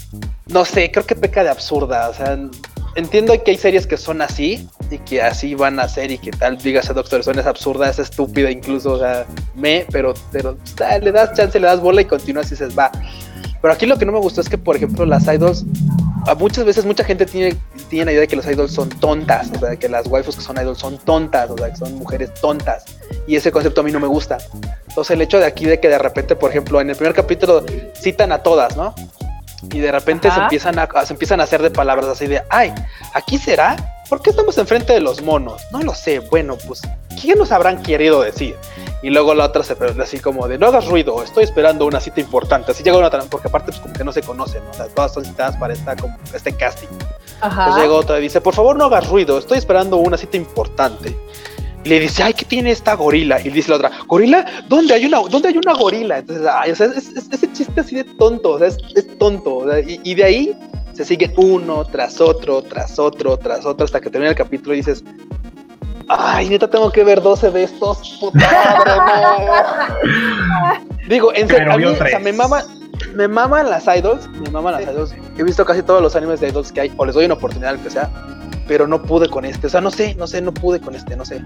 no 0.47 0.65
sé, 0.65 0.91
creo 0.91 1.05
que 1.05 1.15
peca 1.15 1.45
de 1.45 1.49
absurda. 1.49 2.09
O 2.09 2.13
sea, 2.13 2.37
entiendo 2.95 3.33
que 3.43 3.51
hay 3.51 3.57
series 3.57 3.87
que 3.87 3.97
son 3.97 4.21
así 4.21 4.67
y 4.89 4.97
que 4.99 5.21
así 5.21 5.55
van 5.55 5.79
a 5.79 5.87
ser 5.87 6.11
y 6.11 6.17
que 6.17 6.31
tal, 6.31 6.57
dígase 6.57 6.93
Doctor 6.93 7.19
Stone 7.19 7.41
es 7.41 7.47
absurda, 7.47 7.89
es 7.89 7.99
estúpida 7.99 8.49
incluso, 8.49 8.93
o 8.93 8.99
sea, 8.99 9.25
me, 9.55 9.85
pero, 9.91 10.13
pero 10.31 10.57
ah, 10.83 10.97
le 10.97 11.11
das 11.11 11.33
chance, 11.33 11.59
le 11.59 11.67
das 11.67 11.79
bola 11.79 12.01
y 12.01 12.05
continúas 12.05 12.47
y 12.47 12.51
dices, 12.51 12.77
va. 12.77 12.91
Pero 13.61 13.73
aquí 13.73 13.85
lo 13.85 13.97
que 13.97 14.05
no 14.05 14.11
me 14.11 14.19
gustó 14.19 14.41
es 14.41 14.49
que, 14.49 14.57
por 14.57 14.75
ejemplo, 14.75 15.05
las 15.05 15.27
idols, 15.27 15.65
muchas 16.37 16.63
veces 16.65 16.85
mucha 16.85 17.03
gente 17.03 17.25
tiene, 17.25 17.57
tiene 17.89 18.05
la 18.05 18.11
idea 18.11 18.21
de 18.21 18.27
que 18.27 18.35
las 18.35 18.47
idols 18.47 18.71
son 18.71 18.89
tontas, 18.89 19.49
o 19.55 19.59
sea, 19.59 19.75
que 19.75 19.89
las 19.89 20.07
waifus 20.07 20.35
que 20.35 20.41
son 20.41 20.57
idols 20.57 20.77
son 20.77 20.97
tontas, 20.99 21.49
o 21.49 21.57
sea, 21.57 21.69
que 21.69 21.75
son 21.75 21.95
mujeres 21.95 22.33
tontas. 22.35 22.85
Y 23.25 23.35
ese 23.35 23.51
concepto 23.51 23.81
a 23.81 23.83
mí 23.83 23.91
no 23.91 23.99
me 23.99 24.07
gusta. 24.07 24.37
Entonces 24.87 25.15
el 25.15 25.21
hecho 25.21 25.39
de 25.39 25.45
aquí 25.45 25.65
de 25.65 25.79
que 25.79 25.89
de 25.89 25.97
repente, 25.97 26.35
por 26.35 26.51
ejemplo, 26.51 26.79
en 26.81 26.89
el 26.89 26.95
primer 26.95 27.13
capítulo 27.13 27.63
citan 27.95 28.31
a 28.31 28.43
todas, 28.43 28.75
¿no? 28.77 28.93
Y 29.71 29.79
de 29.79 29.91
repente 29.91 30.29
se 30.29 30.39
empiezan, 30.39 30.77
a, 30.77 30.87
se 31.05 31.13
empiezan 31.13 31.39
a 31.41 31.43
hacer 31.43 31.61
de 31.61 31.71
palabras 31.71 32.07
así 32.07 32.27
de, 32.27 32.43
ay, 32.49 32.73
¿aquí 33.13 33.37
será? 33.37 33.75
¿Por 34.07 34.21
qué 34.21 34.29
estamos 34.29 34.57
enfrente 34.57 34.93
de 34.93 35.01
los 35.01 35.21
monos? 35.21 35.63
No 35.71 35.81
lo 35.81 35.93
sé, 35.93 36.19
bueno, 36.19 36.57
pues, 36.67 36.81
¿qué 37.21 37.35
nos 37.35 37.51
habrán 37.51 37.81
querido 37.81 38.21
decir? 38.21 38.55
Y 39.01 39.09
luego 39.09 39.33
la 39.33 39.45
otra 39.45 39.63
se 39.63 39.75
pero 39.75 40.01
así 40.01 40.19
como 40.19 40.47
de, 40.47 40.57
no 40.57 40.67
hagas 40.67 40.87
ruido, 40.87 41.21
estoy 41.23 41.43
esperando 41.43 41.85
una 41.85 41.99
cita 41.99 42.21
importante. 42.21 42.71
Así 42.71 42.83
llega 42.83 42.97
una, 42.97 43.07
otra, 43.07 43.21
porque 43.29 43.47
aparte 43.47 43.71
pues 43.71 43.81
como 43.81 43.93
que 43.93 44.03
no 44.03 44.11
se 44.11 44.21
conocen, 44.21 44.63
¿no? 44.63 44.71
o 44.71 44.73
sea, 44.73 44.87
todas 44.87 45.13
son 45.13 45.25
citadas 45.25 45.57
para 45.57 45.73
esta, 45.73 45.95
como, 45.95 46.17
este 46.33 46.55
casting. 46.55 46.87
Ajá. 47.41 47.63
Entonces 47.63 47.83
llega 47.83 47.95
otra 47.95 48.19
y 48.19 48.21
dice, 48.21 48.41
por 48.41 48.53
favor 48.53 48.75
no 48.75 48.85
hagas 48.85 49.09
ruido, 49.09 49.37
estoy 49.37 49.57
esperando 49.57 49.97
una 49.97 50.17
cita 50.17 50.37
importante. 50.37 51.17
Y 51.83 51.89
le 51.89 51.99
dice, 52.01 52.23
ay, 52.23 52.33
¿qué 52.33 52.43
tiene 52.43 52.71
esta 52.71 52.95
gorila? 52.95 53.39
Y 53.39 53.49
dice 53.49 53.69
la 53.69 53.77
otra, 53.77 53.91
¿gorila? 54.07 54.45
¿Dónde 54.67 54.93
hay 54.93 55.05
una, 55.05 55.19
dónde 55.19 55.49
hay 55.49 55.57
una 55.57 55.73
gorila? 55.73 56.17
Entonces, 56.19 56.45
ay, 56.51 56.71
o 56.71 56.75
sea, 56.75 56.87
es, 56.87 57.07
es- 57.15 57.29
ese 57.31 57.51
chiste 57.53 57.79
así 57.81 57.95
de 57.95 58.03
tonto, 58.03 58.51
o 58.51 58.59
sea, 58.59 58.67
es, 58.67 58.77
es 58.95 59.17
tonto. 59.17 59.57
o 59.57 59.69
sea, 59.69 59.79
y, 59.79 59.99
y 60.03 60.15
de 60.15 60.23
ahí 60.23 60.55
se 60.93 61.05
sigue 61.05 61.31
uno 61.37 61.85
tras 61.85 62.19
otro, 62.19 62.61
tras 62.63 62.97
otro, 62.99 63.37
tras 63.37 63.65
otro, 63.65 63.85
hasta 63.85 64.01
que 64.01 64.09
termina 64.09 64.31
el 64.31 64.35
capítulo 64.35 64.73
y 64.73 64.77
dices, 64.77 65.03
ay, 66.09 66.49
neta, 66.49 66.69
tengo 66.69 66.91
que 66.91 67.03
ver 67.03 67.21
12 67.21 67.51
de 67.51 67.63
estos, 67.63 68.17
puta 68.19 68.39
madre, 68.39 68.91
no. 70.01 71.07
Digo, 71.07 71.33
en 71.33 71.47
serio, 71.47 71.71
a 71.73 71.77
mí, 71.77 71.85
o 71.85 71.95
sea, 71.95 72.19
me 72.19 72.33
mama, 72.33 72.63
me 73.13 73.27
maman 73.27 73.69
las 73.69 73.85
idols, 73.87 74.27
me 74.29 74.49
maman 74.49 74.73
las 74.73 74.83
idols. 74.83 75.13
He 75.37 75.43
visto 75.43 75.63
casi 75.63 75.83
todos 75.83 76.01
los 76.01 76.15
animes 76.15 76.39
de 76.41 76.49
idols 76.49 76.71
que 76.71 76.81
hay, 76.81 76.93
o 76.97 77.05
les 77.05 77.15
doy 77.15 77.25
una 77.25 77.35
oportunidad, 77.35 77.71
al 77.75 77.79
que 77.79 77.89
sea, 77.89 78.09
pero 78.67 78.87
no 78.87 79.01
pude 79.01 79.29
con 79.29 79.45
este. 79.45 79.67
O 79.67 79.69
sea, 79.69 79.81
no 79.81 79.91
sé, 79.91 80.15
no 80.15 80.27
sé, 80.27 80.41
no 80.41 80.53
pude 80.53 80.79
con 80.79 80.95
este, 80.95 81.15
no 81.15 81.25
sé. 81.25 81.41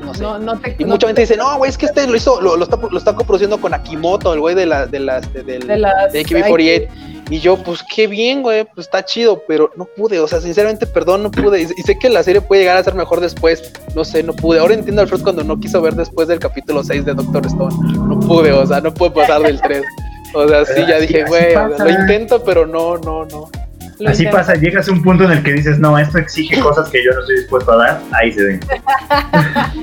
No 0.00 0.12
sé. 0.14 0.22
No, 0.22 0.38
no 0.38 0.58
te, 0.58 0.74
y 0.78 0.82
no 0.84 0.88
mucha 0.90 1.00
te- 1.00 1.06
gente 1.08 1.20
dice, 1.22 1.36
no, 1.36 1.56
güey, 1.58 1.70
es 1.70 1.78
que 1.78 1.86
este 1.86 2.06
lo 2.06 2.16
hizo, 2.16 2.40
lo, 2.40 2.56
lo 2.56 2.64
está, 2.64 2.76
lo 2.76 2.98
está 2.98 3.14
coproduciendo 3.14 3.60
con 3.60 3.72
Akimoto, 3.72 4.32
el 4.34 4.40
güey 4.40 4.54
de 4.54 4.66
la, 4.66 4.86
de 4.86 4.98
las, 4.98 5.32
de, 5.32 5.42
del- 5.44 5.66
De 5.66 5.76
las 5.78 6.12
de 6.12 6.24
AKB48. 6.24 6.88
Y 7.30 7.38
yo, 7.38 7.56
pues 7.56 7.82
qué 7.94 8.08
bien, 8.08 8.42
güey, 8.42 8.64
pues 8.74 8.88
está 8.88 9.04
chido, 9.04 9.42
pero 9.48 9.70
no 9.76 9.86
pude, 9.86 10.18
o 10.18 10.26
sea, 10.28 10.40
sinceramente, 10.40 10.86
perdón, 10.86 11.22
no 11.22 11.30
pude. 11.30 11.62
Y, 11.62 11.64
y 11.76 11.82
sé 11.82 11.98
que 11.98 12.10
la 12.10 12.22
serie 12.22 12.40
puede 12.42 12.62
llegar 12.62 12.76
a 12.76 12.84
ser 12.84 12.94
mejor 12.94 13.20
después, 13.20 13.72
no 13.94 14.04
sé, 14.04 14.22
no 14.22 14.34
pude. 14.34 14.58
Ahora 14.58 14.74
entiendo 14.74 15.00
al 15.02 15.08
Fred 15.08 15.22
cuando 15.22 15.42
no 15.44 15.58
quiso 15.58 15.80
ver 15.80 15.94
después 15.94 16.28
del 16.28 16.40
capítulo 16.40 16.82
6 16.82 17.04
de 17.06 17.14
Doctor 17.14 17.46
Stone. 17.46 17.74
No 18.06 18.18
pude, 18.20 18.52
o 18.52 18.66
sea, 18.66 18.80
no 18.80 18.92
pude 18.92 19.12
pasar 19.12 19.40
del 19.42 19.60
3. 19.62 19.82
O 20.34 20.48
sea, 20.48 20.64
sí, 20.66 20.82
ya 20.86 20.98
dije, 21.00 21.24
güey, 21.26 21.54
lo 21.54 21.88
intento, 21.90 22.42
pero 22.42 22.66
no, 22.66 22.98
no, 22.98 23.24
no. 23.26 23.48
Lo 24.02 24.10
Así 24.10 24.24
intento. 24.24 24.38
pasa, 24.38 24.54
llegas 24.54 24.88
a 24.88 24.92
un 24.92 25.02
punto 25.02 25.24
en 25.24 25.32
el 25.32 25.42
que 25.42 25.52
dices, 25.52 25.78
no, 25.78 25.98
esto 25.98 26.18
exige 26.18 26.60
cosas 26.60 26.88
que 26.90 27.04
yo 27.04 27.12
no 27.12 27.20
estoy 27.20 27.36
dispuesto 27.36 27.72
a 27.72 27.76
dar, 27.76 28.00
ahí 28.12 28.32
se 28.32 28.42
ven. 28.42 28.60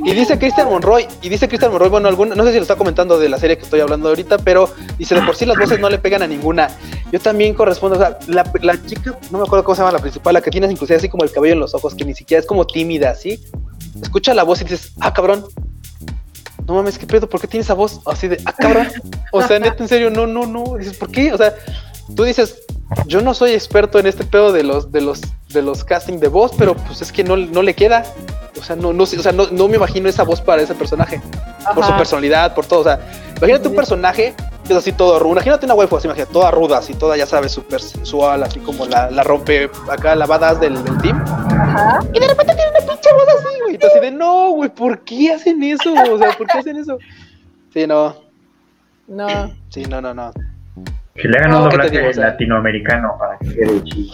Y 0.05 0.13
dice 0.13 0.37
Christian 0.37 0.67
Monroy, 0.67 1.07
y 1.21 1.29
dice 1.29 1.47
Christian 1.47 1.71
Monroy, 1.71 1.89
bueno, 1.89 2.07
algún, 2.07 2.29
no 2.29 2.43
sé 2.43 2.51
si 2.51 2.55
lo 2.57 2.61
está 2.63 2.75
comentando 2.75 3.19
de 3.19 3.29
la 3.29 3.37
serie 3.37 3.57
que 3.57 3.63
estoy 3.63 3.79
hablando 3.79 4.09
ahorita, 4.09 4.37
pero 4.39 4.73
dice 4.97 5.15
de 5.15 5.21
por 5.21 5.35
sí 5.35 5.45
las 5.45 5.57
voces 5.57 5.79
no 5.79 5.89
le 5.89 5.97
pegan 5.97 6.21
a 6.21 6.27
ninguna. 6.27 6.69
Yo 7.11 7.19
también 7.19 7.53
correspondo, 7.53 7.97
o 7.97 7.99
sea, 7.99 8.17
la, 8.27 8.49
la 8.61 8.85
chica, 8.85 9.17
no 9.31 9.39
me 9.39 9.43
acuerdo 9.43 9.63
cómo 9.63 9.75
se 9.75 9.81
llama 9.81 9.91
la 9.91 9.99
principal, 9.99 10.33
la 10.33 10.41
que 10.41 10.51
tiene 10.51 10.71
inclusive 10.71 10.97
así 10.97 11.09
como 11.09 11.23
el 11.23 11.31
cabello 11.31 11.53
en 11.53 11.59
los 11.59 11.73
ojos, 11.73 11.95
que 11.95 12.05
ni 12.05 12.13
siquiera 12.13 12.41
es 12.41 12.47
como 12.47 12.65
tímida, 12.65 13.15
¿sí? 13.15 13.39
Escucha 14.01 14.33
la 14.33 14.43
voz 14.43 14.61
y 14.61 14.65
dices, 14.65 14.93
ah, 14.99 15.13
cabrón. 15.13 15.45
No 16.65 16.75
mames, 16.75 16.99
¿qué 16.99 17.07
pedo? 17.07 17.27
¿Por 17.27 17.41
qué 17.41 17.47
tiene 17.47 17.63
esa 17.63 17.73
voz 17.73 17.99
así 18.05 18.27
de, 18.27 18.39
ah, 18.45 18.53
cabrón? 18.53 18.87
O 19.31 19.41
sea, 19.41 19.59
neta, 19.59 19.81
en 19.81 19.89
serio, 19.89 20.11
no, 20.11 20.27
no, 20.27 20.45
no. 20.45 20.77
Dices, 20.77 20.95
¿por 20.97 21.09
qué? 21.09 21.33
O 21.33 21.37
sea, 21.37 21.55
tú 22.15 22.23
dices, 22.23 22.61
yo 23.05 23.21
no 23.21 23.33
soy 23.33 23.51
experto 23.51 23.99
en 23.99 24.07
este 24.07 24.23
pedo 24.23 24.51
de 24.51 24.63
los, 24.63 24.91
de 24.91 25.01
los, 25.01 25.21
de 25.49 25.61
los 25.61 25.83
casting 25.83 26.19
de 26.19 26.27
voz, 26.27 26.51
pero 26.57 26.75
pues 26.75 27.01
es 27.01 27.11
que 27.11 27.23
no, 27.23 27.37
no 27.37 27.61
le 27.61 27.73
queda. 27.73 28.03
O 28.59 28.63
sea, 28.63 28.75
no, 28.75 28.91
no, 28.93 29.05
sé, 29.05 29.17
o 29.17 29.23
sea, 29.23 29.31
no, 29.31 29.47
no 29.51 29.67
me 29.67 29.77
imagino 29.77 30.09
esa 30.09 30.23
voz 30.23 30.41
para 30.41 30.61
ese 30.61 30.75
personaje. 30.75 31.21
Por 31.73 31.85
su 31.85 31.95
personalidad, 31.95 32.53
por 32.55 32.65
todo. 32.65 32.81
O 32.81 32.83
sea, 32.83 32.99
imagínate 33.37 33.67
un 33.67 33.75
personaje 33.75 34.33
que 34.65 34.73
es 34.73 34.79
así 34.79 34.91
todo 34.91 35.17
rudo. 35.19 35.33
Imagínate 35.33 35.65
una 35.65 35.75
waifu 35.75 35.97
así, 35.97 36.07
imagínate, 36.07 36.33
toda 36.33 36.51
ruda, 36.51 36.79
así, 36.79 36.93
toda, 36.93 37.15
ya 37.15 37.25
sabes, 37.25 37.51
súper 37.51 37.81
sensual, 37.81 38.43
así 38.43 38.59
como 38.59 38.85
la, 38.85 39.09
la 39.11 39.23
rompe 39.23 39.69
acá 39.89 40.15
la 40.15 40.25
badass 40.25 40.59
del, 40.59 40.83
del 40.83 40.97
team. 40.97 41.23
Ajá. 41.25 41.99
Y 42.13 42.19
de 42.19 42.27
repente 42.27 42.55
tiene 42.55 42.71
una 42.71 42.79
pinche 42.91 43.13
voz 43.13 43.27
así, 43.37 43.59
güey. 43.61 43.79
Y 43.81 43.85
así 43.85 43.99
de, 43.99 44.11
no, 44.11 44.51
güey, 44.51 44.69
¿por 44.69 44.99
qué 45.03 45.33
hacen 45.33 45.63
eso? 45.63 45.93
O 46.11 46.17
sea, 46.17 46.31
¿por 46.37 46.47
qué 46.47 46.57
hacen 46.57 46.77
eso? 46.77 46.97
Sí, 47.73 47.85
no, 47.87 48.15
No. 49.07 49.55
sí, 49.69 49.83
no, 49.85 50.01
no, 50.01 50.13
no. 50.13 50.31
Que 51.21 51.27
le 51.27 51.37
hagan 51.37 51.51
No, 51.51 51.63
un 51.63 51.69
¿qué 51.69 51.69
te 51.69 51.77
doblaje 51.77 51.97
digo? 51.97 52.09
O 52.09 52.13
sea- 52.13 52.25
latinoamericano 52.27 53.15
para 53.19 53.37
que 53.39 53.53
quede 53.55 53.83
chido. 53.83 54.13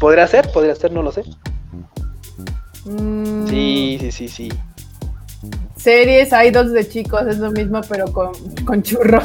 ¿Podría 0.00 0.26
ser? 0.26 0.50
¿Podría 0.52 0.74
ser? 0.74 0.92
No 0.92 1.02
lo 1.02 1.12
sé. 1.12 1.22
Mm, 2.84 3.46
Sí, 3.48 3.98
sí, 4.00 4.12
sí, 4.12 4.28
sí. 4.28 4.48
Series, 5.76 6.30
idols 6.32 6.72
de 6.72 6.88
chicos, 6.88 7.22
es 7.28 7.38
lo 7.38 7.52
mismo, 7.52 7.80
pero 7.88 8.06
con, 8.12 8.32
con 8.64 8.82
churro. 8.82 9.20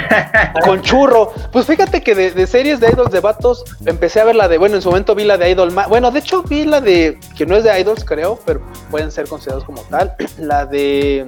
Con 0.64 0.82
churro. 0.82 1.32
Pues 1.52 1.66
fíjate 1.66 2.02
que 2.02 2.14
de, 2.16 2.32
de 2.32 2.46
series 2.48 2.80
de 2.80 2.88
idols 2.90 3.12
de 3.12 3.20
vatos, 3.20 3.64
empecé 3.86 4.20
a 4.20 4.24
ver 4.24 4.34
la 4.34 4.48
de, 4.48 4.58
bueno, 4.58 4.74
en 4.76 4.82
su 4.82 4.88
momento 4.88 5.14
vi 5.14 5.24
la 5.24 5.38
de 5.38 5.50
Idol 5.50 5.72
Bueno, 5.88 6.10
de 6.10 6.18
hecho 6.18 6.42
vi 6.42 6.64
la 6.64 6.80
de, 6.80 7.18
que 7.36 7.46
no 7.46 7.56
es 7.56 7.62
de 7.64 7.80
idols, 7.80 8.04
creo, 8.04 8.38
pero 8.44 8.60
pueden 8.90 9.10
ser 9.12 9.28
considerados 9.28 9.64
como 9.64 9.80
tal. 9.82 10.12
La 10.38 10.66
de. 10.66 11.26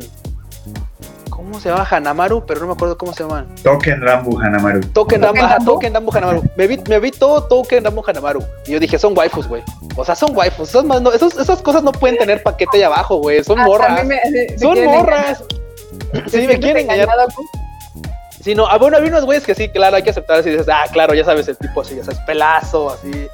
¿Cómo 1.34 1.58
se 1.60 1.68
llama? 1.68 1.86
Hanamaru, 1.90 2.44
pero 2.46 2.60
no 2.60 2.66
me 2.68 2.72
acuerdo 2.74 2.96
cómo 2.96 3.12
se 3.12 3.24
llaman. 3.24 3.52
Token 3.62 4.00
Rambu 4.00 4.38
Hanamaru. 4.40 4.80
Token 4.92 5.20
Rambo, 5.22 5.40
¿Token 5.40 5.44
ajá? 5.44 5.58
Token 5.64 5.96
Hanamaru. 5.96 6.42
Me 6.56 6.66
vi, 6.66 6.78
me 6.88 7.00
vi 7.00 7.10
todo 7.10 7.42
Token 7.44 7.84
Rambo 7.84 8.04
Hanamaru. 8.06 8.42
Y 8.66 8.72
yo 8.72 8.80
dije, 8.80 8.98
son 8.98 9.16
waifus, 9.16 9.48
güey. 9.48 9.62
O 9.96 10.04
sea, 10.04 10.14
son 10.14 10.36
waifus. 10.36 10.68
Esas, 10.70 10.84
más 10.84 11.02
no- 11.02 11.12
esos- 11.12 11.36
esas 11.38 11.60
cosas 11.62 11.82
no 11.82 11.92
pueden 11.92 12.16
tener 12.18 12.42
paquete 12.42 12.76
ahí 12.78 12.82
abajo, 12.84 13.16
güey. 13.16 13.42
Son 13.44 13.58
Ah, 13.58 13.64
morras. 13.66 14.04
me- 14.04 14.20
me 14.30 14.58
Son 14.58 14.82
morras. 14.84 15.42
engañar. 16.12 16.30
Sí, 16.30 16.38
me 16.46 16.54
¿Te 16.54 16.60
quieren 16.60 16.82
engañar. 16.84 17.08
Sí, 18.40 18.54
no, 18.54 18.66
ah, 18.66 18.76
bueno, 18.78 18.96
había 18.98 19.08
unos 19.10 19.24
güeyes 19.24 19.44
que 19.44 19.54
sí, 19.54 19.68
claro, 19.70 19.96
hay 19.96 20.02
que 20.02 20.10
aceptar 20.10 20.40
así 20.40 20.50
dices, 20.50 20.68
ah, 20.70 20.84
claro, 20.92 21.14
ya 21.14 21.24
sabes, 21.24 21.48
el 21.48 21.56
tipo 21.56 21.80
así, 21.80 21.96
ya 21.96 22.04
sabes, 22.04 22.20
pelazo, 22.26 22.90
así, 22.90 23.26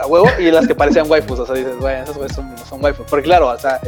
a 0.00 0.06
huevo, 0.06 0.26
y 0.38 0.50
las 0.50 0.66
que 0.66 0.74
parecían 0.74 1.10
waifus, 1.10 1.38
o 1.40 1.46
sea, 1.46 1.54
dices, 1.54 1.78
bueno, 1.78 2.02
esos 2.04 2.16
güeyes 2.16 2.34
son, 2.36 2.54
son 2.68 2.84
waifus, 2.84 3.06
porque 3.08 3.24
claro, 3.24 3.48
o 3.48 3.58
sea, 3.58 3.80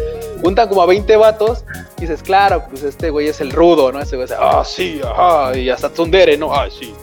juntan 0.42 0.68
como 0.68 0.82
a 0.82 0.86
20 0.86 1.16
vatos, 1.16 1.64
y 1.98 2.02
dices, 2.02 2.22
claro, 2.22 2.64
pues 2.70 2.82
este 2.82 3.10
güey 3.10 3.28
es 3.28 3.40
el 3.40 3.50
rudo, 3.52 3.90
¿no? 3.92 4.00
Ese 4.00 4.16
güey 4.16 4.26
dice, 4.28 4.38
ah, 4.40 4.62
sí, 4.64 5.00
ajá, 5.04 5.56
y 5.56 5.68
hasta 5.70 5.88
Tsundere, 5.90 6.36
¿no? 6.36 6.52
Ah, 6.54 6.68
sí. 6.70 6.94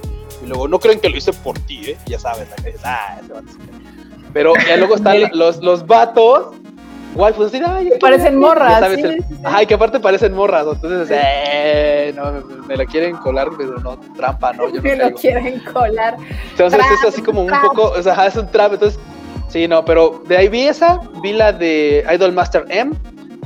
Y 0.44 0.48
luego, 0.48 0.68
no 0.68 0.80
creen 0.80 1.00
que 1.00 1.10
lo 1.10 1.18
hice 1.18 1.34
por 1.34 1.58
ti, 1.60 1.82
¿eh? 1.92 1.98
Y 2.06 2.12
ya 2.12 2.20
sabes, 2.20 2.50
la 2.50 2.56
que 2.58 2.64
dices, 2.72 2.82
ah, 2.84 3.18
ese 3.24 3.34
vato. 3.34 3.46
es- 3.50 3.58
Pero 4.34 4.54
ya 4.68 4.78
luego 4.78 4.96
están 4.96 5.18
los, 5.34 5.58
los 5.58 5.86
vatos, 5.88 6.48
waifus, 7.16 7.48
así, 7.48 7.62
ay, 7.66 7.90
Que 7.90 7.98
parecen 7.98 8.38
morras, 8.38 8.70
ya 8.74 8.80
sabes, 8.80 8.98
sí, 8.98 9.04
el- 9.06 9.14
sí, 9.24 9.26
sí. 9.30 9.36
Ajá, 9.44 9.64
y 9.64 9.66
que 9.66 9.74
aparte 9.74 10.00
parecen 10.00 10.34
morras, 10.34 10.66
entonces, 10.72 11.08
eh, 11.12 12.14
no, 12.16 12.32
me, 12.32 12.68
me 12.68 12.78
la 12.78 12.86
quieren 12.86 13.16
colar, 13.18 13.48
pero 13.58 13.78
no, 13.80 13.98
trampa, 14.16 14.54
no, 14.54 14.68
yo 14.70 14.76
no 14.76 14.82
Que 14.84 14.96
lo 14.96 15.12
quieren 15.14 15.60
colar. 15.72 16.18
Entonces 16.52 16.80
Trap, 16.80 16.92
es 16.94 17.06
así 17.06 17.22
como 17.22 17.42
un 17.42 17.48
trap. 17.48 17.64
poco, 17.64 17.94
o 17.98 18.02
sea, 18.04 18.26
es 18.28 18.36
un 18.36 18.48
trap, 18.52 18.74
entonces, 18.74 19.00
sí, 19.48 19.68
no, 19.68 19.84
pero 19.86 20.22
de 20.28 20.38
ahí 20.38 20.48
vi 20.50 20.62
esa, 20.68 21.00
vi 21.22 21.34
la 21.34 21.52
de 21.54 22.06
Idol 22.14 22.34
Master 22.34 22.66
M, 22.70 22.94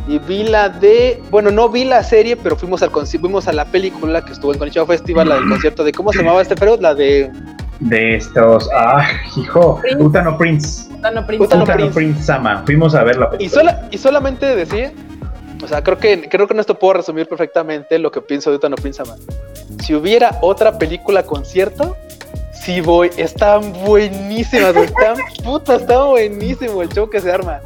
y 0.08 0.18
vi 0.18 0.44
la 0.44 0.70
de, 0.70 1.22
bueno, 1.30 1.52
no 1.52 1.70
vi 1.70 1.84
la 1.86 2.02
serie, 2.02 2.36
pero 2.36 2.56
fuimos 2.56 2.82
al 2.82 2.90
fuimos 2.90 3.48
a 3.48 3.54
la 3.54 3.66
película 3.66 4.26
que 4.26 4.32
estuvo 4.34 4.52
en 4.52 4.58
Konichiwa 4.58 4.88
Festival, 4.88 5.30
la 5.30 5.36
del 5.36 5.48
concierto 5.48 5.84
de, 5.84 5.92
¿cómo 5.92 6.12
se 6.12 6.20
llamaba 6.20 6.42
este 6.42 6.56
pero 6.56 6.78
La 6.78 6.96
de, 6.96 7.32
De 7.80 8.16
estos, 8.16 8.70
ah, 8.76 9.08
hijo, 9.38 9.80
Prince. 9.82 10.04
Utano 10.04 10.38
Prince. 10.38 10.90
No, 11.00 11.12
no, 11.12 11.26
Prince. 11.26 11.46
Utano 11.46 11.64
Utano 11.64 11.78
Prince. 11.78 11.94
Prince 11.94 12.24
Sama. 12.24 12.64
Fuimos 12.66 12.94
a 12.96 13.04
ver 13.04 13.18
la 13.18 13.28
y, 13.28 13.38
película. 13.38 13.62
sola, 13.62 13.88
y 13.90 13.98
solamente 13.98 14.56
decir, 14.56 14.92
o 15.64 15.68
sea, 15.68 15.82
creo 15.82 15.98
que, 15.98 16.28
creo 16.30 16.46
que 16.48 16.54
en 16.54 16.60
esto 16.60 16.78
puedo 16.78 16.96
resumir 16.96 17.28
perfectamente 17.28 17.98
lo 18.00 18.12
que 18.12 18.20
pienso 18.22 18.50
de 18.50 18.58
Utano 18.58 18.76
Prince 18.76 19.04
Sama. 19.04 19.16
Si 19.82 19.96
hubiera 19.96 20.38
otra 20.42 20.78
película 20.78 21.24
concierto, 21.24 21.96
sí 22.52 22.82
voy, 22.82 23.12
están 23.16 23.72
buenísimas, 23.86 24.74
güey, 24.74 24.86
están 24.88 25.16
puta, 25.44 25.76
está 25.76 26.04
buenísimo 26.04 26.82
el 26.82 26.90
show 26.90 27.10
que 27.10 27.22
se 27.22 27.32
arma. 27.32 27.60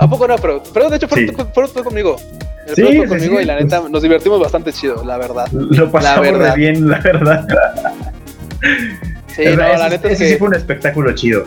¿A 0.00 0.08
poco 0.08 0.26
no, 0.26 0.34
pero, 0.36 0.62
pero 0.74 0.90
de 0.90 0.96
hecho 0.96 1.06
fueron, 1.06 1.28
Sí. 1.28 1.36
tú- 1.36 1.46
fueron 1.54 1.72
tú 1.72 1.84
conmigo. 1.84 2.16
El 2.66 2.74
Sí, 2.74 2.82
sí, 2.86 2.98
conmigo 3.06 3.36
sí, 3.38 3.42
y 3.42 3.44
la 3.44 3.54
pues. 3.54 3.64
neta 3.66 3.82
nos 3.88 4.02
divertimos 4.02 4.40
bastante 4.40 4.72
chido, 4.72 5.04
la 5.04 5.16
verdad. 5.18 5.46
Lo 5.52 5.90
pasamos 5.92 6.26
La 6.26 6.32
verdad. 6.32 6.54
de 6.54 6.58
bien, 6.60 6.88
la 6.88 6.98
verdad. 6.98 7.46
Sí, 9.34 9.42
Es 9.44 9.56
no, 9.56 9.62
la 9.62 9.74
ese- 9.74 9.88
neta 9.90 10.08
es 10.08 10.14
ese 10.14 10.24
sí 10.26 10.32
que. 10.32 10.38
fue 10.38 10.48
un 10.48 10.54
espectáculo 10.54 11.12
chido. 11.14 11.46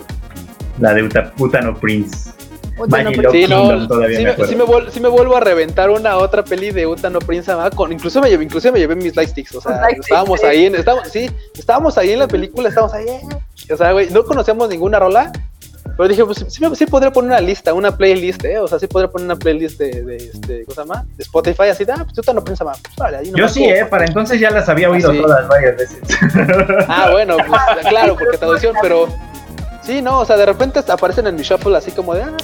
La 0.80 0.94
de 0.94 1.04
Uta- 1.04 1.32
Utano 1.40 1.76
Prince. 1.76 2.30
Utano 2.78 3.10
Magic 3.12 3.18
Prince. 3.30 3.46
Sí, 3.46 3.48
no, 3.50 3.88
todavía 3.88 4.18
sí 4.18 4.24
me 4.26 4.48
sí 4.48 4.56
me 4.58 4.64
vuel- 4.66 4.90
sí 4.90 5.00
me 5.00 5.08
vuelvo 5.08 5.38
a 5.38 5.40
reventar 5.40 5.90
una 5.90 6.18
otra 6.18 6.44
peli 6.44 6.72
de 6.72 6.86
Utano 6.86 7.20
Prince 7.20 7.50
con 7.74 7.94
incluso 7.94 8.20
me 8.22 8.30
llevé, 8.30 8.44
inclusive 8.44 8.74
me 8.74 8.80
llevé 8.80 8.96
mis 8.98 9.16
lightsticks, 9.16 9.56
o 9.56 9.62
sea, 9.62 9.88
estábamos 9.88 10.42
sí. 10.42 10.46
ahí 10.46 10.66
en, 10.66 10.76
estábamos, 10.76 11.08
sí, 11.08 11.32
estábamos 11.58 11.98
ahí 11.98 12.12
en 12.12 12.20
la 12.20 12.28
película, 12.28 12.68
estábamos 12.68 12.94
ahí, 12.94 13.06
eh, 13.08 13.22
o 13.74 13.78
sea, 13.78 13.94
güey, 13.94 14.10
no 14.10 14.26
conocíamos 14.26 14.68
ninguna 14.68 15.00
rola, 15.00 15.32
pero 15.98 16.10
dije, 16.10 16.26
pues 16.26 16.46
sí, 16.48 16.62
sí 16.76 16.86
podría 16.86 17.12
poner 17.12 17.32
una 17.32 17.40
lista, 17.40 17.74
una 17.74 17.96
playlist, 17.96 18.44
eh, 18.44 18.60
o 18.60 18.68
sea, 18.68 18.80
sí 18.80 18.88
podría 18.88 19.10
poner 19.10 19.26
una 19.26 19.36
playlist 19.36 19.80
de, 19.80 20.04
de 20.04 20.16
este, 20.18 20.66
¿cómo 20.66 20.76
se 20.76 20.82
llama? 20.82 21.06
De 21.16 21.24
Spotify, 21.24 21.64
así, 21.64 21.86
de, 21.86 21.94
ah, 21.94 22.04
pues 22.04 22.18
Utano 22.18 22.44
Prince 22.44 22.60
Sama, 22.60 22.74
pues 22.74 22.96
vale, 22.98 23.18
ahí 23.18 23.26
Yo 23.28 23.38
nomás 23.38 23.54
sí, 23.54 23.64
eh, 23.66 23.86
para 23.86 24.06
entonces 24.06 24.40
ya 24.40 24.52
las 24.52 24.68
había 24.68 24.90
oído 24.90 25.12
sí. 25.12 25.22
todas 25.22 25.48
varias 25.48 25.78
veces. 25.78 26.00
Ah, 26.88 27.10
bueno, 27.12 27.38
pues 27.38 27.88
claro, 27.88 28.16
porque 28.16 28.38
traducción, 28.38 28.76
pero 28.82 29.08
sí, 29.82 30.02
no, 30.02 30.20
o 30.20 30.26
sea, 30.26 30.38
de 30.38 30.46
repente 30.46 30.80
aparecen 30.88 31.28
en 31.28 31.36
mi 31.36 31.42
shuffle 31.44 31.78
así 31.78 31.92
como 31.92 32.14
de, 32.14 32.24
ah, 32.24 32.38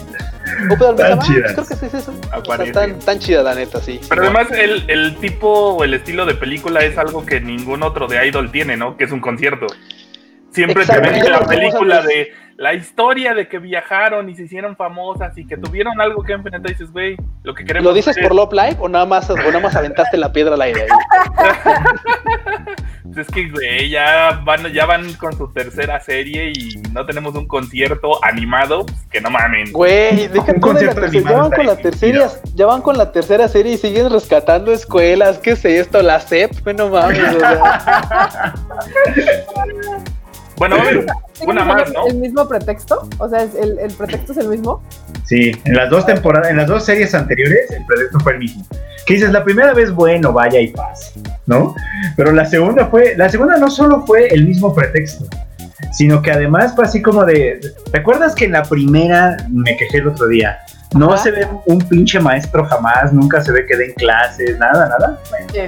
Utano 0.70 0.96
Prince 0.96 1.10
Tan 1.10 1.10
Sama, 1.10 1.24
chidas. 1.24 1.42
pues 1.42 1.54
creo 1.54 1.68
que 1.68 1.76
sí 1.76 1.86
es 1.86 1.94
eso. 1.94 2.14
O 2.34 2.56
sea, 2.56 2.72
tan, 2.72 3.00
tan 3.00 3.20
chida 3.20 3.44
la 3.44 3.56
neta, 3.56 3.82
sí. 3.82 4.00
Pero 4.10 4.24
sí, 4.24 4.30
además 4.30 4.52
el, 4.52 4.90
el 4.90 5.16
tipo 5.18 5.50
o 5.50 5.84
el 5.84 5.94
estilo 5.94 6.26
de 6.26 6.36
película 6.36 6.82
es 6.84 6.98
algo 6.98 7.26
que 7.26 7.42
ningún 7.42 7.84
otro 7.84 8.08
de 8.08 8.26
Idol 8.28 8.52
tiene, 8.52 8.78
¿no? 8.78 8.98
Que 8.98 9.06
es 9.06 9.12
un 9.12 9.20
concierto. 9.20 9.68
Siempre 10.52 10.86
te 10.86 11.30
lo 11.30 11.40
la 11.40 11.46
película 11.46 12.02
de 12.02 12.32
la 12.58 12.74
historia 12.74 13.34
de 13.34 13.48
que 13.48 13.58
viajaron 13.58 14.30
y 14.30 14.36
se 14.36 14.44
hicieron 14.44 14.76
famosas 14.76 15.36
y 15.38 15.48
que 15.48 15.58
tuvieron 15.58 16.00
algo 16.00 16.24
que 16.24 16.34
enfrentar 16.34 16.70
y 16.70 16.74
dices, 16.74 16.92
güey, 16.92 17.18
lo 17.44 17.56
que 17.56 17.66
queremos 17.66 17.86
¿Lo 17.90 17.94
dices 17.94 18.16
es- 18.18 18.24
por 18.24 18.36
Love 18.36 18.54
Live 18.54 18.78
o 18.80 18.88
nada 18.88 19.06
más, 19.06 19.30
o 19.30 19.36
nada 19.36 19.60
más 19.60 19.76
aventaste 19.76 20.18
la 20.18 20.32
piedra 20.32 20.54
al 20.54 20.62
aire? 20.62 20.86
Es 23.18 23.28
que, 23.28 23.50
güey, 23.50 23.90
ya 23.90 24.40
van, 24.46 24.72
ya 24.72 24.86
van 24.86 25.12
con 25.16 25.36
su 25.38 25.52
tercera 25.52 26.00
serie 26.00 26.54
y 26.56 26.76
no 26.94 27.06
tenemos 27.06 27.36
un 27.36 27.46
concierto 27.46 28.24
animado, 28.24 28.86
pues, 28.86 29.06
que 29.12 29.20
no 29.20 29.30
mamen. 29.30 29.74
Güey, 29.74 30.30
deja 30.30 30.46
Un 30.48 30.54
de 30.54 30.60
concierto 30.62 31.08
ya 31.08 31.22
van 31.32 31.52
con 31.52 31.66
la 31.66 31.76
tercera, 31.76 32.30
ya 32.56 32.66
van 32.68 32.82
con 32.82 32.98
la 32.98 33.12
tercera 33.12 33.50
serie 33.50 33.74
y 33.74 33.78
siguen 33.78 34.10
rescatando 34.10 34.72
escuelas. 34.72 35.40
¿Qué 35.40 35.52
es 35.52 35.66
esto? 35.66 36.02
La 36.02 36.22
CEP, 36.22 36.66
no 36.78 36.88
mames. 36.88 37.20
Bueno, 40.62 40.76
a 40.76 40.84
ver, 40.84 40.98
una 41.00 41.16
¿Tienen 41.34 41.68
más, 41.68 41.92
¿no? 41.92 42.06
¿El 42.06 42.18
mismo 42.18 42.48
pretexto? 42.48 43.10
O 43.18 43.28
sea, 43.28 43.42
¿es 43.42 43.56
el, 43.56 43.80
el 43.80 43.92
pretexto 43.94 44.32
es 44.32 44.38
el 44.38 44.48
mismo? 44.48 44.84
Sí, 45.26 45.52
en 45.66 45.76
las 45.76 45.90
dos 45.90 46.06
temporadas, 46.06 46.52
en 46.52 46.58
las 46.58 46.68
dos 46.68 46.86
series 46.86 47.16
anteriores, 47.16 47.72
el 47.72 47.84
proyecto 47.88 48.20
fue 48.20 48.34
el 48.34 48.40
mismo. 48.40 48.64
Que 49.08 49.16
dices, 49.16 49.32
la 49.32 49.44
primera 49.44 49.74
vez, 49.74 49.92
bueno, 49.92 50.32
vaya 50.32 50.60
y 50.60 50.68
paz. 50.68 51.14
¿no? 51.48 51.76
Pero 52.16 52.32
la 52.32 52.46
segunda 52.46 52.86
fue, 52.86 53.16
la 53.18 53.28
segunda 53.28 53.58
no 53.58 53.72
solo 53.72 54.06
fue 54.06 54.28
el 54.28 54.46
mismo 54.46 54.74
pretexto, 54.74 55.26
sino 55.92 56.22
que 56.22 56.32
además 56.32 56.76
fue 56.76 56.86
así 56.86 57.02
como 57.02 57.26
de, 57.26 57.60
¿te 57.92 57.98
acuerdas 57.98 58.36
que 58.36 58.46
en 58.46 58.52
la 58.52 58.64
primera 58.64 59.38
me 59.50 59.76
quejé 59.78 59.98
el 59.98 60.10
otro 60.10 60.28
día? 60.28 60.60
No 60.94 61.14
Ajá. 61.14 61.24
se 61.24 61.32
ve 61.32 61.48
un 61.66 61.80
pinche 61.80 62.20
maestro 62.20 62.66
jamás, 62.66 63.14
nunca 63.14 63.42
se 63.42 63.52
ve 63.52 63.66
que 63.66 63.78
den 63.78 63.94
clases, 63.94 64.58
nada, 64.60 64.90
nada. 64.90 65.20
Sí. 65.54 65.60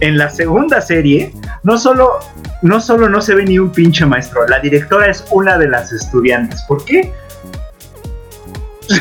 En 0.00 0.18
la 0.18 0.28
segunda 0.28 0.80
serie, 0.80 1.32
no 1.62 1.78
solo, 1.78 2.18
no 2.62 2.80
solo 2.80 3.08
no 3.08 3.20
se 3.20 3.34
ve 3.34 3.44
ni 3.44 3.58
un 3.58 3.70
pinche 3.70 4.04
maestro, 4.04 4.46
la 4.48 4.58
directora 4.58 5.06
es 5.08 5.24
una 5.30 5.56
de 5.56 5.68
las 5.68 5.92
estudiantes. 5.92 6.62
¿Por 6.62 6.84
qué? 6.84 7.12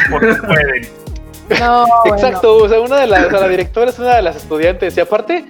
Porque 0.09 0.35
pueden. 0.35 0.87
No, 1.59 1.85
bueno. 2.05 2.15
Exacto, 2.15 2.55
o 2.63 2.69
sea, 2.69 2.79
una 2.79 3.01
de 3.01 3.07
las, 3.07 3.25
o 3.25 3.29
sea, 3.29 3.41
la 3.41 3.49
directora 3.49 3.89
es 3.89 3.99
una 3.99 4.15
de 4.15 4.21
las 4.21 4.37
estudiantes. 4.37 4.95
Y 4.95 5.01
aparte, 5.01 5.45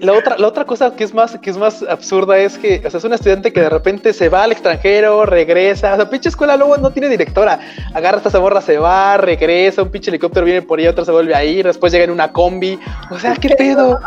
la 0.00 0.12
otra, 0.12 0.36
la 0.36 0.46
otra 0.46 0.64
cosa 0.64 0.94
que 0.94 1.04
es 1.04 1.14
más, 1.14 1.38
que 1.38 1.50
es 1.50 1.56
más 1.56 1.82
absurda 1.82 2.38
es 2.38 2.58
que, 2.58 2.82
o 2.84 2.90
sea, 2.90 2.98
es 2.98 3.04
una 3.04 3.14
estudiante 3.14 3.52
que 3.52 3.60
de 3.60 3.70
repente 3.70 4.12
se 4.12 4.28
va 4.28 4.44
al 4.44 4.52
extranjero, 4.52 5.24
regresa. 5.24 5.94
O 5.94 5.96
sea, 5.96 6.10
pinche 6.10 6.28
escuela 6.28 6.56
luego 6.56 6.76
no 6.76 6.90
tiene 6.90 7.08
directora. 7.08 7.60
Agarra 7.94 8.20
esta 8.24 8.40
morra, 8.40 8.60
se 8.60 8.78
va, 8.78 9.16
regresa, 9.16 9.82
un 9.82 9.90
pinche 9.90 10.10
helicóptero 10.10 10.44
viene 10.44 10.62
por 10.62 10.80
ella, 10.80 10.90
otra 10.90 11.04
se 11.04 11.12
vuelve 11.12 11.34
a 11.34 11.44
ir, 11.44 11.66
después 11.66 11.92
llega 11.92 12.04
en 12.04 12.10
una 12.10 12.32
combi. 12.32 12.78
O 13.10 13.18
sea, 13.18 13.34
¿qué 13.36 13.50
pedo? 13.50 13.98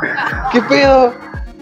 ¿Qué 0.52 0.62
pedo? 0.62 1.14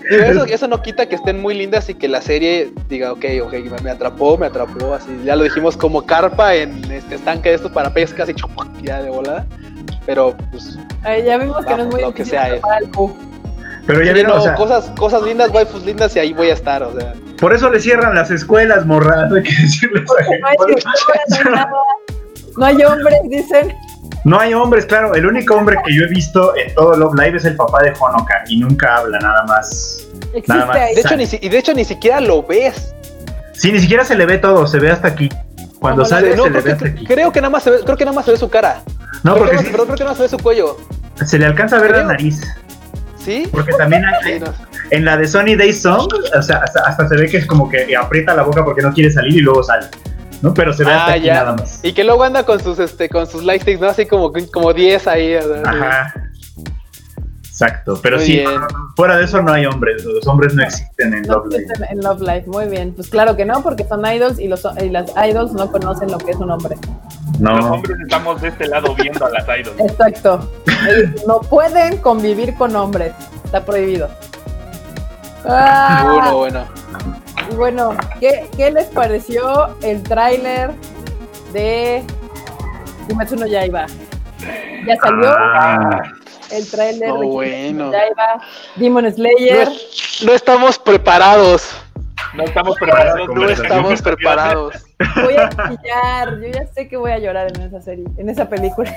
Eso, 0.09 0.45
eso 0.45 0.67
no 0.67 0.81
quita 0.81 1.07
que 1.07 1.15
estén 1.15 1.39
muy 1.39 1.53
lindas 1.53 1.87
y 1.87 1.93
que 1.93 2.09
la 2.09 2.21
serie 2.21 2.73
diga, 2.89 3.13
ok, 3.13 3.25
ok, 3.43 3.53
me, 3.81 3.91
atrapó, 3.91 4.37
me 4.37 4.47
atrapó, 4.47 4.93
así, 4.93 5.07
ya 5.23 5.37
lo 5.37 5.43
dijimos 5.43 5.77
como 5.77 6.05
carpa 6.05 6.53
en 6.55 6.91
este 6.91 7.15
estanque 7.15 7.49
de 7.49 7.55
estos 7.55 7.71
para 7.71 7.93
pescas 7.93 8.27
y 8.27 8.33
chup, 8.33 8.51
ya 8.81 9.01
de 9.01 9.09
volada. 9.09 9.45
Pero, 10.05 10.35
pues, 10.51 10.77
Ay, 11.03 11.23
ya 11.23 11.37
vimos 11.37 11.65
que 11.65 11.75
no 11.75 11.83
es 11.83 11.89
muy 11.89 12.01
lo 12.01 12.13
que 12.13 12.25
sea. 12.25 12.59
Pero 13.93 14.03
ya 14.05 14.11
sí, 14.11 14.13
vieron, 14.15 14.31
no, 14.33 14.39
o 14.39 14.43
sea, 14.43 14.55
cosas, 14.55 14.91
cosas 14.97 15.21
lindas, 15.23 15.49
waifus 15.51 15.83
lindas 15.85 16.15
y 16.15 16.19
ahí 16.19 16.33
voy 16.33 16.49
a 16.49 16.53
estar, 16.53 16.83
o 16.83 16.91
sea. 16.97 17.13
por 17.39 17.53
eso 17.53 17.69
le 17.69 17.79
cierran 17.79 18.13
las 18.15 18.31
escuelas, 18.31 18.85
morra, 18.85 19.27
hay 19.33 19.43
que 19.43 19.49
decirles 19.61 20.03
No 22.57 22.65
hay 22.65 22.83
hombres, 22.83 23.19
dicen. 23.29 23.73
No 24.23 24.39
hay 24.39 24.53
hombres, 24.53 24.85
claro. 24.85 25.15
El 25.15 25.25
único 25.25 25.55
hombre 25.55 25.77
que 25.85 25.95
yo 25.95 26.03
he 26.03 26.07
visto 26.07 26.53
en 26.57 26.73
todo 26.75 26.95
Love 26.97 27.15
Live 27.15 27.37
es 27.37 27.45
el 27.45 27.55
papá 27.55 27.81
de 27.83 27.93
Honoka 27.99 28.43
y 28.47 28.59
nunca 28.59 28.97
habla, 28.97 29.17
nada 29.19 29.43
más. 29.45 30.07
Existe 30.33 30.53
Nada 30.53 30.65
más. 30.65 30.75
ahí. 30.77 30.95
De 30.95 31.01
hecho, 31.01 31.15
ni, 31.17 31.23
y 31.23 31.49
de 31.49 31.57
hecho 31.57 31.73
ni 31.73 31.85
siquiera 31.85 32.19
lo 32.21 32.43
ves. 32.43 32.93
Sí, 33.53 33.71
ni 33.71 33.79
siquiera 33.79 34.03
se 34.03 34.15
le 34.15 34.25
ve 34.25 34.37
todo, 34.37 34.67
se 34.67 34.79
ve 34.79 34.91
hasta 34.91 35.07
aquí. 35.07 35.29
Cuando 35.79 36.03
No, 36.03 36.07
sale 36.07 36.35
No, 36.35 36.43
se 36.43 36.49
le 36.51 36.61
ve 36.61 36.71
hasta 36.73 36.85
aquí. 36.87 37.05
creo 37.05 37.31
que 37.31 37.41
nada 37.41 37.49
más 37.51 37.63
se 37.63 37.71
ve, 37.71 37.79
creo 37.83 37.97
que 37.97 38.05
nada 38.05 38.15
más 38.15 38.25
se 38.25 38.31
ve 38.31 38.37
su 38.37 38.49
cara. 38.49 38.81
No, 39.23 39.33
Creo 39.33 39.35
que 39.35 39.39
porque 39.39 39.55
no- 39.55 39.61
sí, 39.61 39.67
pero 39.71 39.83
creo 39.85 39.95
que 39.95 40.03
nada 40.03 40.11
más 40.11 40.17
se 40.17 40.23
ve 40.23 40.29
su 40.29 40.37
cuello. 40.39 40.77
se 41.25 41.39
le 41.39 41.45
alcanza 41.45 41.77
a 41.77 41.79
ver 41.79 41.91
la 41.91 42.03
nariz. 42.03 42.41
¿Sí? 43.23 43.47
Porque 43.51 43.71
también 43.73 44.03
hay- 44.05 44.41
en 44.89 45.05
la 45.05 45.15
de 45.17 45.27
Sony 45.27 45.55
Day 45.57 45.71
Song, 45.73 46.11
o 46.37 46.41
sea, 46.41 46.57
hasta, 46.57 46.81
hasta 46.81 47.07
se 47.07 47.15
ve 47.15 47.27
que 47.27 47.37
es 47.37 47.45
como 47.45 47.69
que 47.69 47.95
aprieta 47.95 48.33
la 48.33 48.43
boca 48.43 48.63
porque 48.65 48.81
no 48.81 48.91
quiere 48.93 49.11
salir 49.11 49.37
y 49.37 49.41
luego 49.41 49.63
sale. 49.63 49.87
¿No? 50.41 50.53
Pero 50.55 50.73
se 50.73 50.83
ve 50.83 50.91
hasta 50.91 51.11
Ah, 51.11 51.15
aquí 51.15 51.27
nada 51.27 51.53
más. 51.53 51.79
Y 51.83 51.93
que 51.93 52.03
luego 52.03 52.23
anda 52.23 52.43
con 52.43 52.59
sus 52.59 52.79
este 52.79 53.07
con 53.09 53.27
sus 53.27 53.43
lightsticks, 53.43 53.79
¿no? 53.79 53.87
Así 53.89 54.07
como, 54.07 54.33
como 54.51 54.73
10 54.73 55.05
ahí. 55.07 55.35
o 55.35 55.41
sea, 55.43 55.61
Ajá. 55.63 56.13
Exacto. 57.61 57.99
Pero 58.01 58.17
Muy 58.17 58.25
sí, 58.25 58.31
bien. 58.37 58.49
fuera 58.95 59.17
de 59.17 59.25
eso 59.25 59.41
no 59.41 59.51
hay 59.53 59.65
hombres. 59.67 60.03
Los 60.03 60.25
hombres 60.27 60.53
no 60.55 60.63
existen 60.63 61.13
en 61.13 61.21
No 61.23 61.35
Love 61.35 61.53
existen 61.53 61.85
en 61.91 61.99
Love 62.01 62.21
Life, 62.21 62.43
muy 62.47 62.65
bien. 62.67 62.93
Pues 62.93 63.09
claro 63.09 63.35
que 63.35 63.45
no, 63.45 63.61
porque 63.61 63.83
son 63.85 64.03
idols 64.05 64.39
y, 64.39 64.47
los, 64.47 64.65
y 64.81 64.89
las 64.89 65.11
idols 65.27 65.53
no 65.53 65.71
conocen 65.71 66.11
lo 66.11 66.17
que 66.17 66.31
es 66.31 66.37
un 66.37 66.49
hombre. 66.51 66.75
Los 67.39 67.59
No. 67.59 67.73
hombres 67.73 67.97
estamos 68.01 68.41
de 68.41 68.47
este 68.47 68.67
lado 68.67 68.95
viendo 68.95 69.25
a 69.25 69.29
las 69.29 69.43
idols. 69.59 69.79
Exacto. 69.79 70.49
Ellos 70.89 71.21
no 71.27 71.39
pueden 71.41 71.97
convivir 71.97 72.55
con 72.55 72.75
hombres. 72.75 73.13
Está 73.45 73.63
prohibido. 73.63 74.09
Ah, 75.45 76.03
Bueno, 76.05 76.37
bueno. 76.37 76.65
y 77.51 77.55
bueno, 77.55 77.89
¿qué, 78.19 78.47
qué 78.57 78.71
les 78.71 78.85
pareció 78.87 79.75
el 79.81 80.01
tráiler 80.03 80.71
de 81.53 82.03
Kimetsu 83.07 83.35
no 83.35 83.45
Yaiba? 83.47 83.85
Ya 84.87 84.95
salió 84.97 85.29
Ah, 85.29 86.01
el 86.51 86.69
tráiler 86.69 87.09
No, 87.09 87.19
de 87.19 87.25
bueno. 87.27 87.91
Demon 88.75 89.03
No, 89.05 89.11
Slayer. 89.11 89.67
es- 89.69 90.21
no 90.25 90.33
estamos 90.33 90.77
preparados. 90.79 91.69
No 92.33 92.43
estamos 92.43 92.77
preparados. 92.77 93.27
No 93.33 93.49
estamos 93.49 94.01
preparados. 94.01 94.75
Voy 95.23 95.35
a 95.35 95.49
chillar, 95.49 96.39
yo 96.39 96.47
ya 96.47 96.65
sé 96.73 96.87
que 96.87 96.95
voy 96.97 97.11
a 97.11 97.19
llorar 97.19 97.47
en 97.55 97.61
esa 97.63 97.81
serie, 97.81 98.05
en 98.17 98.29
esa 98.29 98.47
película. 98.47 98.91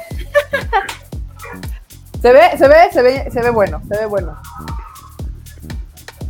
se 2.23 2.33
ve, 2.33 2.41
se 2.57 2.69
ve, 2.69 2.77
se 2.93 3.03
ve, 3.03 3.31
se 3.31 3.43
ve 3.43 3.51
bueno, 3.51 3.83
se 3.89 3.99
ve 3.99 4.07
bueno. 4.07 4.37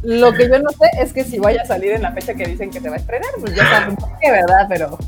Lo 0.03 0.33
que 0.33 0.49
yo 0.49 0.59
no 0.59 0.71
sé 0.71 0.91
es 1.01 1.13
que 1.13 1.25
si 1.25 1.39
vaya 1.39 1.63
a 1.63 1.67
salir 1.67 1.93
en 1.93 2.03
la 2.03 2.13
fecha 2.13 2.35
que 2.35 2.45
dicen 2.47 2.71
que 2.71 2.81
se 2.81 2.89
va 2.89 2.97
a 2.97 2.99
estrenar, 2.99 3.31
pues 3.41 3.55
ya 3.55 3.65
saben 3.69 3.97
por 3.97 4.19
qué, 4.19 4.31
¿verdad? 4.31 4.67
Pero 4.69 4.99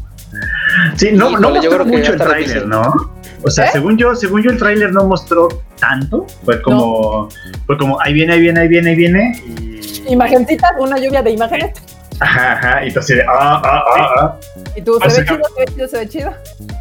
Sí, 0.96 1.12
no, 1.12 1.30
no 1.30 1.50
Híjole, 1.50 1.60
mostró 1.60 1.84
mucho 1.84 2.12
el 2.12 2.18
tráiler. 2.18 2.66
¿no? 2.66 2.94
O 3.42 3.50
sea, 3.50 3.66
¿Eh? 3.66 3.70
según 3.72 3.96
yo, 3.96 4.14
según 4.14 4.42
yo 4.42 4.50
el 4.50 4.58
tráiler 4.58 4.92
no 4.92 5.04
mostró 5.04 5.48
tanto. 5.78 6.26
Fue 6.44 6.60
como, 6.62 7.28
fue 7.66 7.76
como 7.78 8.00
ahí 8.00 8.12
viene, 8.12 8.34
ahí 8.34 8.40
viene, 8.40 8.60
ahí 8.60 8.68
viene, 8.68 8.90
ahí 8.90 8.96
viene. 8.96 9.42
Y... 9.46 10.12
imagencitas, 10.12 10.72
una 10.78 10.98
lluvia 10.98 11.22
de 11.22 11.30
imágenes. 11.30 11.72
Ajá, 12.20 12.52
ajá. 12.52 12.84
Y 12.84 12.88
entonces, 12.88 13.22
ah, 13.28 13.60
ah, 13.62 13.84
ah, 13.94 14.14
ah. 14.20 14.36
Y 14.74 14.82
tú, 14.82 14.98
se 15.06 15.20
ve 15.20 15.28
chido, 15.28 15.42
se 15.44 15.60
ve 15.60 15.66
chido, 15.66 15.88
se 15.88 15.98
ve 15.98 16.08
chido. 16.08 16.34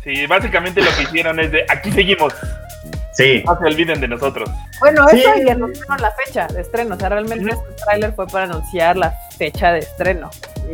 Sí, 0.04 0.26
básicamente 0.28 0.82
lo 0.82 0.90
que 0.96 1.04
hicieron 1.04 1.40
es 1.40 1.52
de 1.52 1.66
aquí 1.70 1.92
seguimos. 1.92 2.34
Sí. 3.16 3.44
No 3.46 3.58
se 3.58 3.66
olviden 3.66 4.02
de 4.02 4.08
nosotros. 4.10 4.50
Bueno, 4.80 5.08
Sí. 5.10 5.22
eso 5.22 5.32
y 5.46 5.50
anunciaron 5.50 5.98
la 6.02 6.12
fecha 6.12 6.48
de 6.48 6.62
estreno. 6.62 6.96
O 6.96 7.00
sea, 7.00 7.10
realmente 7.10 7.50
este 7.50 7.66
tráiler 7.86 8.14
fue 8.14 8.28
para 8.28 8.44
anunciar 8.46 8.98
la 8.98 9.14
fecha 9.38 9.72
de 9.72 9.80
estreno. 9.80 10.30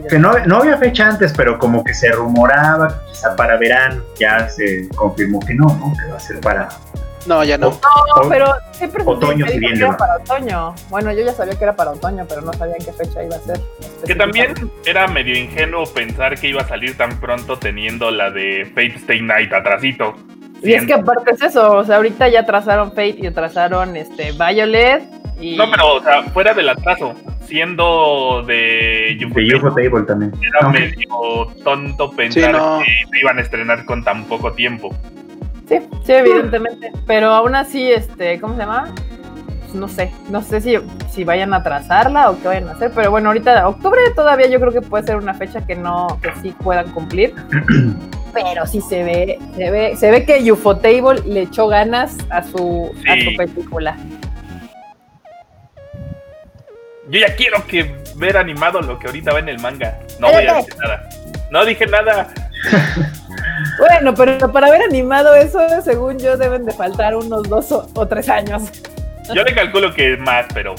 Que 0.09 0.17
no, 0.17 0.33
no 0.45 0.57
había 0.57 0.77
fecha 0.77 1.07
antes, 1.07 1.33
pero 1.35 1.59
como 1.59 1.83
que 1.83 1.93
se 1.93 2.11
rumoraba 2.11 2.87
que 2.87 3.11
quizá 3.11 3.35
para 3.35 3.57
verano. 3.57 4.01
Ya 4.19 4.47
se 4.49 4.87
confirmó 4.95 5.39
que 5.39 5.53
no, 5.53 5.65
¿no? 5.67 5.93
Que 5.99 6.09
va 6.11 6.17
a 6.17 6.19
ser 6.19 6.39
para. 6.41 6.69
No, 7.27 7.43
ya 7.43 7.55
no. 7.59 7.69
No, 7.69 7.77
O- 8.23 8.29
pero 8.29 8.51
siempre 8.71 9.03
otoño, 9.05 9.45
se 9.45 9.59
le 9.59 9.75
era 9.77 9.95
para 9.95 10.15
otoño. 10.15 10.73
Bueno, 10.89 11.11
yo 11.11 11.23
ya 11.23 11.33
sabía 11.33 11.53
que 11.55 11.63
era 11.65 11.75
para 11.75 11.91
otoño, 11.91 12.25
pero 12.27 12.41
no 12.41 12.51
sabía 12.53 12.75
en 12.79 12.83
qué 12.85 12.91
fecha 12.93 13.21
iba 13.23 13.35
a 13.35 13.39
ser. 13.39 13.59
Que 14.07 14.15
también 14.15 14.55
era 14.85 15.07
medio 15.07 15.37
ingenuo 15.37 15.83
pensar 15.93 16.39
que 16.39 16.47
iba 16.47 16.63
a 16.63 16.67
salir 16.67 16.97
tan 16.97 17.19
pronto 17.19 17.59
teniendo 17.59 18.09
la 18.09 18.31
de 18.31 18.65
Fate 18.73 18.95
Stay 18.95 19.21
Night 19.21 19.53
atrasito. 19.53 20.15
Y 20.63 20.73
es 20.73 20.85
que 20.85 20.93
aparte 20.93 21.31
es 21.31 21.41
eso, 21.41 21.77
o 21.77 21.83
sea, 21.83 21.97
ahorita 21.97 22.27
ya 22.29 22.45
trazaron 22.45 22.89
Fate 22.89 23.15
y 23.19 23.31
trazaron 23.31 23.95
este 23.97 24.31
Violet 24.33 25.03
y 25.39 25.55
No, 25.57 25.65
pero, 25.71 25.95
o 25.95 26.03
sea, 26.03 26.21
fuera 26.23 26.53
del 26.53 26.69
atraso, 26.69 27.13
siendo 27.45 28.43
de 28.45 29.17
De 29.19 29.55
UFO 29.55 29.73
Table 29.73 30.03
también. 30.07 30.31
era 30.41 30.67
No. 30.67 30.71
medio 30.71 31.63
tonto 31.63 32.11
pensar 32.11 32.43
Sí, 32.43 32.51
no. 32.51 32.79
que 32.79 32.91
se 33.11 33.19
iban 33.19 33.37
a 33.39 33.41
estrenar 33.41 33.85
con 33.85 34.03
tan 34.03 34.23
poco 34.25 34.51
tiempo. 34.53 34.93
sí, 35.67 35.79
sí, 36.05 36.11
evidentemente. 36.13 36.91
Pero 37.07 37.31
aún 37.31 37.55
así, 37.55 37.91
este, 37.91 38.39
¿cómo 38.39 38.53
se 38.55 38.59
llama? 38.61 38.93
Pues 39.63 39.73
no 39.73 39.87
sé, 39.87 40.11
no 40.29 40.41
sé 40.41 40.61
si, 40.61 40.75
si 41.09 41.23
vayan 41.23 41.53
a 41.53 41.63
trazarla 41.63 42.29
o 42.29 42.39
qué 42.41 42.47
vayan 42.49 42.67
a 42.69 42.73
hacer, 42.73 42.91
pero 42.93 43.09
bueno, 43.09 43.29
ahorita 43.29 43.67
octubre 43.67 43.99
todavía 44.15 44.47
yo 44.47 44.59
creo 44.59 44.71
que 44.73 44.81
puede 44.81 45.05
ser 45.05 45.15
una 45.15 45.33
fecha 45.33 45.65
que 45.65 45.75
no, 45.75 46.19
que 46.21 46.31
sí 46.41 46.53
puedan 46.61 46.91
cumplir. 46.91 47.33
Pero 48.33 48.65
sí 48.67 48.81
se 48.81 49.03
ve, 49.03 49.39
se 49.55 49.71
ve, 49.71 49.95
se 49.97 50.11
ve 50.11 50.25
que 50.25 50.51
Ufotable 50.51 51.21
le 51.25 51.41
echó 51.43 51.67
ganas 51.67 52.17
a 52.29 52.43
su, 52.43 52.91
a 53.09 53.13
Sí. 53.13 53.21
su 53.31 53.35
película. 53.37 53.97
Yo 57.09 57.19
ya 57.19 57.35
quiero 57.35 57.65
que 57.67 57.93
ver 58.15 58.37
animado 58.37 58.81
lo 58.81 58.97
que 58.97 59.07
ahorita 59.07 59.33
va 59.33 59.39
en 59.39 59.49
el 59.49 59.59
manga. 59.59 59.99
No 60.19 60.31
voy 60.31 60.45
a 60.45 60.53
decir 60.55 60.75
nada. 60.77 61.09
No 61.51 61.65
dije 61.65 61.85
nada. 61.87 62.27
Bueno, 63.79 64.13
pero 64.13 64.51
para 64.51 64.69
ver 64.69 64.81
animado 64.83 65.33
eso, 65.33 65.59
según 65.83 66.19
yo, 66.19 66.37
deben 66.37 66.65
de 66.65 66.71
faltar 66.71 67.15
unos 67.15 67.43
dos 67.43 67.71
o, 67.71 67.87
o 67.95 68.07
tres 68.07 68.29
años. 68.29 68.63
Yo 69.33 69.43
le 69.43 69.53
calculo 69.55 69.93
que 69.93 70.17
más, 70.17 70.45
pero 70.53 70.75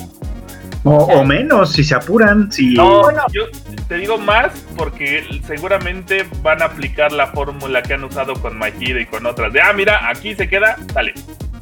O, 0.85 0.97
o 0.97 1.25
menos, 1.25 1.73
si 1.73 1.85
se 1.85 1.95
apuran. 1.95 2.51
Si... 2.51 2.75
no, 2.75 3.03
Bueno. 3.03 3.23
yo 3.33 3.45
te 3.89 3.97
digo 3.97 4.19
más 4.19 4.53
porque 4.77 5.25
seguramente 5.47 6.27
van 6.43 6.61
a 6.61 6.67
aplicar 6.67 7.13
la 7.13 7.29
fórmula 7.29 7.83
que 7.83 7.95
han 7.95 8.05
usado 8.05 8.35
con 8.35 8.59
My 8.59 8.73
Hero 8.81 9.01
y 9.01 9.07
con 9.07 9.25
otras. 9.27 9.53
De, 9.53 9.61
ah, 9.61 9.73
mira, 9.73 10.09
aquí 10.09 10.35
se 10.35 10.49
queda, 10.49 10.77
dale, 10.93 11.15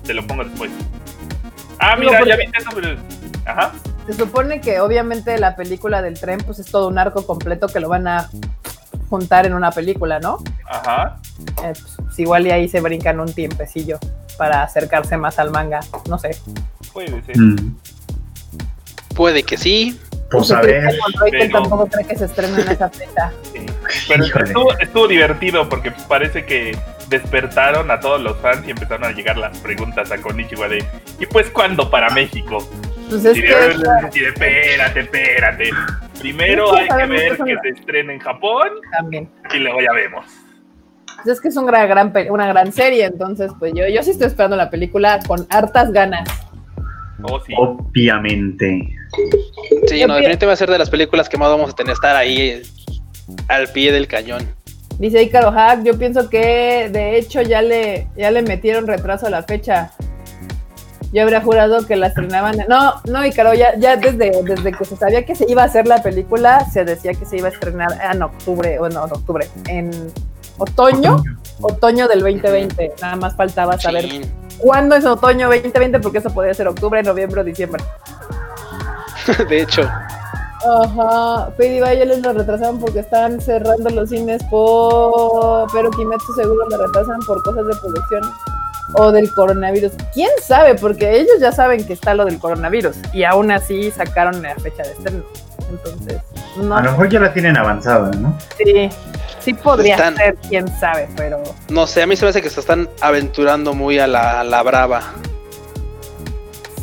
te 0.04 0.14
lo 0.14 0.26
pongo 0.26 0.44
después. 0.44 0.70
Ah, 1.78 1.96
mira, 1.98 2.24
ya 2.24 2.36
viste 2.36 2.58
eso, 2.58 2.70
pero... 2.74 2.96
Ajá. 3.44 3.72
Se 4.06 4.14
supone 4.14 4.60
que 4.60 4.80
obviamente 4.80 5.38
la 5.38 5.54
película 5.56 6.02
del 6.02 6.18
tren, 6.18 6.38
pues 6.44 6.58
es 6.58 6.66
todo 6.66 6.88
un 6.88 6.98
arco 6.98 7.26
completo 7.26 7.68
que 7.68 7.80
lo 7.80 7.88
van 7.88 8.08
a 8.08 8.28
juntar 9.08 9.44
en 9.46 9.54
una 9.54 9.70
película, 9.70 10.18
¿no? 10.20 10.38
Ajá. 10.68 11.18
Eh, 11.64 11.72
pues, 11.72 11.96
pues, 11.96 12.18
igual 12.18 12.46
y 12.46 12.50
ahí 12.50 12.68
se 12.68 12.80
brincan 12.80 13.20
un 13.20 13.32
tiempecillo 13.32 13.98
para 14.38 14.62
acercarse 14.62 15.16
más 15.16 15.38
al 15.38 15.50
manga, 15.50 15.80
no 16.08 16.18
sé. 16.18 16.30
Puede 16.92 17.22
ser. 17.22 17.38
Mm, 17.38 17.76
Puede 19.20 19.42
que 19.42 19.58
sí. 19.58 20.00
Pues 20.30 20.50
a 20.50 20.62
ver. 20.62 20.94
Pero- 21.30 21.50
tampoco 21.60 21.86
cree 21.88 22.06
que 22.06 22.16
se 22.16 22.24
estrene 22.24 22.62
en 22.62 22.68
esa 22.70 22.88
fecha. 22.88 23.30
Sí. 23.52 23.66
Pero 24.08 24.24
estuvo, 24.24 24.78
estuvo 24.78 25.06
divertido 25.08 25.68
porque 25.68 25.92
parece 26.08 26.46
que 26.46 26.74
despertaron 27.10 27.90
a 27.90 28.00
todos 28.00 28.18
los 28.22 28.38
fans 28.38 28.66
y 28.66 28.70
empezaron 28.70 29.04
a 29.04 29.10
llegar 29.12 29.36
las 29.36 29.58
preguntas 29.58 30.10
a 30.10 30.16
Konichiwa 30.16 30.68
de 30.68 30.82
¿y 31.18 31.26
pues 31.26 31.50
cuándo 31.50 31.90
para 31.90 32.08
México? 32.10 32.66
Pues 33.10 33.24
es 33.26 33.36
Y 33.36 33.42
que 33.42 33.48
de- 33.54 33.74
y 34.14 34.20
de- 34.20 34.28
espérate, 34.28 35.00
espérate. 35.00 35.70
Primero 36.18 36.74
hay 36.74 36.88
que 36.88 37.06
ver 37.06 37.36
son 37.36 37.46
que 37.46 37.56
se 37.62 37.68
estrena 37.78 38.14
en 38.14 38.20
Japón 38.20 38.68
también. 38.96 39.28
y 39.52 39.58
luego 39.58 39.80
ya 39.82 39.92
vemos. 39.92 40.24
Pues 41.16 41.36
es 41.36 41.40
que 41.42 41.48
es 41.48 41.56
un 41.58 41.66
gran, 41.66 42.10
una 42.30 42.46
gran 42.46 42.72
serie, 42.72 43.04
entonces 43.04 43.52
pues 43.58 43.74
yo, 43.74 43.86
yo 43.86 44.02
sí 44.02 44.12
estoy 44.12 44.28
esperando 44.28 44.56
la 44.56 44.70
película 44.70 45.18
con 45.26 45.46
hartas 45.50 45.92
ganas. 45.92 46.26
Oh, 47.24 47.40
sí. 47.40 47.52
Obviamente. 47.56 48.88
Sí, 49.86 50.04
no, 50.06 50.14
definitivamente 50.14 50.46
va 50.46 50.52
a 50.52 50.56
ser 50.56 50.70
de 50.70 50.78
las 50.78 50.90
películas 50.90 51.28
que 51.28 51.36
más 51.36 51.48
vamos 51.48 51.70
a 51.70 51.72
tener, 51.74 51.92
estar 51.92 52.16
ahí 52.16 52.40
eh, 52.40 52.62
al 53.48 53.68
pie 53.68 53.92
del 53.92 54.06
cañón. 54.06 54.46
Dice 54.98 55.22
Icaro 55.22 55.50
Hack, 55.50 55.82
yo 55.82 55.98
pienso 55.98 56.28
que 56.28 56.90
de 56.92 57.16
hecho 57.16 57.40
ya 57.40 57.62
le, 57.62 58.06
ya 58.16 58.30
le 58.30 58.42
metieron 58.42 58.86
retraso 58.86 59.26
a 59.26 59.30
la 59.30 59.42
fecha. 59.42 59.92
Yo 61.12 61.22
habría 61.22 61.40
jurado 61.40 61.86
que 61.86 61.96
la 61.96 62.08
estrenaban. 62.08 62.58
No, 62.68 62.94
no, 63.06 63.24
Icaro, 63.24 63.54
ya, 63.54 63.76
ya 63.78 63.96
desde, 63.96 64.30
desde 64.44 64.72
que 64.72 64.84
se 64.84 64.96
sabía 64.96 65.24
que 65.24 65.34
se 65.34 65.50
iba 65.50 65.62
a 65.62 65.66
hacer 65.66 65.86
la 65.86 66.02
película, 66.02 66.66
se 66.70 66.84
decía 66.84 67.14
que 67.14 67.24
se 67.24 67.38
iba 67.38 67.48
a 67.48 67.50
estrenar 67.50 67.98
en 68.12 68.22
octubre, 68.22 68.78
bueno, 68.78 69.06
en 69.06 69.12
octubre, 69.12 69.48
en 69.68 69.90
otoño, 70.58 71.24
otoño 71.60 72.06
del 72.06 72.20
2020. 72.20 72.92
Nada 73.00 73.16
más 73.16 73.34
faltaba 73.34 73.80
saber 73.80 74.08
Sí. 74.08 74.20
Cuándo 74.60 74.94
es 74.96 75.04
otoño 75.04 75.48
2020, 75.48 76.00
porque 76.00 76.18
eso 76.18 76.30
podría 76.30 76.54
ser 76.54 76.68
octubre, 76.68 77.02
noviembre 77.02 77.40
o 77.40 77.44
diciembre. 77.44 77.82
De 79.48 79.62
hecho, 79.62 79.88
Ajá, 80.62 81.50
Fade 81.56 81.76
y 81.76 81.80
Violet 81.80 82.22
lo 82.22 82.32
retrasaron 82.34 82.78
porque 82.78 83.00
están 83.00 83.40
cerrando 83.40 83.88
los 83.90 84.10
cines 84.10 84.42
por... 84.44 85.70
Pero 85.72 85.90
Kimetsu 85.90 86.34
seguro 86.34 86.68
lo 86.68 86.86
retrasan 86.86 87.18
por 87.20 87.42
cosas 87.42 87.66
de 87.66 87.74
producción 87.76 88.22
o 88.94 89.10
del 89.10 89.32
coronavirus. 89.32 89.92
¿Quién 90.12 90.28
sabe? 90.42 90.74
Porque 90.74 91.18
ellos 91.18 91.40
ya 91.40 91.50
saben 91.52 91.86
que 91.86 91.94
está 91.94 92.12
lo 92.12 92.26
del 92.26 92.38
coronavirus 92.38 92.96
y 93.14 93.24
aún 93.24 93.50
así 93.50 93.90
sacaron 93.90 94.42
la 94.42 94.54
fecha 94.56 94.82
de 94.82 94.92
estreno. 94.92 95.22
Entonces, 95.70 96.20
no 96.60 96.76
A 96.76 96.82
lo 96.82 96.90
mejor 96.90 97.08
ya 97.08 97.20
la 97.20 97.32
tienen 97.32 97.56
avanzada, 97.56 98.10
¿no? 98.10 98.36
sí, 98.58 98.90
sí 99.40 99.54
podría 99.54 99.94
Están- 99.96 100.16
ser, 100.16 100.36
quién 100.48 100.68
sabe, 100.78 101.08
pero 101.16 101.42
no 101.70 101.86
sé, 101.86 102.02
a 102.02 102.06
mí 102.06 102.16
se 102.16 102.24
me 102.24 102.30
hace 102.30 102.42
que 102.42 102.50
se 102.50 102.60
están 102.60 102.88
aventurando 103.00 103.74
muy 103.74 103.98
a 103.98 104.06
la, 104.06 104.40
a 104.40 104.44
la 104.44 104.62
brava. 104.62 105.00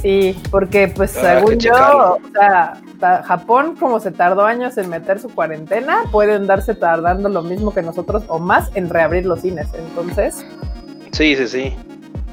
sí, 0.01 0.39
porque 0.51 0.87
pues 0.87 1.17
Habrá 1.17 1.39
según 1.39 1.57
yo, 1.59 1.71
o 1.73 2.19
sea, 2.33 2.81
Japón 3.25 3.75
como 3.79 3.99
se 3.99 4.11
tardó 4.11 4.45
años 4.45 4.77
en 4.77 4.89
meter 4.89 5.19
su 5.19 5.29
cuarentena, 5.29 6.03
pueden 6.11 6.47
darse 6.47 6.75
tardando 6.75 7.29
lo 7.29 7.41
mismo 7.43 7.73
que 7.73 7.81
nosotros 7.81 8.23
o 8.27 8.39
más 8.39 8.69
en 8.75 8.89
reabrir 8.89 9.25
los 9.25 9.41
cines. 9.41 9.67
Entonces, 9.73 10.45
Sí, 11.11 11.35
sí, 11.35 11.47
sí. 11.47 11.75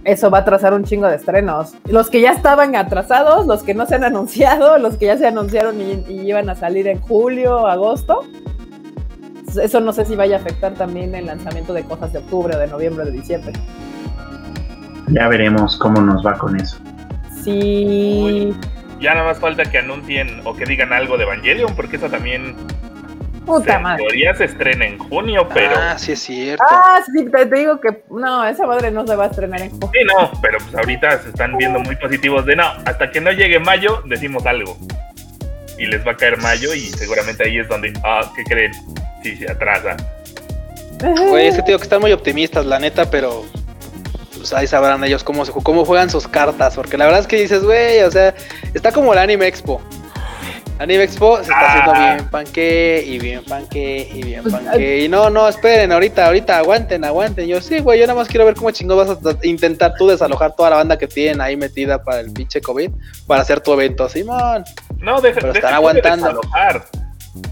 eso 0.04 0.30
va 0.30 0.38
a 0.38 0.40
atrasar 0.42 0.74
un 0.74 0.84
chingo 0.84 1.06
de 1.06 1.16
estrenos. 1.16 1.72
Los 1.86 2.10
que 2.10 2.20
ya 2.20 2.32
estaban 2.32 2.76
atrasados, 2.76 3.46
los 3.46 3.62
que 3.62 3.74
no 3.74 3.86
se 3.86 3.94
han 3.96 4.04
anunciado, 4.12 4.78
los 4.78 4.96
que 4.96 5.06
ya 5.06 5.16
se 5.18 5.26
anunciaron 5.26 5.80
y, 5.80 6.04
y 6.08 6.20
iban 6.28 6.48
a 6.50 6.54
salir 6.54 6.86
en 6.88 7.00
julio, 7.00 7.66
agosto. 7.66 8.22
Eso 9.56 9.80
no 9.80 9.92
sé 9.92 10.04
si 10.04 10.16
vaya 10.16 10.36
a 10.36 10.40
afectar 10.40 10.74
también 10.74 11.14
el 11.14 11.26
lanzamiento 11.26 11.72
de 11.72 11.84
cosas 11.84 12.12
de 12.12 12.18
octubre, 12.18 12.54
o 12.56 12.58
de 12.58 12.66
noviembre, 12.66 13.02
o 13.02 13.06
de 13.06 13.12
diciembre. 13.12 13.52
Ya 15.08 15.28
veremos 15.28 15.76
cómo 15.76 16.00
nos 16.00 16.24
va 16.24 16.38
con 16.38 16.58
eso. 16.58 16.78
Sí. 17.42 18.54
Ya 19.00 19.14
nada 19.14 19.26
más 19.26 19.38
falta 19.38 19.64
que 19.64 19.78
anuncien 19.78 20.40
o 20.44 20.56
que 20.56 20.64
digan 20.64 20.92
algo 20.92 21.16
de 21.18 21.24
Evangelion, 21.24 21.74
porque 21.76 21.96
eso 21.96 22.08
también 22.08 22.56
Puta 23.44 23.78
madre. 23.78 24.02
teoría 24.04 24.34
se 24.34 24.44
estrena 24.44 24.86
en 24.86 24.98
junio, 24.98 25.46
pero... 25.52 25.74
Ah, 25.76 25.98
sí 25.98 26.12
es 26.12 26.20
cierto. 26.20 26.64
Ah, 26.66 27.00
sí, 27.04 27.26
te, 27.26 27.44
te 27.44 27.56
digo 27.56 27.78
que 27.80 28.02
no, 28.10 28.44
esa 28.46 28.66
madre 28.66 28.90
no 28.90 29.06
se 29.06 29.14
va 29.14 29.24
a 29.24 29.26
estrenar 29.26 29.60
en 29.60 29.70
julio. 29.70 29.90
Sí, 29.92 29.98
no, 30.06 30.30
pero 30.40 30.58
pues 30.58 30.74
ahorita 30.74 31.18
se 31.22 31.28
están 31.28 31.56
viendo 31.58 31.78
muy 31.80 31.96
positivos 31.96 32.46
de 32.46 32.56
no, 32.56 32.64
hasta 32.86 33.10
que 33.10 33.20
no 33.20 33.30
llegue 33.32 33.60
mayo 33.60 34.02
decimos 34.06 34.46
algo. 34.46 34.76
Y 35.78 35.86
les 35.86 36.06
va 36.06 36.12
a 36.12 36.16
caer 36.16 36.38
mayo 36.38 36.72
y 36.72 36.80
seguramente 36.80 37.44
ahí 37.44 37.58
es 37.58 37.68
donde, 37.68 37.92
ah, 38.04 38.22
¿qué 38.34 38.44
creen? 38.44 38.72
Sí, 39.24 39.36
se 39.36 39.50
atrasa. 39.50 39.96
Güey, 41.28 41.46
es 41.48 41.56
que 41.56 41.62
te 41.62 41.66
digo 41.68 41.78
que 41.78 41.84
están 41.84 42.00
muy 42.00 42.12
optimistas, 42.12 42.64
la 42.66 42.78
neta, 42.78 43.10
pero 43.10 43.44
pues 44.36 44.52
ahí 44.52 44.66
sabrán 44.66 45.02
ellos 45.02 45.24
cómo, 45.24 45.44
se, 45.46 45.52
cómo 45.52 45.84
juegan 45.86 46.10
sus 46.10 46.28
cartas. 46.28 46.74
Porque 46.76 46.96
la 46.98 47.06
verdad 47.06 47.20
es 47.20 47.26
que 47.26 47.36
dices, 47.40 47.62
güey, 47.64 48.00
o 48.02 48.10
sea, 48.10 48.34
está 48.74 48.92
como 48.92 49.12
el 49.14 49.18
Anime 49.18 49.46
Expo. 49.46 49.80
Anime 50.78 51.04
Expo 51.04 51.36
se 51.38 51.44
está 51.44 51.68
haciendo 51.70 51.92
Ah. 51.94 52.14
bien 52.16 52.28
panque 52.28 53.04
y 53.06 53.18
bien 53.18 53.44
panque 53.44 54.10
y 54.12 54.22
bien 54.22 54.42
Pues, 54.42 54.54
panque. 54.54 55.00
Y 55.00 55.08
no, 55.08 55.30
no, 55.30 55.48
esperen, 55.48 55.90
ahorita, 55.92 56.26
ahorita, 56.26 56.58
aguanten, 56.58 57.04
aguanten. 57.04 57.46
Yo, 57.46 57.60
sí, 57.62 57.78
güey, 57.78 57.98
yo 58.00 58.06
nada 58.06 58.18
más 58.18 58.28
quiero 58.28 58.44
ver 58.44 58.54
cómo 58.54 58.70
chingón 58.72 58.98
vas 58.98 59.10
a 59.10 59.16
intentar 59.46 59.94
tú 59.96 60.08
desalojar 60.08 60.54
toda 60.54 60.70
la 60.70 60.76
banda 60.76 60.98
que 60.98 61.06
tienen 61.06 61.40
ahí 61.40 61.56
metida 61.56 62.02
para 62.02 62.20
el 62.20 62.30
pinche 62.32 62.60
COVID 62.60 62.90
para 63.26 63.42
hacer 63.42 63.60
tu 63.60 63.72
evento, 63.72 64.08
Simón. 64.08 64.64
No, 64.98 65.20
deja, 65.20 65.36
Pero 65.40 65.52
deja 65.52 65.58
están 65.58 65.70
de 65.70 65.76
aguantando. 65.76 66.26
desalojar. 66.26 66.84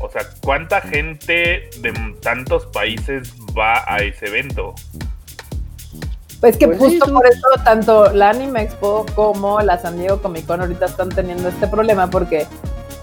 O 0.00 0.08
sea, 0.10 0.22
¿cuánta 0.42 0.80
gente 0.80 1.68
de 1.80 1.92
tantos 2.20 2.66
países 2.66 3.32
va 3.56 3.82
a 3.86 3.98
ese 3.98 4.26
evento? 4.26 4.74
Pues 6.40 6.56
que 6.56 6.66
Pues 6.66 6.78
sí, 6.78 6.98
justo 6.98 7.12
por 7.12 7.26
eso 7.26 7.46
tanto 7.64 8.12
la 8.12 8.30
Anime 8.30 8.62
Expo 8.62 9.06
como 9.14 9.60
la 9.60 9.78
San 9.78 9.96
Diego 9.96 10.20
Comic 10.20 10.46
Con 10.46 10.60
ahorita 10.60 10.86
están 10.86 11.08
teniendo 11.08 11.48
este 11.48 11.68
problema 11.68 12.10
porque 12.10 12.46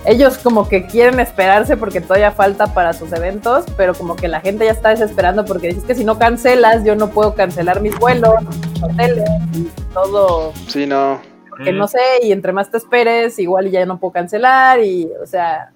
ellos 0.06 0.38
como 0.38 0.68
que 0.68 0.86
quieren 0.88 1.20
esperarse 1.20 1.76
porque 1.76 2.02
todavía 2.02 2.32
falta 2.32 2.74
para 2.74 2.94
sus 2.94 3.12
eventos, 3.12 3.66
pero 3.76 3.94
como 3.94 4.16
que 4.16 4.28
la 4.30 4.40
gente 4.40 4.66
ya 4.66 4.72
está 4.72 4.90
desesperando 4.90 5.44
porque 5.46 5.68
dices 5.68 5.84
que 5.84 5.96
si 5.96 6.06
no 6.06 6.18
cancelas 6.18 6.86
yo 6.86 6.96
no 6.96 7.10
puedo 7.10 7.36
cancelar 7.36 7.82
mis 7.82 7.98
vuelos, 8.00 8.34
mis 8.42 8.84
hoteles 8.84 9.30
y 9.54 9.68
todo, 9.94 10.54
Sí, 10.68 10.86
no. 10.86 11.20
porque 11.50 11.74
Mm. 11.74 11.78
no 11.78 11.88
sé, 11.90 12.00
y 12.24 12.32
entre 12.32 12.54
más 12.54 12.72
te 12.72 12.78
esperes 12.78 13.40
igual 13.40 13.70
ya 13.70 13.86
no 13.86 14.00
puedo 14.00 14.14
cancelar 14.14 14.80
y 14.82 15.10
o 15.22 15.26
sea... 15.26 15.72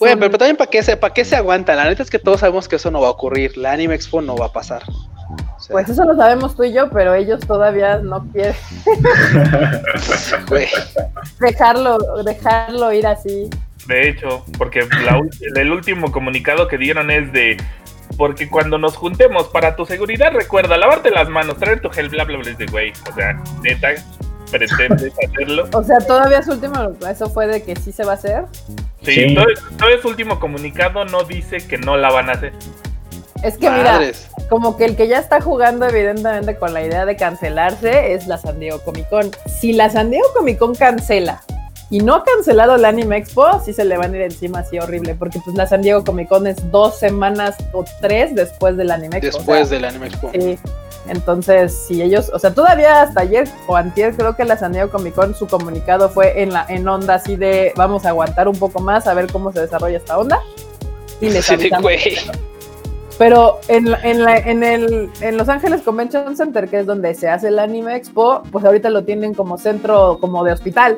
Son- 0.00 0.18
pero, 0.18 0.32
pero 0.32 0.38
también 0.38 0.56
para 0.56 0.70
qué 0.70 0.82
se, 0.82 0.96
para 0.96 1.14
qué 1.14 1.24
se 1.24 1.36
aguantan. 1.36 1.76
La 1.76 1.84
neta 1.84 2.02
es 2.02 2.10
que 2.10 2.18
todos 2.18 2.40
sabemos 2.40 2.68
que 2.68 2.76
eso 2.76 2.90
no 2.90 3.00
va 3.00 3.08
a 3.08 3.12
ocurrir. 3.12 3.56
La 3.56 3.72
Anime 3.72 3.94
Expo 3.94 4.20
no 4.22 4.36
va 4.36 4.46
a 4.46 4.52
pasar. 4.52 4.82
O 4.88 5.60
sea, 5.60 5.72
Pues 5.72 5.88
eso 5.88 6.04
lo 6.04 6.16
sabemos 6.16 6.56
tú 6.56 6.64
y 6.64 6.72
yo, 6.72 6.90
pero 6.90 7.14
ellos 7.14 7.40
todavía 7.46 7.98
no 7.98 8.26
quieren 8.32 8.54
dejarlo, 11.40 11.98
dejarlo 12.24 12.92
ir 12.92 13.06
así. 13.06 13.48
De 13.86 14.08
hecho, 14.08 14.44
porque 14.58 14.80
la 15.04 15.20
el 15.56 15.72
último 15.72 16.12
comunicado 16.12 16.68
que 16.68 16.78
dieron 16.78 17.10
es 17.10 17.32
de 17.32 17.56
porque 18.16 18.48
cuando 18.48 18.78
nos 18.78 18.96
juntemos 18.96 19.48
para 19.48 19.76
tu 19.76 19.86
seguridad 19.86 20.32
recuerda 20.32 20.76
lavarte 20.76 21.10
las 21.10 21.28
manos, 21.28 21.56
traer 21.58 21.80
tu 21.80 21.90
gel, 21.90 22.08
bla 22.08 22.24
bla 22.24 22.38
bla 22.38 22.52
de 22.52 22.66
güey. 22.66 22.92
O 23.10 23.14
sea, 23.14 23.40
neta, 23.62 23.88
pretendes 24.50 25.12
hacerlo. 25.26 25.68
O 25.72 25.82
sea, 25.84 25.98
todavía 25.98 26.42
su 26.42 26.52
último, 26.52 26.74
eso 27.08 27.28
fue 27.30 27.46
de 27.46 27.62
que 27.62 27.76
sí 27.76 27.92
se 27.92 28.04
va 28.04 28.12
a 28.12 28.14
hacer. 28.16 28.44
Sí, 29.02 29.12
Sí. 29.14 29.34
Todo, 29.34 29.46
todo 29.78 29.88
ese 29.88 30.06
último 30.08 30.38
comunicado 30.38 31.04
no 31.06 31.24
dice 31.24 31.58
que 31.66 31.78
no 31.78 31.96
la 31.96 32.10
van 32.10 32.28
a 32.28 32.32
hacer. 32.32 32.52
Es 33.42 33.56
que 33.56 33.70
mira, 33.70 33.98
como 34.50 34.76
que 34.76 34.84
el 34.84 34.96
que 34.96 35.08
ya 35.08 35.18
está 35.18 35.40
jugando 35.40 35.86
evidentemente 35.86 36.56
con 36.56 36.74
la 36.74 36.82
idea 36.84 37.06
de 37.06 37.16
cancelarse 37.16 38.12
es 38.12 38.26
la 38.26 38.36
San 38.36 38.60
Diego 38.60 38.80
Comic 38.80 39.08
Con. 39.08 39.30
Si 39.46 39.72
la 39.72 39.88
San 39.88 40.10
Diego 40.10 40.26
Comic 40.36 40.58
Con 40.58 40.74
cancela 40.74 41.40
y 41.88 42.00
no 42.00 42.16
ha 42.16 42.24
cancelado 42.24 42.76
la 42.76 42.88
Anime 42.88 43.16
Expo, 43.16 43.46
sí 43.64 43.72
se 43.72 43.84
le 43.86 43.96
van 43.96 44.12
a 44.12 44.16
ir 44.16 44.22
encima 44.24 44.58
así 44.60 44.78
horrible, 44.78 45.14
porque 45.14 45.40
pues 45.42 45.56
la 45.56 45.66
San 45.66 45.80
Diego 45.80 46.04
Comic 46.04 46.28
Con 46.28 46.46
es 46.46 46.70
dos 46.70 46.98
semanas 46.98 47.56
o 47.72 47.84
tres 48.02 48.34
después 48.34 48.76
del 48.76 48.90
Anime 48.90 49.16
Expo. 49.16 49.28
o 49.28 49.30
sea, 49.30 49.38
Después 49.40 49.70
del 49.70 49.84
Anime 49.86 50.06
Expo. 50.08 50.30
Sí. 50.34 50.58
Entonces, 51.06 51.74
si 51.74 52.02
ellos, 52.02 52.30
o 52.32 52.38
sea, 52.38 52.54
todavía 52.54 53.02
hasta 53.02 53.22
ayer 53.22 53.48
o 53.66 53.76
antier 53.76 54.14
creo 54.14 54.36
que 54.36 54.44
la 54.44 54.56
San 54.56 54.72
Diego 54.72 54.90
Comic 54.90 55.14
Con 55.14 55.34
su 55.34 55.46
comunicado 55.46 56.08
fue 56.10 56.42
en 56.42 56.52
la 56.52 56.66
en 56.68 56.86
onda 56.86 57.14
así 57.14 57.36
de 57.36 57.72
vamos 57.76 58.04
a 58.04 58.10
aguantar 58.10 58.48
un 58.48 58.58
poco 58.58 58.80
más 58.80 59.06
a 59.06 59.14
ver 59.14 59.30
cómo 59.32 59.52
se 59.52 59.60
desarrolla 59.60 59.96
esta 59.96 60.18
onda. 60.18 60.40
Y 61.20 61.30
les 61.30 61.50
avisamos. 61.50 61.90
Pero 63.18 63.60
en, 63.68 63.86
en, 64.02 64.24
la, 64.24 64.38
en, 64.38 64.62
el, 64.62 65.10
en 65.20 65.36
Los 65.36 65.50
Ángeles 65.50 65.82
Convention 65.82 66.38
Center, 66.38 66.68
que 66.68 66.80
es 66.80 66.86
donde 66.86 67.14
se 67.14 67.28
hace 67.28 67.48
el 67.48 67.58
Anime 67.58 67.94
Expo, 67.94 68.42
pues 68.50 68.64
ahorita 68.64 68.88
lo 68.88 69.04
tienen 69.04 69.34
como 69.34 69.58
centro 69.58 70.16
como 70.22 70.42
de 70.42 70.52
hospital. 70.52 70.96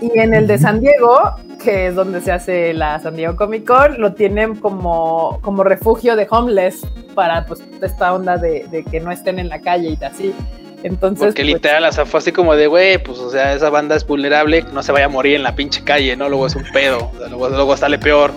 Y 0.00 0.18
en 0.18 0.34
el 0.34 0.46
de 0.46 0.58
San 0.58 0.80
Diego, 0.80 1.20
que 1.62 1.88
es 1.88 1.94
donde 1.94 2.20
se 2.20 2.32
hace 2.32 2.74
la 2.74 2.98
San 3.00 3.16
Diego 3.16 3.36
Comic 3.36 3.66
Con, 3.66 4.00
lo 4.00 4.12
tienen 4.14 4.56
como, 4.56 5.38
como 5.42 5.62
refugio 5.64 6.16
de 6.16 6.26
homeless 6.28 6.86
para 7.14 7.46
pues 7.46 7.62
esta 7.80 8.12
onda 8.14 8.36
de, 8.36 8.66
de 8.70 8.84
que 8.84 9.00
no 9.00 9.12
estén 9.12 9.38
en 9.38 9.48
la 9.48 9.60
calle 9.60 9.96
y 10.00 10.04
así. 10.04 10.34
Entonces, 10.82 11.26
Porque 11.26 11.42
pues, 11.42 11.54
literal, 11.54 11.84
o 11.84 11.92
sea, 11.92 12.04
fue 12.04 12.18
así 12.18 12.32
como 12.32 12.56
de, 12.56 12.66
güey, 12.66 12.98
pues, 13.02 13.18
o 13.20 13.30
sea, 13.30 13.52
esa 13.54 13.70
banda 13.70 13.94
es 13.94 14.04
vulnerable, 14.04 14.64
no 14.72 14.82
se 14.82 14.90
vaya 14.90 15.04
a 15.06 15.08
morir 15.08 15.36
en 15.36 15.44
la 15.44 15.54
pinche 15.54 15.84
calle, 15.84 16.16
¿no? 16.16 16.28
Luego 16.28 16.46
es 16.48 16.56
un 16.56 16.64
pedo, 16.72 17.10
o 17.14 17.18
sea, 17.18 17.28
luego, 17.28 17.48
luego 17.50 17.76
sale 17.76 17.98
peor. 17.98 18.32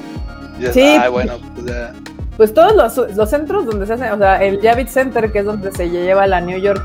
Y 0.55 0.59
dices, 0.59 0.73
Sí. 0.75 0.81
ay, 0.81 1.09
bueno, 1.09 1.33
pues 1.55 1.65
ya. 1.65 1.91
Pues 2.37 2.53
todos 2.53 2.73
los, 2.75 3.15
los 3.15 3.29
centros 3.29 3.65
donde 3.65 3.85
se 3.87 3.93
hacen, 3.93 4.11
o 4.11 4.17
sea, 4.17 4.43
el 4.43 4.59
Javits 4.61 4.91
Center, 4.91 5.31
que 5.31 5.39
es 5.39 5.45
donde 5.45 5.71
se 5.71 5.89
lleva 5.89 6.27
la 6.27 6.41
New 6.41 6.59
York, 6.59 6.83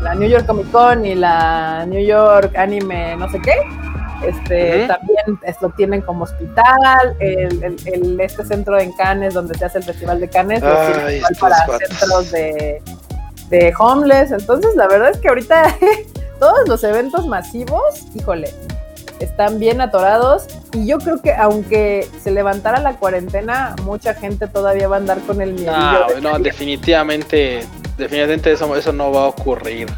la, 0.00 0.14
New 0.14 0.28
York 0.28 0.46
Comic 0.46 0.70
Con 0.70 1.04
y 1.04 1.14
la 1.14 1.84
New 1.86 2.04
York 2.04 2.56
Anime 2.56 3.16
no 3.16 3.28
sé 3.30 3.40
qué, 3.40 3.52
este, 4.26 4.86
también 4.86 5.38
es- 5.42 5.60
lo 5.60 5.68
tienen 5.70 6.00
como 6.00 6.24
hospital, 6.24 7.14
el, 7.20 7.62
el- 7.62 7.76
el- 7.86 8.20
este 8.20 8.44
centro 8.44 8.78
en 8.78 8.92
Cannes, 8.92 9.34
donde 9.34 9.54
se 9.58 9.66
hace 9.66 9.78
el 9.78 9.84
Festival 9.84 10.18
de 10.20 10.28
Cannes, 10.28 10.62
Ay, 10.62 11.20
para 11.38 11.56
centros 11.78 12.30
de, 12.32 12.82
de 13.50 13.74
homeless, 13.78 14.32
entonces 14.32 14.74
la 14.76 14.88
verdad 14.88 15.10
es 15.10 15.18
que 15.18 15.28
ahorita 15.28 15.74
todos 16.40 16.66
los 16.68 16.82
eventos 16.84 17.26
masivos, 17.26 17.82
híjole, 18.14 18.50
están 19.20 19.58
bien 19.58 19.80
atorados 19.80 20.46
y 20.72 20.86
yo 20.86 20.98
creo 20.98 21.20
que 21.20 21.34
aunque 21.34 22.06
se 22.22 22.30
levantara 22.30 22.80
la 22.80 22.96
cuarentena, 22.96 23.74
mucha 23.82 24.14
gente 24.14 24.46
todavía 24.46 24.88
va 24.88 24.96
a 24.96 24.98
andar 24.98 25.20
con 25.20 25.40
el 25.40 25.54
miedo. 25.54 25.72
No, 25.72 26.20
no, 26.20 26.38
definitivamente, 26.38 27.64
definitivamente 27.96 28.52
eso, 28.52 28.74
eso 28.76 28.92
no 28.92 29.12
va 29.12 29.22
a 29.22 29.26
ocurrir. 29.26 29.88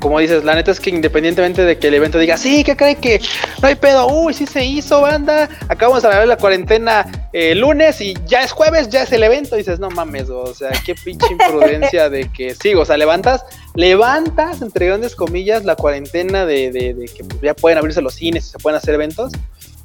Como 0.00 0.20
dices, 0.20 0.44
la 0.44 0.54
neta 0.54 0.70
es 0.70 0.78
que 0.78 0.90
independientemente 0.90 1.64
de 1.64 1.78
que 1.78 1.88
el 1.88 1.94
evento 1.94 2.18
diga, 2.18 2.36
sí, 2.36 2.62
¿qué 2.62 2.76
cree 2.76 2.94
que 2.94 3.20
no 3.60 3.68
hay 3.68 3.74
pedo? 3.74 4.06
Uy, 4.06 4.32
sí 4.32 4.46
se 4.46 4.64
hizo, 4.64 5.00
banda. 5.00 5.48
Acabamos 5.68 6.02
de 6.02 6.08
ver 6.08 6.28
la 6.28 6.36
cuarentena 6.36 7.28
eh, 7.32 7.54
lunes 7.56 8.00
y 8.00 8.14
ya 8.26 8.42
es 8.42 8.52
jueves, 8.52 8.88
ya 8.88 9.02
es 9.02 9.12
el 9.12 9.24
evento. 9.24 9.56
Y 9.56 9.58
dices, 9.58 9.80
no 9.80 9.90
mames, 9.90 10.30
o 10.30 10.54
sea, 10.54 10.70
qué 10.86 10.94
pinche 10.94 11.26
imprudencia 11.30 12.08
de 12.08 12.30
que 12.30 12.54
sí, 12.54 12.74
o 12.74 12.84
sea, 12.84 12.96
levantas, 12.96 13.44
levantas, 13.78 14.60
entre 14.60 14.86
grandes 14.86 15.14
comillas, 15.14 15.64
la 15.64 15.76
cuarentena 15.76 16.44
de, 16.44 16.72
de, 16.72 16.94
de 16.94 17.04
que 17.06 17.22
pues, 17.22 17.40
ya 17.40 17.54
pueden 17.54 17.78
abrirse 17.78 18.02
los 18.02 18.14
cines 18.14 18.44
y 18.44 18.50
se 18.50 18.58
pueden 18.58 18.76
hacer 18.76 18.92
eventos. 18.92 19.30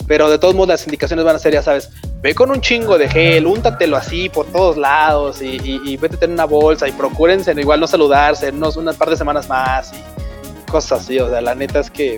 Pero 0.07 0.31
de 0.31 0.39
todos 0.39 0.55
modos 0.55 0.69
las 0.69 0.87
indicaciones 0.87 1.23
van 1.23 1.35
a 1.35 1.39
ser, 1.39 1.53
ya 1.53 1.61
sabes, 1.61 1.91
ve 2.19 2.33
con 2.33 2.49
un 2.49 2.59
chingo 2.59 2.97
de 2.97 3.07
gel, 3.07 3.45
úntatelo 3.45 3.95
así 3.95 4.29
por 4.29 4.47
todos 4.47 4.77
lados 4.77 5.43
y, 5.43 5.57
y, 5.63 5.79
y 5.85 5.97
vete 5.97 6.25
en 6.25 6.31
una 6.31 6.45
bolsa 6.45 6.87
y 6.87 6.91
procúrense 6.91 7.51
igual 7.51 7.79
no 7.79 7.85
saludarse 7.85 8.49
unos, 8.49 8.77
unas 8.77 8.95
par 8.95 9.11
de 9.11 9.15
semanas 9.15 9.47
más 9.47 9.93
y 9.93 10.71
cosas 10.71 11.01
así. 11.03 11.19
O 11.19 11.29
sea, 11.29 11.41
la 11.41 11.53
neta 11.53 11.79
es 11.79 11.91
que, 11.91 12.17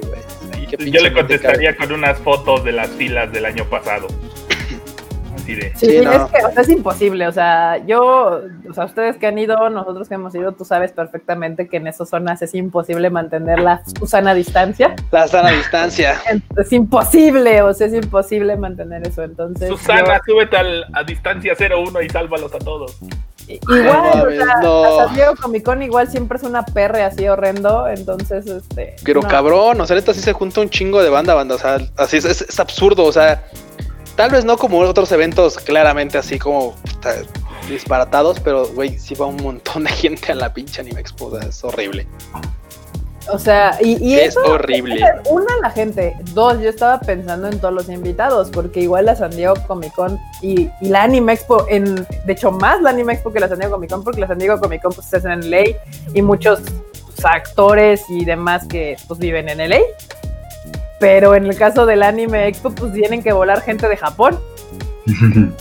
Yo 0.80 1.02
le 1.02 1.12
contestaría 1.12 1.76
con 1.76 1.92
unas 1.92 2.18
fotos 2.20 2.64
de 2.64 2.72
las 2.72 2.90
filas 2.92 3.30
del 3.34 3.46
año 3.46 3.70
pasado. 3.70 4.08
Así 5.46 5.56
de. 5.56 5.72
Sí, 5.76 5.86
Sí, 5.86 6.02
no. 6.04 6.12
es 6.12 6.22
que 6.32 6.44
o 6.46 6.52
sea, 6.52 6.62
es 6.64 6.70
imposible. 6.70 7.28
O 7.28 7.32
sea, 7.32 7.78
yo, 7.86 8.42
o 8.70 8.74
sea, 8.74 8.86
ustedes 8.86 9.18
que 9.18 9.28
han 9.28 9.38
ido, 9.38 9.70
nosotros 9.70 10.10
que 10.10 10.16
hemos 10.16 10.34
ido, 10.34 10.54
tú 10.54 10.66
sabes 10.66 10.92
perfectamente 10.92 11.68
que 11.68 11.78
en 11.78 11.88
esas 11.88 12.10
zonas 12.10 12.42
es 12.42 12.56
imposible 12.56 13.10
mantener 13.12 13.60
la 13.60 13.82
su 14.00 14.08
sana 14.08 14.34
distancia. 14.34 14.96
La 15.12 15.28
sana 15.28 15.52
distancia. 15.52 16.20
Es 16.58 16.74
imposible, 16.74 17.62
o 17.62 17.74
sea, 17.74 17.88
es 17.88 17.94
imposible 17.94 18.56
mantener 18.58 19.08
eso. 19.08 19.24
Entonces, 19.24 19.70
Susana, 19.70 20.20
súbete 20.26 20.58
al- 20.58 20.86
a 20.94 21.04
distancia 21.04 21.54
01 21.56 22.02
y 22.02 22.10
sálvalos 22.10 22.54
a 22.54 22.58
todos. 22.60 22.98
yo- 23.02 23.56
igual, 23.76 24.60
No 24.64 24.82
o 24.82 24.96
sea, 24.98 25.06
no. 25.08 25.14
Diego 25.14 25.34
Comic 25.40 25.64
Con 25.64 25.84
igual 25.84 26.08
siempre 26.10 26.38
es 26.40 26.44
una 26.44 26.66
perre 26.66 27.04
así 27.04 27.28
horrendo. 27.28 27.88
Entonces, 27.88 28.48
este. 28.48 28.96
Pero 29.04 29.22
no. 29.22 29.28
cabrón, 29.28 29.80
o 29.80 29.86
sea, 29.86 29.96
neta 29.96 30.14
sí 30.14 30.22
se 30.22 30.34
junta 30.34 30.62
un 30.62 30.70
chingo 30.72 31.04
de 31.04 31.10
banda, 31.10 31.36
banda. 31.36 31.54
O 31.54 31.60
sea, 31.60 31.78
así 31.98 32.18
es, 32.18 32.26
es- 32.26 32.42
es 32.42 32.60
absurdo, 32.60 33.04
o 33.04 33.12
sea, 33.12 33.44
tal 34.16 34.32
vez 34.32 34.46
no 34.46 34.58
como 34.58 34.80
otros 34.80 35.12
eventos 35.12 35.58
claramente 35.58 36.18
así 36.18 36.40
como 36.40 36.76
disparatados, 37.70 38.40
pero 38.40 38.68
güey, 38.68 38.98
sí 38.98 39.16
va 39.16 39.26
un 39.26 39.38
montón 39.38 39.84
de 39.84 39.90
gente 39.92 40.32
a 40.32 40.36
la 40.36 40.54
pinche 40.54 40.82
Anime 40.82 41.02
Expo, 41.02 41.26
o 41.28 41.40
sea, 41.40 41.50
es 41.50 41.64
horrible. 41.64 42.08
O 43.32 43.40
sea, 43.40 43.78
y, 43.82 43.98
y 44.04 44.20
Es 44.20 44.30
eso, 44.30 44.42
horrible. 44.46 45.04
Una, 45.30 45.48
la 45.62 45.72
gente. 45.72 46.16
Dos, 46.34 46.60
yo 46.62 46.70
estaba 46.70 47.00
pensando 47.00 47.48
en 47.48 47.60
todos 47.60 47.74
los 47.74 47.90
invitados, 47.90 48.50
porque 48.52 48.82
igual 48.82 49.06
la 49.06 49.16
San 49.16 49.32
Diego 49.32 49.56
Comic 49.68 49.94
Con 49.94 50.20
y, 50.42 50.70
y 50.82 50.90
la 50.90 51.04
Anime 51.04 51.34
Expo, 51.34 51.66
en, 51.70 51.96
de 51.96 52.34
hecho 52.34 52.52
más 52.52 52.82
la 52.82 52.92
Anime 52.92 53.14
Expo 53.14 53.34
que 53.34 53.40
la 53.40 53.48
San 53.48 53.58
Diego 53.58 53.74
Comic 53.74 53.90
Con, 53.90 54.04
porque 54.04 54.22
la 54.22 54.28
San 54.28 54.38
Diego 54.38 54.60
Comic 54.60 54.82
Con 54.84 54.94
pues, 54.94 55.08
se 55.08 55.18
hace 55.18 55.30
en 55.30 55.50
LA 55.50 55.64
y 56.14 56.22
muchos 56.22 56.60
pues, 56.62 57.26
actores 57.26 58.04
y 58.10 58.26
demás 58.26 58.68
que 58.68 58.96
pues 59.08 59.20
viven 59.20 59.50
en 59.50 59.70
LA. 59.70 59.80
Pero 61.00 61.36
en 61.36 61.46
el 61.46 61.58
caso 61.58 61.86
del 61.86 62.04
Anime 62.04 62.48
Expo, 62.48 62.72
pues 62.72 62.94
tienen 62.94 63.22
que 63.22 63.34
volar 63.34 63.62
gente 63.62 63.88
de 63.88 63.98
Japón. 63.98 64.40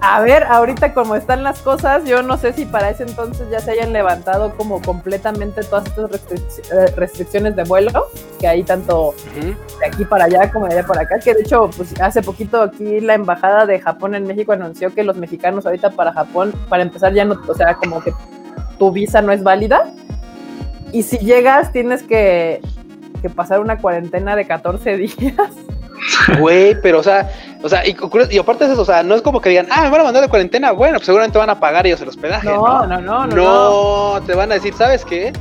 A 0.00 0.20
ver, 0.20 0.44
ahorita 0.44 0.94
como 0.94 1.16
están 1.16 1.42
las 1.42 1.58
cosas, 1.58 2.04
yo 2.04 2.22
no 2.22 2.38
sé 2.38 2.52
si 2.52 2.64
para 2.64 2.88
ese 2.90 3.02
entonces 3.02 3.48
ya 3.50 3.58
se 3.58 3.72
hayan 3.72 3.92
levantado 3.92 4.54
como 4.56 4.80
completamente 4.80 5.64
todas 5.64 5.86
estas 5.86 6.08
restric- 6.08 6.72
eh, 6.72 6.92
restricciones 6.94 7.56
de 7.56 7.64
vuelo, 7.64 8.06
que 8.38 8.46
hay 8.46 8.62
tanto 8.62 9.12
de 9.34 9.86
aquí 9.86 10.04
para 10.04 10.26
allá 10.26 10.52
como 10.52 10.68
de 10.68 10.74
allá 10.74 10.86
para 10.86 11.02
acá, 11.02 11.18
que 11.18 11.34
de 11.34 11.40
hecho, 11.40 11.68
pues 11.76 12.00
hace 12.00 12.22
poquito 12.22 12.62
aquí 12.62 13.00
la 13.00 13.14
embajada 13.14 13.66
de 13.66 13.80
Japón 13.80 14.14
en 14.14 14.24
México 14.24 14.52
anunció 14.52 14.94
que 14.94 15.02
los 15.02 15.16
mexicanos 15.16 15.66
ahorita 15.66 15.90
para 15.90 16.12
Japón, 16.12 16.54
para 16.68 16.84
empezar 16.84 17.12
ya 17.12 17.24
no, 17.24 17.36
o 17.48 17.54
sea, 17.54 17.74
como 17.74 18.00
que 18.00 18.12
tu 18.78 18.92
visa 18.92 19.20
no 19.20 19.32
es 19.32 19.42
válida, 19.42 19.92
y 20.92 21.02
si 21.02 21.18
llegas 21.18 21.72
tienes 21.72 22.04
que, 22.04 22.60
que 23.18 23.28
pasar 23.30 23.60
una 23.60 23.78
cuarentena 23.78 24.34
de 24.36 24.46
14 24.46 24.96
días. 24.96 25.50
Güey, 26.38 26.80
pero 26.80 27.00
o 27.00 27.02
sea, 27.02 27.28
o 27.62 27.68
sea, 27.68 27.82
y, 27.86 27.96
aparte 28.38 28.66
de 28.66 28.72
eso, 28.72 28.82
o 28.82 28.84
sea, 28.84 29.02
no 29.02 29.14
es 29.14 29.22
como 29.22 29.40
que 29.40 29.50
digan, 29.50 29.66
ah, 29.70 29.82
me 29.84 29.90
van 29.90 30.00
a 30.02 30.04
mandar 30.04 30.22
de 30.22 30.28
cuarentena, 30.28 30.70
bueno, 30.72 30.98
pues 30.98 31.06
seguramente 31.06 31.38
van 31.38 31.50
a 31.50 31.58
pagar 31.58 31.86
ellos 31.86 32.00
el 32.00 32.08
hospedaje. 32.08 32.46
No, 32.48 32.86
No, 32.86 33.00
no, 33.00 33.26
no, 33.26 34.14
no, 34.16 34.22
te 34.24 34.34
van 34.34 34.52
a 34.52 34.54
decir, 34.54 34.74
¿sabes 34.74 35.04
qué? 35.04 35.32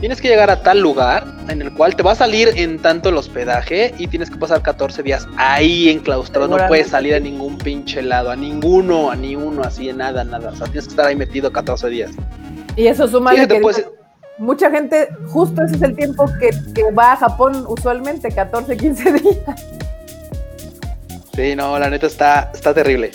Tienes 0.00 0.20
que 0.20 0.28
llegar 0.28 0.50
a 0.50 0.62
tal 0.62 0.80
lugar 0.80 1.24
en 1.48 1.60
el 1.60 1.74
cual 1.74 1.94
te 1.94 2.02
va 2.02 2.12
a 2.12 2.14
salir 2.14 2.48
en 2.56 2.78
tanto 2.80 3.10
el 3.10 3.16
hospedaje 3.18 3.94
y 3.98 4.06
tienes 4.08 4.30
que 4.30 4.36
pasar 4.38 4.62
14 4.62 5.02
días 5.02 5.28
ahí 5.36 5.90
enclaustrado. 5.90 6.48
No 6.48 6.66
puedes 6.68 6.88
salir 6.88 7.14
a 7.14 7.20
ningún 7.20 7.58
pinche 7.58 8.00
lado, 8.00 8.30
a 8.30 8.36
ninguno, 8.36 9.10
a 9.10 9.16
ni 9.16 9.36
uno, 9.36 9.62
así, 9.62 9.92
nada, 9.92 10.24
nada. 10.24 10.50
O 10.52 10.56
sea, 10.56 10.66
tienes 10.66 10.84
que 10.86 10.90
estar 10.90 11.06
ahí 11.06 11.16
metido 11.16 11.52
14 11.52 11.88
días. 11.88 12.12
Y 12.76 12.86
eso 12.86 13.06
suma 13.06 13.34
Sí, 13.34 13.46
que 13.46 13.60
puedes- 13.60 13.86
mucha 14.40 14.70
gente, 14.70 15.08
justo 15.28 15.62
ese 15.62 15.76
es 15.76 15.82
el 15.82 15.94
tiempo 15.94 16.26
que, 16.40 16.50
que 16.74 16.90
va 16.92 17.12
a 17.12 17.16
Japón 17.16 17.64
usualmente, 17.68 18.28
14, 18.32 18.76
15 18.76 19.12
días. 19.12 19.36
Sí, 21.34 21.54
no, 21.54 21.78
la 21.78 21.88
neta 21.88 22.06
está, 22.08 22.50
está 22.52 22.74
terrible. 22.74 23.12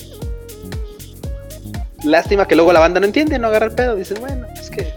Lástima 2.04 2.48
que 2.48 2.56
luego 2.56 2.72
la 2.72 2.80
banda 2.80 3.00
no 3.00 3.06
entiende, 3.08 3.38
no 3.40 3.48
agarra 3.48 3.66
el 3.68 3.72
pedo. 3.74 3.96
Dicen, 3.96 4.18
bueno, 4.20 4.46
es 4.60 4.70
que 4.70 4.94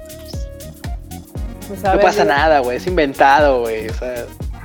Pues, 1.66 1.82
no 1.82 1.92
ver, 1.92 2.00
pasa 2.00 2.22
yo- 2.24 2.28
nada, 2.28 2.60
güey, 2.60 2.76
es 2.76 2.86
inventado, 2.86 3.60
güey. 3.62 3.88
O 3.88 3.94
sea, 3.94 4.24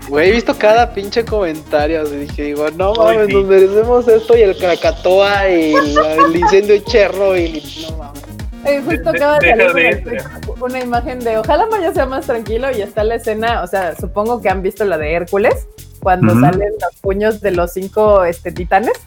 güey, 0.09 0.29
he 0.29 0.31
visto 0.33 0.53
cada 0.57 0.93
pinche 0.93 1.23
comentario. 1.23 2.01
así 2.01 2.15
dije, 2.17 2.43
digo, 2.43 2.69
no 2.71 2.93
mames, 2.95 3.27
sí. 3.27 3.33
nos 3.33 3.45
merecemos 3.45 4.07
esto 4.07 4.37
y 4.37 4.41
el 4.41 4.57
Krakatoa 4.57 5.49
y 5.49 5.73
la- 5.93 6.13
el 6.15 6.35
incendio 6.35 6.77
Cherro 6.79 7.37
y 7.37 7.63
no 7.89 7.97
mames. 7.97 8.22
Eh, 8.65 8.81
justo 8.85 9.09
acaba 9.09 9.39
de 9.39 9.55
salir 9.55 10.03
de 10.03 10.23
una 10.61 10.79
imagen 10.79 11.19
de 11.19 11.37
ojalá 11.37 11.65
Maya 11.67 11.93
sea 11.93 12.05
más 12.05 12.25
tranquilo 12.25 12.69
y 12.71 12.81
está 12.81 13.03
la 13.03 13.15
escena, 13.15 13.61
o 13.61 13.67
sea, 13.67 13.95
supongo 13.95 14.41
que 14.41 14.49
han 14.49 14.61
visto 14.61 14.85
la 14.85 14.97
de 14.97 15.13
Hércules, 15.13 15.67
cuando 16.01 16.33
salen 16.39 16.71
los 16.81 16.95
puños 17.01 17.41
de 17.41 17.51
los 17.51 17.73
cinco 17.73 18.23
este, 18.25 18.51
titanes 18.51 18.99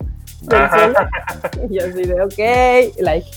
del 0.43 0.71
cielo. 0.71 0.95
Y 1.71 1.79
así 1.79 2.03
de, 2.03 2.23
ok, 2.23 2.99
like, 3.01 3.29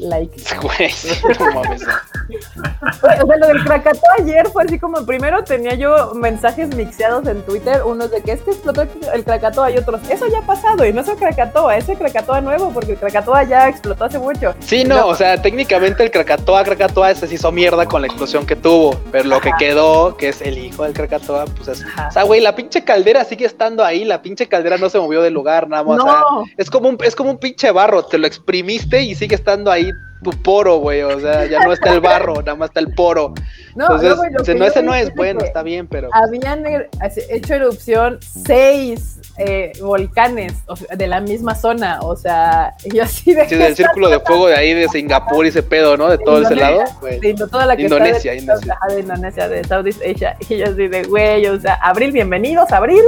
like. 0.00 0.40
Güey, 0.60 0.90
no 1.38 1.52
mames. 1.54 1.82
O 1.82 3.26
sea, 3.26 3.36
lo 3.36 3.46
del 3.48 3.64
Krakatoa 3.64 4.10
ayer 4.18 4.48
fue 4.48 4.64
así 4.64 4.78
como, 4.78 5.04
primero 5.04 5.42
tenía 5.44 5.74
yo 5.74 6.14
mensajes 6.14 6.74
mixeados 6.74 7.26
en 7.26 7.42
Twitter, 7.42 7.82
unos 7.84 8.10
de 8.10 8.22
que 8.22 8.32
es 8.32 8.40
que 8.42 8.50
explotó 8.50 8.82
el 8.82 9.24
Krakatoa 9.24 9.70
y 9.70 9.78
otros, 9.78 10.00
eso 10.08 10.26
ya 10.28 10.38
ha 10.38 10.46
pasado 10.46 10.84
y 10.84 10.92
no 10.92 11.00
es 11.00 11.08
el 11.08 11.16
Krakatoa, 11.16 11.76
es 11.76 11.88
el 11.88 11.98
Krakatoa 11.98 12.40
nuevo 12.40 12.70
porque 12.70 12.92
el 12.92 12.98
Krakatoa 12.98 13.44
ya 13.44 13.68
explotó 13.68 14.04
hace 14.04 14.18
mucho. 14.18 14.54
Sí, 14.60 14.84
no, 14.84 15.06
o 15.06 15.14
sea, 15.14 15.40
técnicamente 15.40 16.02
el 16.02 16.10
Krakatoa, 16.10 16.64
Krakatoa 16.64 17.14
se 17.14 17.32
hizo 17.32 17.50
mierda 17.52 17.86
con 17.86 18.02
la 18.02 18.06
explosión 18.06 18.46
que 18.46 18.56
tuvo, 18.56 19.00
pero 19.10 19.28
lo 19.28 19.40
que 19.40 19.50
quedó, 19.58 20.16
que 20.16 20.28
es 20.28 20.40
el 20.42 20.58
hijo 20.58 20.84
del 20.84 20.92
Krakatoa, 20.92 21.46
pues 21.46 21.68
es... 21.68 21.84
Ajá. 21.84 22.08
O 22.08 22.12
sea, 22.12 22.22
güey, 22.24 22.40
la 22.40 22.54
pinche 22.54 22.84
caldera 22.84 23.24
sigue 23.24 23.46
estando 23.46 23.84
ahí, 23.84 24.04
la 24.04 24.22
pinche 24.22 24.46
caldera 24.46 24.78
no 24.78 24.88
se 24.88 24.98
movió 24.98 25.22
del 25.22 25.34
lugar, 25.34 25.68
nada 25.68 25.82
más. 25.82 25.98
o 25.98 26.02
sea, 26.02 26.12
No, 26.12 26.44
es 26.56 26.70
como 26.70 26.88
un, 26.88 26.98
es 27.02 27.16
como 27.16 27.30
un 27.30 27.38
pinche 27.38 27.70
barro, 27.70 28.04
te 28.04 28.18
lo 28.18 28.26
exprimiste 28.26 29.02
y 29.02 29.14
sigue 29.14 29.34
estando 29.34 29.70
ahí 29.70 29.89
tu 30.22 30.30
poro, 30.42 30.76
güey, 30.78 31.00
o 31.02 31.18
sea, 31.18 31.46
ya 31.46 31.60
no 31.64 31.72
está 31.72 31.92
el 31.94 32.00
barro, 32.00 32.34
nada 32.42 32.54
más 32.54 32.68
está 32.68 32.80
el 32.80 32.92
poro. 32.92 33.32
no, 33.74 33.84
Entonces, 33.86 34.16
dice, 34.38 34.52
que 34.52 34.58
no, 34.58 34.66
ese 34.66 34.82
no 34.82 34.94
es 34.94 35.14
bueno, 35.14 35.40
está 35.40 35.62
bien, 35.62 35.86
pero... 35.86 36.10
Habían 36.12 36.62
er- 36.64 36.88
hecho 37.30 37.54
erupción 37.54 38.18
seis 38.20 39.18
eh, 39.38 39.72
volcanes 39.80 40.52
o 40.66 40.76
sea, 40.76 40.94
de 40.94 41.06
la 41.06 41.20
misma 41.22 41.54
zona, 41.54 42.00
o 42.02 42.14
sea, 42.16 42.74
yo 42.92 43.02
así 43.04 43.32
de 43.32 43.48
Sí, 43.48 43.54
del 43.56 43.74
círculo 43.74 44.10
de 44.10 44.20
fuego 44.20 44.48
de 44.48 44.56
ahí 44.56 44.74
de 44.74 44.88
Singapur 44.92 45.46
y 45.46 45.48
ese 45.48 45.62
pedo, 45.62 45.96
¿no? 45.96 46.10
De 46.10 46.18
todo 46.18 46.42
ese 46.42 46.54
lado, 46.54 46.82
güey. 47.00 47.18
de 47.18 47.30
Indo- 47.30 47.48
toda 47.48 47.64
la 47.64 47.74
que 47.76 47.82
Indonesia, 47.84 48.32
está 48.34 48.34
de, 48.34 48.36
Indonesia. 48.42 48.74
ajá, 48.78 48.94
de 48.94 49.00
Indonesia, 49.00 49.48
de 49.48 49.64
Southeast 49.64 50.02
Asia, 50.04 50.36
y 50.50 50.56
yo 50.58 50.66
así 50.66 50.86
de, 50.88 51.02
güey, 51.04 51.46
o 51.46 51.58
sea, 51.58 51.76
Abril, 51.76 52.12
bienvenidos, 52.12 52.70
Abril. 52.72 53.04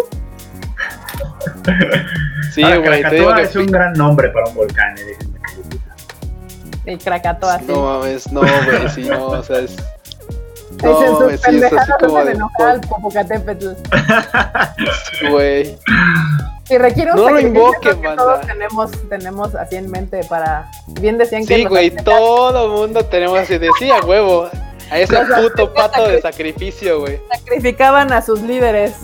Sí, 2.52 2.62
Ahora, 2.62 2.76
güey, 2.78 3.02
te 3.02 3.14
digo 3.16 3.26
Krakatoa 3.28 3.36
que... 3.36 3.42
es 3.42 3.56
un 3.56 3.66
gran 3.66 3.92
nombre 3.94 4.30
para 4.30 4.46
un 4.48 4.54
volcán, 4.54 4.94
eh, 4.98 5.16
El 6.84 6.98
Krakatoa, 6.98 7.54
así. 7.54 7.66
No 7.68 7.82
mames, 7.82 8.30
no, 8.32 8.40
güey, 8.40 8.88
sí, 8.94 9.02
no, 9.08 9.26
o 9.26 9.42
sea, 9.42 9.58
es... 9.60 9.76
Dicen 10.72 10.90
No, 10.90 11.06
sus 11.10 11.18
güey, 11.24 11.38
sí, 11.38 11.56
es 11.56 11.72
así 11.72 11.92
como 12.00 12.16
hacen 12.16 12.26
de... 12.26 12.32
enojar 12.32 12.68
al 12.70 12.80
Popocatépetl. 12.80 13.68
Güey, 15.30 15.76
Y 16.70 16.78
requiere 16.78 17.10
un 17.12 17.16
No 17.18 17.30
lo 17.30 17.40
invoquen, 17.40 18.00
que 18.00 18.06
banda. 18.08 18.22
todos 18.22 18.40
tenemos, 18.46 18.90
tenemos 19.08 19.54
así 19.54 19.76
en 19.76 19.90
mente 19.90 20.20
para... 20.28 20.70
Bien 21.00 21.18
decían 21.18 21.46
que 21.46 21.56
sí, 21.56 21.64
güey, 21.66 21.90
todo 21.90 22.68
mundo 22.68 23.04
tenemos 23.04 23.38
así, 23.38 23.58
decía, 23.58 24.00
huevo, 24.04 24.48
a 24.90 24.98
ese 24.98 25.12
Los 25.24 25.40
puto 25.50 25.72
pato 25.72 26.08
de 26.08 26.18
sacri- 26.18 26.22
sacrificio, 26.22 27.00
güey. 27.00 27.20
sacrificaban 27.32 28.12
a 28.12 28.22
sus 28.22 28.40
líderes. 28.42 28.94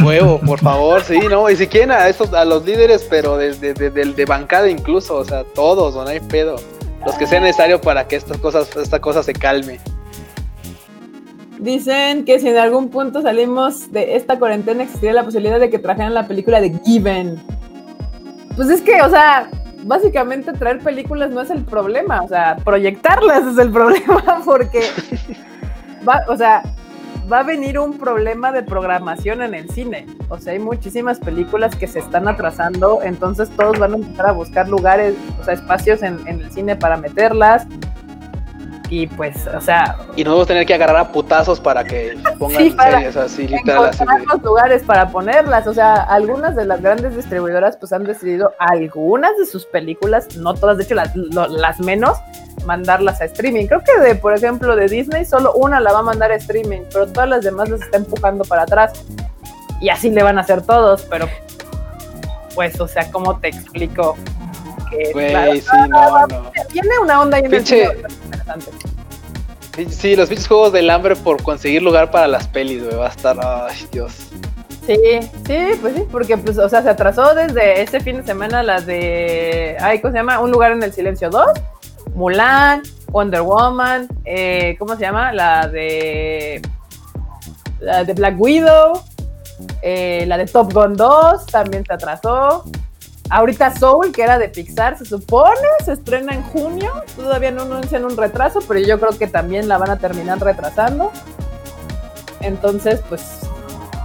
A 0.00 0.04
huevo, 0.04 0.40
por 0.40 0.58
favor, 0.58 1.00
sí, 1.02 1.18
no, 1.30 1.48
y 1.48 1.56
si 1.56 1.66
quieren 1.68 1.92
a 1.92 2.08
estos, 2.08 2.32
a 2.34 2.44
los 2.44 2.64
líderes, 2.64 3.06
pero 3.08 3.36
de, 3.36 3.54
de, 3.54 3.72
de, 3.74 3.90
de- 3.90 4.12
de 4.14 4.24
bancada 4.24 4.68
incluso, 4.68 5.14
o 5.16 5.24
sea, 5.24 5.44
todos, 5.54 5.94
no 5.94 6.02
hay 6.08 6.18
pedo. 6.20 6.56
Los 7.04 7.14
que 7.16 7.26
sea 7.26 7.40
necesario 7.40 7.80
para 7.80 8.06
que 8.06 8.16
estas 8.16 8.38
cosas, 8.38 8.76
esta 8.76 9.00
cosa 9.00 9.22
se 9.22 9.32
calme. 9.32 9.78
Dicen 11.58 12.24
que 12.24 12.38
si 12.38 12.48
en 12.48 12.56
algún 12.56 12.88
punto 12.88 13.20
salimos 13.22 13.92
de 13.92 14.16
esta 14.16 14.38
cuarentena 14.38 14.82
existiría 14.82 15.12
la 15.12 15.24
posibilidad 15.24 15.60
de 15.60 15.70
que 15.70 15.78
trajeran 15.78 16.14
la 16.14 16.26
película 16.26 16.60
de 16.60 16.78
Given. 16.84 17.40
Pues 18.56 18.68
es 18.70 18.80
que, 18.80 19.00
o 19.02 19.10
sea, 19.10 19.50
básicamente 19.84 20.52
traer 20.52 20.80
películas 20.80 21.30
no 21.30 21.40
es 21.40 21.50
el 21.50 21.64
problema, 21.64 22.22
o 22.22 22.28
sea, 22.28 22.56
proyectarlas 22.64 23.46
es 23.46 23.58
el 23.58 23.70
problema 23.72 24.42
porque, 24.44 24.82
va, 26.06 26.22
o 26.28 26.36
sea, 26.36 26.62
va 27.30 27.40
a 27.40 27.42
venir 27.42 27.78
un 27.78 27.98
problema 27.98 28.52
de 28.52 28.62
programación 28.62 29.42
en 29.42 29.54
el 29.54 29.70
cine. 29.70 30.06
O 30.28 30.38
sea, 30.38 30.52
hay 30.52 30.58
muchísimas 30.58 31.18
películas 31.18 31.74
que 31.76 31.86
se 31.86 31.98
están 31.98 32.28
atrasando, 32.28 33.00
entonces 33.02 33.50
todos 33.50 33.78
van 33.78 33.92
a 33.92 33.96
empezar 33.96 34.26
a 34.26 34.32
buscar 34.32 34.68
lugares, 34.68 35.14
o 35.40 35.44
sea, 35.44 35.54
espacios 35.54 36.02
en, 36.02 36.18
en 36.26 36.40
el 36.40 36.52
cine 36.52 36.76
para 36.76 36.96
meterlas 36.96 37.66
y 38.90 39.06
pues, 39.06 39.46
o 39.46 39.60
sea... 39.60 39.96
Y 40.16 40.24
nos 40.24 40.32
vamos 40.34 40.44
a 40.44 40.48
tener 40.48 40.66
que 40.66 40.74
agarrar 40.74 40.96
a 40.96 41.12
putazos 41.12 41.60
para 41.60 41.84
que 41.84 42.18
pongan 42.38 42.62
Sí, 42.62 42.70
para 42.70 42.90
series 42.98 43.16
así, 43.16 43.46
literal. 43.48 43.86
Así 43.86 44.04
de- 44.04 44.26
los 44.26 44.42
lugares 44.42 44.82
para 44.82 45.08
ponerlas. 45.08 45.66
O 45.68 45.72
sea, 45.72 45.94
algunas 46.02 46.56
de 46.56 46.64
las 46.66 46.82
grandes 46.82 47.14
distribuidoras 47.16 47.76
pues 47.76 47.92
han 47.92 48.02
decidido 48.04 48.52
algunas 48.58 49.38
de 49.38 49.46
sus 49.46 49.64
películas, 49.64 50.36
no 50.36 50.54
todas, 50.54 50.76
de 50.76 50.84
hecho 50.84 50.96
las, 50.96 51.14
lo- 51.14 51.46
las 51.46 51.78
menos, 51.78 52.18
mandarlas 52.66 53.20
a 53.20 53.26
streaming. 53.26 53.66
Creo 53.68 53.80
que 53.80 53.98
de, 54.00 54.16
por 54.16 54.34
ejemplo, 54.34 54.74
de 54.74 54.88
Disney 54.88 55.24
solo 55.24 55.52
una 55.54 55.78
la 55.80 55.92
va 55.92 56.00
a 56.00 56.02
mandar 56.02 56.32
a 56.32 56.34
streaming, 56.34 56.80
pero 56.92 57.06
todas 57.06 57.28
las 57.28 57.44
demás 57.44 57.68
las 57.70 57.80
está 57.82 57.96
empujando 57.96 58.44
para 58.44 58.62
atrás. 58.62 58.92
Y 59.80 59.88
así 59.88 60.10
le 60.10 60.22
van 60.24 60.36
a 60.36 60.40
hacer 60.40 60.62
todos, 60.62 61.02
pero 61.08 61.26
pues, 62.54 62.78
o 62.80 62.88
sea, 62.88 63.10
¿cómo 63.10 63.38
te 63.38 63.48
explico? 63.48 64.16
Que, 64.90 65.12
Güey, 65.12 65.30
claro, 65.30 65.52
sí, 65.54 65.88
no, 65.88 66.26
no. 66.26 66.52
tiene 66.72 66.98
una 67.02 67.20
onda 67.20 67.36
ahí 67.36 67.44
en 67.44 67.54
el 67.54 67.60
Pinche- 67.62 67.92
interesante. 68.24 68.70
Sí, 69.90 70.16
los 70.16 70.28
pinches 70.28 70.48
juegos 70.48 70.72
del 70.72 70.90
hambre 70.90 71.16
por 71.16 71.42
conseguir 71.42 71.80
lugar 71.82 72.10
para 72.10 72.26
las 72.26 72.46
pelis, 72.48 72.82
güey. 72.84 72.96
Va 72.96 73.06
a 73.06 73.10
estar. 73.10 73.38
Ay, 73.42 73.86
Dios. 73.92 74.12
Sí, 74.86 74.96
sí, 75.46 75.58
pues 75.80 75.94
sí, 75.94 76.04
porque 76.10 76.36
pues, 76.36 76.58
o 76.58 76.68
sea, 76.68 76.82
se 76.82 76.88
atrasó 76.90 77.34
desde 77.34 77.80
este 77.80 78.00
fin 78.00 78.16
de 78.16 78.24
semana 78.24 78.62
la 78.62 78.80
de, 78.80 79.76
ay, 79.80 80.00
¿cómo 80.00 80.10
se 80.12 80.18
llama? 80.18 80.40
Un 80.40 80.50
lugar 80.50 80.72
en 80.72 80.82
el 80.82 80.92
silencio 80.92 81.30
2, 81.30 81.46
Mulan, 82.14 82.82
Wonder 83.08 83.42
Woman, 83.42 84.08
eh, 84.24 84.74
¿cómo 84.78 84.96
se 84.96 85.02
llama? 85.02 85.32
La 85.32 85.68
de, 85.68 86.60
la 87.78 88.02
de 88.04 88.12
Black 88.14 88.34
Widow, 88.40 89.00
eh, 89.82 90.24
la 90.26 90.36
de 90.38 90.46
Top 90.46 90.72
Gun 90.72 90.96
2 90.96 91.46
también 91.46 91.84
se 91.86 91.92
atrasó. 91.92 92.64
Ahorita 93.30 93.74
Soul, 93.76 94.10
que 94.12 94.22
era 94.22 94.38
de 94.38 94.48
Pixar, 94.48 94.98
se 94.98 95.04
supone, 95.04 95.54
se 95.84 95.92
estrena 95.92 96.34
en 96.34 96.42
junio. 96.42 96.90
Todavía 97.16 97.52
no 97.52 97.62
anuncian 97.62 98.04
un 98.04 98.16
retraso, 98.16 98.58
pero 98.66 98.80
yo 98.80 98.98
creo 98.98 99.16
que 99.16 99.28
también 99.28 99.68
la 99.68 99.78
van 99.78 99.90
a 99.90 99.98
terminar 99.98 100.40
retrasando. 100.40 101.12
Entonces, 102.40 103.00
pues, 103.08 103.40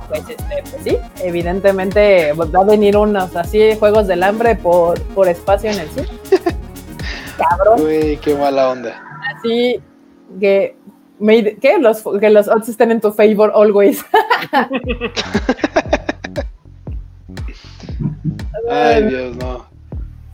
pues, 0.09 0.21
este, 0.29 0.63
pues 0.69 0.83
sí, 0.83 0.97
evidentemente 1.23 2.33
va 2.33 2.59
a 2.59 2.63
venir 2.63 2.97
unos 2.97 3.35
así 3.35 3.75
juegos 3.79 4.05
del 4.07 4.21
hambre 4.23 4.55
por, 4.55 5.01
por 5.15 5.27
espacio 5.27 5.71
en 5.71 5.79
el 5.79 5.89
cine. 5.89 6.07
Cabrón, 7.37 7.81
Güey, 7.81 8.17
qué 8.17 8.35
mala 8.35 8.69
onda. 8.69 9.01
así 9.35 9.81
que, 10.39 10.75
que 11.61 11.77
los, 11.79 12.03
que 12.19 12.29
los 12.29 12.47
odds 12.47 12.69
estén 12.69 12.91
en 12.91 13.01
tu 13.01 13.11
favor 13.11 13.51
always. 13.55 14.05
Ay, 18.69 19.03
Dios, 19.03 19.35
no. 19.37 19.65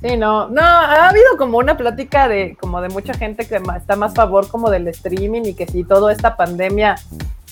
Sí, 0.01 0.17
no, 0.17 0.49
no, 0.49 0.61
ha 0.61 1.09
habido 1.09 1.37
como 1.37 1.59
una 1.59 1.77
plática 1.77 2.27
de 2.27 2.57
como 2.59 2.81
de 2.81 2.89
mucha 2.89 3.13
gente 3.13 3.45
que 3.45 3.61
está 3.77 3.95
más 3.95 4.13
a 4.13 4.15
favor 4.15 4.47
como 4.47 4.71
del 4.71 4.87
streaming 4.87 5.43
y 5.45 5.53
que 5.53 5.67
si 5.67 5.83
toda 5.83 6.11
esta 6.11 6.35
pandemia 6.35 6.95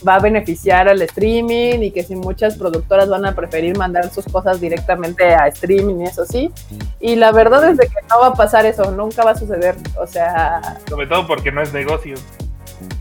va 0.07 0.15
a 0.15 0.19
beneficiar 0.19 0.87
al 0.87 1.01
streaming 1.03 1.79
y 1.79 1.91
que 1.91 2.03
si 2.03 2.15
muchas 2.15 2.57
productoras 2.57 3.07
van 3.07 3.25
a 3.25 3.35
preferir 3.35 3.77
mandar 3.77 4.09
sus 4.09 4.25
cosas 4.25 4.59
directamente 4.59 5.33
a 5.33 5.47
streaming 5.47 6.01
y 6.01 6.03
eso 6.05 6.25
sí. 6.25 6.51
Y 6.99 7.17
la 7.17 7.31
verdad 7.31 7.69
es 7.69 7.77
de 7.77 7.87
que 7.87 8.01
no 8.09 8.19
va 8.19 8.27
a 8.27 8.33
pasar 8.33 8.65
eso, 8.65 8.89
nunca 8.91 9.23
va 9.23 9.31
a 9.31 9.35
suceder. 9.35 9.75
O 9.99 10.07
sea, 10.07 10.79
Sobre 10.87 11.05
todo 11.05 11.27
porque 11.27 11.51
no 11.51 11.61
es 11.61 11.71
negocio. 11.71 12.15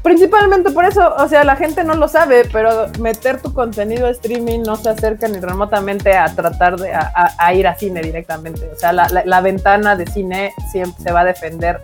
Principalmente 0.03 0.71
por 0.71 0.85
eso, 0.85 1.15
o 1.17 1.29
sea, 1.29 1.45
la 1.45 1.57
gente 1.57 1.85
no 1.85 1.95
lo 1.95 2.09
sabe, 2.09 2.45
pero 2.53 2.87
meter 2.99 3.41
tu 3.41 3.53
contenido 3.53 4.07
a 4.07 4.11
streaming 4.11 4.61
no 4.63 4.77
se 4.77 4.91
acerca 4.91 5.29
ni 5.29 5.39
remotamente 5.39 6.17
a 6.17 6.27
tratar 6.35 6.77
de 6.79 6.93
ir 7.55 7.67
a 7.69 7.75
cine 7.77 8.01
directamente. 8.01 8.69
O 8.75 8.77
sea, 8.79 8.93
la, 8.93 9.09
la- 9.09 9.25
la 9.25 9.41
ventana 9.41 9.97
de 9.97 10.07
cine 10.07 10.53
siempre 10.73 11.03
se 11.03 11.13
va 11.13 11.21
a 11.21 11.25
defender. 11.25 11.81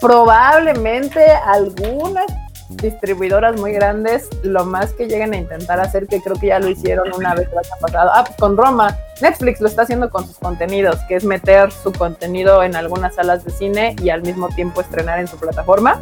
Probablemente 0.00 1.24
algunas 1.46 2.26
distribuidoras 2.68 3.58
muy 3.60 3.72
grandes, 3.72 4.28
lo 4.42 4.64
más 4.64 4.92
que 4.92 5.06
lleguen 5.06 5.32
a 5.34 5.36
intentar 5.36 5.78
hacer, 5.80 6.06
que 6.06 6.20
creo 6.22 6.36
que 6.36 6.48
ya 6.48 6.58
lo 6.58 6.68
hicieron 6.68 7.12
una 7.14 7.34
vez 7.34 7.48
el 7.52 7.58
año 7.58 7.76
pasado, 7.80 8.10
ah, 8.14 8.24
con 8.38 8.56
Roma, 8.56 8.96
Netflix 9.20 9.60
lo 9.60 9.68
está 9.68 9.82
haciendo 9.82 10.08
con 10.10 10.26
sus 10.26 10.38
contenidos, 10.38 10.96
que 11.08 11.16
es 11.16 11.24
meter 11.24 11.70
su 11.70 11.92
contenido 11.92 12.62
en 12.62 12.76
algunas 12.76 13.14
salas 13.16 13.44
de 13.44 13.50
cine 13.50 13.94
y 14.02 14.08
al 14.10 14.22
mismo 14.22 14.48
tiempo 14.48 14.80
estrenar 14.80 15.18
en 15.18 15.28
su 15.28 15.36
plataforma 15.36 15.98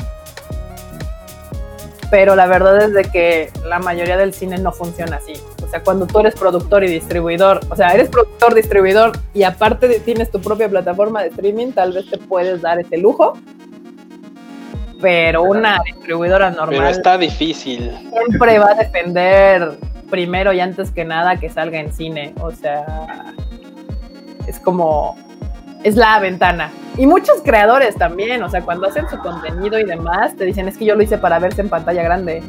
pero 2.10 2.34
la 2.34 2.46
verdad 2.46 2.82
es 2.82 2.92
de 2.92 3.04
que 3.04 3.50
la 3.66 3.78
mayoría 3.78 4.16
del 4.16 4.32
cine 4.34 4.58
no 4.58 4.72
funciona 4.72 5.16
así. 5.16 5.32
O 5.62 5.68
sea, 5.68 5.82
cuando 5.82 6.06
tú 6.06 6.18
eres 6.20 6.34
productor 6.34 6.82
y 6.84 6.88
distribuidor, 6.88 7.60
o 7.70 7.76
sea, 7.76 7.88
eres 7.94 8.08
productor, 8.08 8.54
distribuidor 8.54 9.12
y 9.32 9.44
aparte 9.44 9.86
de- 9.88 10.00
tienes 10.00 10.30
tu 10.30 10.40
propia 10.40 10.68
plataforma 10.68 11.22
de 11.22 11.28
streaming, 11.28 11.72
tal 11.72 11.92
vez 11.92 12.10
te 12.10 12.18
puedes 12.18 12.60
dar 12.62 12.78
ese 12.80 12.98
lujo. 12.98 13.34
Pero 15.00 15.42
una 15.44 15.78
distribuidora 15.86 16.50
Pero 16.50 16.66
normal 16.66 16.90
está 16.90 17.16
difícil. 17.16 17.90
siempre 18.26 18.58
va 18.58 18.72
a 18.72 18.74
defender 18.74 19.78
primero 20.10 20.52
y 20.52 20.60
antes 20.60 20.90
que 20.90 21.04
nada 21.04 21.36
que 21.36 21.48
salga 21.48 21.78
en 21.80 21.92
cine. 21.92 22.34
O 22.42 22.50
sea, 22.50 23.32
es 24.46 24.58
como, 24.58 25.16
es 25.82 25.96
la 25.96 26.18
ventana. 26.18 26.70
Y 26.96 27.06
muchos 27.06 27.40
creadores 27.42 27.94
también, 27.96 28.42
o 28.42 28.50
sea, 28.50 28.62
cuando 28.62 28.88
hacen 28.88 29.08
su 29.08 29.18
contenido 29.18 29.78
y 29.78 29.84
demás, 29.84 30.36
te 30.36 30.44
dicen, 30.44 30.68
es 30.68 30.76
que 30.76 30.84
yo 30.84 30.94
lo 30.94 31.02
hice 31.02 31.18
para 31.18 31.38
verse 31.38 31.62
en 31.62 31.68
pantalla 31.68 32.02
grande. 32.02 32.42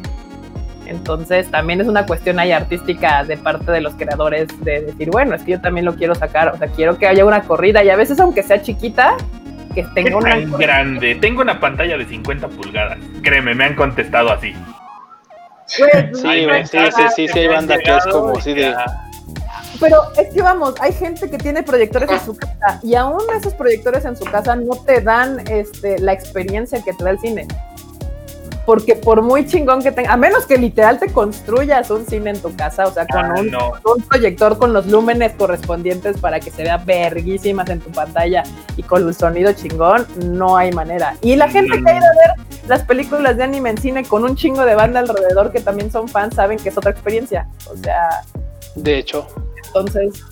Entonces 0.88 1.50
también 1.50 1.80
es 1.80 1.88
una 1.88 2.06
cuestión 2.06 2.38
ahí 2.40 2.52
artística 2.52 3.24
de 3.24 3.38
parte 3.38 3.72
de 3.72 3.80
los 3.80 3.96
creadores 3.96 4.48
de 4.62 4.82
decir, 4.82 5.10
bueno, 5.10 5.36
es 5.36 5.44
que 5.44 5.52
yo 5.52 5.62
también 5.62 5.86
lo 5.86 5.96
quiero 5.96 6.16
sacar, 6.16 6.50
o 6.50 6.58
sea, 6.58 6.68
quiero 6.68 6.98
que 6.98 7.08
haya 7.08 7.24
una 7.24 7.44
corrida 7.44 7.84
y 7.84 7.90
a 7.90 7.96
veces 7.96 8.20
aunque 8.20 8.44
sea 8.44 8.62
chiquita, 8.62 9.16
que 9.74 9.84
¿Qué 9.84 9.90
tenga 9.96 10.18
una 10.18 10.32
tan 10.32 10.52
grande? 10.52 11.16
Tengo 11.16 11.42
una 11.42 11.60
pantalla 11.62 11.98
de 11.98 12.06
50 12.06 12.50
pulgadas. 12.50 12.98
Créeme, 13.22 13.56
me 13.56 13.64
han 13.64 13.76
contestado 13.76 14.34
así. 14.34 14.54
Pues, 15.78 16.20
Sí, 16.20 16.48
sí, 16.66 16.78
sí, 16.78 17.04
sí, 17.16 17.28
sí, 17.30 17.40
hay 17.40 17.48
banda 17.48 17.78
que 17.78 17.96
es 17.96 18.06
como 18.08 18.38
así 18.38 18.54
de. 18.54 18.76
Pero 19.80 20.02
es 20.18 20.34
que 20.34 20.42
vamos, 20.42 20.76
hay 20.80 20.94
gente 20.94 21.30
que 21.30 21.38
tiene 21.38 21.64
proyectores 21.64 22.10
en 22.10 22.20
su 22.20 22.36
casa 22.36 22.80
y 22.84 22.96
aún 22.96 23.22
esos 23.36 23.54
proyectores 23.54 24.06
en 24.06 24.16
su 24.16 24.26
casa 24.26 24.56
no 24.56 24.76
te 24.76 25.02
dan 25.02 25.40
este, 25.50 26.00
la 26.00 26.14
experiencia 26.14 26.82
que 26.84 26.94
te 26.94 27.04
da 27.04 27.12
el 27.12 27.20
cine. 27.20 27.48
Porque 28.66 28.96
por 28.96 29.24
muy 29.24 29.48
chingón 29.48 29.82
que 29.82 29.92
tenga, 29.92 30.14
a 30.14 30.18
menos 30.18 30.46
que 30.46 30.56
literal 30.56 31.00
te 31.00 31.12
construyas 31.12 31.90
un 31.90 32.06
cine 32.06 32.30
en 32.30 32.40
tu 32.40 32.56
casa, 32.56 32.86
o 32.86 32.94
sea, 32.94 33.08
con 33.08 33.26
ah, 33.26 33.34
un, 33.40 33.50
no. 33.50 33.74
un 33.96 34.04
proyector 34.04 34.60
con 34.60 34.72
los 34.72 34.86
lúmenes 34.86 35.34
correspondientes 35.34 36.20
para 36.20 36.40
que 36.40 36.52
se 36.52 36.64
vea 36.64 36.78
verguísimas 36.78 37.68
en 37.70 37.80
tu 37.80 37.92
pantalla 37.92 38.44
y 38.78 38.84
con 38.84 39.08
el 39.08 39.16
sonido 39.16 39.52
chingón, 39.54 40.06
no 40.26 40.58
hay 40.58 40.72
manera. 40.72 41.16
Y 41.22 41.36
la 41.36 41.50
gente 41.50 41.82
que 41.82 41.90
ha 41.90 41.98
ido 41.98 42.06
a 42.06 42.36
ver 42.36 42.68
las 42.68 42.84
películas 42.84 43.36
de 43.36 43.44
anime 43.44 43.72
en 43.72 43.78
cine 43.78 44.04
con 44.06 44.24
un 44.24 44.36
chingo 44.36 44.64
de 44.64 44.76
banda 44.76 45.00
alrededor 45.00 45.52
que 45.52 45.60
también 45.60 45.92
son 45.92 46.08
fans 46.08 46.36
saben 46.36 46.60
que 46.60 46.70
es 46.70 46.78
otra 46.78 46.92
experiencia. 46.92 47.48
O 47.66 47.76
sea, 47.76 48.22
De 48.76 49.00
hecho, 49.00 49.28
entonces, 49.74 50.24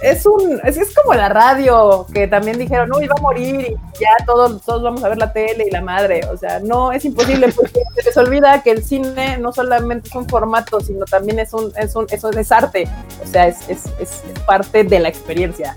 es 0.00 0.26
un, 0.26 0.60
es, 0.64 0.76
es 0.76 0.94
como 0.94 1.14
la 1.14 1.28
radio, 1.28 2.06
que 2.12 2.26
también 2.26 2.58
dijeron, 2.58 2.90
uy, 2.94 3.06
va 3.06 3.14
a 3.16 3.22
morir 3.22 3.60
y 3.60 4.00
ya 4.00 4.24
todos, 4.26 4.60
todos 4.62 4.82
vamos 4.82 5.02
a 5.04 5.08
ver 5.08 5.18
la 5.18 5.32
tele 5.32 5.64
y 5.66 5.70
la 5.70 5.80
madre. 5.80 6.20
O 6.30 6.36
sea, 6.36 6.60
no, 6.60 6.92
es 6.92 7.04
imposible 7.04 7.50
porque 7.52 7.80
se 7.96 8.02
les 8.02 8.16
olvida 8.16 8.62
que 8.62 8.70
el 8.70 8.84
cine 8.84 9.38
no 9.38 9.52
solamente 9.52 10.08
es 10.08 10.14
un 10.14 10.28
formato, 10.28 10.80
sino 10.80 11.04
también 11.06 11.38
es 11.38 11.52
un, 11.52 11.72
es 11.76 11.94
un, 11.96 12.06
eso 12.10 12.30
es 12.30 12.52
arte. 12.52 12.88
O 13.22 13.26
sea, 13.26 13.46
es, 13.46 13.68
es, 13.68 13.86
es, 13.98 14.22
parte 14.46 14.84
de 14.84 15.00
la 15.00 15.08
experiencia. 15.08 15.74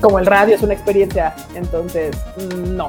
Como 0.00 0.18
el 0.18 0.26
radio 0.26 0.54
es 0.54 0.62
una 0.62 0.74
experiencia. 0.74 1.34
Entonces, 1.54 2.16
mm, 2.36 2.76
no. 2.76 2.88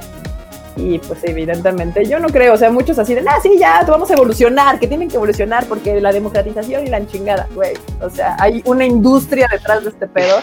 Y 0.77 0.99
pues 0.99 1.23
evidentemente 1.23 2.05
yo 2.05 2.19
no 2.19 2.27
creo, 2.27 2.53
o 2.53 2.57
sea, 2.57 2.69
muchos 2.69 2.99
así 2.99 3.13
de, 3.15 3.21
ah, 3.21 3.39
sí, 3.41 3.57
ya, 3.57 3.83
vamos 3.87 4.09
a 4.11 4.13
evolucionar, 4.13 4.79
que 4.79 4.87
tienen 4.87 5.07
que 5.07 5.15
evolucionar 5.15 5.65
porque 5.67 6.01
la 6.01 6.11
democratización 6.11 6.85
y 6.85 6.89
la 6.89 7.05
chingada, 7.07 7.47
güey. 7.55 7.73
O 8.01 8.09
sea, 8.09 8.35
hay 8.39 8.61
una 8.65 8.85
industria 8.85 9.47
detrás 9.51 9.83
de 9.83 9.91
este 9.91 10.07
pedo 10.07 10.37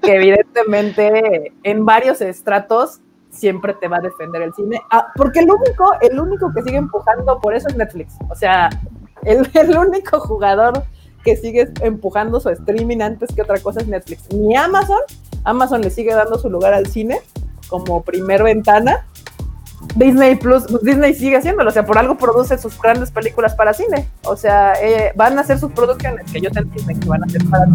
que 0.00 0.14
evidentemente 0.14 1.52
en 1.62 1.84
varios 1.84 2.20
estratos 2.20 3.00
siempre 3.30 3.74
te 3.74 3.88
va 3.88 3.98
a 3.98 4.00
defender 4.00 4.42
el 4.42 4.54
cine. 4.54 4.80
Ah, 4.90 5.08
porque 5.14 5.40
el 5.40 5.50
único, 5.50 5.92
el 6.00 6.18
único 6.18 6.52
que 6.54 6.62
sigue 6.62 6.76
empujando 6.76 7.38
por 7.40 7.54
eso 7.54 7.68
es 7.68 7.76
Netflix. 7.76 8.14
O 8.30 8.34
sea, 8.34 8.70
el, 9.24 9.48
el 9.54 9.76
único 9.76 10.18
jugador 10.20 10.82
que 11.24 11.36
sigue 11.36 11.70
empujando 11.82 12.40
su 12.40 12.48
streaming 12.50 13.00
antes 13.00 13.34
que 13.34 13.42
otra 13.42 13.58
cosa 13.58 13.80
es 13.80 13.88
Netflix. 13.88 14.32
Ni 14.32 14.56
Amazon, 14.56 15.00
Amazon 15.44 15.82
le 15.82 15.90
sigue 15.90 16.14
dando 16.14 16.38
su 16.38 16.48
lugar 16.48 16.72
al 16.72 16.86
cine 16.86 17.20
como 17.68 18.02
primer 18.02 18.42
ventana 18.42 19.06
Disney 19.94 20.36
Plus, 20.36 20.64
pues 20.68 20.82
Disney 20.82 21.14
sigue 21.14 21.36
haciéndolo, 21.36 21.70
o 21.70 21.72
sea, 21.72 21.84
por 21.84 21.98
algo 21.98 22.16
produce 22.16 22.58
sus 22.58 22.80
grandes 22.80 23.10
películas 23.10 23.54
para 23.54 23.72
cine. 23.72 24.08
O 24.24 24.36
sea, 24.36 24.74
eh, 24.82 25.12
van 25.14 25.38
a 25.38 25.42
hacer 25.42 25.58
sus 25.58 25.72
producciones, 25.72 26.30
que 26.30 26.38
ellos 26.38 26.56
entienden 26.56 26.98
que 26.98 27.08
van 27.08 27.22
a 27.22 27.26
hacer 27.26 27.44
para 27.48 27.66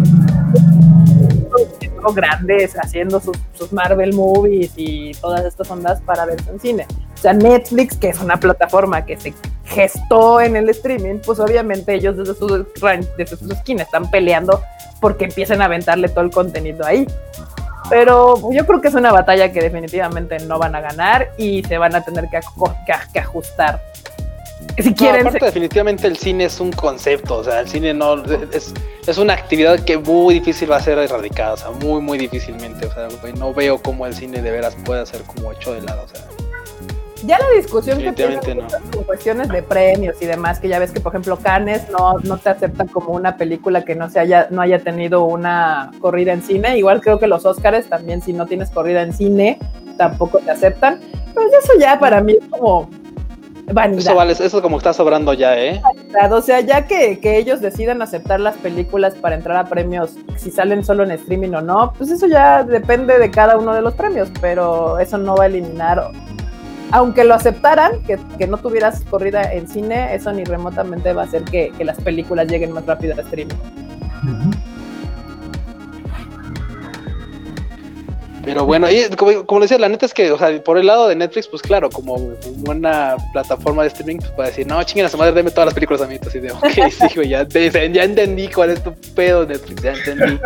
grandes, 2.12 2.74
haciendo 2.78 3.22
sus, 3.22 3.38
Marvel 3.72 4.14
movies 4.14 4.74
y 4.76 5.14
todas 5.14 5.46
estas 5.46 5.72
ondas 5.72 6.02
para 6.02 6.26
verse 6.26 6.50
en 6.50 6.60
cine. 6.60 6.88
O 7.14 7.18
sea, 7.18 7.32
Netflix, 7.32 7.96
que 7.96 8.10
es 8.10 8.20
una 8.20 8.38
plataforma 8.38 9.06
que 9.06 9.18
se 9.18 9.34
gestó 9.64 10.42
en 10.42 10.58
el 10.58 10.68
streaming, 10.70 11.20
pues 11.26 11.40
obviamente 11.40 11.94
ellos 11.94 12.18
desde 12.18 12.36
sus, 12.36 12.66
desde 13.18 13.54
esquinas 13.54 13.86
están 13.86 14.12
peleando 14.12 14.62
porque 15.00 15.26
empiecen 15.26 15.62
a 15.62 15.66
aventarle 15.66 16.10
todo 16.10 16.26
el 16.26 16.32
contenido 16.32 16.86
ahí. 16.86 17.08
Pero 17.90 18.52
yo 18.52 18.66
creo 18.66 18.82
que 18.82 18.88
es 18.88 18.94
una 18.94 19.12
batalla 19.12 19.52
que 19.52 19.62
definitivamente 19.62 20.40
no 20.40 20.58
van 20.60 20.76
a 20.76 20.82
ganar 20.82 21.32
y 21.38 21.64
se 21.64 21.78
van 21.78 21.96
a 21.96 22.04
tener 22.04 22.30
que, 22.30 22.40
que, 23.14 23.20
ajustar. 23.20 23.82
Si 24.78 24.94
quieren. 24.94 25.28
aparte, 25.28 25.46
definitivamente 25.46 26.08
el 26.08 26.18
cine 26.18 26.46
es 26.46 26.60
un 26.60 26.72
concepto, 26.72 27.38
o 27.38 27.44
sea, 27.44 27.60
el 27.60 27.68
cine 27.68 27.94
no 27.94 28.24
es, 28.52 28.74
es 29.06 29.18
una 29.18 29.34
actividad 29.34 29.80
que 29.84 29.98
muy 29.98 30.36
difícil 30.36 30.72
va 30.72 30.78
a 30.78 30.82
ser 30.82 30.98
erradicada, 30.98 31.54
o 31.54 31.58
sea, 31.58 31.72
muy, 31.72 32.02
muy 32.02 32.18
difícilmente. 32.18 32.88
O 32.88 32.94
sea, 32.94 33.08
no 33.38 33.54
veo 33.54 33.82
cómo 33.82 34.08
el 34.08 34.16
cine 34.16 34.42
de 34.42 34.52
veras 34.52 34.76
puede 34.86 35.06
ser 35.06 35.22
como 35.24 35.52
hecho 35.52 35.74
de 35.74 35.82
lado, 35.82 36.04
o 36.04 36.08
sea 36.08 36.33
ya 37.26 37.40
la 37.40 37.50
discusión 37.56 38.00
que 38.00 38.12
tiene 38.12 38.40
con 38.40 39.04
cuestiones 39.04 39.50
de 39.50 39.64
premios 39.64 40.22
y 40.22 40.26
demás, 40.26 40.60
que 40.60 40.68
ya 40.68 40.80
ves 40.80 40.92
que 40.92 41.00
por 41.00 41.12
ejemplo 41.14 41.38
Cannes 41.38 41.90
no, 41.90 42.20
no 42.20 42.38
te 42.38 42.50
aceptan 42.50 42.88
como 42.88 43.14
una 43.14 43.38
película 43.38 43.84
que 43.84 43.96
no 43.96 44.10
se 44.10 44.20
haya, 44.20 44.48
no 44.50 44.62
haya 44.62 44.80
tenido 44.80 45.24
una 45.24 45.92
corrida 46.00 46.34
en 46.34 46.42
cine. 46.42 46.78
Igual 46.78 47.02
creo 47.02 47.20
que 47.20 47.28
los 47.28 47.46
Oscars 47.46 47.88
también 47.88 48.22
si 48.22 48.34
no 48.34 48.46
tienes 48.46 48.70
corrida 48.70 49.02
en 49.02 49.14
cine, 49.14 49.60
tampoco 49.98 50.40
te 50.40 50.52
aceptan. 50.52 51.00
Pues 51.34 51.48
eso 51.64 51.74
ya 51.80 52.00
para 52.00 52.22
mí 52.22 52.34
es 52.34 52.48
como 52.50 52.90
vanidad. 53.72 54.00
Eso 54.02 54.16
vale, 54.16 54.34
eso 54.34 54.62
como 54.62 54.78
está 54.78 54.94
sobrando 54.94 55.34
ya, 55.34 55.58
¿eh? 55.58 55.82
O 56.30 56.42
sea, 56.42 56.60
ya 56.60 56.86
que, 56.86 57.20
que 57.20 57.38
ellos 57.38 57.62
decidan 57.62 58.02
aceptar 58.02 58.40
las 58.40 58.58
películas 58.58 59.16
para 59.16 59.36
entrar 59.36 59.58
a 59.58 59.66
premios, 59.66 60.16
si 60.36 60.52
salen 60.52 60.84
solo 60.84 61.04
en 61.04 61.12
streaming 61.12 61.54
o 61.54 61.62
no, 61.62 61.94
pues 61.98 62.12
eso 62.12 62.28
ya 62.28 62.64
depende 62.64 63.18
de 63.18 63.32
cada 63.32 63.58
uno 63.58 63.74
de 63.74 63.82
los 63.82 63.94
premios, 63.94 64.30
pero 64.42 65.00
eso 65.00 65.18
no 65.18 65.36
va 65.36 65.46
a 65.46 65.48
eliminar 65.48 66.12
aunque 66.94 67.24
lo 67.24 67.34
aceptaran, 67.34 68.04
que, 68.04 68.48
no 68.48 68.58
tuvieras 68.58 69.04
corrida 69.10 69.52
en 69.52 69.68
cine, 69.68 70.14
eso 70.14 70.32
ni 70.32 70.44
remotamente 70.44 71.12
va 71.12 71.24
a 71.24 71.26
hacer 71.26 71.44
que, 71.44 71.74
las 71.80 72.00
películas 72.00 72.48
lleguen 72.48 72.72
más 72.72 72.86
rápido 72.86 73.16
a 73.18 73.22
streaming. 73.22 73.56
Pero 78.46 78.66
bueno, 78.66 78.92
y 78.92 79.10
como, 79.18 79.44
como 79.48 79.62
decía, 79.62 79.80
la 79.80 79.90
neta 79.90 80.06
es 80.06 80.14
que, 80.14 80.32
o 80.32 80.38
sea, 80.38 80.64
por 80.64 80.78
el 80.78 80.86
lado 80.86 81.08
de 81.08 81.16
Netflix, 81.16 81.48
pues 81.48 81.64
claro, 81.64 81.90
como 81.90 82.14
una 82.68 83.16
plataforma 83.32 83.82
de 83.82 83.88
streaming, 83.88 84.18
pues 84.18 84.32
puede 84.32 84.50
decir, 84.50 84.68
no, 84.68 84.84
chinguen 84.84 85.08
a 85.08 85.10
su 85.10 85.18
madre, 85.18 85.32
deme 85.32 85.50
todas 85.50 85.66
las 85.66 85.74
películas 85.74 86.04
a 86.04 86.06
mí. 86.06 86.16
Entonces, 86.16 86.44
de, 86.44 86.52
ok, 86.52 86.92
sí, 86.92 87.16
güey, 87.16 87.30
ya, 87.30 87.48
ya, 87.48 88.04
entendí 88.04 88.50
cuál 88.50 88.70
es 88.70 88.84
tu 88.84 88.94
pedo, 89.16 89.48
Netflix, 89.48 89.82
ya 89.82 89.94
entendí. 89.94 90.40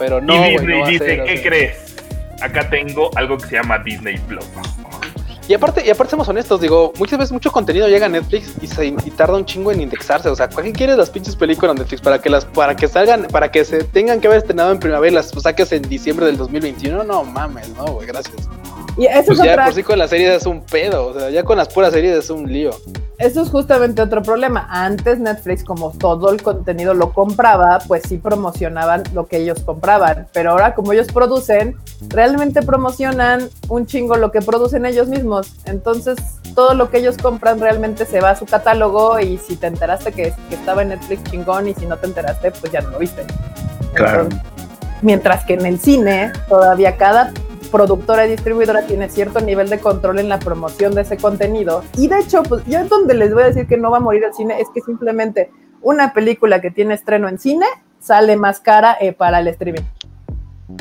Pero 0.00 0.20
no, 0.20 0.34
y 0.34 0.50
Disney 0.50 0.82
dice, 0.90 1.22
¿qué 1.24 1.42
crees? 1.42 1.96
Acá 2.40 2.68
tengo 2.68 3.10
algo 3.14 3.36
que 3.36 3.46
se 3.46 3.54
llama 3.54 3.78
Disney 3.78 4.18
Plus. 4.26 4.46
Y 5.50 5.54
aparte, 5.54 5.84
y 5.84 5.90
aparte, 5.90 6.10
seamos 6.10 6.28
honestos, 6.28 6.60
digo, 6.60 6.92
muchas 6.96 7.18
veces 7.18 7.32
mucho 7.32 7.50
contenido 7.50 7.88
llega 7.88 8.06
a 8.06 8.08
Netflix 8.08 8.54
y, 8.62 8.68
se, 8.68 8.92
tarda 9.16 9.34
un 9.34 9.44
chingo 9.44 9.72
en 9.72 9.80
indexarse. 9.80 10.28
O 10.28 10.36
sea, 10.36 10.48
¿para 10.48 10.62
qué 10.62 10.72
quieres 10.72 10.96
las 10.96 11.10
pinches 11.10 11.34
películas 11.34 11.74
de 11.74 11.80
Netflix? 11.80 12.00
¿Para 12.02 12.20
que 12.20 12.30
las, 12.30 12.44
para 12.44 12.76
que 12.76 12.86
salgan, 12.86 13.26
para 13.32 13.50
que 13.50 13.64
se 13.64 13.82
tengan 13.82 14.20
que 14.20 14.28
haber 14.28 14.38
estrenado 14.38 14.70
en 14.70 14.78
primavera, 14.78 15.12
las 15.12 15.30
saques 15.30 15.72
en 15.72 15.82
diciembre 15.82 16.26
del 16.26 16.36
2021? 16.36 17.02
No 17.02 17.24
mames, 17.24 17.68
no, 17.70 17.84
güey, 17.86 18.06
gracias. 18.06 18.48
Y 18.96 19.06
eso 19.06 19.26
pues 19.26 19.42
ya 19.42 19.64
por 19.64 19.74
sí 19.74 19.82
con 19.82 19.98
las 19.98 20.10
series 20.10 20.30
es 20.30 20.46
un 20.46 20.62
pedo, 20.62 21.06
o 21.06 21.14
sea, 21.18 21.30
ya 21.30 21.42
con 21.42 21.58
las 21.58 21.68
puras 21.68 21.92
series 21.92 22.16
es 22.16 22.30
un 22.30 22.52
lío. 22.52 22.70
Eso 23.20 23.42
es 23.42 23.50
justamente 23.50 24.00
otro 24.00 24.22
problema. 24.22 24.66
Antes 24.70 25.18
Netflix, 25.18 25.62
como 25.62 25.90
todo 25.90 26.30
el 26.32 26.42
contenido 26.42 26.94
lo 26.94 27.12
compraba, 27.12 27.78
pues 27.86 28.04
sí 28.08 28.16
promocionaban 28.16 29.02
lo 29.12 29.26
que 29.26 29.36
ellos 29.36 29.60
compraban. 29.60 30.26
Pero 30.32 30.52
ahora, 30.52 30.74
como 30.74 30.94
ellos 30.94 31.08
producen, 31.08 31.76
realmente 32.08 32.62
promocionan 32.62 33.50
un 33.68 33.84
chingo 33.84 34.16
lo 34.16 34.32
que 34.32 34.40
producen 34.40 34.86
ellos 34.86 35.08
mismos. 35.08 35.39
Entonces, 35.64 36.16
todo 36.54 36.74
lo 36.74 36.90
que 36.90 36.98
ellos 36.98 37.16
compran 37.16 37.60
realmente 37.60 38.04
se 38.06 38.20
va 38.20 38.30
a 38.30 38.36
su 38.36 38.46
catálogo 38.46 39.18
y 39.20 39.38
si 39.38 39.56
te 39.56 39.66
enteraste 39.66 40.12
que, 40.12 40.34
estaba 40.50 40.82
en 40.82 40.88
Netflix 40.88 41.24
chingón 41.30 41.68
y 41.68 41.74
si 41.74 41.86
no 41.86 41.96
te 41.96 42.06
enteraste, 42.06 42.50
pues 42.52 42.72
ya 42.72 42.80
no 42.80 42.90
lo 42.90 42.98
viste. 42.98 43.24
Claro. 43.94 44.28
mientras 45.02 45.44
que 45.44 45.54
en 45.54 45.66
el 45.66 45.80
cine, 45.80 46.32
todavía 46.48 46.96
cada 46.96 47.32
productora 47.70 48.26
y 48.26 48.30
distribuidora 48.30 48.82
tiene 48.82 49.08
cierto 49.08 49.40
nivel 49.40 49.68
de 49.68 49.78
control 49.78 50.18
en 50.18 50.28
la 50.28 50.38
promoción 50.38 50.94
de 50.94 51.02
ese 51.02 51.16
contenido. 51.16 51.82
Y 51.96 52.08
de 52.08 52.20
hecho, 52.20 52.42
pues 52.42 52.64
yo 52.66 52.84
donde 52.86 53.14
les 53.14 53.32
voy 53.32 53.44
a 53.44 53.46
decir 53.46 53.66
que 53.66 53.76
no 53.76 53.90
va 53.90 53.98
a 53.98 54.00
morir 54.00 54.24
el 54.24 54.34
cine 54.34 54.60
es 54.60 54.68
que 54.74 54.80
simplemente 54.80 55.50
una 55.82 56.12
película 56.12 56.60
que 56.60 56.70
tiene 56.70 56.94
estreno 56.94 57.28
en 57.28 57.38
cine 57.38 57.66
sale 57.98 58.36
más 58.36 58.60
cara 58.60 58.96
eh, 59.00 59.12
para 59.12 59.40
el 59.40 59.48
streaming. 59.48 59.82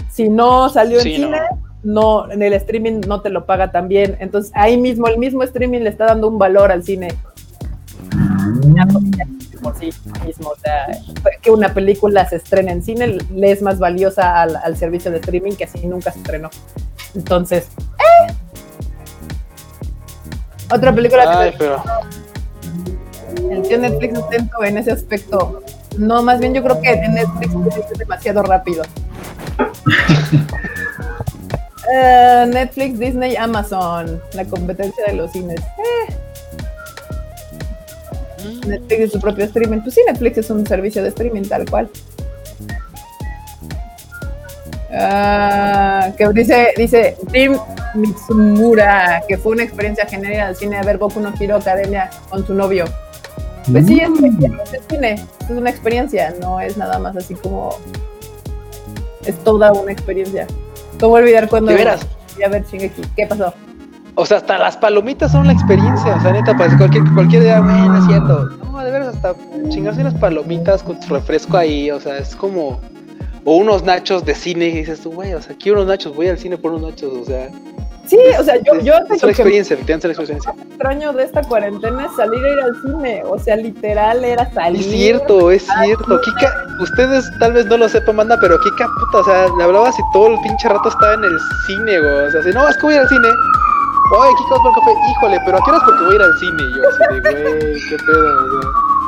Si 0.09 0.29
no 0.29 0.69
salió 0.69 0.99
en 0.99 1.03
cine, 1.03 1.39
no. 1.83 2.31
en 2.31 2.41
el 2.41 2.53
streaming 2.53 3.01
no 3.07 3.21
te 3.21 3.29
lo 3.29 3.45
paga 3.45 3.71
también. 3.71 4.17
Entonces 4.19 4.51
ahí 4.55 4.77
mismo, 4.77 5.07
el 5.07 5.17
mismo 5.17 5.43
streaming 5.43 5.81
le 5.81 5.89
está 5.89 6.05
dando 6.05 6.27
un 6.27 6.37
valor 6.37 6.71
al 6.71 6.83
cine. 6.83 7.09
Por 9.61 9.77
sí 9.77 9.89
mismo, 10.25 10.49
o 10.49 10.55
sea, 10.55 10.87
que 11.41 11.51
una 11.51 11.73
película 11.73 12.27
se 12.27 12.37
estrene 12.37 12.71
en 12.71 12.81
cine 12.81 13.17
le 13.33 13.51
es 13.51 13.61
más 13.61 13.77
valiosa 13.77 14.41
al, 14.41 14.55
al 14.55 14.77
servicio 14.77 15.11
de 15.11 15.17
streaming 15.17 15.53
que 15.53 15.65
así 15.65 15.85
nunca 15.85 16.11
se 16.11 16.19
estrenó. 16.19 16.49
Entonces, 17.13 17.67
eh. 17.99 18.33
Otra 20.71 20.93
película 20.93 21.41
Ay, 21.41 21.53
pero... 21.57 21.83
El 23.49 23.61
tío 23.63 23.79
Netflix 23.79 24.17
atento 24.17 24.63
en 24.63 24.77
ese 24.77 24.91
aspecto. 24.91 25.63
No, 25.97 26.21
más 26.21 26.39
bien 26.39 26.53
yo 26.53 26.61
creo 26.63 26.79
que 26.81 26.95
Netflix 26.95 27.91
es 27.91 27.97
demasiado 27.97 28.43
rápido. 28.43 28.83
Eh, 31.91 32.45
Netflix, 32.47 32.99
Disney, 32.99 33.35
Amazon, 33.35 34.21
la 34.33 34.45
competencia 34.45 35.05
de 35.07 35.13
los 35.13 35.31
cines. 35.31 35.59
Eh. 35.59 36.13
Mm. 38.43 38.69
Netflix 38.69 39.01
es 39.01 39.11
su 39.11 39.19
propio 39.19 39.45
streaming. 39.45 39.79
Pues 39.81 39.95
sí, 39.95 40.01
Netflix 40.05 40.37
es 40.37 40.49
un 40.49 40.65
servicio 40.65 41.01
de 41.01 41.09
streaming 41.09 41.43
tal 41.43 41.69
cual. 41.69 41.89
Que 46.17 46.29
dice, 46.33 46.73
dice 46.75 47.15
Tim 47.31 47.55
Mitsumura, 47.95 49.21
que 49.27 49.37
fue 49.37 49.53
una 49.53 49.63
experiencia 49.63 50.05
genial 50.05 50.47
al 50.47 50.55
cine 50.55 50.77
a 50.77 50.83
ver 50.83 50.97
Boku 50.97 51.19
no 51.19 51.33
Hero 51.39 51.57
Academia 51.57 52.09
con 52.29 52.45
su 52.45 52.53
novio. 52.53 52.85
Pues 53.71 53.85
sí, 53.85 53.99
es, 53.99 54.09
es, 54.09 54.81
cine, 54.89 55.13
es 55.13 55.49
una 55.49 55.69
experiencia, 55.69 56.33
no 56.41 56.59
es 56.59 56.75
nada 56.75 56.97
más 56.97 57.15
así 57.15 57.35
como. 57.35 57.77
Es 59.25 59.37
toda 59.43 59.71
una 59.73 59.91
experiencia. 59.91 60.47
¿Cómo 60.99 61.15
olvidar 61.15 61.47
cuando. 61.47 61.71
¿De 61.71 61.77
veras? 61.77 62.05
A 62.45 62.49
ver, 62.49 62.63
¿qué 62.63 63.27
pasó? 63.27 63.53
O 64.15 64.25
sea, 64.25 64.37
hasta 64.37 64.57
las 64.57 64.75
palomitas 64.77 65.31
son 65.31 65.47
la 65.47 65.53
experiencia. 65.53 66.15
O 66.15 66.21
sea, 66.21 66.31
neta, 66.33 66.55
parece 66.57 66.77
cualquier, 66.77 67.03
cualquier 67.13 67.43
día, 67.43 67.61
bueno, 67.61 67.97
es 67.97 68.05
cierto. 68.05 68.49
No, 68.71 68.79
de 68.79 68.91
veras, 68.91 69.15
hasta 69.15 69.33
chingarse 69.69 70.01
unas 70.01 70.13
palomitas 70.15 70.83
con 70.83 71.01
su 71.01 71.13
refresco 71.13 71.57
ahí. 71.57 71.89
O 71.91 71.99
sea, 71.99 72.17
es 72.17 72.35
como 72.35 72.81
o 73.45 73.55
unos 73.55 73.83
nachos 73.83 74.25
de 74.25 74.35
cine 74.35 74.65
y 74.65 74.71
dices 74.73 75.01
tú, 75.01 75.11
güey, 75.11 75.33
o 75.33 75.41
sea, 75.41 75.55
quiero 75.57 75.79
unos 75.79 75.87
nachos, 75.87 76.15
voy 76.15 76.27
al 76.27 76.37
cine 76.37 76.57
por 76.57 76.73
unos 76.73 76.91
nachos, 76.91 77.13
o 77.13 77.25
sea. 77.25 77.49
Sí, 78.09 78.17
o 78.39 78.43
sea, 78.43 78.55
yo, 78.63 78.79
yo 78.81 78.93
es 79.11 79.21
la 79.21 79.29
experiencia, 79.29 79.75
efectivamente 79.75 80.07
la 80.07 80.13
experiencia. 80.13 80.51
Lo 80.55 80.63
extraño 80.63 81.13
de 81.13 81.23
esta 81.25 81.43
cuarentena 81.43 82.05
es 82.05 82.15
salir 82.15 82.43
a 82.43 82.49
ir 82.49 82.59
al 82.59 82.81
cine, 82.81 83.23
o 83.23 83.37
sea, 83.37 83.55
literal 83.55 84.25
era 84.25 84.51
salir. 84.51 84.81
Es 84.81 84.87
cierto, 84.87 85.51
es 85.51 85.67
cierto. 85.83 86.19
Kika, 86.21 86.51
ustedes 86.81 87.29
tal 87.39 87.53
vez 87.53 87.67
no 87.67 87.77
lo 87.77 87.87
sepan, 87.87 88.15
manda, 88.15 88.35
pero 88.41 88.59
Kika, 88.59 88.87
puta, 88.99 89.17
o 89.19 89.23
sea, 89.23 89.47
le 89.55 89.63
hablaba 89.63 89.91
si 89.91 90.01
todo 90.11 90.29
el 90.29 90.41
pinche 90.41 90.67
rato 90.67 90.89
estaba 90.89 91.13
en 91.13 91.23
el 91.23 91.39
cine, 91.67 91.99
güey. 91.99 92.25
O 92.25 92.31
sea, 92.31 92.41
si 92.41 92.49
no, 92.49 92.67
es 92.67 92.77
que 92.77 92.87
voy 92.87 92.95
al 92.95 93.07
cine. 93.07 93.27
Oye, 94.17 94.31
Kika, 94.39 94.55
vamos 94.55 94.63
por 94.63 94.71
el 94.71 94.75
café. 94.79 95.11
Híjole, 95.11 95.37
pero 95.45 95.57
¿a 95.57 95.61
qué 95.63 95.69
horas 95.69 95.83
porque 95.85 96.03
voy 96.05 96.13
a 96.13 96.15
ir 96.15 96.21
al 96.23 96.39
cine? 96.39 96.63
Y 96.63 96.73
yo 96.73 96.89
así 96.89 97.13
de, 97.13 97.19
güey, 97.19 97.89
qué 97.89 97.97
pedo, 98.07 98.51
sea 98.51 98.98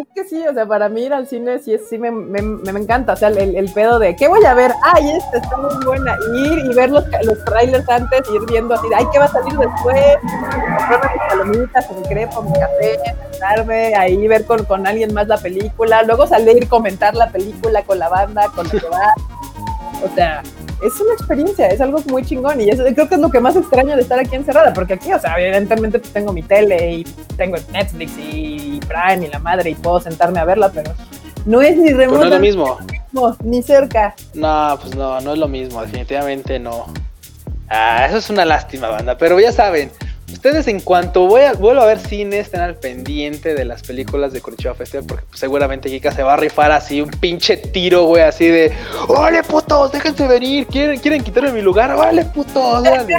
es 0.00 0.06
que 0.14 0.24
sí, 0.24 0.46
o 0.46 0.52
sea, 0.52 0.66
para 0.66 0.88
mí 0.88 1.02
ir 1.02 1.12
al 1.12 1.26
cine 1.26 1.58
sí, 1.58 1.76
sí 1.78 1.98
me, 1.98 2.10
me, 2.10 2.42
me, 2.42 2.80
encanta, 2.80 3.12
o 3.12 3.16
sea, 3.16 3.28
el, 3.28 3.56
el, 3.56 3.72
pedo 3.72 3.98
de, 3.98 4.14
¿qué 4.16 4.28
voy 4.28 4.44
a 4.44 4.54
ver? 4.54 4.72
Ay, 4.82 5.10
esta 5.10 5.38
está 5.38 5.56
muy 5.56 5.84
buena, 5.84 6.16
ir 6.34 6.58
y 6.58 6.74
ver 6.74 6.90
los, 6.90 7.04
los 7.24 7.44
trailers 7.44 7.88
antes, 7.88 8.22
ir 8.30 8.40
viendo 8.48 8.74
así, 8.74 8.86
ay, 8.94 9.06
¿qué 9.12 9.18
va 9.18 9.26
a 9.26 9.28
salir 9.28 9.56
después? 9.56 10.16
Comprarme 10.20 11.12
mis 11.12 11.28
palomitas, 11.28 11.90
mi 11.90 12.02
crepa, 12.08 12.40
mi 12.42 12.52
café, 12.52 12.98
sentarme, 13.30 13.94
ahí 13.94 14.28
ver 14.28 14.44
con, 14.44 14.64
con 14.64 14.86
alguien 14.86 15.14
más 15.14 15.28
la 15.28 15.38
película, 15.38 16.02
luego 16.02 16.26
salir, 16.26 16.68
comentar 16.68 17.14
la 17.14 17.30
película 17.30 17.82
con 17.82 17.98
la 17.98 18.08
banda, 18.08 18.48
con 18.54 18.66
lo 18.66 18.72
que 18.72 18.88
va, 18.88 19.14
o 20.04 20.14
sea, 20.14 20.42
es 20.82 21.00
una 21.00 21.12
experiencia, 21.14 21.68
es 21.68 21.80
algo 21.80 22.00
muy 22.08 22.24
chingón 22.24 22.60
y 22.60 22.68
eso, 22.68 22.84
creo 22.84 23.08
que 23.08 23.16
es 23.16 23.20
lo 23.20 23.30
que 23.30 23.40
más 23.40 23.56
extraño 23.56 23.96
de 23.96 24.02
estar 24.02 24.18
aquí 24.18 24.36
encerrada, 24.36 24.72
porque 24.72 24.94
aquí, 24.94 25.12
o 25.12 25.18
sea, 25.18 25.38
evidentemente 25.38 25.98
pues, 25.98 26.12
tengo 26.12 26.32
mi 26.32 26.42
tele 26.42 26.92
y 26.92 27.04
tengo 27.36 27.56
Netflix 27.72 28.12
y 28.18 28.80
Prime 28.86 29.26
y 29.26 29.30
la 29.30 29.38
madre 29.38 29.70
y 29.70 29.74
puedo 29.74 30.00
sentarme 30.00 30.38
a 30.38 30.44
verla, 30.44 30.70
pero 30.72 30.92
no 31.46 31.62
es 31.62 31.76
ni 31.76 31.92
remoto. 31.92 32.18
no 32.18 32.24
es 32.24 32.30
lo 32.30 32.40
mismo. 32.40 32.78
ni 33.42 33.62
cerca. 33.62 34.14
No, 34.34 34.78
pues 34.80 34.94
no, 34.94 35.20
no 35.20 35.32
es 35.32 35.38
lo 35.38 35.48
mismo, 35.48 35.80
definitivamente 35.80 36.58
no. 36.58 36.86
Ah, 37.68 38.06
eso 38.06 38.18
es 38.18 38.30
una 38.30 38.44
lástima, 38.44 38.88
banda. 38.88 39.18
Pero 39.18 39.38
ya 39.40 39.52
saben, 39.52 39.90
ustedes 40.32 40.68
en 40.68 40.80
cuanto 40.80 41.26
voy 41.26 41.42
a, 41.42 41.52
vuelvo 41.54 41.82
a 41.82 41.86
ver 41.86 41.98
cine, 41.98 42.38
estén 42.38 42.60
al 42.60 42.76
pendiente 42.76 43.54
de 43.54 43.64
las 43.64 43.82
películas 43.82 44.32
de 44.32 44.40
Curitiba 44.40 44.74
Festival, 44.74 45.06
porque 45.06 45.24
pues, 45.28 45.40
seguramente 45.40 45.88
Kika 45.88 46.12
se 46.12 46.22
va 46.22 46.34
a 46.34 46.36
rifar 46.36 46.72
así 46.72 47.00
un 47.00 47.10
pinche 47.10 47.56
tiro, 47.56 48.04
güey, 48.04 48.22
así 48.22 48.46
de, 48.46 48.72
¡Órale, 49.08 49.42
putos! 49.42 49.92
¡Déjense 49.92 50.26
venir! 50.26 50.66
¿Quieren, 50.66 50.98
quieren 51.00 51.22
quitarme 51.22 51.52
mi 51.52 51.62
lugar? 51.62 51.92
¡Órale, 51.92 52.24
putos! 52.24 52.56
órale". 52.56 53.16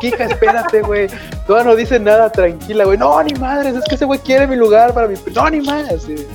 Kika, 0.00 0.24
espérate, 0.24 0.82
güey. 0.82 1.08
Todavía 1.46 1.70
no 1.70 1.76
dice 1.76 1.98
nada, 2.00 2.30
tranquila, 2.30 2.84
güey. 2.84 2.98
No, 2.98 3.22
ni 3.22 3.34
madres, 3.34 3.76
es 3.76 3.84
que 3.88 3.94
ese 3.94 4.04
güey 4.04 4.18
quiere 4.20 4.46
mi 4.46 4.56
lugar 4.56 4.92
para 4.94 5.08
mi... 5.08 5.14
No, 5.34 5.50
ni 5.50 5.60
madres. 5.60 6.02
Sí. 6.02 6.26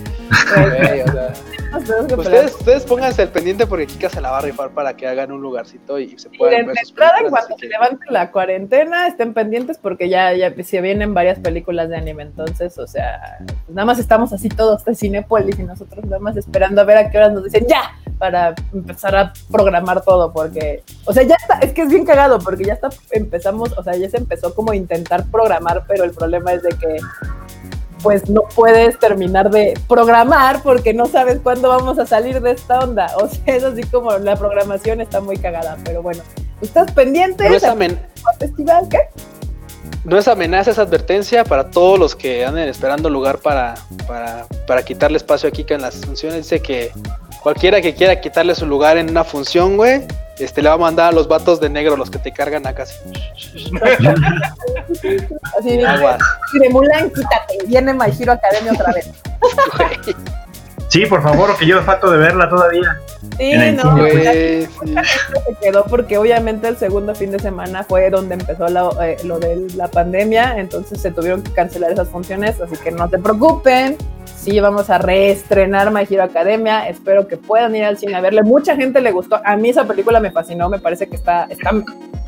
O 1.71 1.81
sea. 1.81 2.17
Ustedes, 2.17 2.55
ustedes 2.55 2.83
pónganse 2.83 3.21
al 3.21 3.29
pendiente 3.29 3.67
porque 3.67 3.85
Kika 3.85 4.09
se 4.09 4.19
la 4.21 4.31
va 4.31 4.39
a 4.39 4.41
rifar 4.41 4.71
para 4.71 4.95
que 4.97 5.07
hagan 5.07 5.31
un 5.31 5.41
lugarcito 5.41 5.99
y 5.99 6.17
se 6.17 6.27
Y 6.31 6.37
puedan 6.37 6.65
ver 6.65 6.75
sus 6.79 6.89
entrada, 6.89 7.19
en 7.23 7.29
cuanto 7.29 7.55
se 7.55 7.61
que- 7.61 7.67
levante 7.67 8.05
la 8.09 8.31
cuarentena, 8.31 9.07
estén 9.07 9.33
pendientes 9.33 9.77
porque 9.77 10.09
ya, 10.09 10.33
ya 10.33 10.51
se 10.63 10.81
vienen 10.81 11.13
varias 11.13 11.37
películas 11.39 11.89
de 11.89 11.97
anime. 11.97 12.23
Entonces, 12.23 12.77
o 12.79 12.87
sea, 12.87 13.37
pues 13.45 13.69
nada 13.69 13.85
más 13.85 13.99
estamos 13.99 14.33
así 14.33 14.49
todos 14.49 14.83
de 14.85 14.95
Cinépolis 14.95 15.59
y 15.59 15.63
nosotros 15.63 16.03
nada 16.05 16.19
más 16.19 16.37
esperando 16.37 16.81
a 16.81 16.85
ver 16.85 16.97
a 16.97 17.11
qué 17.11 17.17
horas 17.17 17.33
nos 17.33 17.43
dicen 17.43 17.67
ya 17.67 17.91
para 18.17 18.55
empezar 18.73 19.15
a 19.15 19.31
programar 19.51 20.01
todo. 20.03 20.33
Porque, 20.33 20.83
o 21.05 21.13
sea, 21.13 21.23
ya 21.23 21.35
está, 21.35 21.59
es 21.59 21.71
que 21.73 21.83
es 21.83 21.89
bien 21.89 22.05
cagado 22.05 22.39
porque 22.39 22.63
ya 22.65 22.73
está, 22.73 22.89
empezamos, 23.11 23.77
o 23.77 23.83
sea, 23.83 23.95
ya 23.95 24.09
se 24.09 24.17
empezó 24.17 24.55
como 24.55 24.71
a 24.71 24.75
intentar 24.75 25.23
programar, 25.31 25.83
pero 25.87 26.03
el 26.03 26.11
problema 26.11 26.53
es 26.53 26.63
de 26.63 26.69
que 26.69 26.97
pues 28.01 28.29
no 28.29 28.41
puedes 28.55 28.97
terminar 28.99 29.49
de 29.49 29.79
programar 29.87 30.61
porque 30.63 30.93
no 30.93 31.05
sabes 31.05 31.39
cuándo 31.41 31.69
vamos 31.69 31.99
a 31.99 32.05
salir 32.05 32.41
de 32.41 32.51
esta 32.51 32.79
onda. 32.79 33.07
O 33.17 33.27
sea, 33.27 33.55
es 33.55 33.63
así 33.63 33.83
como 33.83 34.11
la 34.17 34.35
programación 34.35 35.01
está 35.01 35.21
muy 35.21 35.37
cagada, 35.37 35.77
pero 35.83 36.01
bueno. 36.01 36.23
¿Estás 36.61 36.91
pendiente 36.91 37.47
amen- 37.63 37.99
festival? 38.37 38.87
¿Qué? 38.89 38.99
No 40.03 40.17
es 40.17 40.27
amenaza, 40.27 40.71
es 40.71 40.79
advertencia 40.79 41.43
para 41.43 41.71
todos 41.71 41.99
los 41.99 42.15
que 42.15 42.45
anden 42.45 42.69
esperando 42.69 43.09
lugar 43.09 43.39
para, 43.39 43.75
para, 44.07 44.45
para 44.67 44.83
quitarle 44.83 45.17
espacio 45.17 45.49
a 45.49 45.51
Kika 45.51 45.75
en 45.75 45.81
las 45.81 45.97
funciones. 46.05 46.43
Dice 46.43 46.61
que 46.61 46.91
cualquiera 47.41 47.81
que 47.81 47.93
quiera 47.93 48.19
quitarle 48.19 48.55
su 48.55 48.65
lugar 48.65 48.97
en 48.97 49.09
una 49.09 49.23
función, 49.23 49.77
güey, 49.77 50.05
este, 50.39 50.61
le 50.61 50.69
va 50.69 50.75
a 50.75 50.77
mandar 50.77 51.09
a 51.09 51.11
los 51.11 51.27
vatos 51.27 51.59
de 51.59 51.69
negro, 51.69 51.97
los 51.97 52.09
que 52.09 52.17
te 52.17 52.31
cargan 52.31 52.65
acá. 52.65 52.83
así. 52.83 52.95
Así 55.57 55.77
de, 55.77 55.85
Aguas. 55.85 56.21
de 56.53 56.69
Mulan, 56.69 57.09
quítate. 57.09 57.57
Viene 57.67 57.93
My 57.93 58.11
Hero 58.17 58.33
Academia 58.33 58.73
otra 58.73 58.93
vez. 58.93 59.09
Güey, 59.77 60.15
Sí, 60.89 61.05
por 61.05 61.21
favor, 61.21 61.55
que 61.57 61.65
yo 61.67 61.81
falto 61.83 62.09
de 62.11 62.17
verla 62.17 62.49
todavía. 62.49 62.99
Sí, 63.37 63.51
En 63.51 63.61
el 63.61 63.75
no, 63.75 63.83
cine, 63.95 64.09
pues, 64.11 64.23
ya 64.23 64.31
güey, 64.31 64.65
sí. 64.65 64.95
se 65.47 65.55
quedó 65.61 65.85
porque 65.85 66.17
obviamente 66.17 66.67
el 66.67 66.77
segundo 66.77 67.13
fin 67.13 67.29
de 67.31 67.39
semana 67.39 67.83
fue 67.83 68.09
donde 68.09 68.33
empezó 68.35 68.67
la- 68.67 68.89
eh, 69.05 69.17
lo 69.23 69.39
de 69.39 69.67
la 69.75 69.87
pandemia, 69.87 70.57
entonces 70.57 70.99
se 70.99 71.11
tuvieron 71.11 71.43
que 71.43 71.51
cancelar 71.51 71.91
esas 71.91 72.09
funciones, 72.09 72.59
así 72.59 72.75
que 72.77 72.91
no 72.91 73.07
se 73.07 73.19
preocupen. 73.19 73.97
Sí, 74.35 74.59
vamos 74.59 74.89
a 74.89 74.97
reestrenar 74.97 75.91
My 75.91 76.07
Hero 76.09 76.23
Academia. 76.23 76.87
Espero 76.89 77.27
que 77.27 77.37
puedan 77.37 77.75
ir 77.75 77.83
al 77.83 77.97
cine 77.97 78.15
a 78.15 78.21
verle. 78.21 78.41
Mucha 78.41 78.75
gente 78.75 78.99
le 79.01 79.11
gustó. 79.11 79.39
A 79.43 79.57
mí 79.57 79.69
esa 79.69 79.83
película 79.85 80.19
me 80.19 80.31
fascinó. 80.31 80.69
Me 80.69 80.79
parece 80.79 81.07
que 81.07 81.17
está, 81.17 81.43
está. 81.49 81.71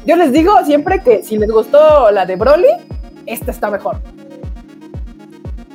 Yo 0.05 0.15
les 0.17 0.31
digo 0.33 0.53
siempre 0.65 1.01
que 1.01 1.23
si 1.23 1.37
les 1.37 1.49
gustó 1.49 2.11
la 2.11 2.25
de 2.25 2.35
Broly, 2.35 2.67
esta 3.25 3.51
está 3.51 3.71
mejor. 3.71 3.97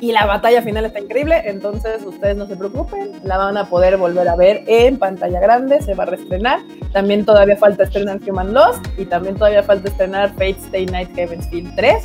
Y 0.00 0.12
la 0.12 0.26
batalla 0.26 0.60
final 0.60 0.84
está 0.84 1.00
increíble, 1.00 1.42
entonces 1.46 2.04
ustedes 2.04 2.36
no 2.36 2.46
se 2.46 2.56
preocupen, 2.56 3.12
la 3.24 3.38
van 3.38 3.56
a 3.56 3.64
poder 3.66 3.96
volver 3.96 4.28
a 4.28 4.36
ver 4.36 4.62
en 4.66 4.98
pantalla 4.98 5.40
grande, 5.40 5.80
se 5.80 5.94
va 5.94 6.02
a 6.04 6.06
reestrenar. 6.06 6.60
También 6.92 7.24
todavía 7.24 7.56
falta 7.56 7.84
estrenar 7.84 8.20
Human 8.28 8.52
Lost 8.52 8.84
y 8.98 9.06
también 9.06 9.36
todavía 9.36 9.62
falta 9.62 9.88
estrenar 9.88 10.30
Fate 10.32 10.56
Stay 10.66 10.86
Night 10.86 11.14
Heaven's 11.14 11.48
Field 11.48 11.74
3. 11.76 12.04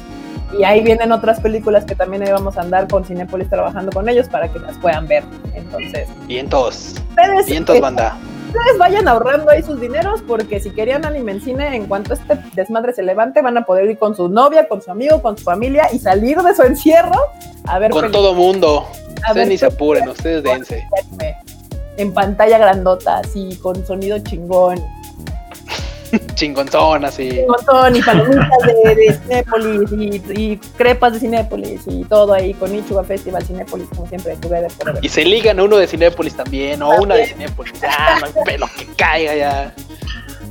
Y 0.57 0.63
ahí 0.63 0.81
vienen 0.81 1.11
otras 1.11 1.39
películas 1.39 1.85
que 1.85 1.95
también 1.95 2.23
ahí 2.23 2.31
vamos 2.31 2.57
a 2.57 2.61
andar 2.61 2.87
con 2.87 3.05
Cinepolis 3.05 3.49
trabajando 3.49 3.91
con 3.91 4.07
ellos 4.07 4.27
para 4.27 4.51
que 4.51 4.59
las 4.59 4.77
puedan 4.77 5.07
ver. 5.07 5.23
Entonces, 5.53 6.07
Vientos, 6.27 6.95
vientos, 7.47 7.79
banda. 7.79 8.17
Ustedes 8.57 8.77
vayan 8.77 9.07
ahorrando 9.07 9.49
ahí 9.51 9.63
sus 9.63 9.79
dineros 9.79 10.21
porque 10.27 10.59
si 10.59 10.71
querían 10.71 11.05
anime 11.05 11.39
en 11.75 11.85
cuanto 11.87 12.13
este 12.13 12.37
desmadre 12.53 12.93
se 12.93 13.03
levante, 13.03 13.41
van 13.41 13.57
a 13.57 13.63
poder 13.65 13.89
ir 13.89 13.97
con 13.97 14.15
su 14.15 14.27
novia, 14.29 14.67
con 14.67 14.81
su 14.81 14.91
amigo, 14.91 15.21
con 15.21 15.37
su 15.37 15.43
familia 15.43 15.87
y 15.93 15.99
salir 15.99 16.37
de 16.41 16.53
su 16.55 16.61
encierro 16.63 17.13
a 17.65 17.79
ver 17.79 17.91
Con 17.91 18.01
películas. 18.01 18.11
todo 18.11 18.33
mundo. 18.33 18.79
A 18.79 19.31
Ustedes 19.31 19.35
ver 19.35 19.47
ni 19.47 19.57
se 19.57 19.65
apuren, 19.67 20.09
ustedes 20.09 20.43
dense. 20.43 20.83
en 21.97 22.13
pantalla 22.13 22.57
grandota, 22.57 23.19
así, 23.19 23.57
con 23.61 23.85
sonido 23.85 24.17
chingón, 24.19 24.83
Chingonzón, 26.35 27.05
así. 27.05 27.39
un 27.39 27.47
montón, 27.47 27.95
y 27.95 28.01
palomitas 28.01 28.49
de, 28.65 28.95
de 28.95 29.13
Cinépolis, 29.13 29.91
y, 29.91 30.41
y 30.41 30.57
crepas 30.77 31.13
de 31.13 31.19
Cinépolis, 31.19 31.81
y 31.87 32.03
todo 32.05 32.33
ahí, 32.33 32.53
con 32.53 32.73
Ichuga 32.73 33.03
Festival 33.03 33.43
Cinépolis, 33.45 33.87
como 33.89 34.07
siempre, 34.07 34.35
together 34.37 34.71
forever. 34.71 35.03
Y 35.03 35.09
se 35.09 35.23
ligan 35.23 35.59
a 35.59 35.63
uno 35.63 35.77
de 35.77 35.87
Cinépolis 35.87 36.35
también, 36.35 36.81
o 36.81 36.89
una 37.01 37.15
de 37.15 37.27
Cinépolis. 37.27 37.73
Ya, 37.81 38.19
no 38.19 38.25
hay 38.25 38.33
pelo 38.45 38.67
que 38.77 38.85
caiga 38.95 39.35
ya. 39.35 39.73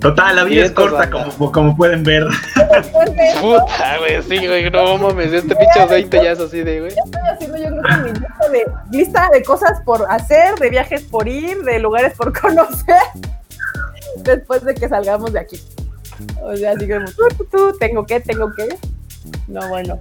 Total, 0.00 0.34
la 0.34 0.44
vida 0.44 0.64
es 0.64 0.72
corta, 0.72 1.10
como, 1.10 1.52
como 1.52 1.76
pueden 1.76 2.02
ver. 2.02 2.26
Puta, 3.40 3.98
güey, 3.98 4.22
sí, 4.22 4.46
güey, 4.46 4.70
no 4.70 4.96
mames, 4.96 5.30
este 5.30 5.54
pinche 5.54 5.84
20 5.84 6.24
ya 6.24 6.32
es 6.32 6.40
así 6.40 6.62
de, 6.62 6.80
güey. 6.80 6.92
Estoy 6.92 7.20
haciendo 7.30 7.58
yo 7.58 7.68
creo 7.68 7.82
que 7.82 7.96
mi 8.04 8.18
lista 8.18 8.48
de, 8.48 8.66
lista 8.90 9.28
de 9.30 9.42
cosas 9.42 9.82
por 9.84 10.06
hacer, 10.10 10.54
de 10.54 10.70
viajes 10.70 11.02
por 11.02 11.28
ir, 11.28 11.58
de 11.64 11.78
lugares 11.80 12.14
por 12.16 12.32
conocer, 12.40 12.96
después 14.24 14.64
de 14.64 14.74
que 14.74 14.88
salgamos 14.88 15.32
de 15.32 15.40
aquí. 15.40 15.60
O 16.42 16.54
sea, 16.56 16.72
así 16.72 16.86
como, 16.88 17.06
tú, 17.06 17.22
tú, 17.38 17.44
tú, 17.50 17.78
tengo 17.78 18.04
que, 18.04 18.20
tengo 18.20 18.52
que. 18.54 18.68
No, 19.48 19.66
bueno. 19.68 19.98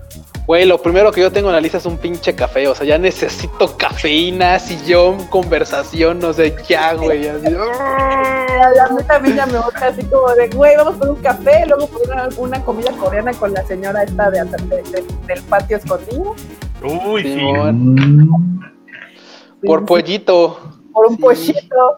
Güey, 0.47 0.65
lo 0.65 0.81
primero 0.81 1.11
que 1.11 1.21
yo 1.21 1.31
tengo 1.31 1.49
en 1.49 1.55
la 1.55 1.61
lista 1.61 1.77
es 1.77 1.85
un 1.85 1.97
pinche 1.97 2.33
café, 2.35 2.67
o 2.67 2.73
sea, 2.75 2.85
ya 2.85 2.97
necesito 2.97 3.77
cafeína, 3.77 4.57
sillón, 4.59 5.25
conversación, 5.27 6.19
no 6.19 6.33
sé 6.33 6.55
qué 6.55 6.75
hago, 6.75 7.03
güey. 7.03 7.27
Así. 7.27 7.47
A 8.59 8.89
mí 8.93 9.03
también 9.07 9.35
ya 9.37 9.45
me 9.45 9.59
gusta 9.59 9.87
así 9.87 10.03
como 10.05 10.27
de, 10.33 10.49
güey, 10.49 10.75
vamos 10.75 10.95
por 10.95 11.09
un 11.09 11.21
café, 11.21 11.65
luego 11.67 11.87
por 11.87 12.01
una, 12.09 12.29
una 12.37 12.61
comida 12.63 12.91
coreana 12.93 13.31
con 13.33 13.53
la 13.53 13.63
señora 13.65 14.03
esta 14.03 14.29
de, 14.31 14.39
atrás 14.41 14.67
de- 14.69 14.83
de- 14.83 15.05
del 15.27 15.41
patio 15.43 15.77
escondido, 15.77 16.35
Uy, 16.83 17.23
sí. 17.23 17.39
Por 19.65 19.85
pollito, 19.85 20.59
por 20.93 21.07
un 21.07 21.15
Sí. 21.15 21.21
pollito. 21.21 21.97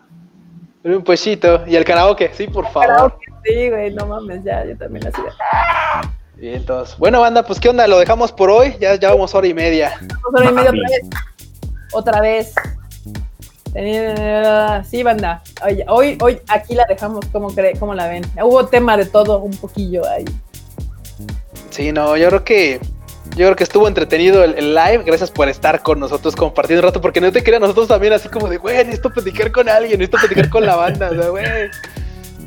Un 0.84 1.04
pollito. 1.04 1.64
Y 1.68 1.76
el 1.76 1.86
karaoke, 1.86 2.32
sí, 2.34 2.48
por 2.48 2.68
favor. 2.68 2.88
Karaoke, 2.88 3.32
Sí, 3.44 3.70
güey, 3.70 3.92
no 3.94 4.06
mames, 4.06 4.44
ya, 4.44 4.64
yo 4.66 4.78
también 4.78 5.08
así. 5.08 5.22
Bien, 6.36 6.56
entonces. 6.56 6.96
Bueno, 6.98 7.22
banda, 7.22 7.44
pues 7.44 7.60
qué 7.60 7.70
onda, 7.70 7.88
lo 7.88 7.98
dejamos 7.98 8.32
por 8.32 8.52
hoy, 8.52 8.76
ya, 8.80 8.96
ya 8.96 9.10
vamos 9.10 9.34
hora 9.34 9.48
y 9.48 9.54
media. 9.54 9.94
Dos 10.02 10.18
horas 10.34 10.52
y 10.52 10.54
media 10.54 10.72
otra 11.94 12.22
vez. 12.22 12.54
Otra 13.74 13.82
vez. 13.82 14.88
Sí, 14.90 15.02
banda. 15.02 15.42
Hoy, 15.88 16.18
hoy 16.20 16.40
aquí 16.50 16.76
la 16.76 16.86
dejamos, 16.86 17.26
¿cómo, 17.32 17.54
cree, 17.54 17.78
¿cómo 17.80 17.96
la 17.96 18.08
ven? 18.08 18.24
Hubo 18.44 18.68
tema 18.68 18.96
de 18.96 19.06
todo 19.06 19.40
un 19.40 19.56
poquillo 19.58 20.08
ahí. 20.08 20.26
Sí, 21.72 21.92
no, 21.92 22.18
yo 22.18 22.28
creo 22.28 22.44
que 22.44 22.82
yo 23.32 23.46
creo 23.46 23.56
que 23.56 23.64
estuvo 23.64 23.88
entretenido 23.88 24.44
el, 24.44 24.56
el 24.56 24.76
live. 24.76 25.04
Gracias 25.06 25.32
por 25.32 25.48
estar 25.50 25.82
con 25.82 26.00
nosotros 26.00 26.36
compartiendo 26.36 26.82
un 26.82 26.88
rato, 26.88 27.02
porque 27.02 27.22
no 27.22 27.32
te 27.32 27.44
quería 27.44 27.60
nosotros 27.60 27.88
también 27.88 28.14
así 28.14 28.30
como 28.30 28.48
de, 28.48 28.58
güey, 28.58 28.78
necesito 28.78 29.10
platicar 29.10 29.52
con 29.52 29.70
alguien, 29.70 30.00
necesito 30.00 30.18
platicar 30.18 30.50
con 30.50 30.66
la 30.66 30.76
banda, 30.76 31.10
o 31.12 31.16
sea, 31.16 31.30
güey. 31.30 31.46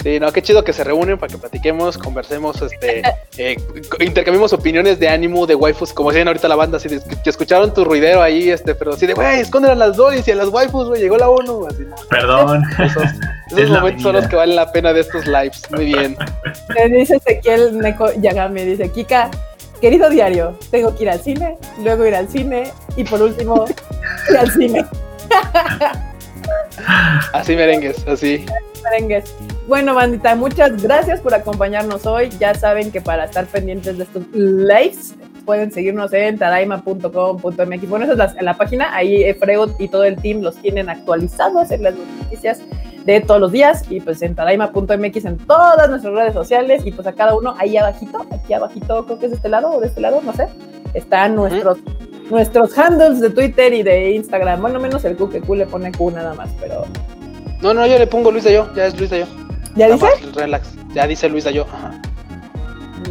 Sí, 0.05 0.20
no, 0.20 0.31
qué 0.32 0.43
chido 0.43 0.62
que 0.62 0.74
se 0.74 0.85
reúnen 0.85 1.16
para 1.16 1.32
que 1.32 1.39
platiquemos, 1.39 1.97
conversemos, 1.97 2.61
este, 2.61 3.02
eh, 3.39 3.56
intercambiemos 4.01 4.52
opiniones 4.52 5.01
de 5.01 5.09
ánimo, 5.09 5.47
de 5.47 5.55
waifus, 5.55 5.94
como 5.94 6.11
decían 6.11 6.28
ahorita 6.28 6.47
la 6.47 6.56
banda, 6.56 6.77
así 6.77 6.90
de 6.90 7.01
que 7.01 7.31
escucharon 7.31 7.73
tu 7.73 7.86
ruidero 7.86 8.20
ahí, 8.20 8.51
este, 8.51 8.74
pero 8.74 8.93
así 8.93 9.06
de, 9.06 9.15
güey, 9.15 9.40
esconden 9.40 9.70
a 9.70 9.74
las 9.74 9.97
doris 9.97 10.28
y 10.28 10.32
a 10.32 10.35
las 10.35 10.48
waifus, 10.48 10.89
güey, 10.89 11.01
llegó 11.01 11.16
la 11.16 11.31
ONU, 11.31 11.66
así. 11.66 11.86
Perdón. 12.11 12.62
Esos, 13.51 13.70
momentos 13.70 14.02
son 14.02 14.16
los 14.16 14.27
que 14.27 14.36
valen 14.36 14.56
la 14.56 14.70
pena 14.70 14.93
de 14.93 15.01
estos 15.01 15.27
lives, 15.27 15.62
muy 15.70 15.86
bien. 15.86 16.19
Me 16.74 16.98
dice 16.98 17.16
Ezequiel 17.16 17.78
Neko 17.78 18.12
Yagami, 18.20 18.62
dice, 18.62 18.90
Kika, 18.90 19.31
querido 19.80 20.09
diario, 20.10 20.59
tengo 20.70 20.94
que 20.94 21.05
ir 21.05 21.10
al 21.10 21.20
cine, 21.20 21.59
luego 21.82 22.06
ir 22.06 22.14
al 22.14 22.28
cine, 22.28 22.72
y 22.96 23.05
por 23.05 23.22
último, 23.22 23.64
ir 24.30 24.38
al 24.38 24.51
cine. 24.51 24.84
Así 27.32 27.56
merengues, 27.56 28.06
así. 28.06 28.44
merengues. 28.82 29.34
Bueno, 29.66 29.94
bandita, 29.94 30.34
muchas 30.34 30.82
gracias 30.82 31.20
por 31.20 31.34
acompañarnos 31.34 32.06
hoy. 32.06 32.30
Ya 32.38 32.55
saben 32.55 32.92
que 32.92 33.01
para 33.01 33.24
estar 33.24 33.46
pendientes 33.46 33.96
de 33.96 34.05
estos 34.05 34.24
lives 34.32 35.14
pueden 35.45 35.71
seguirnos 35.71 36.12
en 36.12 36.39
tadaima.com.mx. 36.39 37.89
Bueno, 37.89 38.05
esa 38.05 38.12
es 38.12 38.19
la, 38.19 38.43
la 38.43 38.55
página. 38.55 38.95
Ahí 38.95 39.33
Freud 39.35 39.71
y 39.79 39.89
todo 39.89 40.05
el 40.05 40.16
team 40.16 40.41
los 40.43 40.57
tienen 40.57 40.89
actualizados 40.89 41.71
en 41.71 41.83
las 41.83 41.95
noticias 41.95 42.61
de 43.05 43.21
todos 43.21 43.41
los 43.41 43.53
días 43.53 43.85
y 43.91 44.01
pues 44.01 44.23
en 44.23 44.35
tadaima.mx 44.35 45.25
en 45.25 45.39
todas 45.39 45.91
nuestras 45.91 46.15
redes 46.15 46.33
sociales 46.33 46.83
y 46.87 46.91
pues 46.91 47.07
a 47.07 47.12
cada 47.12 47.37
uno 47.37 47.55
ahí 47.59 47.77
abajito, 47.77 48.25
aquí 48.31 48.55
abajito, 48.55 49.05
creo 49.05 49.19
que 49.19 49.27
es 49.27 49.33
de 49.33 49.37
este 49.37 49.49
lado 49.51 49.73
o 49.73 49.81
de 49.81 49.89
este 49.89 50.01
lado, 50.01 50.23
no 50.25 50.33
sé, 50.33 50.49
están 50.95 51.37
nuestros 51.37 51.79
nuestros 52.31 52.77
handles 52.79 53.21
de 53.21 53.29
Twitter 53.29 53.75
y 53.75 53.83
de 53.83 54.12
Instagram. 54.12 54.62
Bueno, 54.62 54.81
menos 54.81 55.05
el 55.05 55.16
Q, 55.16 55.29
que 55.29 55.41
Q 55.43 55.55
le 55.57 55.66
pone 55.66 55.93
Q 55.93 56.11
nada 56.11 56.33
más, 56.33 56.49
pero 56.59 56.85
No, 57.61 57.75
no, 57.75 57.87
yo 57.87 57.99
le 57.99 58.07
pongo 58.07 58.31
Luis 58.31 58.45
de 58.45 58.55
yo, 58.55 58.73
ya 58.75 58.87
es 58.87 58.99
Luis 58.99 59.11
de 59.11 59.21
yo. 59.21 59.27
¿ya 59.77 59.89
dice? 59.91 60.07
relax. 60.35 60.75
Ya 60.95 61.07
dice 61.07 61.29
Luis 61.29 61.45
de 61.45 61.53
yo. 61.53 61.66
Ajá. 61.71 62.01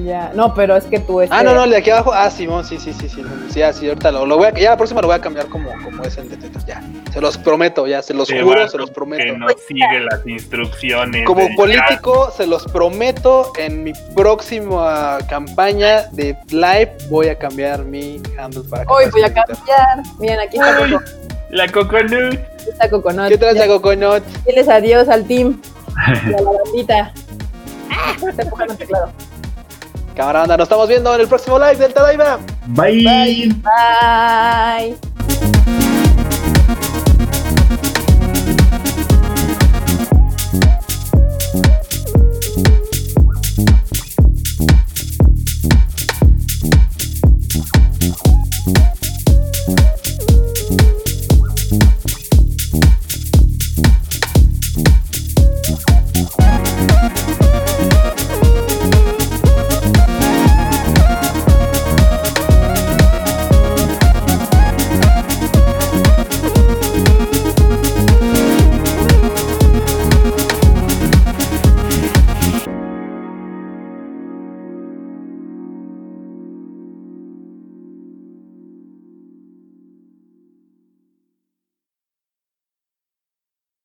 Ya, 0.03 0.32
no, 0.34 0.53
pero 0.53 0.76
es 0.76 0.86
que 0.86 0.99
tú 0.99 1.22
este, 1.22 1.36
Ah, 1.36 1.44
no, 1.44 1.53
no, 1.53 1.64
el 1.65 1.70
de 1.70 1.78
aquí 1.78 1.90
abajo. 1.90 2.11
Ah, 2.14 2.30
Simón, 2.32 2.65
sí, 2.65 2.78
sí, 2.80 2.94
sí, 2.94 3.07
sí. 3.07 3.24
Sí, 3.49 3.61
así, 3.61 3.88
ahorita 3.88 4.11
lo, 4.11 4.26
lo 4.26 4.38
voy 4.38 4.48
a. 4.48 4.53
Ya 4.53 4.72
la 4.72 4.78
próxima 4.78 5.02
lo 5.02 5.07
voy 5.07 5.15
a 5.15 5.22
cambiar 5.22 5.45
como, 5.48 5.70
como 5.84 6.03
es 6.03 6.18
el 6.18 6.30
de 6.30 6.38
tetas. 6.38 6.65
Ya. 6.65 6.82
Se 7.11 7.22
los 7.22 7.38
prometo, 7.38 7.86
ya, 7.86 8.02
se 8.02 8.14
los 8.14 8.28
Te 8.28 8.41
juro, 8.41 8.68
se 8.68 8.78
los 8.78 8.90
Que 8.90 8.95
prometo. 8.95 9.38
no 9.38 9.48
sigue 9.68 9.99
las 9.99 10.26
instrucciones. 10.26 11.26
Como 11.26 11.48
político, 11.56 12.32
se 12.36 12.48
los 12.48 12.64
prometo, 12.65 13.52
en 13.57 13.84
mi 13.84 13.94
próxima 14.15 15.20
campaña 15.30 16.03
de 16.11 16.36
live 16.49 16.91
voy 17.10 17.28
a 17.28 17.38
cambiar 17.38 17.84
mi 17.86 18.22
handle 18.40 18.64
para 18.70 18.86
que 18.86 18.91
Hoy 18.91 19.06
voy 19.11 19.22
a 19.24 19.34
cambiar. 19.34 19.57
Miren, 20.20 20.40
aquí 20.40 20.57
está, 20.57 20.82
Uy. 20.82 20.91
Coco, 20.91 21.03
La 21.49 21.68
coconut. 21.72 22.34
aquí 22.34 22.70
está 22.70 22.90
Coconut. 22.90 23.28
¿Qué 23.30 23.38
traes, 23.38 23.56
Ya, 23.56 23.68
Coconut? 23.68 24.24
Diles 24.48 24.68
adiós 24.68 25.07
al 25.07 25.26
team. 25.26 25.61
Y 26.28 26.34
a 26.34 26.41
la 26.41 26.52
bandita. 26.52 27.14
Ah, 27.95 28.15
teclado. 28.78 29.11
Cámara 30.15 30.40
banda, 30.40 30.57
nos 30.57 30.65
estamos 30.65 30.88
viendo 30.88 31.14
en 31.15 31.22
el 31.22 31.27
próximo 31.27 31.57
live 31.57 31.76
del 31.76 31.94
Tadaima. 31.94 32.40
Bye. 32.68 33.52
Bye. 33.64 34.98